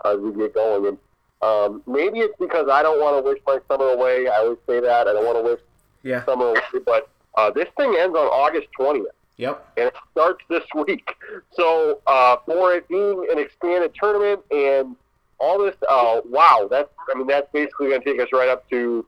uh, 0.05 0.13
as 0.15 0.19
we 0.19 0.33
get 0.33 0.53
going. 0.53 0.85
And 0.85 0.97
um, 1.41 1.83
maybe 1.87 2.19
it's 2.19 2.35
because 2.39 2.69
I 2.69 2.83
don't 2.83 3.01
want 3.01 3.17
to 3.17 3.29
wish 3.29 3.39
my 3.47 3.59
summer 3.67 3.89
away. 3.89 4.27
I 4.27 4.37
always 4.37 4.59
say 4.67 4.79
that. 4.79 5.07
I 5.07 5.13
don't 5.13 5.25
want 5.25 5.37
to 5.37 5.43
wish 5.43 5.59
yeah. 6.03 6.23
summer 6.25 6.49
away. 6.49 6.61
But 6.85 7.09
uh, 7.35 7.49
this 7.51 7.67
thing 7.75 7.95
ends 7.97 8.15
on 8.15 8.27
August 8.27 8.67
20th. 8.79 9.05
Yep. 9.39 9.71
And 9.77 9.87
it 9.87 9.95
starts 10.11 10.43
this 10.49 10.63
week. 10.75 11.15
So 11.53 12.01
uh, 12.05 12.37
for 12.45 12.73
it 12.73 12.87
being 12.87 13.25
an 13.31 13.39
expanded 13.39 13.95
tournament 13.99 14.41
and 14.51 14.95
all 15.39 15.63
this, 15.63 15.75
uh, 15.89 16.21
wow, 16.25 16.67
that's 16.69 16.89
I 17.09 17.17
mean 17.17 17.25
that's 17.25 17.49
basically 17.51 17.87
going 17.87 18.01
to 18.01 18.05
take 18.05 18.21
us 18.21 18.27
right 18.33 18.49
up 18.49 18.69
to 18.69 19.05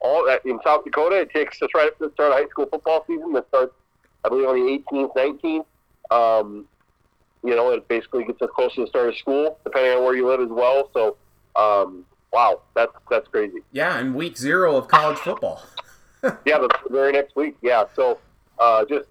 all 0.00 0.26
that 0.26 0.44
in 0.46 0.58
South 0.64 0.84
Dakota. 0.84 1.16
It 1.16 1.30
takes 1.30 1.60
us 1.62 1.68
right 1.74 1.86
up 1.86 1.98
to 1.98 2.06
the 2.06 2.12
start 2.14 2.32
of 2.32 2.38
high 2.38 2.48
school 2.48 2.66
football 2.66 3.04
season. 3.06 3.32
That 3.34 3.46
starts, 3.48 3.74
I 4.24 4.30
believe, 4.30 4.48
on 4.48 4.54
the 4.54 4.82
18th, 4.90 5.64
19th. 6.10 6.40
Um, 6.40 6.66
you 7.42 7.54
know, 7.54 7.70
it 7.70 7.86
basically 7.86 8.24
gets 8.24 8.40
us 8.40 8.48
close 8.54 8.74
to 8.76 8.82
the 8.82 8.86
start 8.86 9.10
of 9.10 9.16
school, 9.18 9.58
depending 9.64 9.92
on 9.92 10.02
where 10.02 10.16
you 10.16 10.26
live 10.26 10.40
as 10.40 10.48
well. 10.48 10.88
So, 10.94 11.16
um, 11.56 12.06
wow, 12.32 12.62
that's 12.74 12.92
that's 13.10 13.28
crazy. 13.28 13.58
Yeah, 13.72 13.98
and 13.98 14.14
week 14.14 14.38
zero 14.38 14.76
of 14.76 14.88
college 14.88 15.18
football. 15.18 15.62
yeah, 16.22 16.58
the 16.58 16.70
very 16.88 17.12
next 17.12 17.36
week. 17.36 17.56
Yeah, 17.60 17.84
so 17.94 18.18
uh, 18.58 18.86
just 18.86 19.08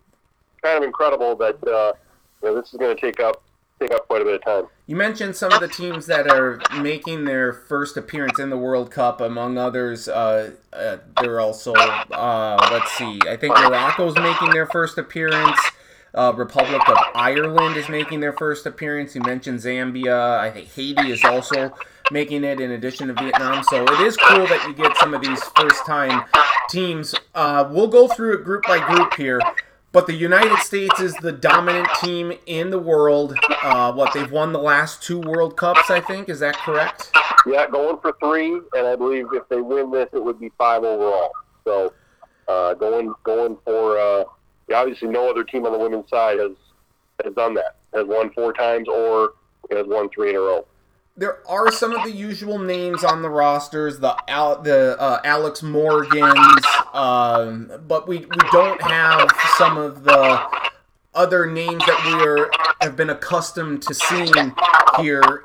kind 0.63 0.77
of 0.77 0.83
incredible 0.83 1.35
that 1.35 1.55
uh, 1.67 1.93
you 2.41 2.49
know, 2.49 2.55
this 2.59 2.73
is 2.73 2.79
going 2.79 2.95
to 2.95 2.99
take 2.99 3.19
up 3.19 3.43
take 3.79 3.91
up 3.93 4.07
quite 4.07 4.21
a 4.21 4.25
bit 4.25 4.35
of 4.35 4.43
time. 4.43 4.65
You 4.87 4.95
mentioned 4.95 5.35
some 5.35 5.51
of 5.51 5.59
the 5.59 5.67
teams 5.67 6.05
that 6.07 6.27
are 6.27 6.61
making 6.81 7.25
their 7.25 7.53
first 7.53 7.97
appearance 7.97 8.39
in 8.39 8.49
the 8.49 8.57
World 8.57 8.91
Cup, 8.91 9.19
among 9.19 9.57
others. 9.57 10.07
Uh, 10.07 10.51
uh, 10.71 10.97
there 11.21 11.35
are 11.35 11.39
also, 11.39 11.73
uh, 11.73 12.69
let's 12.71 12.91
see, 12.93 13.19
I 13.27 13.35
think 13.35 13.55
Morocco's 13.55 14.15
making 14.15 14.51
their 14.51 14.67
first 14.67 14.97
appearance. 14.97 15.59
Uh, 16.13 16.31
Republic 16.35 16.87
of 16.87 16.97
Ireland 17.15 17.75
is 17.75 17.89
making 17.89 18.19
their 18.19 18.33
first 18.33 18.67
appearance. 18.67 19.15
You 19.15 19.21
mentioned 19.21 19.59
Zambia. 19.59 20.37
I 20.37 20.51
think 20.51 20.67
Haiti 20.67 21.09
is 21.09 21.23
also 21.23 21.73
making 22.11 22.43
it 22.43 22.59
in 22.59 22.71
addition 22.71 23.07
to 23.07 23.13
Vietnam. 23.13 23.63
So 23.63 23.83
it 23.83 23.99
is 24.01 24.15
cool 24.17 24.45
that 24.45 24.63
you 24.67 24.75
get 24.75 24.95
some 24.97 25.15
of 25.15 25.21
these 25.21 25.43
first 25.57 25.85
time 25.87 26.23
teams. 26.69 27.15
Uh, 27.33 27.67
we'll 27.71 27.87
go 27.87 28.07
through 28.07 28.35
it 28.35 28.43
group 28.43 28.63
by 28.63 28.77
group 28.85 29.15
here. 29.15 29.41
But 29.93 30.07
the 30.07 30.13
United 30.13 30.57
States 30.57 30.99
is 30.99 31.13
the 31.17 31.31
dominant 31.31 31.87
team 32.01 32.33
in 32.47 32.71
the 32.71 32.79
world. 32.79 33.37
Uh, 33.61 33.93
what 33.93 34.11
they've 34.11 34.31
won 34.31 34.51
the 34.51 34.59
last 34.59 35.03
two 35.03 35.19
World 35.19 35.55
Cups, 35.55 35.91
I 35.91 36.01
think. 36.01 36.29
Is 36.29 36.39
that 36.39 36.57
correct? 36.57 37.11
Yeah, 37.45 37.67
going 37.69 37.99
for 37.99 38.17
three, 38.19 38.59
and 38.73 38.87
I 38.87 38.95
believe 38.95 39.27
if 39.33 39.47
they 39.49 39.61
win 39.61 39.91
this, 39.91 40.09
it 40.11 40.23
would 40.23 40.39
be 40.39 40.51
five 40.57 40.83
overall. 40.83 41.31
So 41.63 41.93
uh, 42.47 42.73
going 42.73 43.13
going 43.21 43.55
for 43.63 43.99
uh, 43.99 44.23
obviously 44.73 45.09
no 45.09 45.29
other 45.29 45.43
team 45.43 45.63
on 45.67 45.71
the 45.71 45.77
women's 45.77 46.09
side 46.09 46.39
has 46.39 46.53
has 47.23 47.33
done 47.35 47.53
that. 47.53 47.75
Has 47.93 48.07
won 48.07 48.31
four 48.31 48.51
times 48.51 48.87
or 48.89 49.33
has 49.71 49.85
won 49.85 50.09
three 50.09 50.31
in 50.31 50.35
a 50.35 50.39
row 50.39 50.65
there 51.15 51.47
are 51.47 51.71
some 51.71 51.93
of 51.93 52.03
the 52.03 52.11
usual 52.11 52.57
names 52.57 53.03
on 53.03 53.21
the 53.21 53.29
rosters, 53.29 53.99
the 53.99 54.15
the 54.27 54.95
uh, 54.99 55.21
Alex 55.23 55.61
Morgans, 55.61 56.65
um, 56.93 57.71
but 57.87 58.07
we, 58.07 58.19
we 58.19 58.49
don't 58.51 58.81
have 58.81 59.29
some 59.57 59.77
of 59.77 60.03
the 60.03 60.41
other 61.13 61.45
names 61.45 61.85
that 61.85 62.03
we 62.05 62.27
are 62.27 62.49
have 62.81 62.95
been 62.95 63.11
accustomed 63.11 63.83
to 63.83 63.93
seeing 63.93 64.53
here 64.99 65.43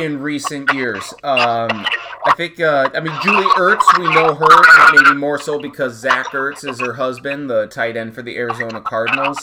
in 0.00 0.20
recent 0.20 0.72
years. 0.74 1.02
Um, 1.24 1.86
I 2.26 2.34
think, 2.36 2.60
uh, 2.60 2.90
I 2.94 3.00
mean, 3.00 3.14
Julie 3.22 3.48
Ertz, 3.56 3.98
we 3.98 4.04
know 4.14 4.34
her 4.34 4.92
maybe 4.94 5.16
more 5.16 5.40
so 5.40 5.58
because 5.58 5.94
Zach 5.94 6.26
Ertz 6.26 6.68
is 6.68 6.80
her 6.80 6.92
husband, 6.92 7.48
the 7.48 7.66
tight 7.66 7.96
end 7.96 8.14
for 8.14 8.22
the 8.22 8.36
Arizona 8.36 8.80
Cardinals. 8.82 9.42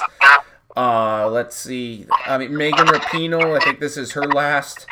Uh, 0.78 1.28
let's 1.30 1.56
see. 1.56 2.06
I 2.26 2.38
mean, 2.38 2.56
Megan 2.56 2.86
Rapinoe, 2.86 3.60
I 3.60 3.64
think 3.64 3.80
this 3.80 3.98
is 3.98 4.12
her 4.12 4.24
last 4.24 4.86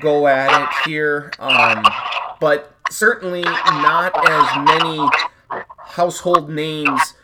go 0.00 0.26
at 0.26 0.62
it 0.62 0.88
here. 0.88 1.32
Um, 1.38 1.84
but 2.40 2.74
certainly 2.90 3.42
not 3.42 4.12
as 4.28 4.66
many 4.66 5.08
household 5.78 6.48
names 6.50 7.14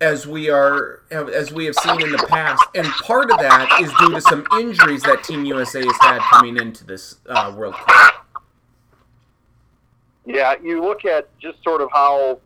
as 0.00 0.26
we 0.26 0.50
are 0.50 1.02
as 1.12 1.52
we 1.52 1.64
have 1.66 1.76
seen 1.76 2.02
in 2.02 2.10
the 2.10 2.26
past, 2.28 2.62
and 2.74 2.86
part 2.88 3.30
of 3.30 3.38
that 3.38 3.78
is 3.80 3.92
due 4.00 4.12
to 4.12 4.20
some 4.20 4.44
injuries 4.58 5.02
that 5.02 5.22
Team 5.22 5.44
USA 5.44 5.80
has 5.80 5.96
had 6.00 6.18
coming 6.18 6.56
into 6.56 6.84
this 6.84 7.16
uh, 7.26 7.54
World 7.56 7.74
Cup. 7.74 8.26
Yeah, 10.26 10.54
you 10.60 10.82
look 10.82 11.04
at 11.04 11.28
just 11.38 11.62
sort 11.62 11.80
of 11.80 11.88
how 11.92 12.40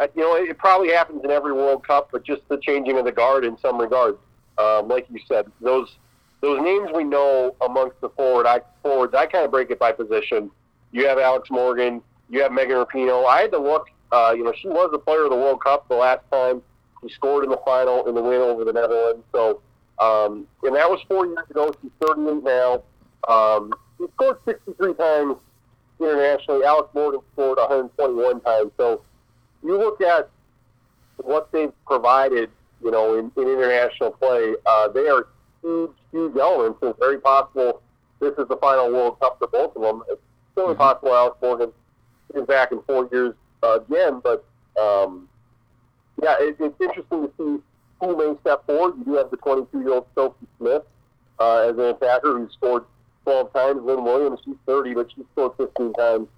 uh, 0.00 0.06
you 0.14 0.22
know 0.22 0.36
it 0.36 0.56
probably 0.58 0.92
happens 0.92 1.24
in 1.24 1.30
every 1.30 1.52
World 1.52 1.84
Cup, 1.86 2.10
but 2.12 2.24
just 2.24 2.42
the 2.48 2.58
changing 2.58 2.96
of 2.96 3.04
the 3.04 3.12
guard 3.12 3.44
in 3.44 3.58
some 3.58 3.80
regards. 3.80 4.18
Um, 4.58 4.86
like 4.86 5.06
you 5.10 5.18
said, 5.26 5.50
those 5.60 5.96
those 6.42 6.60
names 6.60 6.90
we 6.94 7.04
know 7.04 7.54
amongst 7.64 8.00
the 8.00 8.10
forward 8.10 8.46
I, 8.46 8.60
forwards, 8.82 9.14
I 9.14 9.26
kind 9.26 9.44
of 9.44 9.50
break 9.50 9.70
it 9.70 9.78
by 9.78 9.92
position. 9.92 10.50
You 10.90 11.06
have 11.06 11.18
Alex 11.18 11.50
Morgan, 11.50 12.02
you 12.28 12.42
have 12.42 12.52
Megan 12.52 12.76
Rapinoe. 12.76 13.26
I 13.26 13.42
had 13.42 13.52
to 13.52 13.58
look. 13.58 13.86
Uh, 14.10 14.34
you 14.36 14.44
know, 14.44 14.52
she 14.60 14.68
was 14.68 14.90
the 14.92 14.98
player 14.98 15.24
of 15.24 15.30
the 15.30 15.36
World 15.36 15.62
Cup 15.62 15.88
the 15.88 15.94
last 15.94 16.20
time 16.30 16.60
she 17.00 17.14
scored 17.14 17.44
in 17.44 17.50
the 17.50 17.60
final 17.64 18.06
in 18.06 18.14
the 18.14 18.20
win 18.20 18.40
over 18.40 18.64
the 18.64 18.72
Netherlands. 18.72 19.24
So, 19.32 19.62
um, 19.98 20.46
and 20.62 20.76
that 20.76 20.90
was 20.90 21.00
four 21.08 21.26
years 21.26 21.48
ago. 21.48 21.72
She's 21.80 21.90
38 22.00 22.42
now. 22.42 22.82
Um, 23.28 23.72
she 23.98 24.06
scored 24.14 24.36
63 24.44 24.94
times 24.94 25.36
internationally. 25.98 26.64
Alex 26.64 26.88
Morgan 26.92 27.20
scored 27.32 27.58
121 27.58 28.40
times. 28.40 28.72
So, 28.76 29.02
you 29.62 29.78
look 29.78 30.00
at 30.00 30.28
what 31.18 31.50
they've 31.52 31.72
provided, 31.86 32.50
you 32.82 32.90
know, 32.90 33.14
in, 33.18 33.30
in 33.36 33.48
international 33.48 34.10
play. 34.10 34.54
Uh, 34.66 34.88
they 34.88 35.08
are 35.08 35.28
huge, 35.62 35.92
huge 36.10 36.36
elements. 36.36 36.78
It's 36.82 36.98
very 36.98 37.18
possible 37.18 37.82
this 38.22 38.32
is 38.38 38.46
the 38.48 38.56
final 38.56 38.90
World 38.92 39.18
Cup 39.20 39.38
for 39.38 39.48
both 39.48 39.74
of 39.74 39.82
them. 39.82 40.02
It's 40.08 40.20
still 40.52 40.68
mm-hmm. 40.68 40.78
possible 40.78 41.12
Alex 41.12 41.36
Morgan 41.42 41.72
is 42.34 42.46
back 42.46 42.70
in 42.70 42.80
four 42.82 43.08
years 43.10 43.34
uh, 43.62 43.80
again, 43.80 44.22
but 44.22 44.44
um, 44.80 45.28
yeah, 46.22 46.36
it, 46.38 46.56
it's 46.60 46.80
interesting 46.80 47.26
to 47.26 47.32
see 47.36 47.62
who 48.00 48.16
may 48.16 48.38
step 48.40 48.64
forward. 48.66 48.94
You 48.98 49.04
do 49.04 49.14
have 49.14 49.30
the 49.30 49.36
22-year-old 49.38 50.06
Sophie 50.14 50.46
Smith 50.58 50.82
uh, 51.40 51.68
as 51.68 51.76
an 51.76 51.84
attacker 51.84 52.38
who 52.38 52.48
scored 52.52 52.84
12 53.24 53.52
times. 53.52 53.82
Lynn 53.82 54.04
Williams, 54.04 54.38
she's 54.44 54.54
30, 54.66 54.94
but 54.94 55.10
she 55.12 55.22
scored 55.32 55.52
15 55.56 55.92
times 55.94 56.28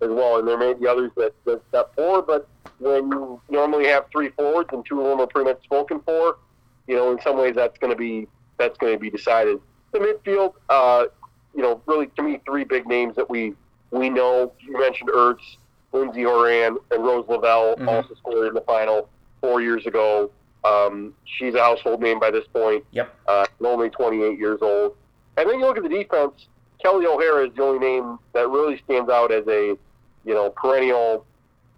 as 0.00 0.08
well. 0.08 0.38
And 0.38 0.48
there 0.48 0.58
may 0.58 0.72
be 0.72 0.86
others 0.86 1.10
that, 1.16 1.34
that 1.44 1.62
step 1.68 1.94
forward, 1.94 2.26
but 2.26 2.48
when 2.78 3.10
you 3.10 3.40
normally 3.50 3.86
have 3.86 4.06
three 4.10 4.30
forwards 4.30 4.70
and 4.72 4.84
two 4.84 5.00
of 5.00 5.06
them 5.08 5.20
are 5.20 5.26
pretty 5.26 5.50
much 5.50 5.62
spoken 5.62 6.00
for, 6.00 6.38
you 6.86 6.96
know, 6.96 7.12
in 7.12 7.20
some 7.20 7.36
ways 7.36 7.54
that's 7.54 7.78
going 7.78 7.92
to 7.92 7.98
be 7.98 8.26
that's 8.58 8.78
going 8.78 8.94
to 8.94 8.98
be 8.98 9.10
decided. 9.10 9.60
The 9.92 9.98
midfield, 9.98 10.54
uh, 10.68 11.06
you 11.54 11.62
know, 11.62 11.80
really 11.86 12.08
to 12.16 12.22
me, 12.22 12.40
three 12.44 12.64
big 12.64 12.86
names 12.86 13.16
that 13.16 13.28
we 13.28 13.54
we 13.90 14.10
know. 14.10 14.52
You 14.60 14.78
mentioned 14.78 15.10
Ertz, 15.10 15.56
Lindsey 15.92 16.22
Horan, 16.22 16.76
and 16.90 17.04
Rose 17.04 17.26
Lavelle 17.28 17.76
mm-hmm. 17.76 17.88
also 17.88 18.14
scored 18.14 18.48
in 18.48 18.54
the 18.54 18.60
final 18.62 19.08
four 19.40 19.60
years 19.60 19.86
ago. 19.86 20.30
Um, 20.64 21.14
she's 21.24 21.54
a 21.54 21.60
household 21.60 22.00
name 22.00 22.18
by 22.18 22.30
this 22.30 22.46
point. 22.52 22.84
Yep. 22.92 23.14
Uh, 23.28 23.46
only 23.64 23.90
28 23.90 24.38
years 24.38 24.58
old. 24.62 24.96
And 25.36 25.48
then 25.48 25.58
you 25.58 25.66
look 25.66 25.76
at 25.76 25.82
the 25.82 25.88
defense. 25.88 26.46
Kelley 26.82 27.06
O'Hara 27.06 27.46
is 27.46 27.54
the 27.54 27.62
only 27.62 27.78
name 27.78 28.18
that 28.32 28.48
really 28.48 28.80
stands 28.84 29.10
out 29.10 29.32
as 29.32 29.46
a, 29.46 29.76
you 30.24 30.34
know, 30.34 30.50
perennial 30.50 31.24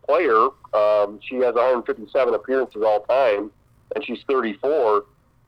player. 0.06 0.48
Um, 0.74 1.20
she 1.22 1.36
has 1.36 1.54
157 1.54 2.34
appearances 2.34 2.82
all 2.82 3.00
time, 3.00 3.50
and 3.94 4.04
she's 4.04 4.22
34. 4.28 5.04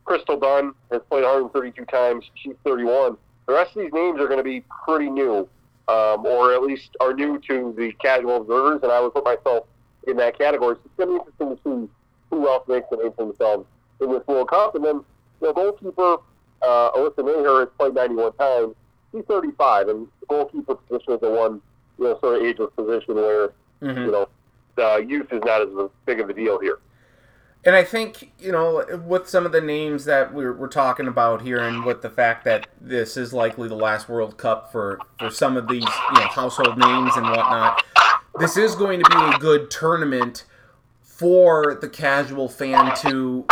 Crystal 0.09 0.39
Dunn 0.39 0.73
has 0.91 1.03
played 1.11 1.23
132 1.23 1.85
times. 1.85 2.25
She's 2.35 2.55
31. 2.65 3.19
The 3.47 3.53
rest 3.53 3.77
of 3.77 3.83
these 3.83 3.93
names 3.93 4.19
are 4.19 4.27
going 4.27 4.39
to 4.39 4.45
be 4.45 4.65
pretty 4.85 5.11
new, 5.11 5.47
um, 5.87 6.25
or 6.25 6.55
at 6.55 6.63
least 6.63 6.97
are 6.99 7.13
new 7.13 7.39
to 7.47 7.75
the 7.77 7.93
casual 8.01 8.39
observers, 8.39 8.81
and 8.83 8.91
I 8.91 9.01
would 9.01 9.13
put 9.13 9.25
myself 9.25 9.67
in 10.07 10.17
that 10.17 10.39
category. 10.39 10.77
So 10.77 10.81
it's 10.87 10.95
going 10.97 11.09
to 11.11 11.25
be 11.25 11.47
interesting 11.47 11.57
to 11.57 11.87
see 11.87 11.93
who 12.31 12.49
else 12.49 12.67
makes 12.69 12.87
a 12.91 12.97
name 12.97 13.13
for 13.13 13.27
themselves 13.27 13.67
in 14.01 14.11
this 14.11 14.27
World 14.27 14.49
Cup. 14.49 14.75
And 14.75 14.85
then 14.85 15.05
the 15.41 15.53
goalkeeper, 15.53 16.17
uh, 16.63 16.91
Alyssa 16.93 17.19
Naeher, 17.19 17.61
has 17.61 17.69
played 17.79 17.95
91 17.95 18.33
times. 18.33 18.75
She's 19.13 19.25
35, 19.27 19.89
and 19.89 20.09
the 20.21 20.27
goalkeeper 20.27 20.75
position 20.75 21.13
is 21.13 21.21
the 21.21 21.31
one, 21.31 21.61
you 21.99 22.05
know, 22.05 22.19
sort 22.21 22.39
of 22.39 22.43
ageless 22.47 22.71
position 22.75 23.15
where, 23.15 23.49
mm-hmm. 23.83 24.05
you 24.07 24.11
know, 24.11 24.29
the 24.77 25.05
youth 25.07 25.31
is 25.33 25.43
not 25.45 25.61
as 25.61 25.69
big 26.07 26.21
of 26.21 26.31
a 26.31 26.33
deal 26.33 26.59
here. 26.61 26.79
And 27.65 27.75
I 27.75 27.83
think, 27.83 28.33
you 28.39 28.53
know, 28.53 28.85
with 29.07 29.29
some 29.29 29.45
of 29.45 29.53
the 29.53 29.61
names 29.61 30.05
that 30.05 30.33
we're, 30.33 30.53
we're 30.53 30.69
talking 30.69 31.09
about 31.09 31.43
here 31.43 31.59
and 31.59 31.85
with 31.85 32.03
the 32.03 32.11
fact 32.11 32.45
that 32.45 32.69
this 32.81 33.17
is 33.17 33.33
likely 33.33 33.69
the 33.69 33.75
last 33.75 34.09
World 34.09 34.39
Cup 34.39 34.71
for, 34.71 35.01
for 35.19 35.29
some 35.31 35.57
of 35.57 35.69
these, 35.69 35.83
you 35.83 36.21
know, 36.21 36.29
household 36.29 36.79
names 36.79 37.17
and 37.17 37.27
whatnot, 37.27 37.85
this 38.39 38.57
is 38.57 38.75
going 38.75 39.03
to 39.03 39.11
be 39.11 39.37
a 39.37 39.39
good 39.39 39.71
tournament 39.71 40.45
for 41.03 41.77
the 41.81 41.89
casual 41.89 42.49
fan 42.49 42.95
to 42.99 43.45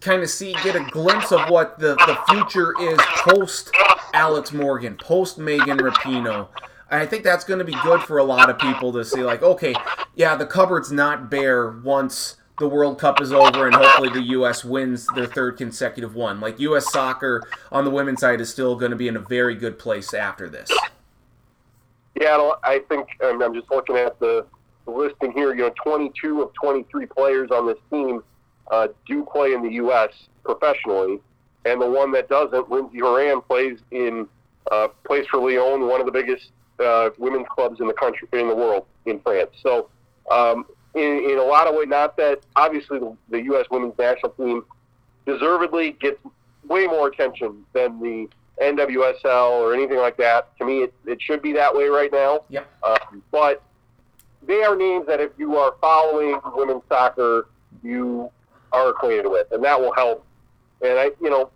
kind 0.00 0.22
of 0.22 0.28
see, 0.28 0.52
get 0.64 0.74
a 0.74 0.84
glimpse 0.90 1.30
of 1.30 1.48
what 1.48 1.78
the, 1.78 1.94
the 1.94 2.18
future 2.28 2.74
is 2.80 2.98
post 2.98 3.70
Alex 4.12 4.52
Morgan, 4.52 4.96
post 4.96 5.38
Megan 5.38 5.78
Rapinoe. 5.78 6.48
And 6.90 7.00
I 7.00 7.06
think 7.06 7.24
that's 7.24 7.44
going 7.44 7.60
to 7.60 7.64
be 7.64 7.76
good 7.82 8.02
for 8.02 8.18
a 8.18 8.24
lot 8.24 8.50
of 8.50 8.58
people 8.58 8.92
to 8.92 9.04
see, 9.04 9.22
like, 9.22 9.42
okay, 9.42 9.74
yeah, 10.14 10.34
the 10.36 10.46
cupboard's 10.46 10.92
not 10.92 11.30
bare 11.30 11.70
once 11.70 12.36
the 12.58 12.68
World 12.68 12.98
Cup 12.98 13.20
is 13.20 13.32
over 13.32 13.66
and 13.66 13.74
hopefully 13.74 14.10
the 14.10 14.22
U.S. 14.22 14.64
wins 14.64 15.06
their 15.14 15.26
third 15.26 15.56
consecutive 15.56 16.14
one. 16.14 16.40
Like 16.40 16.60
U.S. 16.60 16.92
soccer 16.92 17.42
on 17.72 17.84
the 17.84 17.90
women's 17.90 18.20
side 18.20 18.40
is 18.40 18.48
still 18.48 18.76
going 18.76 18.90
to 18.90 18.96
be 18.96 19.08
in 19.08 19.16
a 19.16 19.20
very 19.20 19.54
good 19.54 19.78
place 19.78 20.14
after 20.14 20.48
this. 20.48 20.70
Yeah, 22.20 22.52
I 22.62 22.80
think 22.88 23.08
I'm 23.22 23.54
just 23.54 23.70
looking 23.70 23.96
at 23.96 24.18
the, 24.20 24.46
listing 24.86 25.32
here. 25.32 25.52
You 25.54 25.62
know, 25.62 25.74
22 25.82 26.42
of 26.42 26.52
23 26.54 27.06
players 27.06 27.50
on 27.50 27.66
this 27.66 27.78
team 27.90 28.22
uh, 28.70 28.88
do 29.06 29.26
play 29.32 29.52
in 29.52 29.62
the 29.62 29.72
U.S. 29.72 30.10
professionally, 30.44 31.20
and 31.64 31.80
the 31.80 31.90
one 31.90 32.12
that 32.12 32.28
doesn't, 32.28 32.70
Lindsey 32.70 33.00
Horan, 33.00 33.40
plays 33.42 33.78
in 33.90 34.28
uh, 34.70 34.88
plays 35.04 35.26
for 35.30 35.38
Lyon, 35.38 35.88
one 35.88 36.00
of 36.00 36.06
the 36.06 36.12
biggest 36.12 36.52
uh, 36.78 37.10
women's 37.18 37.46
clubs 37.50 37.80
in 37.80 37.86
the 37.86 37.92
country 37.92 38.28
in 38.32 38.48
the 38.48 38.54
world 38.54 38.86
in 39.06 39.20
France. 39.20 39.50
So 39.62 39.88
um, 40.30 40.66
in, 40.94 41.30
in 41.30 41.38
a 41.38 41.42
lot 41.42 41.66
of 41.66 41.74
ways. 41.74 41.88
Not 41.88 42.16
that 42.16 42.40
obviously 42.56 42.98
the, 42.98 43.16
the 43.30 43.42
U.S. 43.44 43.66
women's 43.70 43.96
national 43.98 44.32
team 44.32 44.64
deservedly 45.26 45.92
gets 45.92 46.18
way 46.68 46.86
more 46.86 47.08
attention 47.08 47.64
than 47.72 48.00
the 48.00 48.28
NWSL 48.62 49.50
or 49.50 49.74
anything 49.74 49.98
like 49.98 50.16
that. 50.18 50.56
To 50.58 50.64
me, 50.64 50.84
it, 50.84 50.94
it 51.06 51.20
should 51.20 51.42
be 51.42 51.52
that 51.52 51.74
way 51.74 51.86
right 51.86 52.12
now. 52.12 52.44
Yep. 52.48 52.66
Um, 52.82 53.22
but 53.30 53.62
they 54.46 54.62
are 54.62 54.76
names 54.76 55.06
that 55.06 55.20
if 55.20 55.32
you 55.38 55.56
are 55.56 55.74
following 55.80 56.38
women's 56.54 56.82
soccer, 56.88 57.48
you 57.82 58.30
are 58.72 58.90
acquainted 58.90 59.28
with, 59.28 59.50
and 59.52 59.62
that 59.64 59.80
will 59.80 59.92
help. 59.94 60.24
And 60.82 60.98
I, 60.98 61.10
you 61.20 61.30
know, 61.30 61.50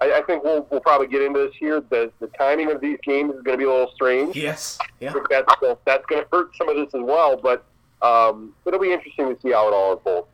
I, 0.00 0.12
I 0.12 0.22
think 0.22 0.44
we'll, 0.44 0.66
we'll 0.70 0.80
probably 0.80 1.08
get 1.08 1.22
into 1.22 1.40
this 1.40 1.54
here. 1.58 1.80
The, 1.80 2.12
the 2.20 2.28
timing 2.28 2.70
of 2.70 2.80
these 2.80 2.98
games 3.02 3.34
is 3.34 3.42
going 3.42 3.58
to 3.58 3.58
be 3.58 3.64
a 3.64 3.70
little 3.70 3.90
strange. 3.94 4.36
Yes. 4.36 4.78
Yeah. 5.00 5.12
that's 5.28 5.52
that's 5.84 6.06
going 6.06 6.22
to 6.22 6.28
hurt 6.32 6.56
some 6.56 6.68
of 6.68 6.76
this 6.76 6.94
as 6.94 7.02
well. 7.02 7.36
But 7.36 7.64
um, 8.02 8.54
it'll 8.66 8.80
be 8.80 8.92
interesting 8.92 9.34
to 9.34 9.40
see 9.40 9.52
how 9.52 9.68
it 9.68 9.74
all 9.74 9.92
unfolds. 9.94 10.28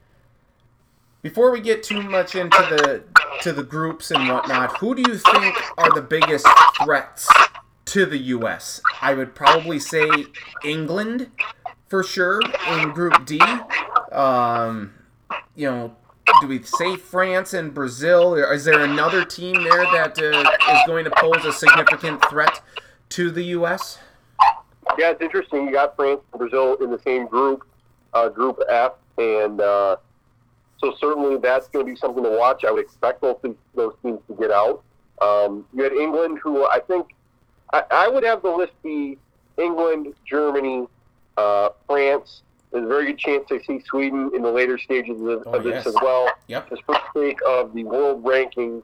before 1.22 1.50
we 1.50 1.60
get 1.60 1.82
too 1.82 2.02
much 2.02 2.34
into 2.34 2.58
the 2.70 3.02
to 3.42 3.52
the 3.52 3.62
groups 3.62 4.10
and 4.10 4.28
whatnot, 4.28 4.76
who 4.78 4.94
do 4.94 5.02
you 5.10 5.18
think 5.18 5.56
are 5.78 5.90
the 5.92 6.02
biggest 6.02 6.46
threats 6.82 7.28
to 7.86 8.06
the 8.06 8.18
U.S.? 8.18 8.80
I 9.00 9.14
would 9.14 9.34
probably 9.34 9.78
say 9.78 10.08
England 10.64 11.30
for 11.88 12.02
sure 12.02 12.40
in 12.70 12.90
Group 12.90 13.24
D. 13.26 13.40
Um, 14.12 14.94
you 15.54 15.70
know, 15.70 15.96
do 16.40 16.46
we 16.46 16.62
say 16.62 16.96
France 16.96 17.52
and 17.52 17.74
Brazil? 17.74 18.34
Is 18.34 18.64
there 18.64 18.82
another 18.82 19.24
team 19.24 19.62
there 19.62 19.84
that 19.84 20.18
uh, 20.18 20.72
is 20.72 20.80
going 20.86 21.04
to 21.04 21.10
pose 21.10 21.44
a 21.44 21.52
significant 21.52 22.24
threat 22.28 22.60
to 23.10 23.30
the 23.30 23.42
U.S.? 23.44 23.98
Yeah, 24.98 25.10
it's 25.10 25.20
interesting. 25.22 25.66
You 25.66 25.72
got 25.72 25.96
France 25.96 26.20
and 26.32 26.38
Brazil 26.38 26.76
in 26.82 26.90
the 26.90 26.98
same 27.00 27.26
group, 27.26 27.64
uh, 28.12 28.28
Group 28.28 28.60
F, 28.68 28.92
and 29.18 29.60
uh, 29.60 29.96
so 30.78 30.94
certainly 31.00 31.36
that's 31.38 31.68
going 31.68 31.84
to 31.86 31.90
be 31.92 31.96
something 31.96 32.22
to 32.22 32.30
watch. 32.30 32.64
I 32.64 32.70
would 32.70 32.84
expect 32.84 33.20
both 33.20 33.40
those 33.42 33.56
those 33.74 33.94
teams 34.02 34.20
to 34.28 34.34
get 34.34 34.50
out. 34.50 34.82
Um, 35.22 35.64
you 35.74 35.82
had 35.82 35.92
England, 35.92 36.38
who 36.42 36.64
I 36.66 36.80
think 36.80 37.14
I, 37.72 37.82
I 37.90 38.08
would 38.08 38.24
have 38.24 38.42
the 38.42 38.50
list 38.50 38.72
be 38.82 39.18
England, 39.58 40.14
Germany, 40.28 40.86
uh, 41.36 41.70
France. 41.86 42.42
There's 42.72 42.84
a 42.84 42.88
very 42.88 43.06
good 43.06 43.18
chance 43.18 43.44
I 43.52 43.60
see 43.62 43.80
Sweden 43.86 44.32
in 44.34 44.42
the 44.42 44.50
later 44.50 44.78
stages 44.78 45.20
of, 45.20 45.44
Oh, 45.46 45.52
of 45.54 45.62
this 45.64 45.74
yes. 45.74 45.86
as 45.86 45.94
well. 46.02 46.28
Yep. 46.48 46.70
Just 46.70 46.82
for 46.82 46.96
the 46.96 47.20
sake 47.20 47.38
of 47.46 47.72
the 47.72 47.84
world 47.84 48.24
rankings, 48.24 48.82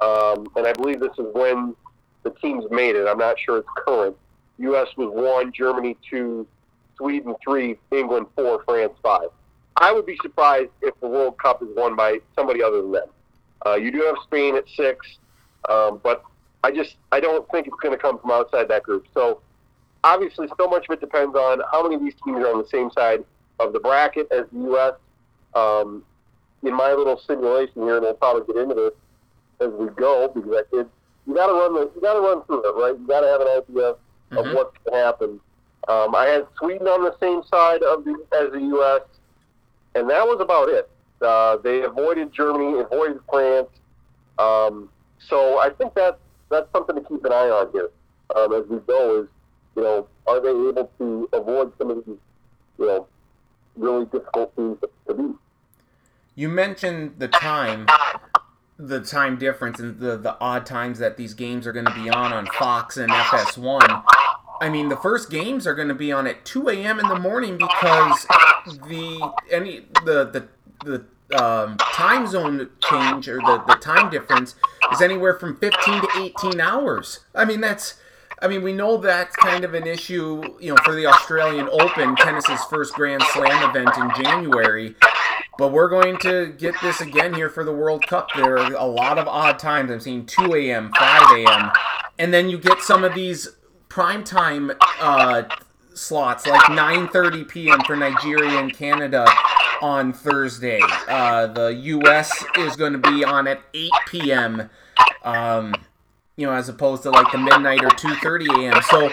um, 0.00 0.48
and 0.56 0.66
I 0.66 0.72
believe 0.72 0.98
this 0.98 1.12
is 1.18 1.32
when 1.32 1.76
the 2.24 2.30
teams 2.30 2.64
made 2.72 2.96
it. 2.96 3.06
I'm 3.06 3.18
not 3.18 3.38
sure 3.38 3.58
it's 3.58 3.68
current. 3.86 4.16
U.S. 4.58 4.88
was 4.96 5.10
one, 5.12 5.52
Germany 5.52 5.96
two, 6.08 6.46
Sweden 6.96 7.34
three, 7.42 7.78
England 7.90 8.26
four, 8.34 8.62
France 8.64 8.92
five. 9.02 9.28
I 9.76 9.92
would 9.92 10.06
be 10.06 10.16
surprised 10.22 10.70
if 10.82 10.98
the 11.00 11.08
World 11.08 11.38
Cup 11.38 11.62
is 11.62 11.68
won 11.76 11.96
by 11.96 12.18
somebody 12.36 12.62
other 12.62 12.82
than 12.82 12.92
them. 12.92 13.08
Uh, 13.64 13.74
you 13.74 13.90
do 13.90 14.02
have 14.02 14.16
Spain 14.24 14.56
at 14.56 14.64
six, 14.76 15.18
um, 15.68 16.00
but 16.02 16.22
I 16.64 16.70
just 16.70 16.96
I 17.10 17.20
don't 17.20 17.48
think 17.50 17.66
it's 17.66 17.76
going 17.82 17.94
to 17.94 18.00
come 18.00 18.18
from 18.18 18.30
outside 18.30 18.68
that 18.68 18.82
group. 18.82 19.06
So 19.14 19.40
obviously, 20.04 20.48
so 20.58 20.68
much 20.68 20.86
of 20.88 20.94
it 20.94 21.00
depends 21.00 21.34
on 21.34 21.60
how 21.70 21.82
many 21.82 21.96
of 21.96 22.02
these 22.02 22.14
teams 22.24 22.38
are 22.38 22.52
on 22.52 22.58
the 22.58 22.68
same 22.68 22.90
side 22.90 23.24
of 23.60 23.72
the 23.72 23.80
bracket 23.80 24.28
as 24.30 24.46
the 24.52 24.58
U.S. 24.60 24.94
Um, 25.54 26.04
in 26.62 26.74
my 26.74 26.92
little 26.92 27.20
simulation 27.26 27.82
here, 27.82 27.96
and 27.96 28.02
we'll 28.02 28.14
probably 28.14 28.52
get 28.52 28.62
into 28.62 28.74
this 28.74 28.92
as 29.60 29.72
we 29.74 29.88
go 29.88 30.30
because 30.34 30.50
I 30.52 30.76
did. 30.76 30.86
You 31.26 31.34
got 31.34 31.46
to 31.46 31.52
run 31.52 31.74
the 31.74 31.90
you 31.94 32.00
got 32.00 32.14
to 32.14 32.20
run 32.20 32.42
through 32.44 32.68
it, 32.68 32.80
right? 32.80 32.98
You 32.98 33.06
got 33.06 33.20
to 33.20 33.28
have 33.28 33.40
an 33.40 33.48
idea 33.48 33.94
of 34.36 34.44
Mhm. 34.46 34.54
what's 34.54 34.76
going 34.84 34.98
to 34.98 35.04
happen. 35.04 35.40
Um, 35.88 36.14
I 36.14 36.26
had 36.26 36.46
Sweden 36.58 36.86
on 36.86 37.02
the 37.02 37.14
same 37.18 37.42
side 37.44 37.82
of 37.82 38.04
the 38.04 38.14
as 38.32 38.52
the 38.52 38.60
U.S. 38.60 39.02
and 39.94 40.08
that 40.10 40.26
was 40.26 40.40
about 40.40 40.68
it. 40.68 40.88
Uh, 41.20 41.56
they 41.58 41.82
avoided 41.82 42.32
Germany, 42.32 42.80
avoided 42.80 43.20
France. 43.30 43.68
Um, 44.38 44.88
so 45.18 45.58
I 45.58 45.70
think 45.70 45.94
that's 45.94 46.18
that's 46.48 46.70
something 46.72 46.96
to 46.96 47.02
keep 47.02 47.24
an 47.24 47.32
eye 47.32 47.48
on 47.48 47.70
here 47.72 47.90
um, 48.36 48.52
as 48.52 48.66
we 48.68 48.78
go. 48.80 49.22
Is 49.22 49.28
you 49.76 49.82
know, 49.82 50.06
are 50.26 50.40
they 50.40 50.50
able 50.50 50.90
to 50.98 51.28
avoid 51.32 51.72
some 51.78 51.90
of 51.90 52.04
these 52.06 52.16
you 52.78 52.86
know 52.86 53.06
really 53.76 54.04
difficult 54.06 54.52
things 54.54 54.78
to, 54.80 54.90
to 55.08 55.14
beat? 55.14 55.36
You 56.34 56.48
mentioned 56.48 57.16
the 57.18 57.28
time, 57.28 57.86
the 58.78 59.00
time 59.00 59.36
difference, 59.36 59.78
and 59.80 59.98
the 60.00 60.16
the 60.16 60.36
odd 60.40 60.64
times 60.66 60.98
that 60.98 61.16
these 61.16 61.34
games 61.34 61.66
are 61.66 61.72
going 61.72 61.86
to 61.86 61.94
be 61.94 62.08
on 62.08 62.32
on 62.32 62.46
Fox 62.46 62.96
and 62.96 63.10
FS1. 63.12 64.04
I 64.62 64.68
mean, 64.68 64.88
the 64.88 64.96
first 64.96 65.28
games 65.28 65.66
are 65.66 65.74
going 65.74 65.88
to 65.88 65.94
be 65.94 66.12
on 66.12 66.28
at 66.28 66.44
2 66.44 66.68
a.m. 66.68 67.00
in 67.00 67.08
the 67.08 67.18
morning 67.18 67.58
because 67.58 68.26
the 68.86 69.32
any 69.50 69.80
the 70.04 70.46
the 70.84 71.04
the 71.28 71.42
um, 71.42 71.76
time 71.78 72.28
zone 72.28 72.70
change 72.80 73.28
or 73.28 73.38
the, 73.38 73.64
the 73.66 73.74
time 73.74 74.08
difference 74.08 74.54
is 74.92 75.02
anywhere 75.02 75.34
from 75.34 75.56
15 75.56 76.02
to 76.02 76.08
18 76.44 76.60
hours. 76.60 77.24
I 77.34 77.44
mean, 77.44 77.60
that's 77.60 77.94
I 78.40 78.46
mean, 78.46 78.62
we 78.62 78.72
know 78.72 78.98
that's 78.98 79.34
kind 79.34 79.64
of 79.64 79.74
an 79.74 79.88
issue, 79.88 80.42
you 80.60 80.72
know, 80.72 80.80
for 80.84 80.94
the 80.94 81.06
Australian 81.06 81.68
Open, 81.68 82.14
tennis's 82.14 82.62
first 82.66 82.94
Grand 82.94 83.22
Slam 83.32 83.68
event 83.68 83.90
in 83.96 84.24
January. 84.24 84.94
But 85.58 85.72
we're 85.72 85.88
going 85.88 86.18
to 86.18 86.54
get 86.56 86.76
this 86.82 87.00
again 87.00 87.34
here 87.34 87.50
for 87.50 87.64
the 87.64 87.72
World 87.72 88.06
Cup. 88.06 88.28
There 88.36 88.58
are 88.58 88.74
a 88.74 88.86
lot 88.86 89.18
of 89.18 89.26
odd 89.26 89.58
times. 89.58 89.90
I'm 89.90 89.98
seeing 89.98 90.24
2 90.24 90.54
a.m., 90.54 90.92
5 90.96 91.38
a.m., 91.38 91.72
and 92.20 92.32
then 92.32 92.48
you 92.48 92.58
get 92.58 92.80
some 92.80 93.02
of 93.02 93.14
these 93.14 93.48
primetime 93.92 94.74
uh, 95.00 95.42
slots, 95.92 96.46
like 96.46 96.62
9:30 96.62 97.46
p.m. 97.46 97.80
for 97.80 97.94
Nigeria 97.94 98.58
and 98.58 98.74
Canada 98.74 99.26
on 99.82 100.14
Thursday. 100.14 100.80
Uh, 101.08 101.46
the 101.48 101.74
U.S. 101.74 102.44
is 102.56 102.74
going 102.74 102.94
to 102.94 102.98
be 102.98 103.22
on 103.22 103.46
at 103.46 103.60
8 103.74 103.90
p.m. 104.08 104.70
Um, 105.24 105.74
you 106.36 106.46
know, 106.46 106.54
as 106.54 106.70
opposed 106.70 107.02
to 107.02 107.10
like 107.10 107.30
the 107.32 107.38
midnight 107.38 107.84
or 107.84 107.90
2:30 107.90 108.64
a.m. 108.64 108.82
So 108.82 109.10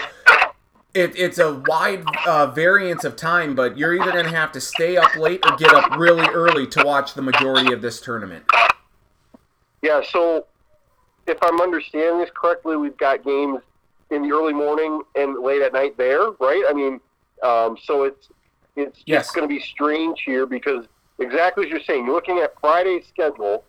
it, 0.94 1.12
it's 1.14 1.38
a 1.38 1.62
wide 1.66 2.02
uh, 2.26 2.46
variance 2.46 3.04
of 3.04 3.16
time, 3.16 3.54
but 3.54 3.76
you're 3.76 3.94
either 3.94 4.12
going 4.12 4.24
to 4.24 4.36
have 4.36 4.50
to 4.52 4.62
stay 4.62 4.96
up 4.96 5.14
late 5.14 5.40
or 5.44 5.56
get 5.56 5.74
up 5.74 5.98
really 5.98 6.26
early 6.28 6.66
to 6.68 6.82
watch 6.84 7.12
the 7.12 7.22
majority 7.22 7.74
of 7.74 7.82
this 7.82 8.00
tournament. 8.00 8.44
Yeah, 9.82 10.00
so 10.10 10.46
if 11.26 11.36
I'm 11.42 11.60
understanding 11.60 12.18
this 12.18 12.30
correctly, 12.34 12.76
we've 12.76 12.96
got 12.96 13.24
games 13.24 13.60
in 14.10 14.22
the 14.22 14.32
early 14.32 14.52
morning 14.52 15.02
and 15.16 15.38
late 15.42 15.62
at 15.62 15.72
night 15.72 15.96
there, 15.96 16.30
right? 16.40 16.64
I 16.68 16.72
mean, 16.72 17.00
um, 17.42 17.76
so 17.82 18.04
it's 18.04 18.28
it's 18.76 19.02
Yes. 19.06 19.26
it's 19.26 19.34
going 19.34 19.48
to 19.48 19.52
be 19.54 19.60
strange 19.60 20.22
here 20.24 20.46
because 20.46 20.86
exactly 21.18 21.64
as 21.66 21.70
you're 21.70 21.80
saying, 21.82 22.04
you're 22.06 22.14
looking 22.14 22.38
at 22.38 22.58
Friday's 22.60 23.06
schedule. 23.08 23.64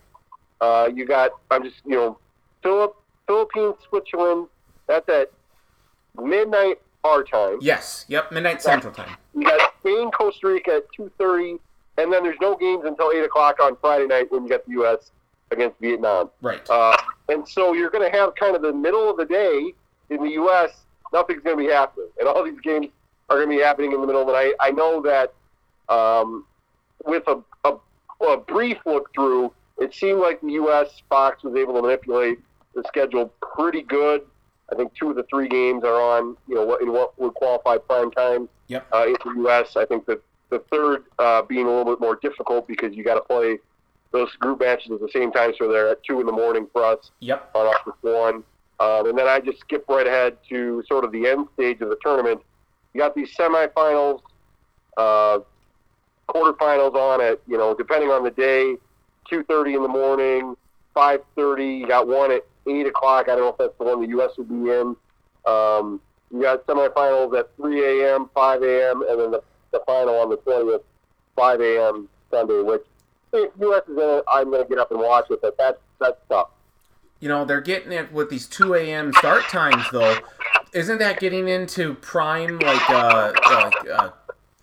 Uh, 0.60 0.88
you 0.92 1.04
got 1.06 1.32
I'm 1.50 1.62
just 1.64 1.76
you 1.84 1.96
know 1.96 2.18
Philip 2.62 2.94
Philippines 3.26 3.74
Switzerland. 3.88 4.48
That's 4.86 5.08
at 5.08 5.30
midnight 6.20 6.80
our 7.04 7.22
time. 7.24 7.58
Yes. 7.60 8.04
Yep. 8.08 8.32
Midnight 8.32 8.62
Central 8.62 8.92
Time. 8.92 9.16
You 9.34 9.44
got 9.44 9.72
Spain 9.80 10.10
Costa 10.10 10.46
Rica 10.46 10.76
at 10.76 10.92
two 10.92 11.10
thirty, 11.18 11.56
and 11.98 12.12
then 12.12 12.22
there's 12.22 12.38
no 12.40 12.56
games 12.56 12.84
until 12.84 13.10
eight 13.12 13.24
o'clock 13.24 13.56
on 13.60 13.76
Friday 13.80 14.06
night 14.06 14.30
when 14.30 14.42
you 14.44 14.48
got 14.48 14.64
the 14.66 14.72
U.S. 14.72 15.10
against 15.50 15.78
Vietnam. 15.80 16.30
Right. 16.42 16.68
Uh, 16.68 16.96
and 17.28 17.48
so 17.48 17.72
you're 17.72 17.90
going 17.90 18.08
to 18.10 18.16
have 18.16 18.34
kind 18.34 18.54
of 18.54 18.62
the 18.62 18.72
middle 18.72 19.08
of 19.10 19.16
the 19.16 19.24
day 19.24 19.72
in 20.12 20.22
the 20.22 20.30
U.S. 20.32 20.70
Nothing's 21.12 21.42
going 21.42 21.56
to 21.58 21.62
be 21.64 21.70
happening, 21.70 22.08
and 22.18 22.28
all 22.28 22.44
these 22.44 22.60
games 22.60 22.86
are 23.28 23.36
going 23.36 23.48
to 23.50 23.56
be 23.56 23.62
happening 23.62 23.92
in 23.92 24.00
the 24.00 24.06
middle 24.06 24.22
of 24.22 24.26
the 24.26 24.32
night. 24.32 24.54
I 24.60 24.70
know 24.70 25.02
that 25.02 25.32
um, 25.92 26.46
with 27.04 27.24
a, 27.26 27.40
a, 27.64 27.76
a 28.26 28.36
brief 28.38 28.78
look 28.86 29.12
through, 29.14 29.52
it 29.78 29.94
seemed 29.94 30.20
like 30.20 30.40
the 30.40 30.52
U.S. 30.52 30.88
Fox 31.08 31.42
was 31.42 31.54
able 31.56 31.74
to 31.74 31.82
manipulate 31.82 32.38
the 32.74 32.82
schedule 32.86 33.32
pretty 33.54 33.82
good. 33.82 34.22
I 34.70 34.74
think 34.74 34.94
two 34.94 35.10
of 35.10 35.16
the 35.16 35.24
three 35.24 35.48
games 35.48 35.84
are 35.84 36.00
on, 36.00 36.36
you 36.48 36.54
know, 36.54 36.76
in 36.76 36.92
what 36.92 37.18
would 37.20 37.34
qualify 37.34 37.76
prime 37.78 38.10
time 38.10 38.48
Yep. 38.68 38.86
uh, 38.94 39.04
in 39.06 39.16
the 39.24 39.40
U.S. 39.42 39.76
I 39.76 39.84
think 39.84 40.06
that 40.06 40.22
the 40.48 40.60
third 40.72 41.04
uh, 41.18 41.42
being 41.42 41.66
a 41.66 41.68
little 41.68 41.84
bit 41.84 42.00
more 42.00 42.16
difficult 42.16 42.66
because 42.66 42.94
you 42.94 43.04
got 43.04 43.14
to 43.16 43.20
play 43.20 43.58
those 44.12 44.30
group 44.36 44.60
matches 44.60 44.90
at 44.92 45.00
the 45.00 45.08
same 45.12 45.30
time, 45.32 45.52
so 45.58 45.70
they're 45.70 45.88
at 45.88 46.02
two 46.04 46.20
in 46.20 46.26
the 46.26 46.32
morning 46.32 46.66
for 46.72 46.84
us 46.84 47.10
Yep. 47.20 47.50
on 47.54 47.66
August 47.66 47.96
one. 48.02 48.44
Um, 48.82 49.06
and 49.06 49.16
then 49.16 49.28
I 49.28 49.38
just 49.38 49.60
skip 49.60 49.84
right 49.88 50.06
ahead 50.06 50.38
to 50.48 50.82
sort 50.88 51.04
of 51.04 51.12
the 51.12 51.28
end 51.28 51.46
stage 51.54 51.80
of 51.82 51.88
the 51.88 51.96
tournament. 52.02 52.40
You 52.92 53.00
got 53.00 53.14
these 53.14 53.32
semifinals, 53.36 54.22
uh, 54.96 55.38
quarterfinals 56.28 56.94
on 56.94 57.20
at 57.20 57.40
you 57.46 57.56
know 57.56 57.74
depending 57.74 58.10
on 58.10 58.24
the 58.24 58.32
day, 58.32 58.76
two 59.30 59.44
thirty 59.44 59.74
in 59.74 59.82
the 59.82 59.88
morning, 59.88 60.56
five 60.94 61.20
thirty. 61.36 61.76
You 61.76 61.86
got 61.86 62.08
one 62.08 62.32
at 62.32 62.44
eight 62.66 62.86
o'clock. 62.88 63.28
I 63.28 63.36
don't 63.36 63.42
know 63.42 63.48
if 63.50 63.58
that's 63.58 63.78
the 63.78 63.84
one 63.84 64.00
the 64.02 64.08
U.S. 64.08 64.32
would 64.36 64.48
be 64.48 64.70
in. 64.70 64.96
Um, 65.46 66.00
you 66.32 66.42
got 66.42 66.66
semifinals 66.66 67.38
at 67.38 67.54
three 67.56 68.02
a.m., 68.02 68.30
five 68.34 68.62
a.m., 68.62 69.04
and 69.08 69.20
then 69.20 69.30
the, 69.30 69.42
the 69.70 69.80
final 69.86 70.18
on 70.18 70.28
the 70.28 70.38
twentieth, 70.38 70.82
five 71.36 71.60
a.m. 71.60 72.08
Sunday. 72.32 72.62
Which 72.62 72.82
if 73.32 73.52
U.S. 73.60 73.82
is 73.84 73.96
in 73.96 74.18
it, 74.18 74.24
I'm 74.26 74.50
going 74.50 74.64
to 74.64 74.68
get 74.68 74.78
up 74.78 74.90
and 74.90 74.98
watch 74.98 75.26
it. 75.30 75.38
But 75.40 75.56
that's 75.56 75.78
that's 76.00 76.18
tough. 76.28 76.48
You 77.22 77.28
know, 77.28 77.44
they're 77.44 77.60
getting 77.60 77.92
it 77.92 78.12
with 78.12 78.30
these 78.30 78.48
2 78.48 78.74
a.m. 78.74 79.12
start 79.12 79.44
times, 79.44 79.84
though. 79.92 80.16
Isn't 80.74 80.98
that 80.98 81.20
getting 81.20 81.48
into 81.48 81.94
prime, 81.94 82.58
like, 82.58 82.90
uh, 82.90 83.32
like 83.46 83.88
uh, 83.88 84.10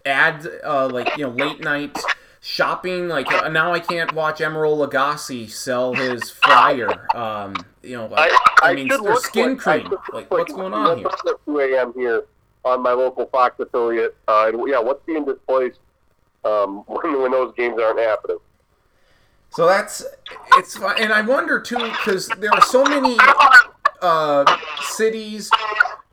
ad, 0.05 0.45
uh, 0.65 0.89
like, 0.89 1.15
you 1.15 1.23
know, 1.23 1.29
late 1.29 1.61
night 1.61 1.97
shopping? 2.41 3.07
Like, 3.07 3.31
uh, 3.31 3.47
now 3.47 3.71
I 3.71 3.79
can't 3.79 4.11
watch 4.11 4.39
Emeril 4.39 4.85
Lagasse 4.85 5.49
sell 5.49 5.93
his 5.93 6.29
fryer. 6.29 7.07
Um, 7.15 7.55
you 7.81 7.95
know, 7.95 8.07
like, 8.07 8.29
I, 8.61 8.73
mean, 8.73 8.89
should 8.89 9.05
or 9.05 9.13
look 9.13 9.23
skin 9.23 9.51
like- 9.51 9.59
cream. 9.59 9.93
Like, 10.11 10.29
what's 10.29 10.51
going 10.51 10.73
on 10.73 10.97
here? 10.97 11.05
What's 11.05 11.25
at 11.25 11.45
2 11.45 11.59
a.m. 11.61 11.93
here 11.95 12.25
on 12.65 12.83
my 12.83 12.91
local 12.91 13.27
Fox 13.27 13.57
affiliate? 13.61 14.17
Uh, 14.27 14.51
and 14.51 14.67
yeah, 14.67 14.79
what's 14.79 15.05
being 15.05 15.23
displaced 15.23 15.79
um, 16.43 16.83
when, 16.87 17.21
when 17.21 17.31
those 17.31 17.53
games 17.55 17.79
aren't 17.81 17.99
happening? 17.99 18.39
So 19.51 19.65
that's 19.65 20.05
it's 20.53 20.75
and 20.75 21.11
I 21.11 21.21
wonder 21.21 21.59
too 21.59 21.77
because 21.77 22.27
there 22.37 22.53
are 22.53 22.61
so 22.61 22.83
many 22.83 23.17
uh, 24.01 24.45
cities 24.81 25.49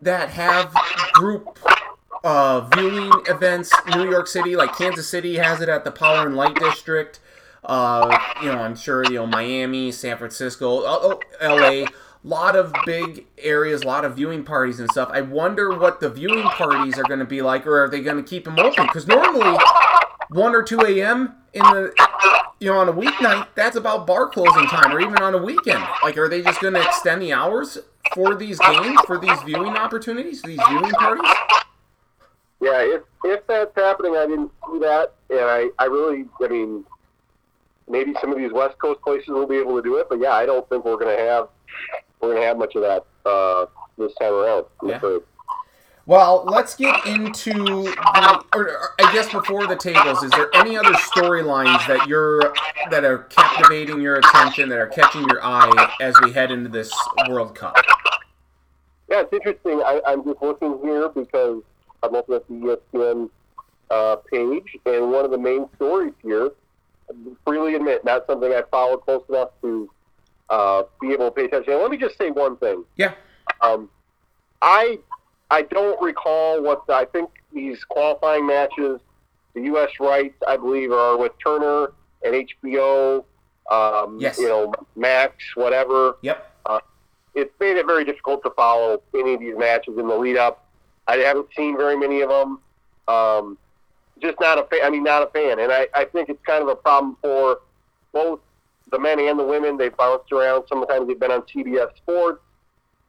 that 0.01 0.31
have 0.31 0.75
group 1.13 1.59
uh, 2.25 2.61
viewing 2.75 3.13
events. 3.29 3.73
New 3.95 4.11
York 4.11 4.27
City, 4.27 4.57
like 4.57 4.77
Kansas 4.77 5.09
City, 5.09 5.37
has 5.37 5.61
it 5.61 5.69
at 5.69 5.85
the 5.85 5.91
Power 5.91 6.27
and 6.27 6.37
Light 6.37 6.57
District. 6.57 7.21
Uh, 7.65 8.19
you 8.43 8.49
know, 8.49 8.59
I'm 8.59 8.77
sure 8.77 9.05
you 9.05 9.15
know 9.15 9.27
Miami, 9.27 9.93
San 9.93 10.17
Francisco, 10.17 10.83
oh, 10.85 11.21
L.A. 11.41 11.87
lot 12.25 12.57
of 12.57 12.73
big 12.85 13.27
areas, 13.39 13.83
a 13.83 13.87
lot 13.87 14.05
of 14.05 14.17
viewing 14.17 14.45
parties 14.45 14.81
and 14.81 14.91
stuff. 14.91 15.09
I 15.13 15.21
wonder 15.21 15.77
what 15.77 16.01
the 16.01 16.09
viewing 16.09 16.45
parties 16.45 16.99
are 16.99 17.05
going 17.05 17.21
to 17.21 17.27
be 17.27 17.43
like, 17.43 17.67
or 17.67 17.85
are 17.85 17.89
they 17.89 18.01
going 18.01 18.17
to 18.17 18.29
keep 18.29 18.45
them 18.45 18.59
open? 18.59 18.87
Because 18.87 19.07
normally, 19.07 19.59
one 20.31 20.55
or 20.55 20.63
two 20.63 20.81
a.m. 20.81 21.35
in 21.53 21.63
the 21.63 21.95
you 22.61 22.71
know 22.71 22.79
on 22.79 22.89
a 22.89 22.93
weeknight, 22.93 23.49
that's 23.55 23.77
about 23.77 24.07
bar 24.07 24.29
closing 24.29 24.67
time, 24.67 24.93
or 24.95 25.01
even 25.01 25.19
on 25.19 25.35
a 25.35 25.43
weekend. 25.43 25.85
Like, 26.03 26.17
are 26.17 26.29
they 26.29 26.43
just 26.43 26.61
going 26.61 26.75
to 26.75 26.83
extend 26.83 27.23
the 27.23 27.33
hours 27.33 27.79
for 28.15 28.35
these 28.35 28.59
games, 28.59 29.01
for 29.07 29.19
these 29.19 29.41
viewing 29.43 29.77
opportunities, 29.77 30.43
these 30.43 30.61
viewing 30.69 30.93
parties? 30.93 31.31
Yeah, 32.61 32.81
if 32.81 33.03
if 33.25 33.47
that's 33.47 33.75
happening, 33.77 34.17
I 34.17 34.27
didn't 34.27 34.51
see 34.73 34.79
that, 34.81 35.13
and 35.31 35.41
I 35.41 35.69
I 35.79 35.85
really, 35.85 36.25
I 36.43 36.49
mean, 36.49 36.85
maybe 37.89 38.15
some 38.21 38.33
of 38.33 38.39
these 38.39 38.53
West 38.53 38.79
Coast 38.79 39.01
places 39.03 39.29
will 39.29 39.47
be 39.47 39.57
able 39.57 39.77
to 39.77 39.83
do 39.83 39.97
it, 39.97 40.09
but 40.09 40.19
yeah, 40.19 40.33
I 40.33 40.47
don't 40.47 40.69
think 40.69 40.85
we're 40.85 40.97
going 40.97 41.17
to 41.17 41.23
have 41.23 41.49
we're 42.21 42.31
going 42.31 42.41
to 42.41 42.47
have 42.47 42.59
much 42.59 42.75
of 42.75 42.83
that 42.83 43.05
uh, 43.29 43.67
this 43.99 44.13
time 44.21 44.33
around. 44.33 44.65
Yeah. 44.83 45.19
Well, 46.07 46.45
let's 46.47 46.77
get 46.77 47.05
into 47.05 47.53
the. 47.53 48.45
Or, 48.55 48.95
I 49.01 49.13
guess 49.13 49.31
before 49.33 49.67
the 49.67 49.75
tables, 49.75 50.23
is 50.23 50.31
there 50.31 50.49
any 50.55 50.77
other 50.77 50.93
storylines 50.93 51.85
that 51.89 52.07
you're 52.07 52.55
that 52.91 53.05
are 53.05 53.25
captivating 53.25 54.01
your 54.01 54.17
attention, 54.17 54.69
that 54.69 54.79
are 54.79 54.87
catching 54.87 55.23
your 55.29 55.45
eye 55.45 55.97
as 56.01 56.15
we 56.23 56.31
head 56.31 56.53
into 56.53 56.69
this 56.69 56.93
World 57.29 57.57
Cup? 57.57 57.75
Yeah, 59.11 59.23
it's 59.23 59.33
interesting. 59.33 59.83
I, 59.85 60.01
I'm 60.07 60.23
just 60.25 60.41
looking 60.41 60.79
here 60.85 61.09
because 61.09 61.63
I'm 62.05 62.13
looking 62.13 62.37
at 62.37 62.49
the 62.49 62.55
ESPN 62.95 63.31
uh, 63.91 64.17
page, 64.31 64.77
and 64.87 65.11
one 65.11 65.25
of 65.25 65.33
the 65.33 65.39
main 65.39 65.67
stories 65.75 66.15
here, 66.23 66.53
I 67.11 67.15
freely 67.45 67.75
admit, 67.75 68.05
not 68.05 68.27
something 68.29 68.53
I 68.53 68.63
follow 68.71 68.97
close 68.97 69.25
enough 69.29 69.51
to 69.63 69.91
uh, 70.51 70.83
be 71.01 71.13
able 71.13 71.27
to 71.27 71.31
pay 71.33 71.47
attention. 71.47 71.73
And 71.73 71.83
let 71.83 71.91
me 71.91 71.97
just 71.97 72.17
say 72.17 72.31
one 72.31 72.57
thing. 72.59 72.85
Yeah. 72.97 73.15
Um, 73.61 73.91
I 74.63 75.01
I 75.51 75.63
don't 75.63 76.01
recall 76.03 76.63
what 76.63 76.87
the, 76.87 76.95
I 76.95 77.05
think 77.05 77.31
these 77.53 77.85
qualifying 77.85 78.47
matches, 78.47 79.01
the 79.55 79.63
U.S. 79.63 79.91
rights, 80.01 80.37
I 80.47 80.57
believe, 80.57 80.93
are 80.93 81.17
with 81.17 81.33
Turner 81.43 81.93
and 82.25 82.47
HBO. 82.65 83.25
Um, 83.71 84.19
yes. 84.21 84.39
You 84.39 84.49
know, 84.49 84.73
Max, 84.95 85.35
whatever. 85.55 86.17
Yep. 86.23 86.53
Uh, 86.67 86.81
it's 87.35 87.53
made 87.61 87.77
it 87.77 87.87
very 87.87 88.05
difficult 88.05 88.43
to 88.45 88.51
follow 88.51 89.03
any 89.15 89.35
of 89.35 89.41
these 89.41 89.57
matches 89.57 89.99
in 89.99 90.09
the 90.09 90.17
lead 90.17 90.37
up. 90.37 90.65
I 91.07 91.17
haven't 91.19 91.49
seen 91.57 91.77
very 91.77 91.97
many 91.97 92.21
of 92.21 92.29
them. 92.29 92.61
Um, 93.09 93.59
just 94.21 94.41
not 94.41 94.59
a 94.59 94.65
fan. 94.65 94.81
I 94.83 94.91
mean, 94.91 95.05
not 95.05 95.23
a 95.23 95.27
fan. 95.27 95.61
And 95.61 95.73
I, 95.73 95.87
I 95.95 96.05
think 96.07 96.29
it's 96.29 96.43
kind 96.45 96.63
of 96.63 96.69
a 96.69 96.77
problem 96.77 97.17
for 97.23 97.61
both 98.13 98.41
the 98.91 98.99
men 98.99 99.21
and 99.21 99.39
the 99.39 99.45
women. 99.45 99.77
They've 99.77 99.97
bounced 99.97 100.33
around. 100.33 100.65
Sometimes 100.69 101.07
they've 101.07 101.19
been 101.19 101.31
on 101.31 101.43
CBS 101.43 101.97
Sports. 101.97 102.41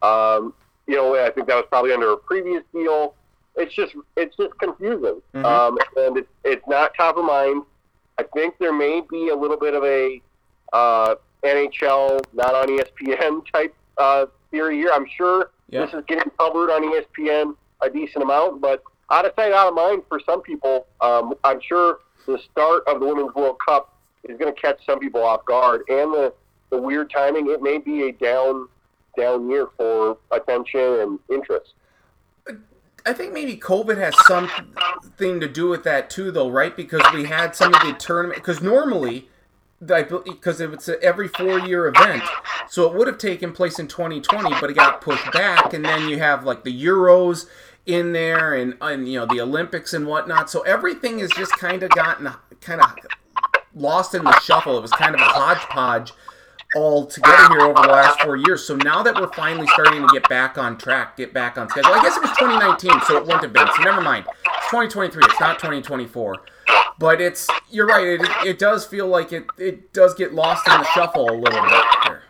Um, 0.01 0.53
you 0.88 0.95
know, 0.95 1.15
I 1.15 1.30
think 1.31 1.47
that 1.47 1.55
was 1.55 1.65
probably 1.69 1.93
under 1.93 2.11
a 2.14 2.18
previous 2.18 2.64
deal. 2.73 3.14
It's 3.55 3.73
just 3.73 3.95
it's 4.15 4.35
just 4.38 4.57
confusing, 4.59 5.22
Mhm. 5.34 5.45
um, 5.45 5.77
and 5.97 6.18
it's 6.18 6.30
it's 6.43 6.68
not 6.68 6.93
top 6.95 7.18
of 7.18 7.26
mind. 7.26 7.64
I 8.18 8.23
think 8.23 8.57
there 8.59 8.73
may 8.73 9.01
be 9.01 9.30
a 9.30 9.35
little 9.35 9.57
bit 9.57 9.73
of 9.73 9.84
a 9.84 10.22
uh, 10.73 11.15
NHL 11.43 12.19
not 12.34 12.53
on 12.55 12.68
ESPN 12.68 13.43
type 13.53 13.73
uh, 13.97 14.27
theory 14.51 14.77
here. 14.77 14.91
I'm 14.93 15.07
sure 15.07 15.49
Yeah. 15.69 15.85
this 15.85 15.93
is 15.95 16.03
getting 16.07 16.31
covered 16.39 16.69
on 16.72 16.84
ESPN 16.84 17.55
a 17.81 17.89
decent 17.89 18.23
amount, 18.23 18.61
but 18.61 18.81
out 19.09 19.26
of 19.26 19.34
sight, 19.35 19.51
out 19.53 19.68
of 19.68 19.73
mind 19.73 20.03
for 20.09 20.19
some 20.19 20.41
people. 20.41 20.85
Um, 21.01 21.34
I'm 21.43 21.59
sure 21.61 21.99
the 22.26 22.38
start 22.39 22.84
of 22.88 22.99
the 22.99 23.05
Women's 23.05 23.34
World 23.35 23.57
Cup 23.65 23.93
is 24.23 24.38
going 24.38 24.53
to 24.53 24.59
catch 24.61 24.84
some 24.85 24.99
people 24.99 25.23
off 25.23 25.45
guard, 25.45 25.84
and 25.89 26.14
the 26.14 26.34
the 26.69 26.77
weird 26.77 27.09
timing. 27.09 27.49
It 27.49 27.61
may 27.61 27.77
be 27.77 28.09
a 28.09 28.11
down 28.11 28.68
down 29.18 29.49
year 29.49 29.68
for 29.76 30.18
attention 30.31 30.80
and 30.80 31.19
interest. 31.30 31.73
I 33.06 33.14
think 33.14 33.34
maybe 33.34 33.56
COVID 33.56 33.98
has 33.98 34.14
something 34.26 35.39
to 35.39 35.48
do 35.48 35.69
with 35.69 35.84
that 35.84 36.10
too, 36.10 36.30
though, 36.30 36.49
right? 36.49 36.76
Because 36.76 37.02
we 37.14 37.26
had 37.26 37.56
some 37.56 37.73
of 37.73 37.81
the 37.81 37.94
tournament. 37.94 38.41
Because 38.41 38.61
normally, 38.61 39.30
because 39.80 40.60
it's 40.60 40.89
every 41.02 41.30
four-year 41.30 41.88
event, 41.88 42.23
so 42.69 42.85
it 42.85 42.94
would 42.98 43.07
have 43.07 43.18
taken 43.18 43.53
place 43.53 43.80
in 43.80 43.88
2020, 43.88 44.49
but 44.60 44.69
it 44.69 44.73
got 44.73 44.99
pushed 44.99 45.31
back, 45.31 45.73
and 45.73 45.85
then 45.85 46.10
you 46.10 46.19
have 46.19 46.44
like 46.44 46.65
the 46.65 46.85
Euros 46.85 47.45
in 47.85 48.11
there, 48.11 48.53
and 48.53 48.76
and 48.81 49.07
you 49.07 49.18
know 49.18 49.26
the 49.26 49.39
Olympics 49.39 49.94
and 49.94 50.06
whatnot. 50.06 50.49
So 50.49 50.61
everything 50.61 51.19
has 51.19 51.31
just 51.31 51.53
kind 51.53 51.84
of 51.84 51.91
gotten 51.91 52.30
kind 52.60 52.81
of 52.81 52.94
lost 53.73 54.15
in 54.15 54.26
the 54.26 54.38
shuffle. 54.41 54.77
It 54.77 54.81
was 54.81 54.91
kind 54.91 55.15
of 55.15 55.22
a 55.22 55.26
hodgepodge 55.26 56.11
all 56.78 57.06
together 57.06 57.49
here 57.49 57.62
over 57.62 57.82
the 57.82 57.90
last 57.90 58.22
four 58.22 58.38
years. 58.38 58.66
So 58.66 58.76
now 58.76 59.04
that 59.04 59.16
we're 59.16 59.32
finally 59.34 59.68
starting 59.68 60.02
to 60.02 60.08
get 60.14 60.28
back 60.30 60.58
on 60.58 60.78
track, 60.78 61.18
get 61.18 61.34
back 61.34 61.58
on 61.58 61.70
schedule. 61.70 61.91
I 61.91 62.02
guess 62.02 62.18
it 62.18 62.22
was 62.22 62.32
2019, 62.38 63.02
so 63.08 63.18
it 63.18 63.24
wouldn't 63.24 63.44
have 63.44 63.54
been. 63.54 63.68
So 63.76 63.84
never 63.84 64.02
mind. 64.02 64.26
It's 64.28 64.68
2023. 64.68 65.24
It's 65.26 65.40
not 65.40 65.60
2024. 65.60 66.36
But 66.99 67.22
it's 67.22 67.48
you're 67.70 67.88
right. 67.88 68.08
It, 68.08 68.22
it 68.45 68.60
does 68.60 68.86
feel 68.86 69.08
like 69.08 69.32
it 69.32 69.45
it 69.58 69.94
does 69.94 70.14
get 70.16 70.34
lost 70.34 70.68
in 70.68 70.78
the 70.78 70.86
shuffle 70.94 71.30
a 71.30 71.36
little 71.38 71.62
bit 71.62 71.86
here. 72.06 72.24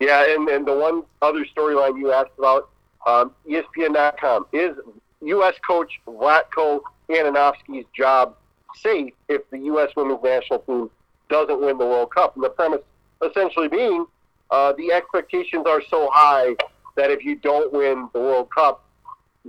Yeah, 0.00 0.34
and, 0.34 0.48
and 0.48 0.66
the 0.66 0.76
one 0.76 1.04
other 1.22 1.44
storyline 1.44 1.96
you 1.96 2.10
asked 2.10 2.32
about, 2.36 2.70
um, 3.06 3.30
ESPN.com, 3.48 4.46
is 4.52 4.76
U.S. 5.20 5.54
coach 5.64 6.00
Vlatko 6.08 6.80
Andonovski's 7.08 7.86
job 7.96 8.34
safe 8.76 9.12
if 9.28 9.48
the 9.50 9.58
U.S. 9.58 9.90
women's 9.96 10.22
national 10.24 10.58
team 10.60 10.90
doesn't 11.30 11.60
win 11.60 11.78
the 11.78 11.86
World 11.86 12.12
Cup? 12.12 12.34
And 12.34 12.44
the 12.44 12.50
premise 12.50 12.80
essentially 13.22 13.68
being 13.68 14.06
uh, 14.50 14.72
the 14.74 14.92
expectations 14.92 15.64
are 15.66 15.82
so 15.88 16.08
high 16.12 16.54
that 16.96 17.10
if 17.10 17.24
you 17.24 17.36
don't 17.36 17.72
win 17.72 18.08
the 18.12 18.20
World 18.20 18.48
Cup, 18.54 18.84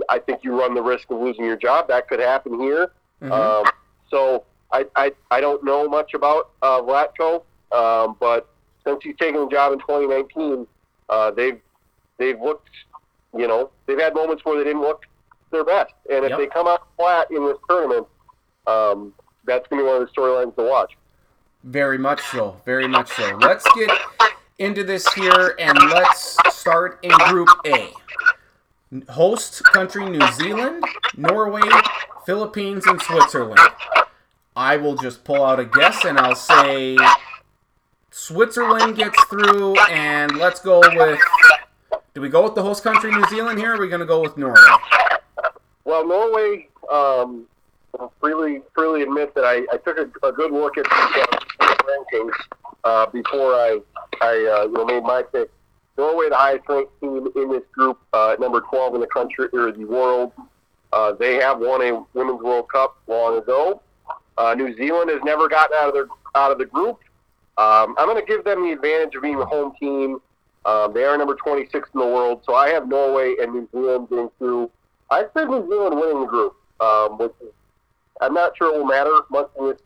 I 0.09 0.19
think 0.19 0.43
you 0.43 0.57
run 0.57 0.73
the 0.73 0.81
risk 0.81 1.11
of 1.11 1.19
losing 1.19 1.43
your 1.45 1.57
job. 1.57 1.87
That 1.89 2.07
could 2.07 2.19
happen 2.19 2.59
here. 2.59 2.91
Mhm. 3.21 3.31
Um, 3.31 3.65
so 4.09 4.43
I, 4.71 4.85
I, 4.95 5.11
I 5.29 5.41
don't 5.41 5.63
know 5.63 5.87
much 5.87 6.13
about 6.13 6.51
uh, 6.61 6.81
Vlatko, 6.81 7.43
um, 7.71 8.15
but 8.19 8.47
since 8.85 9.03
he's 9.03 9.15
taken 9.17 9.41
the 9.41 9.47
job 9.49 9.73
in 9.73 9.79
2019, 9.79 10.65
uh, 11.09 11.31
they've 11.31 11.59
they've 12.17 12.39
looked, 12.39 12.69
you 13.35 13.47
know, 13.47 13.69
they've 13.85 13.99
had 13.99 14.13
moments 14.15 14.45
where 14.45 14.57
they 14.57 14.63
didn't 14.63 14.81
look 14.81 15.03
their 15.51 15.63
best, 15.63 15.93
and 16.09 16.23
if 16.25 16.29
Yep. 16.31 16.39
they 16.39 16.47
come 16.47 16.67
out 16.67 16.87
flat 16.97 17.29
in 17.29 17.45
this 17.45 17.57
tournament, 17.69 18.07
um, 18.67 19.13
that's 19.45 19.67
going 19.67 19.79
to 19.79 19.83
be 19.85 19.87
one 19.91 20.01
of 20.01 20.07
the 20.07 20.13
storylines 20.21 20.55
to 20.55 20.63
watch. 20.63 20.93
Very 21.63 21.97
much 21.97 22.21
so. 22.21 22.57
Very 22.65 22.87
much 22.87 23.09
so. 23.09 23.37
Let's 23.37 23.65
get 23.73 23.89
into 24.59 24.83
this 24.83 25.11
here 25.13 25.55
and 25.59 25.77
let's 25.89 26.37
start 26.55 26.99
in 27.03 27.11
Group 27.29 27.49
A. 27.65 27.91
Host 29.09 29.63
country 29.63 30.07
New 30.09 30.31
Zealand, 30.33 30.83
Norway, 31.17 31.67
Philippines, 32.25 32.85
and 32.85 33.01
Switzerland. 33.01 33.59
I 34.55 34.77
will 34.77 34.95
just 34.95 35.23
pull 35.23 35.43
out 35.43 35.59
a 35.59 35.65
guess 35.65 36.05
and 36.05 36.19
I'll 36.19 36.35
say 36.35 36.97
Switzerland 38.11 38.95
gets 38.95 39.21
through, 39.25 39.75
and 39.89 40.37
let's 40.37 40.59
go 40.59 40.79
with. 40.79 41.19
Do 42.13 42.21
we 42.21 42.29
go 42.29 42.43
with 42.43 42.53
the 42.53 42.61
host 42.61 42.83
country 42.83 43.11
New 43.11 43.25
Zealand 43.27 43.57
here, 43.57 43.71
or 43.71 43.75
are 43.75 43.79
we 43.79 43.87
going 43.87 44.01
to 44.01 44.05
go 44.05 44.21
with 44.21 44.37
Norway? 44.37 44.61
Well, 45.83 46.07
Norway, 46.07 46.69
um, 46.91 47.47
freely 48.19 48.61
freely 48.75 49.01
admit 49.01 49.33
that 49.33 49.45
I, 49.45 49.65
I 49.73 49.77
took 49.77 49.97
a, 49.97 50.27
a 50.27 50.31
good 50.31 50.51
look 50.51 50.77
at 50.77 50.85
rankings 51.83 52.33
uh, 52.83 53.05
before 53.07 53.53
I 53.53 53.79
I 54.21 54.59
uh, 54.61 54.63
you 54.67 54.73
know 54.73 54.85
made 54.85 55.03
my 55.03 55.23
pick. 55.23 55.49
Norway, 55.97 56.29
the 56.29 56.35
highest 56.35 56.67
ranked 56.67 56.99
team 57.01 57.27
in 57.35 57.51
this 57.51 57.63
group, 57.71 57.99
uh, 58.13 58.35
number 58.39 58.61
12 58.61 58.95
in 58.95 59.01
the 59.01 59.07
country 59.07 59.47
or 59.53 59.71
the 59.71 59.85
world. 59.85 60.31
Uh, 60.91 61.11
they 61.11 61.35
have 61.35 61.59
won 61.59 61.81
a 61.81 62.03
Women's 62.13 62.41
World 62.41 62.67
Cup 62.69 62.97
long 63.07 63.37
ago. 63.37 63.81
Uh, 64.37 64.55
New 64.55 64.75
Zealand 64.75 65.11
has 65.11 65.21
never 65.23 65.47
gotten 65.47 65.75
out 65.77 65.89
of 65.89 65.93
their 65.93 66.07
out 66.35 66.51
of 66.51 66.57
the 66.57 66.65
group. 66.65 66.99
Um, 67.57 67.95
I'm 67.97 68.07
going 68.07 68.19
to 68.19 68.25
give 68.25 68.43
them 68.43 68.63
the 68.63 68.71
advantage 68.71 69.13
of 69.15 69.21
being 69.21 69.37
the 69.37 69.45
home 69.45 69.73
team. 69.79 70.19
Um, 70.65 70.93
they 70.93 71.03
are 71.03 71.17
number 71.17 71.35
26 71.35 71.89
in 71.93 71.99
the 71.99 72.05
world, 72.05 72.41
so 72.45 72.55
I 72.55 72.69
have 72.69 72.87
Norway 72.87 73.35
and 73.39 73.53
New 73.53 73.69
Zealand 73.71 74.09
getting 74.09 74.29
through. 74.39 74.71
I 75.11 75.25
said 75.33 75.49
New 75.49 75.67
Zealand 75.67 75.99
winning 75.99 76.21
the 76.21 76.27
group, 76.27 76.55
um, 76.79 77.17
which 77.19 77.33
is, 77.41 77.53
I'm 78.21 78.33
not 78.33 78.57
sure 78.57 78.73
it 78.73 78.77
will 78.79 78.85
matter 78.85 79.11
much 79.29 79.49
in 79.59 79.67
this 79.67 79.79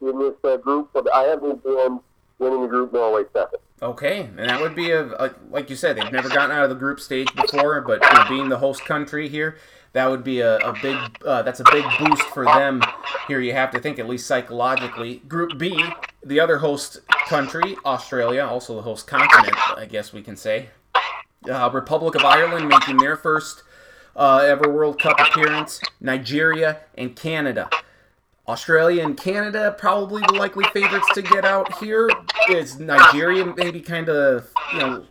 in 0.00 0.18
this 0.18 0.34
uh, 0.44 0.56
group, 0.56 0.90
but 0.92 1.12
I 1.14 1.22
have 1.24 1.42
New 1.42 1.60
Zealand 1.62 2.00
winning 2.38 2.62
the 2.62 2.68
group, 2.68 2.92
Norway 2.92 3.24
second. 3.32 3.60
Okay, 3.82 4.28
and 4.36 4.48
that 4.48 4.60
would 4.60 4.74
be 4.74 4.90
a, 4.90 5.06
a 5.12 5.34
like 5.50 5.70
you 5.70 5.76
said, 5.76 5.96
they've 5.96 6.12
never 6.12 6.28
gotten 6.28 6.50
out 6.50 6.64
of 6.64 6.70
the 6.70 6.76
group 6.76 7.00
stage 7.00 7.34
before, 7.34 7.80
but 7.80 8.02
you 8.02 8.12
know, 8.12 8.28
being 8.28 8.48
the 8.48 8.58
host 8.58 8.84
country 8.84 9.28
here, 9.28 9.56
that 9.92 10.08
would 10.10 10.22
be 10.22 10.40
a, 10.40 10.58
a 10.58 10.74
big 10.82 10.98
uh, 11.24 11.42
that's 11.42 11.60
a 11.60 11.64
big 11.70 11.84
boost 11.98 12.22
for 12.24 12.44
them. 12.44 12.82
Here, 13.26 13.40
you 13.40 13.52
have 13.54 13.70
to 13.70 13.80
think 13.80 13.98
at 13.98 14.06
least 14.08 14.26
psychologically. 14.26 15.16
Group 15.28 15.56
B, 15.56 15.82
the 16.22 16.40
other 16.40 16.58
host 16.58 17.00
country, 17.26 17.76
Australia, 17.86 18.44
also 18.44 18.74
the 18.74 18.82
host 18.82 19.06
continent, 19.06 19.56
I 19.78 19.86
guess 19.86 20.12
we 20.12 20.22
can 20.22 20.36
say. 20.36 20.68
Uh, 21.50 21.70
Republic 21.72 22.14
of 22.14 22.24
Ireland 22.24 22.68
making 22.68 22.98
their 22.98 23.16
first 23.16 23.62
uh, 24.14 24.42
ever 24.44 24.68
World 24.68 25.00
Cup 25.00 25.18
appearance. 25.18 25.80
Nigeria 26.00 26.80
and 26.98 27.16
Canada. 27.16 27.70
Australia 28.50 29.04
and 29.04 29.16
Canada 29.16 29.76
probably 29.78 30.22
the 30.26 30.34
likely 30.34 30.64
favorites 30.72 31.06
to 31.14 31.22
get 31.22 31.44
out 31.44 31.72
here. 31.78 32.10
Is 32.48 32.80
Nigeria 32.80 33.46
maybe 33.56 33.80
kind 33.80 34.08
of 34.08 34.50
you 34.72 34.78
know 34.80 35.06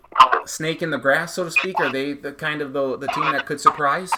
snake 0.46 0.82
in 0.82 0.90
the 0.90 0.98
grass, 0.98 1.36
so 1.36 1.46
to 1.46 1.52
speak? 1.52 1.80
Are 1.80 1.90
they 1.90 2.14
the 2.14 2.34
kind 2.34 2.62
of 2.62 2.74
the, 2.74 2.98
the 2.98 3.08
team 3.08 3.32
that 3.32 3.46
could 3.46 3.62
surprise? 3.62 4.12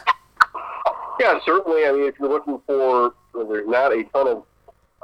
Yeah, 1.20 1.40
certainly. 1.46 1.86
I 1.86 1.92
mean, 1.92 2.06
if 2.06 2.16
you're 2.20 2.30
looking 2.30 2.60
for, 2.66 3.14
well, 3.36 3.48
there's 3.48 3.68
not 3.68 3.94
a 3.94 4.04
ton 4.06 4.28
of 4.28 4.44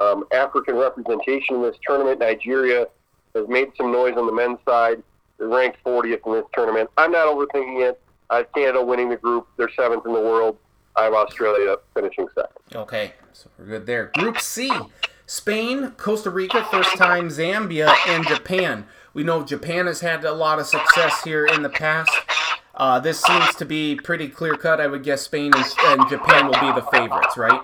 um, 0.00 0.24
African 0.32 0.74
representation 0.74 1.56
in 1.56 1.62
this 1.62 1.76
tournament. 1.86 2.18
Nigeria 2.18 2.88
has 3.36 3.46
made 3.48 3.70
some 3.76 3.92
noise 3.92 4.14
on 4.16 4.26
the 4.26 4.32
men's 4.32 4.58
side. 4.68 5.00
They're 5.38 5.46
ranked 5.46 5.78
40th 5.84 6.26
in 6.26 6.32
this 6.32 6.44
tournament. 6.52 6.90
I'm 6.98 7.12
not 7.12 7.28
overthinking 7.28 7.88
it. 7.88 8.00
I 8.30 8.38
have 8.38 8.52
Canada 8.52 8.84
winning 8.84 9.10
the 9.10 9.16
group. 9.16 9.46
They're 9.56 9.70
seventh 9.76 10.04
in 10.06 10.12
the 10.12 10.20
world. 10.20 10.58
I 10.96 11.04
have 11.04 11.14
Australia 11.14 11.76
finishing 11.94 12.28
second. 12.34 12.52
Okay, 12.74 13.12
so 13.32 13.48
we're 13.58 13.66
good 13.66 13.86
there. 13.86 14.10
Group 14.14 14.40
C 14.40 14.70
Spain, 15.26 15.90
Costa 15.92 16.30
Rica, 16.30 16.64
first 16.70 16.96
time 16.96 17.28
Zambia, 17.28 17.94
and 18.08 18.26
Japan. 18.26 18.86
We 19.12 19.24
know 19.24 19.42
Japan 19.42 19.86
has 19.86 20.00
had 20.00 20.24
a 20.24 20.32
lot 20.32 20.58
of 20.58 20.66
success 20.66 21.22
here 21.22 21.44
in 21.46 21.62
the 21.62 21.68
past. 21.68 22.10
Uh, 22.74 23.00
this 23.00 23.20
seems 23.20 23.54
to 23.56 23.64
be 23.64 23.96
pretty 23.96 24.28
clear 24.28 24.54
cut. 24.54 24.80
I 24.80 24.86
would 24.86 25.02
guess 25.02 25.22
Spain 25.22 25.52
and, 25.54 25.64
and 25.84 26.08
Japan 26.08 26.46
will 26.46 26.60
be 26.60 26.72
the 26.80 26.86
favorites, 26.92 27.36
right? 27.36 27.60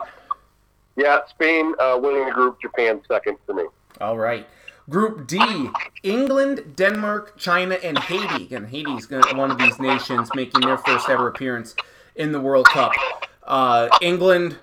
Yeah, 0.97 1.21
Spain 1.29 1.75
uh, 1.79 1.99
winning 2.03 2.27
the 2.27 2.33
group, 2.33 2.61
Japan 2.61 3.01
second 3.09 3.39
for 3.47 3.55
me. 3.55 3.65
All 4.01 4.19
right. 4.19 4.47
Group 4.91 5.27
D 5.27 5.71
England, 6.03 6.77
Denmark, 6.77 7.39
China, 7.39 7.77
and 7.77 7.99
Haiti. 7.99 8.55
And 8.55 8.67
Haiti's 8.67 9.09
one 9.11 9.51
of 9.51 9.57
these 9.57 9.79
nations 9.79 10.29
making 10.35 10.61
their 10.61 10.77
first 10.79 11.09
ever 11.09 11.29
appearance 11.29 11.75
in 12.17 12.33
the 12.33 12.41
World 12.41 12.67
Cup. 12.67 12.93
Uh, 13.43 13.89
England, 14.01 14.59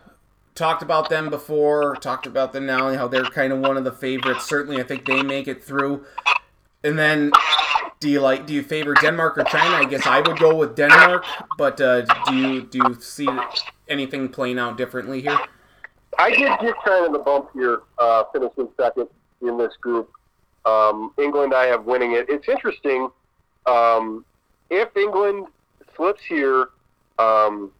talked 0.56 0.84
about 0.84 1.10
them 1.10 1.30
before, 1.30 1.96
talked 1.96 2.28
about 2.28 2.54
them 2.54 2.66
now, 2.66 2.94
how 2.94 3.08
they're 3.08 3.24
kind 3.24 3.54
of 3.54 3.60
one 3.60 3.78
of 3.78 3.84
the 3.84 3.92
favorites. 3.92 4.46
Certainly, 4.46 4.82
I 4.82 4.84
think 4.84 5.06
they 5.06 5.24
make 5.24 5.48
it 5.48 5.64
through. 5.64 6.06
And 6.84 6.98
then, 6.98 7.32
do 8.00 8.10
you 8.10 8.20
like? 8.20 8.48
Do 8.48 8.54
you 8.54 8.64
favor 8.64 8.94
Denmark 8.94 9.38
or 9.38 9.44
China? 9.46 9.76
I 9.76 9.86
guess 9.86 10.06
I 10.06 10.22
would 10.22 10.40
go 10.40 10.56
with 10.56 10.76
Denmark, 10.76 11.26
but 11.58 11.80
uh, 11.80 12.02
do 12.26 12.36
you 12.36 12.62
do 12.64 12.80
you 12.80 12.98
see 13.00 13.30
anything 13.88 14.30
playing 14.30 14.60
out 14.60 14.78
differently 14.78 15.22
here? 15.22 15.40
I 16.18 16.30
did 16.30 16.60
get 16.60 17.06
of 17.06 17.14
the 17.14 17.20
bump 17.20 17.50
here, 17.54 17.82
uh, 17.98 18.26
finishing 18.34 18.68
second 18.78 19.08
in 19.42 19.58
this 19.58 19.74
group. 19.80 20.12
Um, 20.66 21.14
England, 21.18 21.54
I 21.54 21.66
have 21.66 21.86
winning 21.86 22.14
it. 22.14 22.28
It's 22.30 22.48
interesting. 22.48 23.10
Um, 23.66 24.26
if 24.70 24.96
England 24.96 25.48
slips 25.96 26.22
here, 26.28 26.70
um, 27.20 27.72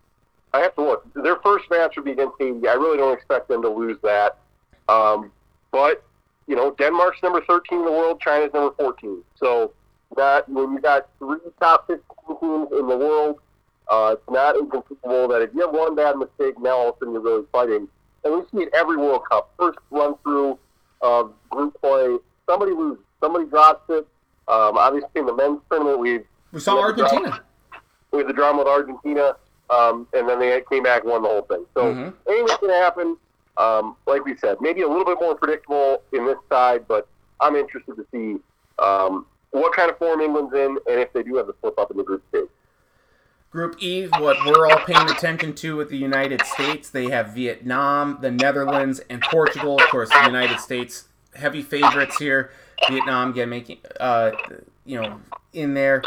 I 0.54 0.60
have 0.60 0.76
to 0.76 0.82
look. 0.82 1.14
Their 1.14 1.38
first 1.38 1.70
match 1.70 1.96
would 1.96 2.06
be 2.06 2.12
against 2.12 2.36
Haiti. 2.40 2.68
I 2.68 2.74
really 2.74 2.98
don't 2.98 3.14
expect 3.14 3.48
them 3.48 3.62
to 3.62 3.70
lose 3.70 3.98
that. 4.04 4.38
Um, 4.90 5.32
but 5.72 6.04
you 6.48 6.56
know, 6.56 6.72
Denmark's 6.72 7.22
number 7.24 7.42
13 7.46 7.80
in 7.80 7.86
the 7.86 7.92
world, 7.92 8.20
China's 8.20 8.54
number 8.54 8.76
14. 8.78 9.24
So 9.38 9.72
that 10.18 10.48
when 10.50 10.74
you 10.74 10.82
got 10.82 11.08
three 11.20 11.40
top 11.60 11.88
15 11.88 12.02
teams 12.40 12.68
in 12.72 12.88
the 12.88 12.98
world, 12.98 13.40
uh, 13.88 14.16
it's 14.18 14.30
not 14.30 14.58
inconceivable 14.58 15.28
that 15.30 15.42
if 15.42 15.54
you 15.54 15.62
have 15.62 15.74
one 15.74 15.96
bad 15.96 16.18
mistake, 16.18 16.60
now 16.60 16.72
all 16.72 16.90
of 16.90 16.96
a 16.96 17.00
sudden 17.00 17.14
you're 17.14 17.22
really 17.22 17.46
fighting. 17.52 17.88
And 18.24 18.36
we 18.36 18.42
see 18.52 18.66
it 18.66 18.70
every 18.74 18.98
World 18.98 19.24
Cup. 19.30 19.52
First 19.58 19.80
run 19.90 20.16
through 20.24 20.60
of 21.02 21.34
group 21.50 21.80
play, 21.82 22.18
somebody 22.48 22.72
loses, 22.74 23.04
somebody 23.20 23.46
drops 23.46 23.90
it. 23.90 24.08
Um, 24.48 24.78
obviously, 24.78 25.10
in 25.16 25.26
the 25.26 25.36
men's 25.36 25.60
tournament, 25.70 26.00
we 26.00 26.20
we 26.52 26.60
saw 26.60 26.80
Argentina. 26.80 27.42
We 28.12 28.20
had 28.20 28.28
the 28.28 28.34
drama 28.34 28.60
with 28.60 28.68
Argentina, 28.68 29.36
um, 29.70 30.08
and 30.14 30.28
then 30.28 30.40
they 30.40 30.62
came 30.70 30.84
back 30.84 31.04
and 31.04 31.12
won 31.12 31.24
the 31.24 31.30
whole 31.30 31.44
thing. 31.44 31.66
So 31.74 31.86
mm-hmm. 31.86 32.10
anything's 32.30 32.58
going 32.58 32.74
to 32.74 32.80
happen. 32.80 33.18
Um, 33.58 33.96
like 34.08 34.26
we 34.26 34.36
said, 34.38 34.58
maybe 34.62 34.82
a 34.82 34.88
little 34.88 35.06
bit 35.06 35.18
more 35.20 35.36
predictable 35.36 36.02
in 36.14 36.26
this 36.26 36.38
side, 36.50 36.88
but 36.88 37.08
I'm 37.40 37.56
interested 37.56 37.96
to 37.96 38.06
see 38.12 38.40
um, 38.80 39.26
what 39.52 39.76
kind 39.76 39.90
of 39.90 39.98
form 39.98 40.22
England's 40.22 40.54
in 40.54 40.78
and 40.90 41.00
if 41.00 41.12
they 41.14 41.24
do 41.24 41.36
have 41.36 41.48
the 41.48 41.54
slip 41.62 41.78
up 41.78 41.92
in 41.92 41.98
the 41.98 42.04
group 42.04 42.24
stage. 42.30 42.48
Group 43.52 43.84
E, 43.84 44.08
what 44.08 44.38
we're 44.46 44.66
all 44.66 44.80
paying 44.80 45.10
attention 45.10 45.54
to 45.56 45.76
with 45.76 45.90
the 45.90 45.98
United 45.98 46.42
States, 46.46 46.90
they 46.90 47.10
have 47.10 47.34
Vietnam, 47.34 48.20
the 48.22 48.32
Netherlands, 48.32 49.02
and 49.10 49.22
Portugal. 49.22 49.76
Of 49.76 49.90
course, 49.90 50.10
the 50.10 50.24
United 50.26 50.62
States 50.62 51.10
heavy 51.36 51.62
favorites 51.62 52.18
here. 52.18 52.52
Vietnam 52.90 53.32
again 53.32 53.50
making, 53.50 53.80
uh, 54.00 54.32
you 54.86 55.02
know, 55.02 55.20
in 55.52 55.74
there. 55.74 56.02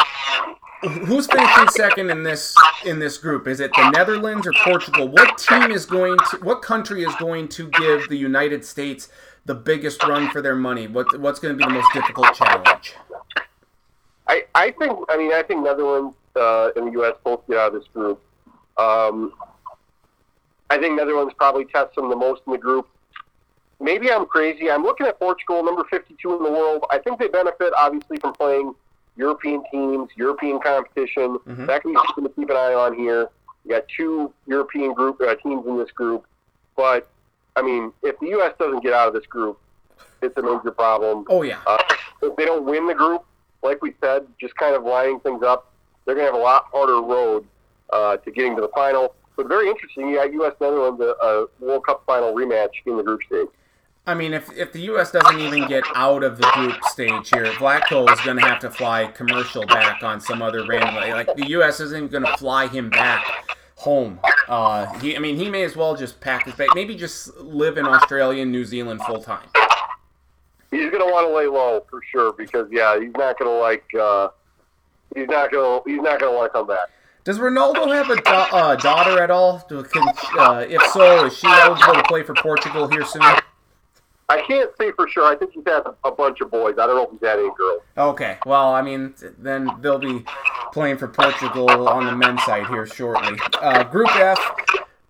Who's 0.85 1.27
finishing 1.27 1.69
second 1.69 2.11
in 2.11 2.23
this 2.23 2.55
in 2.85 2.99
this 2.99 3.17
group? 3.17 3.47
Is 3.47 3.61
it 3.61 3.73
the 3.73 3.91
Netherlands 3.91 4.47
or 4.47 4.53
Portugal? 4.65 5.09
What 5.09 5.39
team 5.39 5.71
is 5.71 5.87
going 5.87 6.19
to? 6.31 6.37
What 6.43 6.61
country 6.61 7.05
is 7.05 7.15
going 7.17 7.49
to 7.49 7.69
give 7.71 8.09
the 8.09 8.17
United 8.17 8.65
States 8.65 9.09
the 9.47 9.55
biggest 9.55 10.03
run 10.03 10.29
for 10.31 10.43
their 10.43 10.55
money? 10.55 10.87
What 10.87 11.19
what's 11.19 11.41
going 11.41 11.57
to 11.57 11.59
be 11.59 11.65
the 11.65 11.75
most 11.75 11.89
difficult 11.95 12.35
challenge? 12.35 12.95
I, 14.27 14.45
I 14.55 14.73
think 14.73 14.99
I 15.09 15.17
mean 15.17 15.33
I 15.33 15.43
think 15.43 15.65
Netherlands 15.65 16.17
uh, 16.37 16.71
and 16.77 16.89
the 16.89 16.93
U.S. 16.93 17.15
both 17.25 17.47
get 17.49 17.57
out 17.57 17.75
of 17.75 17.81
this 17.81 17.89
group. 17.95 18.21
Um, 18.77 19.33
I 20.69 20.77
think 20.77 20.97
Netherlands 20.97 21.33
probably 21.39 21.65
tests 21.65 21.95
them 21.97 22.11
the 22.11 22.17
most 22.17 22.43
in 22.47 22.53
the 22.53 22.59
group. 22.59 22.89
Maybe 23.81 24.11
I'm 24.11 24.27
crazy. 24.27 24.71
I'm 24.71 24.83
looking 24.83 25.07
at 25.07 25.19
Portugal, 25.19 25.63
number 25.65 25.85
52 25.85 26.37
in 26.37 26.43
the 26.43 26.51
world. 26.51 26.85
I 26.91 26.99
think 26.99 27.19
they 27.19 27.29
benefit 27.29 27.73
obviously 27.77 28.19
from 28.19 28.35
playing 28.35 28.75
European 29.17 29.63
teams, 29.71 30.09
European 30.17 30.59
competition. 30.61 31.39
Mm-hmm. 31.47 31.67
That 31.67 31.83
can 31.83 31.93
be 31.93 31.99
something 32.07 32.25
to 32.25 32.31
keep 32.31 32.51
an 32.51 32.57
eye 32.57 32.75
on 32.75 32.95
here. 32.97 33.29
You 33.65 33.71
got 33.71 33.85
two 33.97 34.33
European 34.47 34.93
group 34.93 35.21
uh, 35.21 35.35
teams 35.37 35.67
in 35.67 35.79
this 35.79 35.91
group, 35.91 36.27
but 36.77 37.09
I 37.57 37.63
mean, 37.63 37.93
if 38.03 38.19
the 38.19 38.29
U.S. 38.29 38.53
doesn't 38.59 38.83
get 38.83 38.93
out 38.93 39.09
of 39.09 39.15
this 39.15 39.27
group, 39.27 39.59
it's 40.21 40.37
a 40.37 40.43
major 40.43 40.71
problem. 40.71 41.25
Oh 41.29 41.43
yeah. 41.43 41.61
Uh, 41.67 41.79
if 42.23 42.37
they 42.37 42.45
don't 42.45 42.65
win 42.65 42.87
the 42.87 42.95
group, 42.95 43.25
like 43.63 43.83
we 43.83 43.95
said, 44.01 44.27
just 44.41 44.55
kind 44.57 44.75
of 44.75 44.85
lining 44.85 45.21
things 45.21 45.43
up, 45.43 45.73
they're 46.05 46.15
going 46.15 46.27
to 46.27 46.33
have 46.33 46.41
a 46.41 46.45
lot 46.45 46.67
harder 46.73 47.01
road 47.01 47.47
uh, 47.93 48.17
to 48.19 48.31
getting 48.31 48.55
to 48.57 48.63
the 48.63 48.69
final. 48.75 49.15
But 49.37 49.49
very 49.49 49.69
interesting, 49.69 50.09
you 50.09 50.17
got 50.17 50.33
U.S. 50.33 50.53
Netherlands 50.61 51.01
a, 51.01 51.27
a 51.27 51.47
World 51.61 51.87
Cup 51.87 52.05
final 52.07 52.35
rematch 52.35 52.71
in 52.87 52.97
the 52.97 53.03
group 53.03 53.23
stage. 53.23 53.49
I 54.07 54.13
mean, 54.13 54.35
if, 54.35 54.53
if 54.53 54.73
the 54.73 54.81
U.S. 54.81 55.11
doesn't 55.13 55.41
even 55.41 55.67
get 55.67 55.83
out 55.95 56.23
of 56.23 56.37
the 56.37 56.47
group 56.53 56.85
stage 56.85 57.31
here, 57.31 57.47
Vlatko 57.55 58.13
is 58.13 58.21
going 58.21 58.37
to 58.37 58.43
have 58.43 58.59
to 58.61 58.71
fly 58.71 59.07
commercial 59.07 59.65
back 59.67 60.03
on 60.03 60.21
some 60.21 60.43
other 60.43 60.67
random. 60.67 60.95
Like 60.95 61.35
the 61.37 61.49
U.S. 61.51 61.81
isn't 61.81 62.11
going 62.11 62.25
to 62.25 62.37
fly 62.37 62.67
him 62.67 62.91
back 62.91 63.25
home. 63.77 64.21
Uh, 64.47 64.93
he, 64.99 65.17
I 65.17 65.21
mean, 65.21 65.37
he 65.37 65.49
may 65.49 65.63
as 65.63 65.75
well 65.75 65.97
just 65.97 66.21
pack 66.21 66.45
his 66.45 66.55
bag. 66.55 66.69
Maybe 66.75 66.95
just 66.95 67.35
live 67.39 67.79
in 67.79 67.87
Australia 67.87 68.43
and 68.43 68.53
New 68.53 68.67
Zealand 68.67 69.01
full 69.03 69.23
time. 69.23 69.49
He's 70.71 70.91
going 70.91 71.07
to 71.07 71.11
want 71.11 71.27
to 71.27 71.35
lay 71.35 71.47
low 71.47 71.87
for 71.89 72.03
sure 72.11 72.35
because 72.35 72.69
yeah, 72.71 73.01
he's 73.01 73.13
not 73.13 73.39
going 73.39 73.51
to 73.51 73.59
like. 73.59 73.85
Uh, 73.99 74.29
he's 75.15 75.29
not 75.29 75.51
going. 75.51 75.83
to 75.83 75.91
He's 75.91 76.03
not 76.03 76.21
going 76.21 76.31
to 76.31 76.37
want 76.37 76.53
to 76.53 76.59
come 76.59 76.67
back. 76.67 76.91
Does 77.25 77.39
Ronaldo 77.39 77.91
have 77.95 78.11
a 78.11 78.17
da- 78.21 78.49
uh, 78.53 78.77
daughter 78.77 79.23
at 79.23 79.31
all? 79.31 79.61
Can, 79.61 80.07
uh, 80.39 80.67
if 80.69 80.83
so, 80.93 81.25
is 81.25 81.39
she 81.39 81.47
eligible 81.47 81.95
to 81.95 82.03
play 82.03 82.23
for 82.23 82.35
Portugal 82.35 82.87
here 82.87 83.07
soon? 83.07 83.23
I 84.29 84.41
can't 84.43 84.71
say 84.79 84.91
for 84.93 85.09
sure. 85.09 85.25
I 85.25 85.37
think 85.37 85.53
he's 85.53 85.65
had 85.67 85.83
a 86.03 86.11
bunch 86.11 86.41
of 86.41 86.51
boys. 86.51 86.75
I 86.79 86.87
don't 86.87 86.97
know 86.97 87.05
if 87.05 87.11
he's 87.11 87.21
had 87.21 87.39
any 87.39 87.51
girls. 87.57 87.83
Okay. 87.97 88.39
Well, 88.47 88.73
I 88.73 88.81
mean, 88.83 89.15
then 89.39 89.71
they'll 89.81 89.99
be 89.99 90.25
playing 90.73 90.97
for 90.99 91.09
Portugal 91.09 91.89
on 91.89 92.07
the 92.07 92.17
men's 92.17 92.43
side 92.45 92.67
here 92.69 92.87
shortly. 92.87 93.39
Uh, 93.61 93.85
Group 93.85 94.15
F 94.17 94.39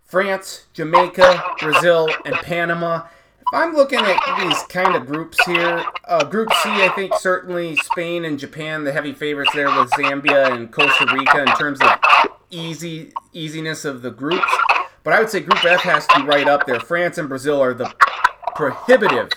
France, 0.04 0.66
Jamaica, 0.72 1.42
Brazil, 1.58 2.08
and 2.24 2.34
Panama. 2.36 3.06
If 3.40 3.46
I'm 3.52 3.74
looking 3.74 4.00
at 4.00 4.18
these 4.40 4.62
kind 4.64 4.96
of 4.96 5.06
groups 5.06 5.44
here, 5.44 5.84
uh, 6.06 6.24
Group 6.24 6.52
C, 6.62 6.70
I 6.70 6.88
think 6.94 7.14
certainly 7.14 7.76
Spain 7.76 8.24
and 8.24 8.38
Japan, 8.38 8.84
the 8.84 8.92
heavy 8.92 9.12
favorites 9.12 9.52
there 9.54 9.66
with 9.66 9.90
Zambia 9.90 10.50
and 10.52 10.72
Costa 10.72 11.06
Rica 11.12 11.42
in 11.42 11.56
terms 11.56 11.80
of 11.80 11.90
easy 12.50 13.12
easiness 13.32 13.84
of 13.84 14.02
the 14.02 14.10
groups. 14.10 14.52
But 15.02 15.12
I 15.12 15.20
would 15.20 15.30
say 15.30 15.40
Group 15.40 15.64
F 15.64 15.82
has 15.82 16.06
to 16.08 16.20
be 16.20 16.26
right 16.26 16.48
up 16.48 16.66
there. 16.66 16.80
France 16.80 17.18
and 17.18 17.28
Brazil 17.28 17.60
are 17.60 17.74
the 17.74 17.92
prohibitive 18.54 19.30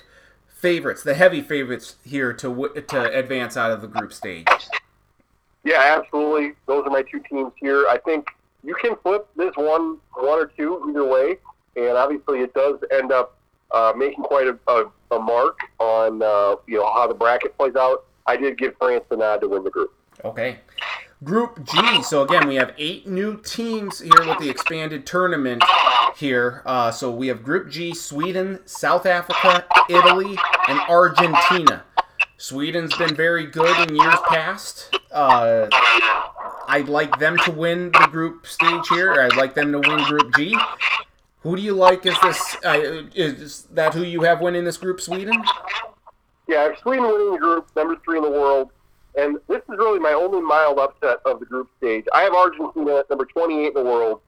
favorites, 0.47 1.03
the 1.03 1.13
heavy 1.13 1.41
favorites 1.41 1.95
here 2.03 2.33
to 2.33 2.69
to 2.87 3.17
advance 3.17 3.55
out 3.57 3.71
of 3.71 3.81
the 3.81 3.87
group 3.87 4.13
stage. 4.13 4.47
Yeah, 5.63 5.97
absolutely. 5.99 6.53
Those 6.65 6.85
are 6.85 6.89
my 6.89 7.03
two 7.03 7.21
teams 7.29 7.51
here. 7.57 7.85
I 7.89 7.97
think 7.97 8.27
you 8.63 8.75
can 8.75 8.95
flip 9.03 9.27
this 9.35 9.51
one, 9.55 9.97
one 10.13 10.39
or 10.39 10.47
two 10.57 10.85
either 10.89 11.05
way, 11.05 11.37
and 11.75 11.97
obviously 11.97 12.39
it 12.39 12.53
does 12.53 12.79
end 12.91 13.11
up 13.11 13.37
uh, 13.71 13.93
making 13.95 14.23
quite 14.23 14.47
a, 14.47 14.57
a, 14.67 14.85
a 15.11 15.19
mark 15.19 15.59
on 15.79 16.21
uh, 16.21 16.55
you 16.67 16.77
know 16.77 16.91
how 16.93 17.07
the 17.07 17.13
bracket 17.13 17.57
plays 17.57 17.75
out. 17.75 18.05
I 18.25 18.37
did 18.37 18.57
give 18.57 18.75
France 18.77 19.03
the 19.09 19.17
nod 19.17 19.41
to 19.41 19.47
win 19.47 19.63
the 19.63 19.69
group. 19.69 19.93
Okay. 20.23 20.57
Group 21.23 21.65
G. 21.65 22.03
So 22.03 22.21
again, 22.21 22.47
we 22.47 22.55
have 22.55 22.73
eight 22.77 23.07
new 23.07 23.37
teams 23.41 23.99
here 23.99 24.25
with 24.25 24.37
the 24.37 24.49
expanded 24.49 25.05
tournament 25.05 25.63
here. 26.15 26.61
Uh, 26.65 26.91
so 26.91 27.09
we 27.11 27.27
have 27.27 27.43
Group 27.43 27.69
G: 27.69 27.95
Sweden, 27.95 28.59
South 28.65 29.05
Africa, 29.05 29.65
Italy, 29.89 30.37
and 30.67 30.79
Argentina. 30.87 31.83
Sweden's 32.37 32.95
been 32.95 33.15
very 33.15 33.47
good 33.47 33.89
in 33.89 33.95
years 33.95 34.19
past. 34.27 34.95
Uh, 35.11 35.67
I'd 36.67 36.87
like 36.87 37.17
them 37.17 37.37
to 37.45 37.51
win 37.51 37.91
the 37.93 38.07
group 38.11 38.45
stage 38.45 38.87
here. 38.89 39.13
I'd 39.13 39.35
like 39.35 39.55
them 39.55 39.71
to 39.71 39.79
win 39.79 40.03
Group 40.03 40.35
G. 40.35 40.55
Who 41.41 41.55
do 41.55 41.61
you 41.61 41.73
like 41.73 42.05
as 42.05 42.19
this? 42.21 42.57
Uh, 42.63 43.03
is 43.15 43.63
that 43.71 43.93
who 43.95 44.03
you 44.03 44.21
have 44.21 44.41
winning 44.41 44.65
this 44.65 44.77
group, 44.77 45.01
Sweden? 45.01 45.43
Yeah, 46.47 46.69
Sweden 46.81 47.05
winning 47.05 47.31
the 47.31 47.39
group, 47.39 47.67
number 47.75 47.95
three 48.05 48.17
in 48.17 48.23
the 48.23 48.29
world. 48.29 48.69
And 49.17 49.37
this 49.47 49.57
is 49.57 49.77
really 49.77 49.99
my 49.99 50.13
only 50.13 50.41
mild 50.41 50.77
upset 50.77 51.17
of 51.25 51.39
the 51.39 51.45
group 51.47 51.69
stage. 51.79 52.05
I 52.13 52.21
have 52.21 52.33
Argentina 52.33 52.97
at 52.97 53.09
number 53.09 53.25
28 53.25 53.67
in 53.67 53.73
the 53.73 53.83
world, 53.83 54.21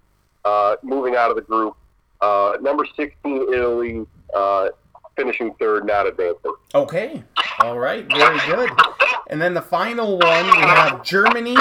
uh, 0.45 0.77
moving 0.81 1.15
out 1.15 1.29
of 1.29 1.35
the 1.35 1.43
group. 1.43 1.75
Uh, 2.21 2.57
number 2.59 2.85
16, 2.97 3.53
Italy, 3.53 4.05
uh, 4.35 4.69
finishing 5.15 5.53
third, 5.59 5.85
not 5.85 6.07
advancing. 6.07 6.53
Okay. 6.73 7.23
All 7.59 7.77
right. 7.77 8.05
Very 8.07 8.39
good. 8.47 8.69
And 9.27 9.39
then 9.39 9.53
the 9.53 9.61
final 9.61 10.17
one, 10.17 10.45
we 10.47 10.57
have 10.63 11.03
Germany, 11.03 11.55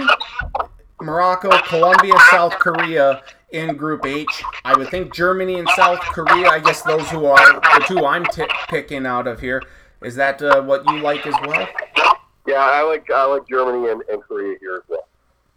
Morocco, 1.00 1.50
Colombia, 1.66 2.14
South 2.30 2.54
Korea 2.54 3.22
in 3.50 3.76
Group 3.76 4.06
H. 4.06 4.42
I 4.64 4.74
would 4.74 4.88
think 4.88 5.12
Germany 5.12 5.58
and 5.58 5.68
South 5.76 6.00
Korea, 6.00 6.48
I 6.48 6.60
guess 6.60 6.80
those 6.82 7.08
who 7.10 7.26
are 7.26 7.60
the 7.60 7.84
two 7.86 8.06
I'm 8.06 8.24
t- 8.24 8.46
picking 8.68 9.04
out 9.04 9.26
of 9.26 9.40
here. 9.40 9.62
Is 10.02 10.14
that 10.16 10.40
uh, 10.40 10.62
what 10.62 10.84
you 10.86 11.00
like 11.00 11.26
as 11.26 11.34
well? 11.46 11.68
Yeah, 12.48 12.64
I 12.64 12.80
like 12.80 13.10
I 13.10 13.26
like 13.26 13.46
Germany 13.46 13.90
and, 13.90 14.02
and 14.10 14.22
Korea 14.22 14.56
here 14.58 14.76
as 14.76 14.82
well. 14.88 15.06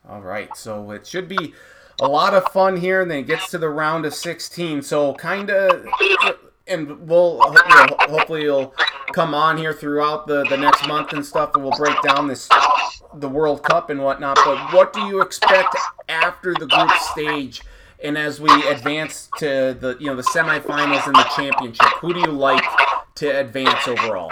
All 0.09 0.19
right, 0.19 0.55
so 0.57 0.91
it 0.91 1.07
should 1.07 1.29
be 1.29 1.53
a 2.01 2.07
lot 2.07 2.33
of 2.33 2.43
fun 2.51 2.75
here, 2.75 3.01
and 3.01 3.09
then 3.09 3.19
it 3.19 3.27
gets 3.27 3.49
to 3.51 3.57
the 3.57 3.69
round 3.69 4.05
of 4.05 4.13
16. 4.13 4.81
So 4.81 5.13
kind 5.13 5.49
of, 5.49 5.87
and 6.67 7.07
we'll 7.07 7.39
you 7.47 7.75
know, 7.75 7.95
hopefully 8.09 8.41
you'll 8.41 8.75
come 9.13 9.33
on 9.33 9.57
here 9.57 9.71
throughout 9.71 10.27
the 10.27 10.43
the 10.49 10.57
next 10.57 10.85
month 10.85 11.13
and 11.13 11.25
stuff, 11.25 11.51
and 11.55 11.63
we'll 11.63 11.77
break 11.77 11.95
down 12.01 12.27
this 12.27 12.49
the 13.13 13.29
World 13.29 13.63
Cup 13.63 13.89
and 13.89 14.03
whatnot. 14.03 14.37
But 14.43 14.73
what 14.73 14.91
do 14.91 14.99
you 15.05 15.21
expect 15.21 15.77
after 16.09 16.53
the 16.53 16.67
group 16.67 16.91
stage? 17.13 17.61
And 18.03 18.17
as 18.17 18.41
we 18.41 18.49
advance 18.67 19.29
to 19.37 19.77
the 19.79 19.95
you 19.97 20.07
know 20.07 20.17
the 20.17 20.23
semifinals 20.23 21.07
and 21.07 21.15
the 21.15 21.29
championship, 21.37 21.87
who 22.01 22.13
do 22.13 22.19
you 22.19 22.33
like 22.33 22.65
to 23.15 23.39
advance 23.39 23.87
overall? 23.87 24.29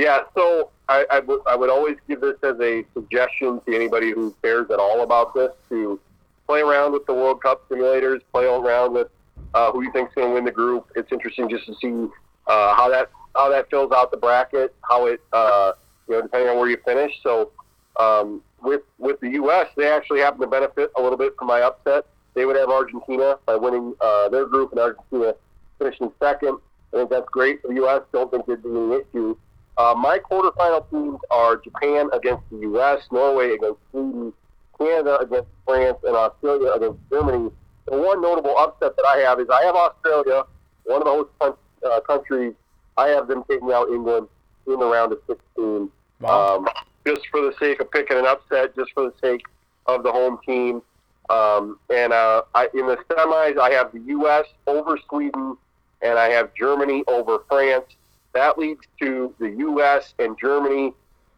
Yeah, 0.00 0.20
so 0.34 0.70
I, 0.88 1.04
I, 1.10 1.20
w- 1.20 1.42
I 1.46 1.54
would 1.54 1.68
always 1.68 1.98
give 2.08 2.22
this 2.22 2.36
as 2.42 2.58
a 2.58 2.86
suggestion 2.94 3.60
to 3.66 3.76
anybody 3.76 4.12
who 4.12 4.34
cares 4.40 4.70
at 4.70 4.78
all 4.78 5.02
about 5.02 5.34
this 5.34 5.50
to 5.68 6.00
play 6.46 6.62
around 6.62 6.92
with 6.92 7.04
the 7.04 7.12
World 7.12 7.42
Cup 7.42 7.68
simulators, 7.68 8.22
play 8.32 8.46
around 8.46 8.94
with 8.94 9.08
uh, 9.52 9.70
who 9.72 9.82
you 9.82 9.92
think's 9.92 10.14
going 10.14 10.28
to 10.28 10.34
win 10.34 10.46
the 10.46 10.50
group. 10.52 10.90
It's 10.96 11.12
interesting 11.12 11.50
just 11.50 11.66
to 11.66 11.74
see 11.82 12.10
uh, 12.46 12.74
how 12.74 12.88
that 12.88 13.10
how 13.36 13.50
that 13.50 13.68
fills 13.68 13.92
out 13.92 14.10
the 14.10 14.16
bracket, 14.16 14.74
how 14.88 15.04
it 15.04 15.20
uh, 15.34 15.72
you 16.08 16.14
know 16.14 16.22
depending 16.22 16.48
on 16.48 16.56
where 16.56 16.70
you 16.70 16.78
finish. 16.82 17.12
So 17.22 17.50
um, 17.98 18.42
with 18.62 18.80
with 18.96 19.20
the 19.20 19.28
U.S., 19.32 19.66
they 19.76 19.86
actually 19.86 20.20
happen 20.20 20.40
to 20.40 20.46
benefit 20.46 20.92
a 20.96 21.02
little 21.02 21.18
bit 21.18 21.34
from 21.38 21.48
my 21.48 21.60
upset. 21.60 22.06
They 22.32 22.46
would 22.46 22.56
have 22.56 22.70
Argentina 22.70 23.36
by 23.44 23.56
winning 23.56 23.92
uh, 24.00 24.30
their 24.30 24.46
group, 24.46 24.70
and 24.70 24.80
Argentina 24.80 25.34
finishing 25.78 26.10
second. 26.18 26.56
I 26.94 26.96
think 26.96 27.10
that's 27.10 27.28
great 27.28 27.60
for 27.60 27.68
the 27.68 27.74
U.S. 27.74 28.00
Don't 28.14 28.30
think 28.30 28.46
there'd 28.46 28.62
be 28.62 28.70
any 28.70 28.94
issue. 28.94 29.36
Uh, 29.80 29.94
my 29.94 30.18
quarterfinal 30.18 30.84
teams 30.90 31.18
are 31.30 31.56
Japan 31.56 32.10
against 32.12 32.42
the 32.50 32.58
U.S., 32.58 33.00
Norway 33.10 33.54
against 33.54 33.80
Sweden, 33.90 34.30
Canada 34.76 35.18
against 35.20 35.48
France, 35.66 35.96
and 36.04 36.14
Australia 36.14 36.72
against 36.72 36.98
Germany. 37.10 37.50
The 37.86 37.96
one 37.96 38.20
notable 38.20 38.54
upset 38.58 38.94
that 38.96 39.06
I 39.06 39.20
have 39.20 39.40
is 39.40 39.48
I 39.48 39.64
have 39.64 39.74
Australia, 39.74 40.42
one 40.84 41.00
of 41.00 41.06
the 41.06 41.26
host 41.40 41.58
uh, 41.82 42.00
countries. 42.00 42.52
I 42.98 43.06
have 43.08 43.26
them 43.26 43.42
taking 43.50 43.72
out 43.72 43.88
England 43.88 44.28
in 44.66 44.78
the 44.80 44.84
round 44.84 45.12
of 45.12 45.20
16. 45.26 45.90
Wow. 46.20 46.56
Um, 46.56 46.68
just 47.06 47.22
for 47.30 47.40
the 47.40 47.54
sake 47.58 47.80
of 47.80 47.90
picking 47.90 48.18
an 48.18 48.26
upset, 48.26 48.76
just 48.76 48.90
for 48.92 49.04
the 49.04 49.14
sake 49.22 49.44
of 49.86 50.02
the 50.02 50.12
home 50.12 50.40
team. 50.44 50.82
Um, 51.30 51.78
and 51.88 52.12
uh, 52.12 52.42
I, 52.54 52.68
in 52.74 52.86
the 52.86 52.98
semis, 53.08 53.58
I 53.58 53.70
have 53.70 53.92
the 53.92 54.00
U.S. 54.00 54.44
over 54.66 54.98
Sweden, 55.08 55.56
and 56.02 56.18
I 56.18 56.28
have 56.32 56.52
Germany 56.52 57.02
over 57.08 57.38
France. 57.48 57.86
That 58.32 58.58
leads 58.58 58.80
to 59.00 59.34
the 59.38 59.50
U.S. 59.50 60.14
and 60.18 60.38
Germany. 60.38 60.92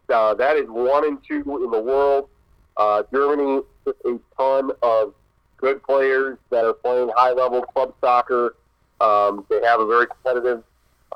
Uh, 0.09 0.35
that 0.35 0.57
is 0.57 0.69
one 0.69 1.07
and 1.07 1.19
two 1.27 1.41
in 1.65 1.71
the 1.71 1.81
world. 1.81 2.29
Uh, 2.77 3.03
Germany 3.13 3.63
a 3.87 4.19
ton 4.37 4.71
of 4.83 5.15
good 5.57 5.83
players 5.83 6.39
that 6.51 6.65
are 6.65 6.73
playing 6.73 7.11
high 7.17 7.33
level 7.33 7.63
club 7.63 7.95
soccer. 8.01 8.57
Um, 9.01 9.45
they 9.49 9.61
have 9.63 9.81
a 9.81 9.87
very 9.87 10.07
competitive 10.07 10.63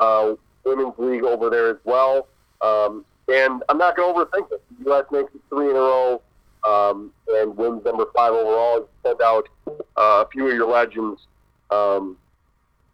uh, 0.00 0.34
women's 0.64 0.94
league 0.98 1.24
over 1.24 1.50
there 1.50 1.70
as 1.70 1.76
well. 1.84 2.28
Um, 2.60 3.04
and 3.28 3.62
I'm 3.68 3.78
not 3.78 3.96
going 3.96 4.14
to 4.14 4.20
overthink 4.20 4.52
it. 4.52 4.62
The 4.78 4.90
U.S. 4.90 5.04
makes 5.10 5.34
it 5.34 5.40
three 5.48 5.70
in 5.70 5.76
a 5.76 5.80
row 5.80 6.22
um, 6.66 7.12
and 7.28 7.56
wins 7.56 7.84
number 7.84 8.06
five 8.14 8.32
overall. 8.32 8.88
Send 9.04 9.20
out 9.20 9.48
uh, 9.66 10.24
a 10.24 10.28
few 10.32 10.48
of 10.48 10.54
your 10.54 10.68
legends 10.68 11.26
um, 11.70 12.16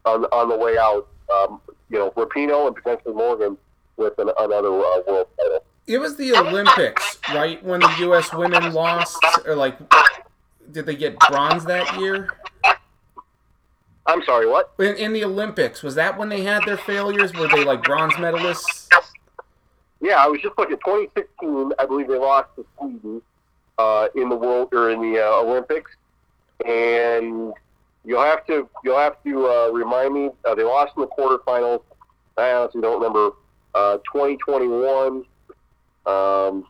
on 0.05 0.25
on 0.27 0.49
the 0.49 0.57
way 0.57 0.79
out. 0.79 1.09
Um, 1.33 1.61
you 1.91 1.99
know, 1.99 2.11
Rapinoe 2.13 2.67
and 2.67 2.77
potentially 2.77 3.15
Morgan 3.15 3.57
with 3.97 4.19
an, 4.19 4.31
another 4.39 4.69
uh, 4.69 5.03
world 5.07 5.27
title. 5.37 5.65
It 5.87 5.99
was 5.99 6.17
the 6.17 6.35
Olympics, 6.37 7.19
right? 7.35 7.63
When 7.65 7.81
the 7.81 7.95
U.S. 8.01 8.33
women 8.33 8.73
lost, 8.73 9.19
or 9.47 9.57
like, 9.57 9.79
did 10.71 10.87
they 10.87 10.95
get 10.95 11.19
bronze 11.19 11.65
that 11.65 11.99
year? 11.99 12.29
I'm 14.07 14.23
sorry, 14.25 14.49
what? 14.49 14.73
In, 14.79 14.97
in 14.97 15.13
the 15.13 15.25
Olympics, 15.25 15.83
was 15.83 15.95
that 15.97 16.19
when 16.19 16.29
they 16.29 16.43
had 16.43 16.65
their 16.65 16.77
failures? 16.77 17.33
Were 17.35 17.49
they 17.49 17.65
like 17.65 17.83
bronze 17.83 18.15
medalists? 18.15 18.89
Yeah, 20.01 20.17
I 20.17 20.27
was 20.27 20.41
just 20.41 20.59
looking. 20.59 20.77
2016, 20.77 21.73
I 21.79 21.87
believe 21.87 22.09
they 22.09 22.19
lost 22.19 22.49
to 22.57 22.67
Sweden 22.79 23.23
uh, 23.79 24.09
in 24.15 24.29
the 24.29 24.37
world 24.37 24.73
or 24.73 24.91
in 24.91 25.01
the 25.01 25.21
uh, 25.21 25.41
Olympics, 25.43 25.93
and 26.67 27.53
you'll 28.05 28.23
have 28.23 28.47
to 28.47 28.69
you'll 28.85 28.99
have 28.99 29.23
to 29.25 29.49
uh, 29.49 29.71
remind 29.73 30.15
me. 30.15 30.31
Uh, 30.45 30.55
they 30.55 30.63
lost 30.63 30.93
in 30.97 31.03
the 31.03 31.09
quarterfinals. 31.09 31.83
I 32.37 32.53
honestly 32.53 32.81
don't 32.81 32.95
remember. 32.95 33.37
Uh, 33.75 33.97
2021, 34.13 35.25
um, 36.07 36.67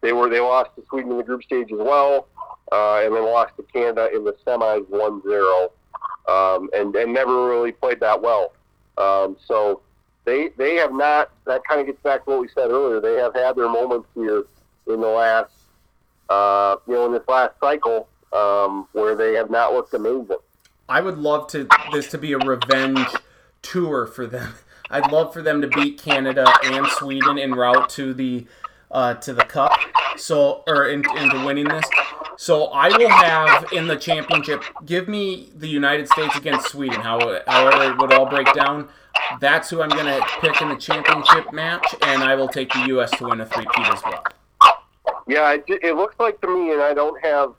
they 0.00 0.12
were 0.12 0.28
they 0.28 0.40
lost 0.40 0.70
to 0.76 0.84
Sweden 0.88 1.12
in 1.12 1.16
the 1.16 1.22
group 1.22 1.42
stage 1.42 1.72
as 1.72 1.78
well, 1.78 2.26
uh, 2.72 3.00
and 3.02 3.14
then 3.14 3.24
lost 3.24 3.56
to 3.56 3.62
Canada 3.62 4.10
in 4.14 4.24
the 4.24 4.34
semis 4.46 4.84
1-0, 4.86 5.70
um, 6.28 6.68
and 6.74 6.94
and 6.94 7.12
never 7.12 7.46
really 7.48 7.72
played 7.72 8.00
that 8.00 8.20
well. 8.20 8.52
Um, 8.98 9.36
so 9.46 9.80
they 10.24 10.50
they 10.58 10.74
have 10.76 10.92
not. 10.92 11.30
That 11.46 11.62
kind 11.64 11.80
of 11.80 11.86
gets 11.86 12.02
back 12.02 12.24
to 12.24 12.30
what 12.30 12.40
we 12.40 12.48
said 12.48 12.70
earlier. 12.70 13.00
They 13.00 13.14
have 13.14 13.34
had 13.34 13.56
their 13.56 13.68
moments 13.68 14.08
here 14.14 14.44
in 14.86 15.00
the 15.00 15.08
last, 15.08 15.52
uh, 16.28 16.76
you 16.86 16.94
know, 16.94 17.06
in 17.06 17.12
this 17.12 17.26
last 17.28 17.54
cycle 17.60 18.09
um, 18.32 18.88
where 18.92 19.14
they 19.14 19.34
have 19.34 19.50
not 19.50 19.72
looked 19.72 19.94
amazing. 19.94 20.36
I 20.88 21.00
would 21.00 21.18
love 21.18 21.46
to 21.48 21.68
this 21.92 22.08
to 22.08 22.18
be 22.18 22.32
a 22.32 22.38
revenge 22.38 23.06
tour 23.62 24.06
for 24.06 24.26
them. 24.26 24.54
I'd 24.90 25.12
love 25.12 25.32
for 25.32 25.40
them 25.40 25.60
to 25.60 25.68
beat 25.68 26.02
Canada 26.02 26.52
and 26.64 26.84
Sweden 26.88 27.38
en 27.38 27.52
route 27.52 27.88
to 27.90 28.12
the 28.12 28.46
uh, 28.90 29.14
to 29.14 29.32
the 29.32 29.44
cup. 29.44 29.78
So 30.16 30.64
or 30.66 30.88
in, 30.88 31.04
into 31.16 31.44
winning 31.44 31.68
this. 31.68 31.84
So 32.36 32.66
I 32.68 32.88
will 32.96 33.08
have 33.08 33.72
in 33.72 33.86
the 33.86 33.96
championship. 33.96 34.64
Give 34.84 35.06
me 35.06 35.50
the 35.54 35.68
United 35.68 36.08
States 36.08 36.36
against 36.36 36.70
Sweden. 36.70 37.00
How 37.00 37.20
however 37.46 37.92
it 37.92 37.98
would 37.98 38.12
all 38.12 38.26
break 38.26 38.52
down. 38.52 38.88
That's 39.40 39.70
who 39.70 39.82
I'm 39.82 39.90
going 39.90 40.06
to 40.06 40.26
pick 40.40 40.60
in 40.60 40.68
the 40.68 40.76
championship 40.76 41.52
match, 41.52 41.94
and 42.02 42.22
I 42.22 42.34
will 42.34 42.48
take 42.48 42.72
the 42.72 42.86
U.S. 42.88 43.10
to 43.18 43.28
win 43.28 43.40
a 43.40 43.46
three-peat 43.46 43.86
as 43.86 44.02
well. 44.02 44.24
Yeah, 45.28 45.52
it, 45.52 45.64
it 45.68 45.96
looks 45.96 46.16
like 46.18 46.40
to 46.40 46.48
me, 46.48 46.72
and 46.72 46.82
I 46.82 46.94
don't 46.94 47.20
have, 47.22 47.54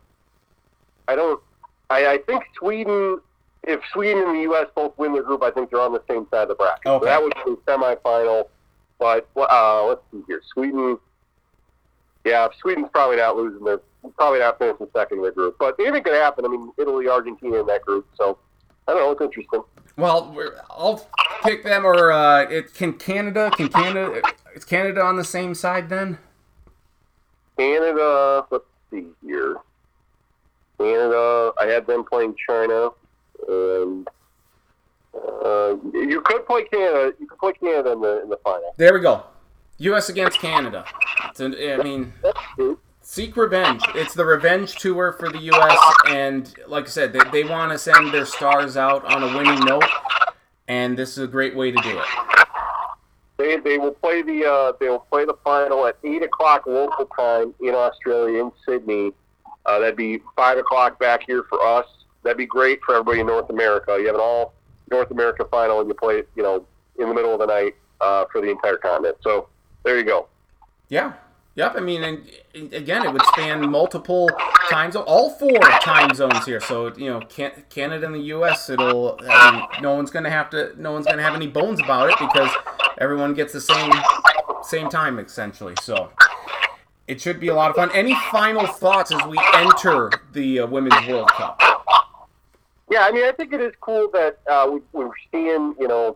I 1.07 1.15
don't, 1.15 1.41
I, 1.89 2.13
I 2.13 2.17
think 2.19 2.43
Sweden. 2.57 3.19
If 3.63 3.79
Sweden 3.93 4.23
and 4.23 4.35
the 4.37 4.41
U.S. 4.41 4.67
both 4.73 4.97
win 4.97 5.13
their 5.13 5.21
group, 5.21 5.43
I 5.43 5.51
think 5.51 5.69
they're 5.69 5.81
on 5.81 5.93
the 5.93 6.01
same 6.09 6.25
side 6.31 6.43
of 6.43 6.47
the 6.47 6.55
bracket. 6.55 6.87
Okay. 6.87 7.05
So 7.05 7.05
that 7.05 7.21
would 7.21 7.33
be 7.45 7.55
semifinal. 7.67 8.47
But 8.97 9.29
uh, 9.35 9.85
let's 9.85 10.01
see 10.11 10.23
here, 10.25 10.41
Sweden. 10.51 10.97
Yeah, 12.25 12.47
Sweden's 12.59 12.89
probably 12.91 13.17
not 13.17 13.35
losing 13.35 13.63
their, 13.63 13.81
probably 14.17 14.39
not 14.39 14.57
finishing 14.57 14.87
second 14.93 15.17
in 15.17 15.23
their 15.23 15.31
group. 15.31 15.57
But 15.59 15.75
anything 15.79 16.03
could 16.03 16.13
happen. 16.13 16.45
I 16.45 16.47
mean, 16.47 16.71
Italy, 16.77 17.07
Argentina 17.07 17.59
in 17.59 17.67
that 17.67 17.83
group. 17.83 18.07
So 18.15 18.37
I 18.87 18.93
don't 18.93 19.01
know. 19.01 19.11
It's 19.11 19.21
interesting. 19.21 19.61
Well, 19.95 20.31
we're, 20.35 20.55
I'll 20.69 21.07
pick 21.43 21.63
them. 21.63 21.85
Or 21.85 22.11
uh, 22.11 22.43
it 22.43 22.73
can 22.73 22.93
Canada? 22.93 23.51
Can 23.55 23.69
Canada? 23.69 24.21
Is 24.55 24.65
Canada 24.65 25.01
on 25.01 25.17
the 25.17 25.23
same 25.23 25.53
side 25.53 25.89
then? 25.89 26.17
Canada, 27.57 28.45
let's 28.49 28.65
see 28.89 29.05
here. 29.23 29.57
Canada, 30.81 31.51
I 31.59 31.65
had 31.65 31.85
them 31.87 32.03
playing 32.03 32.35
China, 32.47 32.89
and 33.47 34.07
uh, 35.13 35.75
you 35.93 36.21
could 36.25 36.45
play 36.45 36.63
Canada. 36.65 37.13
You 37.19 37.27
could 37.27 37.39
play 37.39 37.53
Canada 37.53 37.91
in 37.91 38.01
the 38.01 38.21
in 38.23 38.29
the 38.29 38.37
final. 38.43 38.73
There 38.77 38.93
we 38.93 38.99
go. 38.99 39.23
U.S. 39.77 40.09
against 40.09 40.39
Canada. 40.39 40.85
An, 41.39 41.55
I 41.55 41.81
mean, 41.83 42.13
seek 43.01 43.35
revenge. 43.35 43.81
It's 43.95 44.13
the 44.13 44.25
revenge 44.25 44.75
tour 44.75 45.13
for 45.13 45.29
the 45.29 45.39
U.S. 45.39 45.79
And 46.07 46.53
like 46.67 46.85
I 46.85 46.89
said, 46.89 47.13
they, 47.13 47.19
they 47.31 47.43
want 47.43 47.71
to 47.71 47.77
send 47.77 48.13
their 48.13 48.25
stars 48.25 48.77
out 48.77 49.03
on 49.05 49.23
a 49.23 49.37
winning 49.37 49.59
note, 49.65 49.85
and 50.67 50.97
this 50.97 51.17
is 51.17 51.23
a 51.23 51.27
great 51.27 51.55
way 51.55 51.71
to 51.71 51.81
do 51.81 51.99
it. 51.99 52.05
They 53.37 53.57
they 53.57 53.77
will 53.79 53.93
play 53.93 54.21
the 54.21 54.45
uh, 54.45 54.73
they 54.79 54.89
will 54.89 54.99
play 54.99 55.25
the 55.25 55.35
final 55.43 55.87
at 55.87 55.97
eight 56.03 56.21
o'clock 56.21 56.67
local 56.67 57.07
time 57.07 57.55
in 57.59 57.73
Australia 57.73 58.43
in 58.43 58.51
Sydney. 58.65 59.13
Uh, 59.65 59.79
that'd 59.79 59.95
be 59.95 60.19
five 60.35 60.57
o'clock 60.57 60.99
back 60.99 61.21
here 61.25 61.43
for 61.49 61.63
us. 61.65 61.85
that'd 62.23 62.37
be 62.37 62.45
great 62.45 62.81
for 62.83 62.95
everybody 62.95 63.19
in 63.19 63.27
North 63.27 63.49
America. 63.49 63.97
You 63.99 64.07
have 64.07 64.15
an 64.15 64.21
all 64.21 64.53
North 64.89 65.11
America 65.11 65.45
final, 65.49 65.79
and 65.79 65.87
you 65.87 65.93
play 65.93 66.19
it, 66.19 66.29
you 66.35 66.43
know, 66.43 66.65
in 66.99 67.07
the 67.07 67.13
middle 67.15 67.33
of 67.33 67.39
the 67.39 67.45
night 67.47 67.75
uh, 68.01 68.25
for 68.31 68.41
the 68.41 68.49
entire 68.49 68.77
continent. 68.77 69.17
So 69.21 69.47
there 69.83 69.97
you 69.97 70.03
go. 70.03 70.27
Yeah. 70.89 71.13
Yep. 71.55 71.75
I 71.75 71.79
mean, 71.81 72.03
and 72.03 72.73
again, 72.73 73.05
it 73.05 73.11
would 73.11 73.21
span 73.33 73.69
multiple 73.69 74.29
time 74.69 74.91
zones, 74.91 75.05
all 75.07 75.31
four 75.31 75.59
time 75.81 76.13
zones 76.13 76.45
here. 76.45 76.61
So 76.61 76.93
you 76.95 77.09
know, 77.09 77.21
Canada 77.69 78.05
and 78.05 78.15
the 78.15 78.19
U.S. 78.35 78.69
It'll. 78.69 79.19
I 79.29 79.51
mean, 79.51 79.81
no 79.81 79.93
one's 79.93 80.11
gonna 80.11 80.29
have 80.29 80.49
to. 80.51 80.73
No 80.81 80.93
one's 80.93 81.05
gonna 81.05 81.21
have 81.21 81.35
any 81.35 81.47
bones 81.47 81.81
about 81.81 82.09
it 82.09 82.15
because 82.19 82.49
everyone 82.99 83.33
gets 83.33 83.51
the 83.51 83.59
same 83.59 83.91
same 84.63 84.87
time 84.89 85.19
essentially. 85.19 85.73
So 85.81 86.11
it 87.11 87.19
should 87.19 87.41
be 87.41 87.49
a 87.49 87.53
lot 87.53 87.69
of 87.69 87.75
fun. 87.75 87.91
Any 87.93 88.15
final 88.31 88.65
thoughts 88.65 89.11
as 89.11 89.21
we 89.27 89.37
enter 89.53 90.09
the 90.31 90.61
uh, 90.61 90.67
Women's 90.67 91.05
World 91.09 91.27
Cup? 91.27 91.59
Yeah, 92.89 93.01
I 93.01 93.11
mean, 93.11 93.25
I 93.25 93.33
think 93.33 93.51
it 93.51 93.59
is 93.59 93.73
cool 93.81 94.09
that 94.13 94.39
uh, 94.49 94.69
we, 94.71 94.79
we're 94.93 95.11
seeing. 95.29 95.75
You 95.77 95.89
know, 95.89 96.15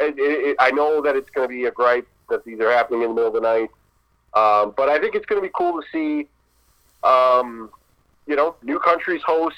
it, 0.00 0.14
it, 0.16 0.56
I 0.58 0.70
know 0.70 1.02
that 1.02 1.16
it's 1.16 1.28
going 1.28 1.46
to 1.46 1.54
be 1.54 1.66
a 1.66 1.70
gripe 1.70 2.08
that 2.30 2.46
these 2.46 2.60
are 2.60 2.70
happening 2.70 3.02
in 3.02 3.08
the 3.08 3.14
middle 3.14 3.28
of 3.28 3.34
the 3.34 3.40
night, 3.42 3.68
um, 4.32 4.72
but 4.74 4.88
I 4.88 4.98
think 4.98 5.14
it's 5.14 5.26
going 5.26 5.40
to 5.40 5.46
be 5.46 5.52
cool 5.54 5.82
to 5.82 5.86
see. 5.92 6.28
Um, 7.04 7.68
you 8.26 8.36
know, 8.36 8.56
new 8.62 8.78
countries 8.78 9.20
host 9.24 9.54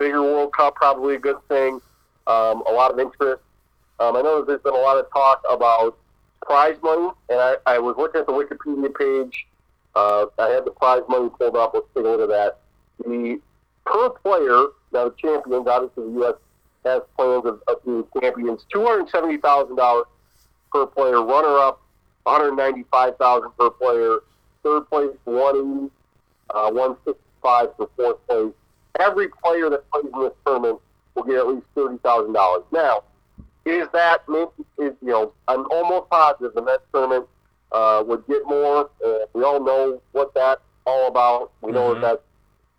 bigger 0.00 0.22
World 0.22 0.52
Cup, 0.52 0.74
probably 0.74 1.14
a 1.14 1.20
good 1.20 1.38
thing. 1.48 1.80
Um, 2.26 2.64
a 2.66 2.72
lot 2.72 2.90
of 2.90 2.98
interest. 2.98 3.42
Um, 4.00 4.16
I 4.16 4.22
know 4.22 4.40
that 4.40 4.48
there's 4.48 4.62
been 4.62 4.74
a 4.74 4.76
lot 4.76 4.98
of 4.98 5.06
talk 5.12 5.40
about 5.48 5.96
prize 6.42 6.76
money, 6.82 7.10
and 7.28 7.40
I, 7.40 7.54
I 7.64 7.78
was 7.78 7.94
looking 7.96 8.20
at 8.20 8.26
the 8.26 8.32
Wikipedia 8.32 8.92
page. 8.92 9.46
Uh, 9.94 10.26
I 10.38 10.48
had 10.48 10.64
the 10.64 10.70
prize 10.70 11.02
money 11.08 11.30
pulled 11.38 11.56
up. 11.56 11.72
Let's 11.74 11.86
take 11.94 12.04
a 12.04 12.08
look 12.08 12.20
at 12.20 12.28
that. 12.28 12.58
The 12.98 13.40
per 13.86 14.10
player, 14.10 14.66
now 14.92 15.08
the 15.08 15.14
champions, 15.18 15.66
obviously 15.68 16.04
the 16.04 16.10
U.S. 16.20 16.34
has 16.84 17.02
plans 17.16 17.44
of, 17.46 17.62
of 17.68 17.84
being 17.84 18.04
champions, 18.20 18.66
$270,000 18.74 20.04
per 20.72 20.86
player. 20.86 21.22
Runner 21.22 21.58
up, 21.58 21.80
195000 22.24 23.50
per 23.58 23.70
player. 23.70 24.18
Third 24.62 24.88
place, 24.88 25.10
180 25.24 25.90
uh, 26.50 26.70
165 26.70 27.68
for 27.76 27.90
fourth 27.96 28.26
place. 28.26 28.52
Every 29.00 29.28
player 29.28 29.70
that 29.70 29.90
plays 29.90 30.06
in 30.12 30.20
this 30.20 30.32
tournament 30.46 30.80
will 31.14 31.24
get 31.24 31.36
at 31.36 31.48
least 31.48 31.66
$30,000. 31.76 32.64
Now, 32.72 33.02
is 33.66 33.88
that 33.92 34.22
is 34.28 34.92
you 35.00 35.08
know 35.08 35.32
I'm 35.48 35.66
almost 35.70 36.10
positive 36.10 36.54
the 36.54 36.62
men's 36.62 36.80
tournament 36.92 37.26
uh, 37.74 38.04
would 38.06 38.26
get 38.26 38.46
more. 38.46 38.88
Uh, 39.04 39.18
we 39.34 39.42
all 39.42 39.62
know 39.62 40.00
what 40.12 40.32
that's 40.32 40.62
all 40.86 41.08
about. 41.08 41.50
We 41.60 41.72
know 41.72 41.90
mm-hmm. 41.90 42.00
that 42.00 42.08
that's 42.08 42.22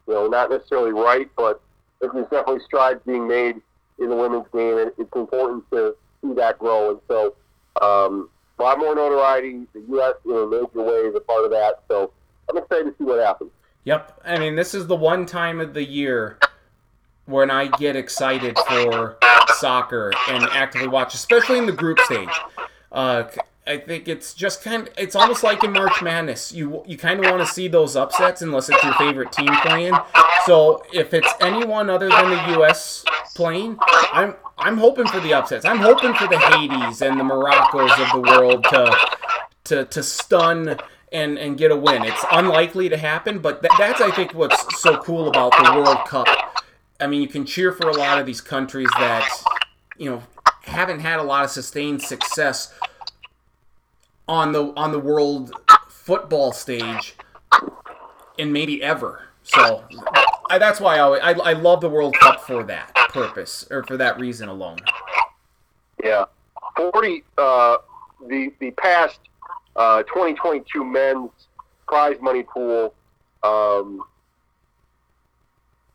you 0.08 0.14
know 0.14 0.28
not 0.28 0.50
necessarily 0.50 0.92
right, 0.92 1.30
but 1.36 1.62
there's 2.00 2.14
definitely 2.14 2.62
strides 2.66 3.02
being 3.06 3.28
made 3.28 3.62
in 4.00 4.10
the 4.10 4.16
women's 4.16 4.48
game, 4.54 4.78
and 4.78 4.92
it's 4.98 5.16
important 5.16 5.70
to 5.72 5.96
see 6.22 6.34
that 6.34 6.58
grow. 6.60 6.92
And 6.92 7.00
so, 7.08 7.36
um, 7.82 8.30
a 8.58 8.64
lot 8.64 8.80
more 8.80 8.96
notoriety. 8.96 9.68
The 9.74 9.82
U.S. 9.90 10.16
in 10.26 10.32
a 10.32 10.48
major 10.48 10.82
way 10.82 11.10
is 11.10 11.16
a 11.16 11.20
part 11.20 11.44
of 11.44 11.52
that. 11.52 11.82
So 11.90 12.12
I'm 12.50 12.58
excited 12.58 12.86
to 12.86 12.96
see 12.98 13.04
what 13.04 13.20
happens. 13.20 13.52
Yep, 13.84 14.22
I 14.26 14.40
mean 14.40 14.56
this 14.56 14.74
is 14.74 14.88
the 14.88 14.96
one 14.96 15.26
time 15.26 15.60
of 15.60 15.74
the 15.74 15.84
year 15.84 16.40
when 17.26 17.52
I 17.52 17.68
get 17.68 17.96
excited 17.96 18.58
for 18.68 19.18
soccer 19.58 20.12
and 20.30 20.44
actively 20.52 20.88
watch, 20.88 21.14
especially 21.14 21.58
in 21.58 21.66
the 21.66 21.72
group 21.72 22.00
stage. 22.00 22.30
Uh, 22.92 23.26
I 23.68 23.78
think 23.78 24.08
it's 24.08 24.34
just 24.34 24.64
kind 24.64 24.88
of, 24.88 24.94
it's 24.98 25.16
almost 25.16 25.44
like 25.44 25.64
in 25.64 25.74
March 25.74 26.02
Madness. 26.02 26.52
You 26.52 26.84
you 26.86 26.98
kind 26.98 27.24
of 27.24 27.32
want 27.32 27.46
to 27.46 27.52
see 27.52 27.68
those 27.68 27.96
upsets 27.96 28.42
unless 28.42 28.70
it's 28.70 28.84
your 28.84 28.94
favorite 28.94 29.32
team 29.32 29.50
playing. 29.64 29.94
So 30.46 30.84
if 30.94 31.14
it's 31.14 31.32
anyone 31.42 31.90
other 31.90 32.10
than 32.10 32.30
the 32.30 32.54
U.S. 32.58 33.04
playing, 33.36 33.78
I'm 33.82 34.36
I'm 34.58 34.78
hoping 34.78 35.08
for 35.08 35.20
the 35.20 35.34
upsets. 35.34 35.66
I'm 35.66 35.80
hoping 35.80 36.14
for 36.14 36.28
the 36.28 36.36
Haitis 36.36 37.02
and 37.02 37.20
the 37.20 37.24
Moroccos 37.24 37.92
of 38.00 38.12
the 38.14 38.22
world 38.22 38.64
to 38.66 38.96
to 39.66 39.86
to 39.86 40.04
stun 40.04 40.78
and 41.12 41.40
and 41.40 41.58
get 41.58 41.72
a 41.72 41.76
win. 41.76 42.04
It's 42.04 42.26
unlikely 42.32 42.90
to 42.90 42.98
happen, 42.98 43.40
but 43.40 43.62
th- 43.62 43.74
that's 43.80 44.02
I 44.02 44.12
think 44.12 44.34
what's 44.36 44.82
so 44.82 44.98
cool 44.98 45.28
about 45.28 45.52
the 45.58 45.74
World 45.74 46.06
Cup 46.08 46.28
I 47.00 47.08
mean, 47.08 47.22
you 47.22 47.28
can 47.28 47.46
cheer 47.46 47.72
for 47.72 47.90
a 47.90 47.94
lot 47.98 48.20
of 48.20 48.26
these 48.26 48.42
countries 48.42 48.88
that, 48.98 49.28
you 49.98 50.10
know, 50.10 50.24
haven't 50.64 51.02
had 51.02 51.20
a 51.20 51.24
lot 51.24 51.44
of 51.44 51.52
sustained 51.52 52.02
success 52.02 52.74
on 54.27 54.52
the 54.52 54.73
on 54.76 54.91
the 54.91 54.99
world 54.99 55.53
football 55.88 56.52
stage 56.52 57.15
and 58.38 58.52
maybe 58.52 58.81
ever. 58.84 59.23
So 59.43 59.84
I, 60.49 60.57
that's 60.57 60.80
why 60.80 60.97
I, 60.97 61.31
I, 61.31 61.31
I 61.31 61.53
love 61.53 61.81
the 61.81 61.89
World 61.89 62.15
Cup 62.19 62.41
for 62.41 62.64
that 62.64 62.93
purpose 63.10 63.68
or 63.69 63.84
for 63.84 63.97
that 63.97 64.19
reason 64.19 64.49
alone. 64.49 64.80
Yeah, 66.03 66.26
forty 66.76 67.23
uh, 67.38 67.77
the 68.27 68.52
the 68.60 68.72
past 68.72 69.19
uh, 69.76 70.03
2022 70.03 70.84
men's 70.84 71.30
prize 71.88 72.18
money 72.22 72.43
pool 72.43 72.93
um, 73.43 74.03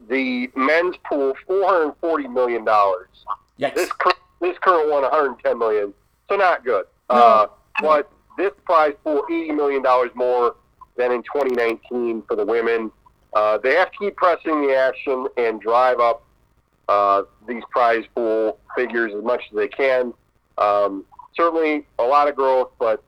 the 0.08 0.50
men's 0.56 0.96
pool 1.08 1.34
four 1.46 1.66
hundred 1.66 1.94
forty 2.00 2.28
million 2.28 2.64
dollars. 2.64 3.08
Yes. 3.56 3.74
This 3.74 3.90
this 4.40 4.58
current 4.58 4.90
one 4.90 5.02
one 5.02 5.10
hundred 5.10 5.38
ten 5.40 5.58
million. 5.58 5.92
So 6.28 6.36
not 6.36 6.64
good. 6.64 6.86
No. 7.10 7.16
Uh, 7.16 7.46
but 7.80 8.10
this 8.40 8.52
prize 8.64 8.94
pool 9.04 9.24
eighty 9.30 9.52
million 9.52 9.82
dollars 9.82 10.10
more 10.14 10.56
than 10.96 11.12
in 11.12 11.22
2019 11.22 12.22
for 12.26 12.36
the 12.36 12.44
women. 12.44 12.90
Uh, 13.32 13.58
they 13.58 13.74
have 13.74 13.90
to 13.92 13.98
keep 13.98 14.16
pressing 14.16 14.66
the 14.66 14.74
action 14.74 15.26
and 15.36 15.60
drive 15.60 16.00
up 16.00 16.24
uh, 16.88 17.22
these 17.46 17.62
prize 17.70 18.04
pool 18.14 18.58
figures 18.76 19.12
as 19.14 19.22
much 19.22 19.42
as 19.50 19.56
they 19.56 19.68
can. 19.68 20.12
Um, 20.58 21.04
certainly 21.36 21.86
a 21.98 22.02
lot 22.02 22.28
of 22.28 22.34
growth, 22.34 22.72
but 22.78 23.02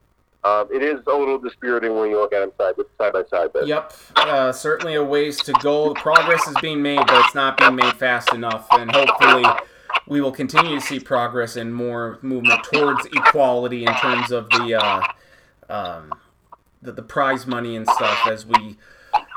um, 0.44 0.68
it 0.72 0.82
is 0.82 1.00
a 1.06 1.16
little 1.16 1.38
dispiriting 1.38 1.96
when 1.96 2.10
you 2.10 2.16
look 2.16 2.32
at 2.32 2.40
them 2.40 2.52
side, 2.59 2.74
side 2.98 3.12
by 3.12 3.24
side. 3.24 3.50
But. 3.52 3.66
Yep, 3.66 3.92
uh, 4.16 4.52
certainly 4.52 4.94
a 4.94 5.04
ways 5.04 5.38
to 5.42 5.52
go. 5.60 5.94
Progress 5.94 6.46
is 6.46 6.56
being 6.60 6.82
made, 6.82 6.98
but 7.06 7.24
it's 7.24 7.34
not 7.34 7.56
being 7.59 7.76
made 7.76 7.94
fast 7.94 8.32
enough, 8.32 8.66
and 8.72 8.90
hopefully 8.90 9.44
we 10.06 10.20
will 10.20 10.32
continue 10.32 10.78
to 10.78 10.80
see 10.80 10.98
progress 10.98 11.56
and 11.56 11.74
more 11.74 12.18
movement 12.22 12.64
towards 12.64 13.04
equality 13.06 13.84
in 13.84 13.94
terms 13.94 14.32
of 14.32 14.48
the 14.50 14.74
uh, 14.74 15.02
um, 15.72 16.12
the, 16.82 16.92
the 16.92 17.02
prize 17.02 17.46
money 17.46 17.74
and 17.76 17.88
stuff 17.88 18.26
as 18.26 18.46
we 18.46 18.76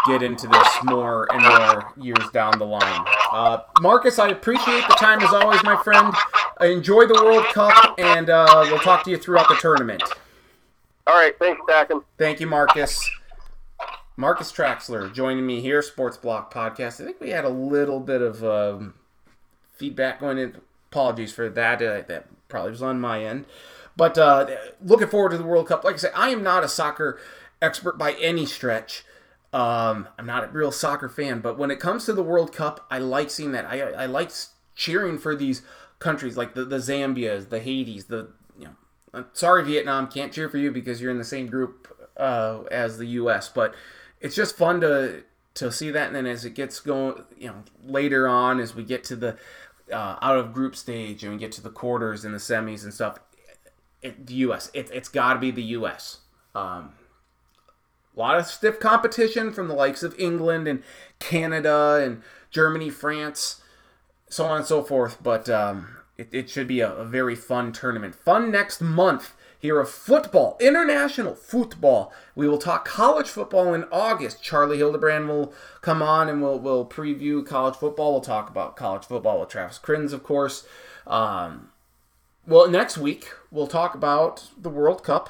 get 0.06 0.22
into 0.22 0.48
this 0.48 0.68
more 0.84 1.28
and 1.34 1.42
more 1.42 1.94
years 1.98 2.30
down 2.32 2.58
the 2.60 2.66
line. 2.66 3.06
Uh, 3.32 3.60
Marcus, 3.82 4.20
I 4.20 4.30
appreciate 4.30 4.88
the 4.88 4.96
time 4.96 5.22
as 5.22 5.34
always, 5.34 5.64
my 5.64 5.82
friend. 5.84 6.14
Enjoy 6.62 7.06
the 7.06 7.16
World 7.16 7.46
Cup, 7.46 7.96
and 7.98 8.30
uh, 8.30 8.66
we'll 8.68 8.80
talk 8.80 9.04
to 9.06 9.12
you 9.12 9.18
throughout 9.18 9.48
the 9.50 9.56
tournament. 9.56 10.04
All 11.08 11.16
right, 11.16 11.38
thanks, 11.40 11.62
Dakin. 11.68 12.02
Thank 12.18 12.40
you, 12.40 12.48
Marcus. 12.48 13.10
Marcus 14.18 14.52
Traxler 14.52 15.14
joining 15.14 15.46
me 15.46 15.62
here, 15.62 15.82
Sports 15.82 16.18
Block 16.18 16.54
Podcast. 16.54 17.02
I 17.02 17.06
think 17.06 17.20
we 17.20 17.32
had 17.32 17.46
a 17.46 17.50
little 17.50 18.00
bit 18.00 18.22
of 18.22 18.44
um, 18.44 18.94
feedback 19.74 20.20
going 20.20 20.38
in. 20.38 20.58
Apologies 20.92 21.34
for 21.34 21.50
that. 21.50 21.82
Uh, 21.82 22.02
that 22.08 22.28
probably 22.48 22.72
was 22.72 22.82
on 22.82 23.02
my 23.02 23.24
end. 23.24 23.46
But 23.98 24.18
uh, 24.18 24.48
looking 24.82 25.08
forward 25.08 25.32
to 25.32 25.38
the 25.38 25.44
World 25.44 25.68
Cup. 25.68 25.84
Like 25.84 25.96
I 25.96 25.98
said, 25.98 26.12
I 26.16 26.30
am 26.30 26.44
not 26.44 26.64
a 26.64 26.68
soccer 26.68 27.20
expert 27.62 27.98
by 27.98 28.14
any 28.14 28.46
stretch. 28.46 29.04
Um, 29.54 30.10
I'm 30.20 30.26
not 30.26 30.44
a 30.44 30.48
real 30.48 30.72
soccer 30.72 31.08
fan, 31.08 31.40
but 31.40 31.58
when 31.58 31.72
it 31.72 31.80
comes 31.80 32.06
to 32.06 32.14
the 32.14 32.24
World 32.24 32.54
Cup, 32.54 32.86
I 32.92 33.00
like 33.00 33.30
seeing 33.30 33.54
that. 33.54 33.66
I, 33.66 33.82
I 33.82 34.06
like 34.06 34.32
cheering 34.76 35.18
for 35.18 35.36
these 35.36 35.62
countries 36.00 36.36
like 36.36 36.56
the, 36.56 36.66
the 36.66 36.78
Zambias, 36.78 37.50
the 37.50 37.62
Haitis, 37.62 38.08
the 38.08 38.32
you 38.60 38.66
know, 39.14 39.26
sorry, 39.32 39.64
Vietnam, 39.64 40.08
can't 40.08 40.34
cheer 40.34 40.50
for 40.50 40.58
you 40.58 40.72
because 40.72 41.02
you're 41.02 41.12
in 41.12 41.18
the 41.18 41.24
same 41.24 41.48
group 41.48 41.88
uh, 42.18 42.64
as 42.70 42.98
the 42.98 43.06
U.S. 43.08 43.48
But 43.48 43.74
it's 44.20 44.36
just 44.36 44.58
fun 44.58 44.82
to 44.82 45.24
to 45.56 45.72
see 45.72 45.90
that, 45.90 46.08
and 46.08 46.16
then 46.16 46.26
as 46.26 46.44
it 46.44 46.54
gets 46.54 46.82
going, 46.82 47.24
you 47.38 47.48
know, 47.48 47.64
later 47.86 48.28
on 48.28 48.60
as 48.60 48.76
we 48.76 48.84
get 48.84 49.06
to 49.06 49.16
the 49.16 49.38
uh, 49.92 50.18
out 50.22 50.38
of 50.38 50.52
group 50.52 50.76
stage 50.76 51.24
and 51.24 51.32
we 51.34 51.40
get 51.40 51.52
to 51.54 51.62
the 51.62 51.70
quarters 51.70 52.26
and 52.26 52.34
the 52.34 52.40
semis 52.40 52.84
and 52.84 52.94
stuff, 52.94 53.20
it, 54.06 54.28
the 54.28 54.34
U.S. 54.36 54.70
It, 54.74 54.94
has 54.94 55.10
got 55.10 55.34
to 55.34 55.40
be 55.40 55.52
the 55.52 55.64
U.S. 55.64 56.20
Um, 56.54 56.94
a 58.16 58.20
lot 58.20 58.38
of 58.38 58.46
stiff 58.46 58.80
competition 58.80 59.52
from 59.52 59.68
the 59.68 59.74
likes 59.74 60.04
of 60.04 60.18
England 60.20 60.68
and 60.68 60.84
Canada 61.20 62.02
and 62.04 62.22
Germany, 62.52 62.90
France, 62.90 63.62
so 64.30 64.46
on 64.46 64.58
and 64.58 64.66
so 64.66 64.84
forth. 64.84 65.22
But 65.22 65.50
um, 65.50 65.98
it, 66.18 66.30
it 66.32 66.50
should 66.50 66.68
be 66.68 66.80
a, 66.80 66.94
a 66.94 67.06
very 67.06 67.36
fun 67.36 67.72
tournament. 67.72 68.16
Fun 68.16 68.52
next 68.52 68.80
month 68.80 69.34
here 69.60 69.80
of 69.80 69.90
football, 69.90 70.58
international 70.62 71.34
football. 71.34 72.14
We 72.36 72.48
will 72.48 72.60
talk 72.60 72.86
college 72.86 73.28
football 73.28 73.74
in 73.74 73.86
August. 73.92 74.44
Charlie 74.44 74.78
Hildebrand 74.78 75.28
will 75.28 75.52
come 75.82 76.04
on 76.04 76.30
and 76.30 76.42
we'll, 76.42 76.60
we'll 76.60 76.86
preview 76.86 77.46
college 77.46 77.76
football. 77.76 78.12
We'll 78.12 78.22
talk 78.22 78.50
about 78.50 78.78
college 78.78 79.06
football 79.06 79.40
with 79.40 79.50
Travis 79.50 79.80
Kriens, 79.80 80.14
of 80.14 80.22
course. 80.22 80.68
Um, 81.08 81.72
well, 82.48 82.70
next 82.70 82.98
week 82.98 83.32
we'll 83.52 83.68
talk 83.68 83.96
about 83.96 84.50
the 84.58 84.70
World 84.70 85.04
Cup. 85.04 85.30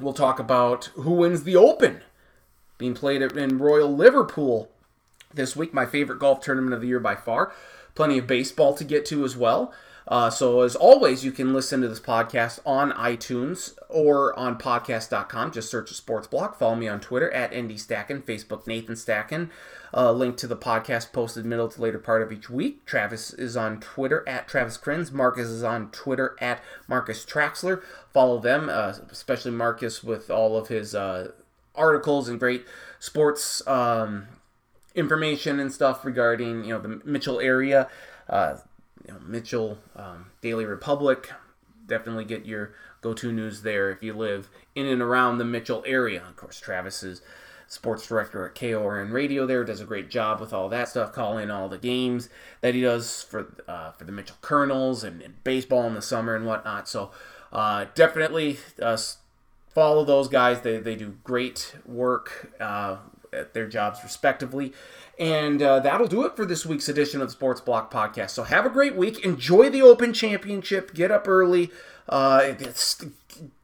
We'll 0.00 0.12
talk 0.12 0.38
about 0.38 0.86
who 0.94 1.12
wins 1.12 1.44
the 1.44 1.56
Open 1.56 2.02
being 2.78 2.94
played 2.94 3.22
in 3.22 3.58
Royal 3.58 3.94
Liverpool 3.94 4.70
this 5.32 5.56
week. 5.56 5.72
My 5.72 5.86
favorite 5.86 6.18
golf 6.18 6.40
tournament 6.40 6.74
of 6.74 6.80
the 6.80 6.88
year 6.88 7.00
by 7.00 7.14
far. 7.14 7.52
Plenty 7.94 8.18
of 8.18 8.26
baseball 8.26 8.74
to 8.74 8.84
get 8.84 9.06
to 9.06 9.24
as 9.24 9.36
well. 9.36 9.72
Uh, 10.08 10.30
so, 10.30 10.60
as 10.60 10.76
always, 10.76 11.24
you 11.24 11.32
can 11.32 11.52
listen 11.52 11.80
to 11.80 11.88
this 11.88 11.98
podcast 11.98 12.60
on 12.64 12.92
iTunes 12.92 13.74
or 13.88 14.38
on 14.38 14.56
podcast.com. 14.56 15.50
Just 15.50 15.70
search 15.70 15.90
sports 15.92 16.28
block. 16.28 16.56
Follow 16.58 16.76
me 16.76 16.86
on 16.86 17.00
Twitter 17.00 17.30
at 17.32 17.50
ND 17.50 17.72
Stacken, 17.72 18.22
Facebook 18.22 18.66
Nathan 18.68 18.94
Stacken. 18.94 19.50
Uh, 19.92 20.12
link 20.12 20.36
to 20.36 20.46
the 20.46 20.56
podcast 20.56 21.12
posted 21.12 21.44
middle 21.44 21.68
to 21.68 21.80
later 21.80 21.98
part 21.98 22.22
of 22.22 22.30
each 22.30 22.48
week. 22.48 22.84
Travis 22.84 23.32
is 23.32 23.56
on 23.56 23.80
Twitter 23.80 24.22
at 24.28 24.46
Travis 24.46 24.78
Kriens. 24.78 25.10
Marcus 25.10 25.48
is 25.48 25.64
on 25.64 25.90
Twitter 25.90 26.36
at 26.40 26.62
Marcus 26.86 27.24
Traxler. 27.24 27.82
Follow 28.12 28.38
them, 28.38 28.68
uh, 28.68 28.94
especially 29.10 29.50
Marcus 29.52 30.04
with 30.04 30.30
all 30.30 30.56
of 30.56 30.68
his 30.68 30.94
uh, 30.94 31.32
articles 31.74 32.28
and 32.28 32.38
great 32.38 32.64
sports 33.00 33.66
um, 33.66 34.26
information 34.94 35.58
and 35.58 35.72
stuff 35.72 36.04
regarding 36.04 36.64
you 36.64 36.74
know 36.74 36.80
the 36.80 37.00
Mitchell 37.04 37.40
area. 37.40 37.88
Uh, 38.28 38.56
you 39.06 39.12
know, 39.12 39.20
Mitchell 39.20 39.78
um, 39.94 40.26
Daily 40.40 40.64
Republic. 40.64 41.30
Definitely 41.86 42.24
get 42.24 42.44
your 42.44 42.74
go-to 43.00 43.32
news 43.32 43.62
there 43.62 43.90
if 43.90 44.02
you 44.02 44.12
live 44.12 44.48
in 44.74 44.86
and 44.86 45.00
around 45.00 45.38
the 45.38 45.44
Mitchell 45.44 45.84
area. 45.86 46.24
Of 46.28 46.36
course, 46.36 46.58
Travis 46.58 47.02
is 47.02 47.22
sports 47.68 48.06
director 48.06 48.46
at 48.46 48.54
KORN 48.54 49.10
Radio 49.10 49.44
there 49.44 49.64
does 49.64 49.80
a 49.80 49.84
great 49.84 50.08
job 50.08 50.40
with 50.40 50.52
all 50.52 50.68
that 50.68 50.88
stuff, 50.88 51.12
calling 51.12 51.50
all 51.50 51.68
the 51.68 51.78
games 51.78 52.28
that 52.60 52.74
he 52.74 52.80
does 52.80 53.22
for 53.22 53.54
uh, 53.66 53.92
for 53.92 54.04
the 54.04 54.12
Mitchell 54.12 54.36
Kernels 54.40 55.02
and, 55.04 55.20
and, 55.20 55.42
baseball 55.42 55.84
in 55.84 55.94
the 55.94 56.02
summer 56.02 56.34
and 56.34 56.46
whatnot. 56.46 56.88
So 56.88 57.10
uh, 57.52 57.86
definitely 57.94 58.58
uh, 58.80 58.96
follow 59.68 60.04
those 60.04 60.28
guys. 60.28 60.60
They, 60.60 60.78
they 60.78 60.96
do 60.96 61.16
great 61.24 61.74
work 61.84 62.52
uh, 62.60 62.98
at 63.32 63.54
their 63.54 63.66
jobs 63.66 64.00
respectively. 64.02 64.72
And 65.18 65.62
uh, 65.62 65.80
that'll 65.80 66.08
do 66.08 66.24
it 66.26 66.36
for 66.36 66.44
this 66.44 66.66
week's 66.66 66.88
edition 66.88 67.22
of 67.22 67.28
the 67.28 67.32
Sports 67.32 67.60
Block 67.60 67.92
Podcast. 67.92 68.30
So 68.30 68.42
have 68.42 68.66
a 68.66 68.70
great 68.70 68.96
week. 68.96 69.24
Enjoy 69.24 69.70
the 69.70 69.82
Open 69.82 70.12
Championship. 70.12 70.92
Get 70.92 71.10
up 71.10 71.26
early. 71.26 71.70
Uh, 72.08 72.52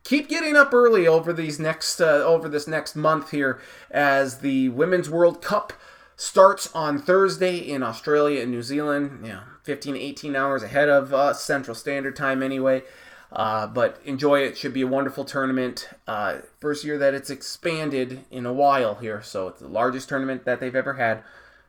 keep 0.05 0.29
getting 0.29 0.57
up 0.57 0.73
early 0.73 1.07
over 1.07 1.33
these 1.33 1.59
next 1.59 2.01
uh, 2.01 2.05
over 2.25 2.49
this 2.49 2.67
next 2.67 2.97
month 2.97 3.31
here 3.31 3.61
as 3.91 4.39
the 4.39 4.71
Women's 4.71 5.11
World 5.11 5.43
Cup 5.43 5.73
starts 6.17 6.75
on 6.75 6.99
Thursday 6.99 7.59
in 7.59 7.83
Australia 7.83 8.41
and 8.43 8.51
New 8.51 8.63
Zealand. 8.63 9.27
Yeah, 9.27 9.41
15 9.65 9.97
18 9.97 10.35
hours 10.35 10.63
ahead 10.63 10.89
of 10.89 11.13
uh, 11.13 11.35
Central 11.35 11.75
Standard 11.75 12.17
Time 12.17 12.43
anyway. 12.43 12.83
Uh, 13.31 13.67
but 13.67 13.99
enjoy 14.05 14.41
it. 14.41 14.49
it. 14.49 14.59
Should 14.59 14.75
be 14.75 14.83
a 14.83 14.87
wonderful 14.87 15.25
tournament. 15.25 15.89
Uh, 16.07 16.39
first 16.61 16.85
year 16.85 16.99
that 16.99 17.15
it's 17.15 17.31
expanded 17.31 18.25
in 18.31 18.45
a 18.45 18.53
while 18.53 18.97
here, 18.97 19.23
so 19.23 19.49
it's 19.49 19.61
the 19.61 19.69
largest 19.69 20.09
tournament 20.09 20.45
that 20.45 20.61
they've 20.61 20.77
ever 20.77 20.95
had. 20.95 21.23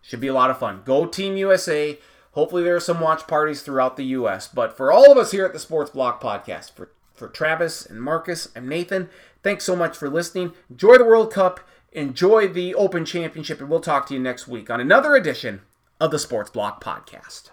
Should 0.04 0.20
be 0.20 0.28
a 0.28 0.34
lot 0.34 0.52
of 0.52 0.60
fun. 0.60 0.82
Go 0.86 1.06
Team 1.08 1.36
USA. 1.38 1.98
Hopefully 2.34 2.64
there 2.64 2.76
are 2.76 2.82
some 2.82 3.00
watch 3.00 3.26
parties 3.26 3.62
throughout 3.62 3.96
the 3.96 4.06
U.S. 4.06 4.48
But 4.48 4.76
for 4.76 4.92
all 4.92 5.12
of 5.12 5.18
us 5.18 5.32
here 5.32 5.46
at 5.46 5.54
the 5.54 5.60
Sports 5.60 5.92
Block 5.92 6.22
Podcast, 6.22 6.74
for 6.74 6.92
for 7.14 7.28
Travis 7.28 7.86
and 7.86 8.02
Marcus, 8.02 8.50
I'm 8.56 8.68
Nathan. 8.68 9.10
Thanks 9.44 9.64
so 9.64 9.76
much 9.76 9.96
for 9.96 10.10
listening. 10.10 10.54
Enjoy 10.70 10.98
the 10.98 11.06
World 11.06 11.32
Cup. 11.32 11.62
Enjoy 11.92 12.48
the 12.48 12.74
Open 12.76 13.06
Championship, 13.06 13.62
and 13.62 13.70
we'll 13.70 13.80
talk 13.80 14.08
to 14.08 14.14
you 14.14 14.20
next 14.20 14.48
week 14.48 14.70
on 14.70 14.82
another 14.82 15.16
edition 15.16 15.62
of 16.02 16.12
the 16.12 16.20
Sports 16.20 16.50
Block 16.50 16.84
Podcast. 16.84 17.53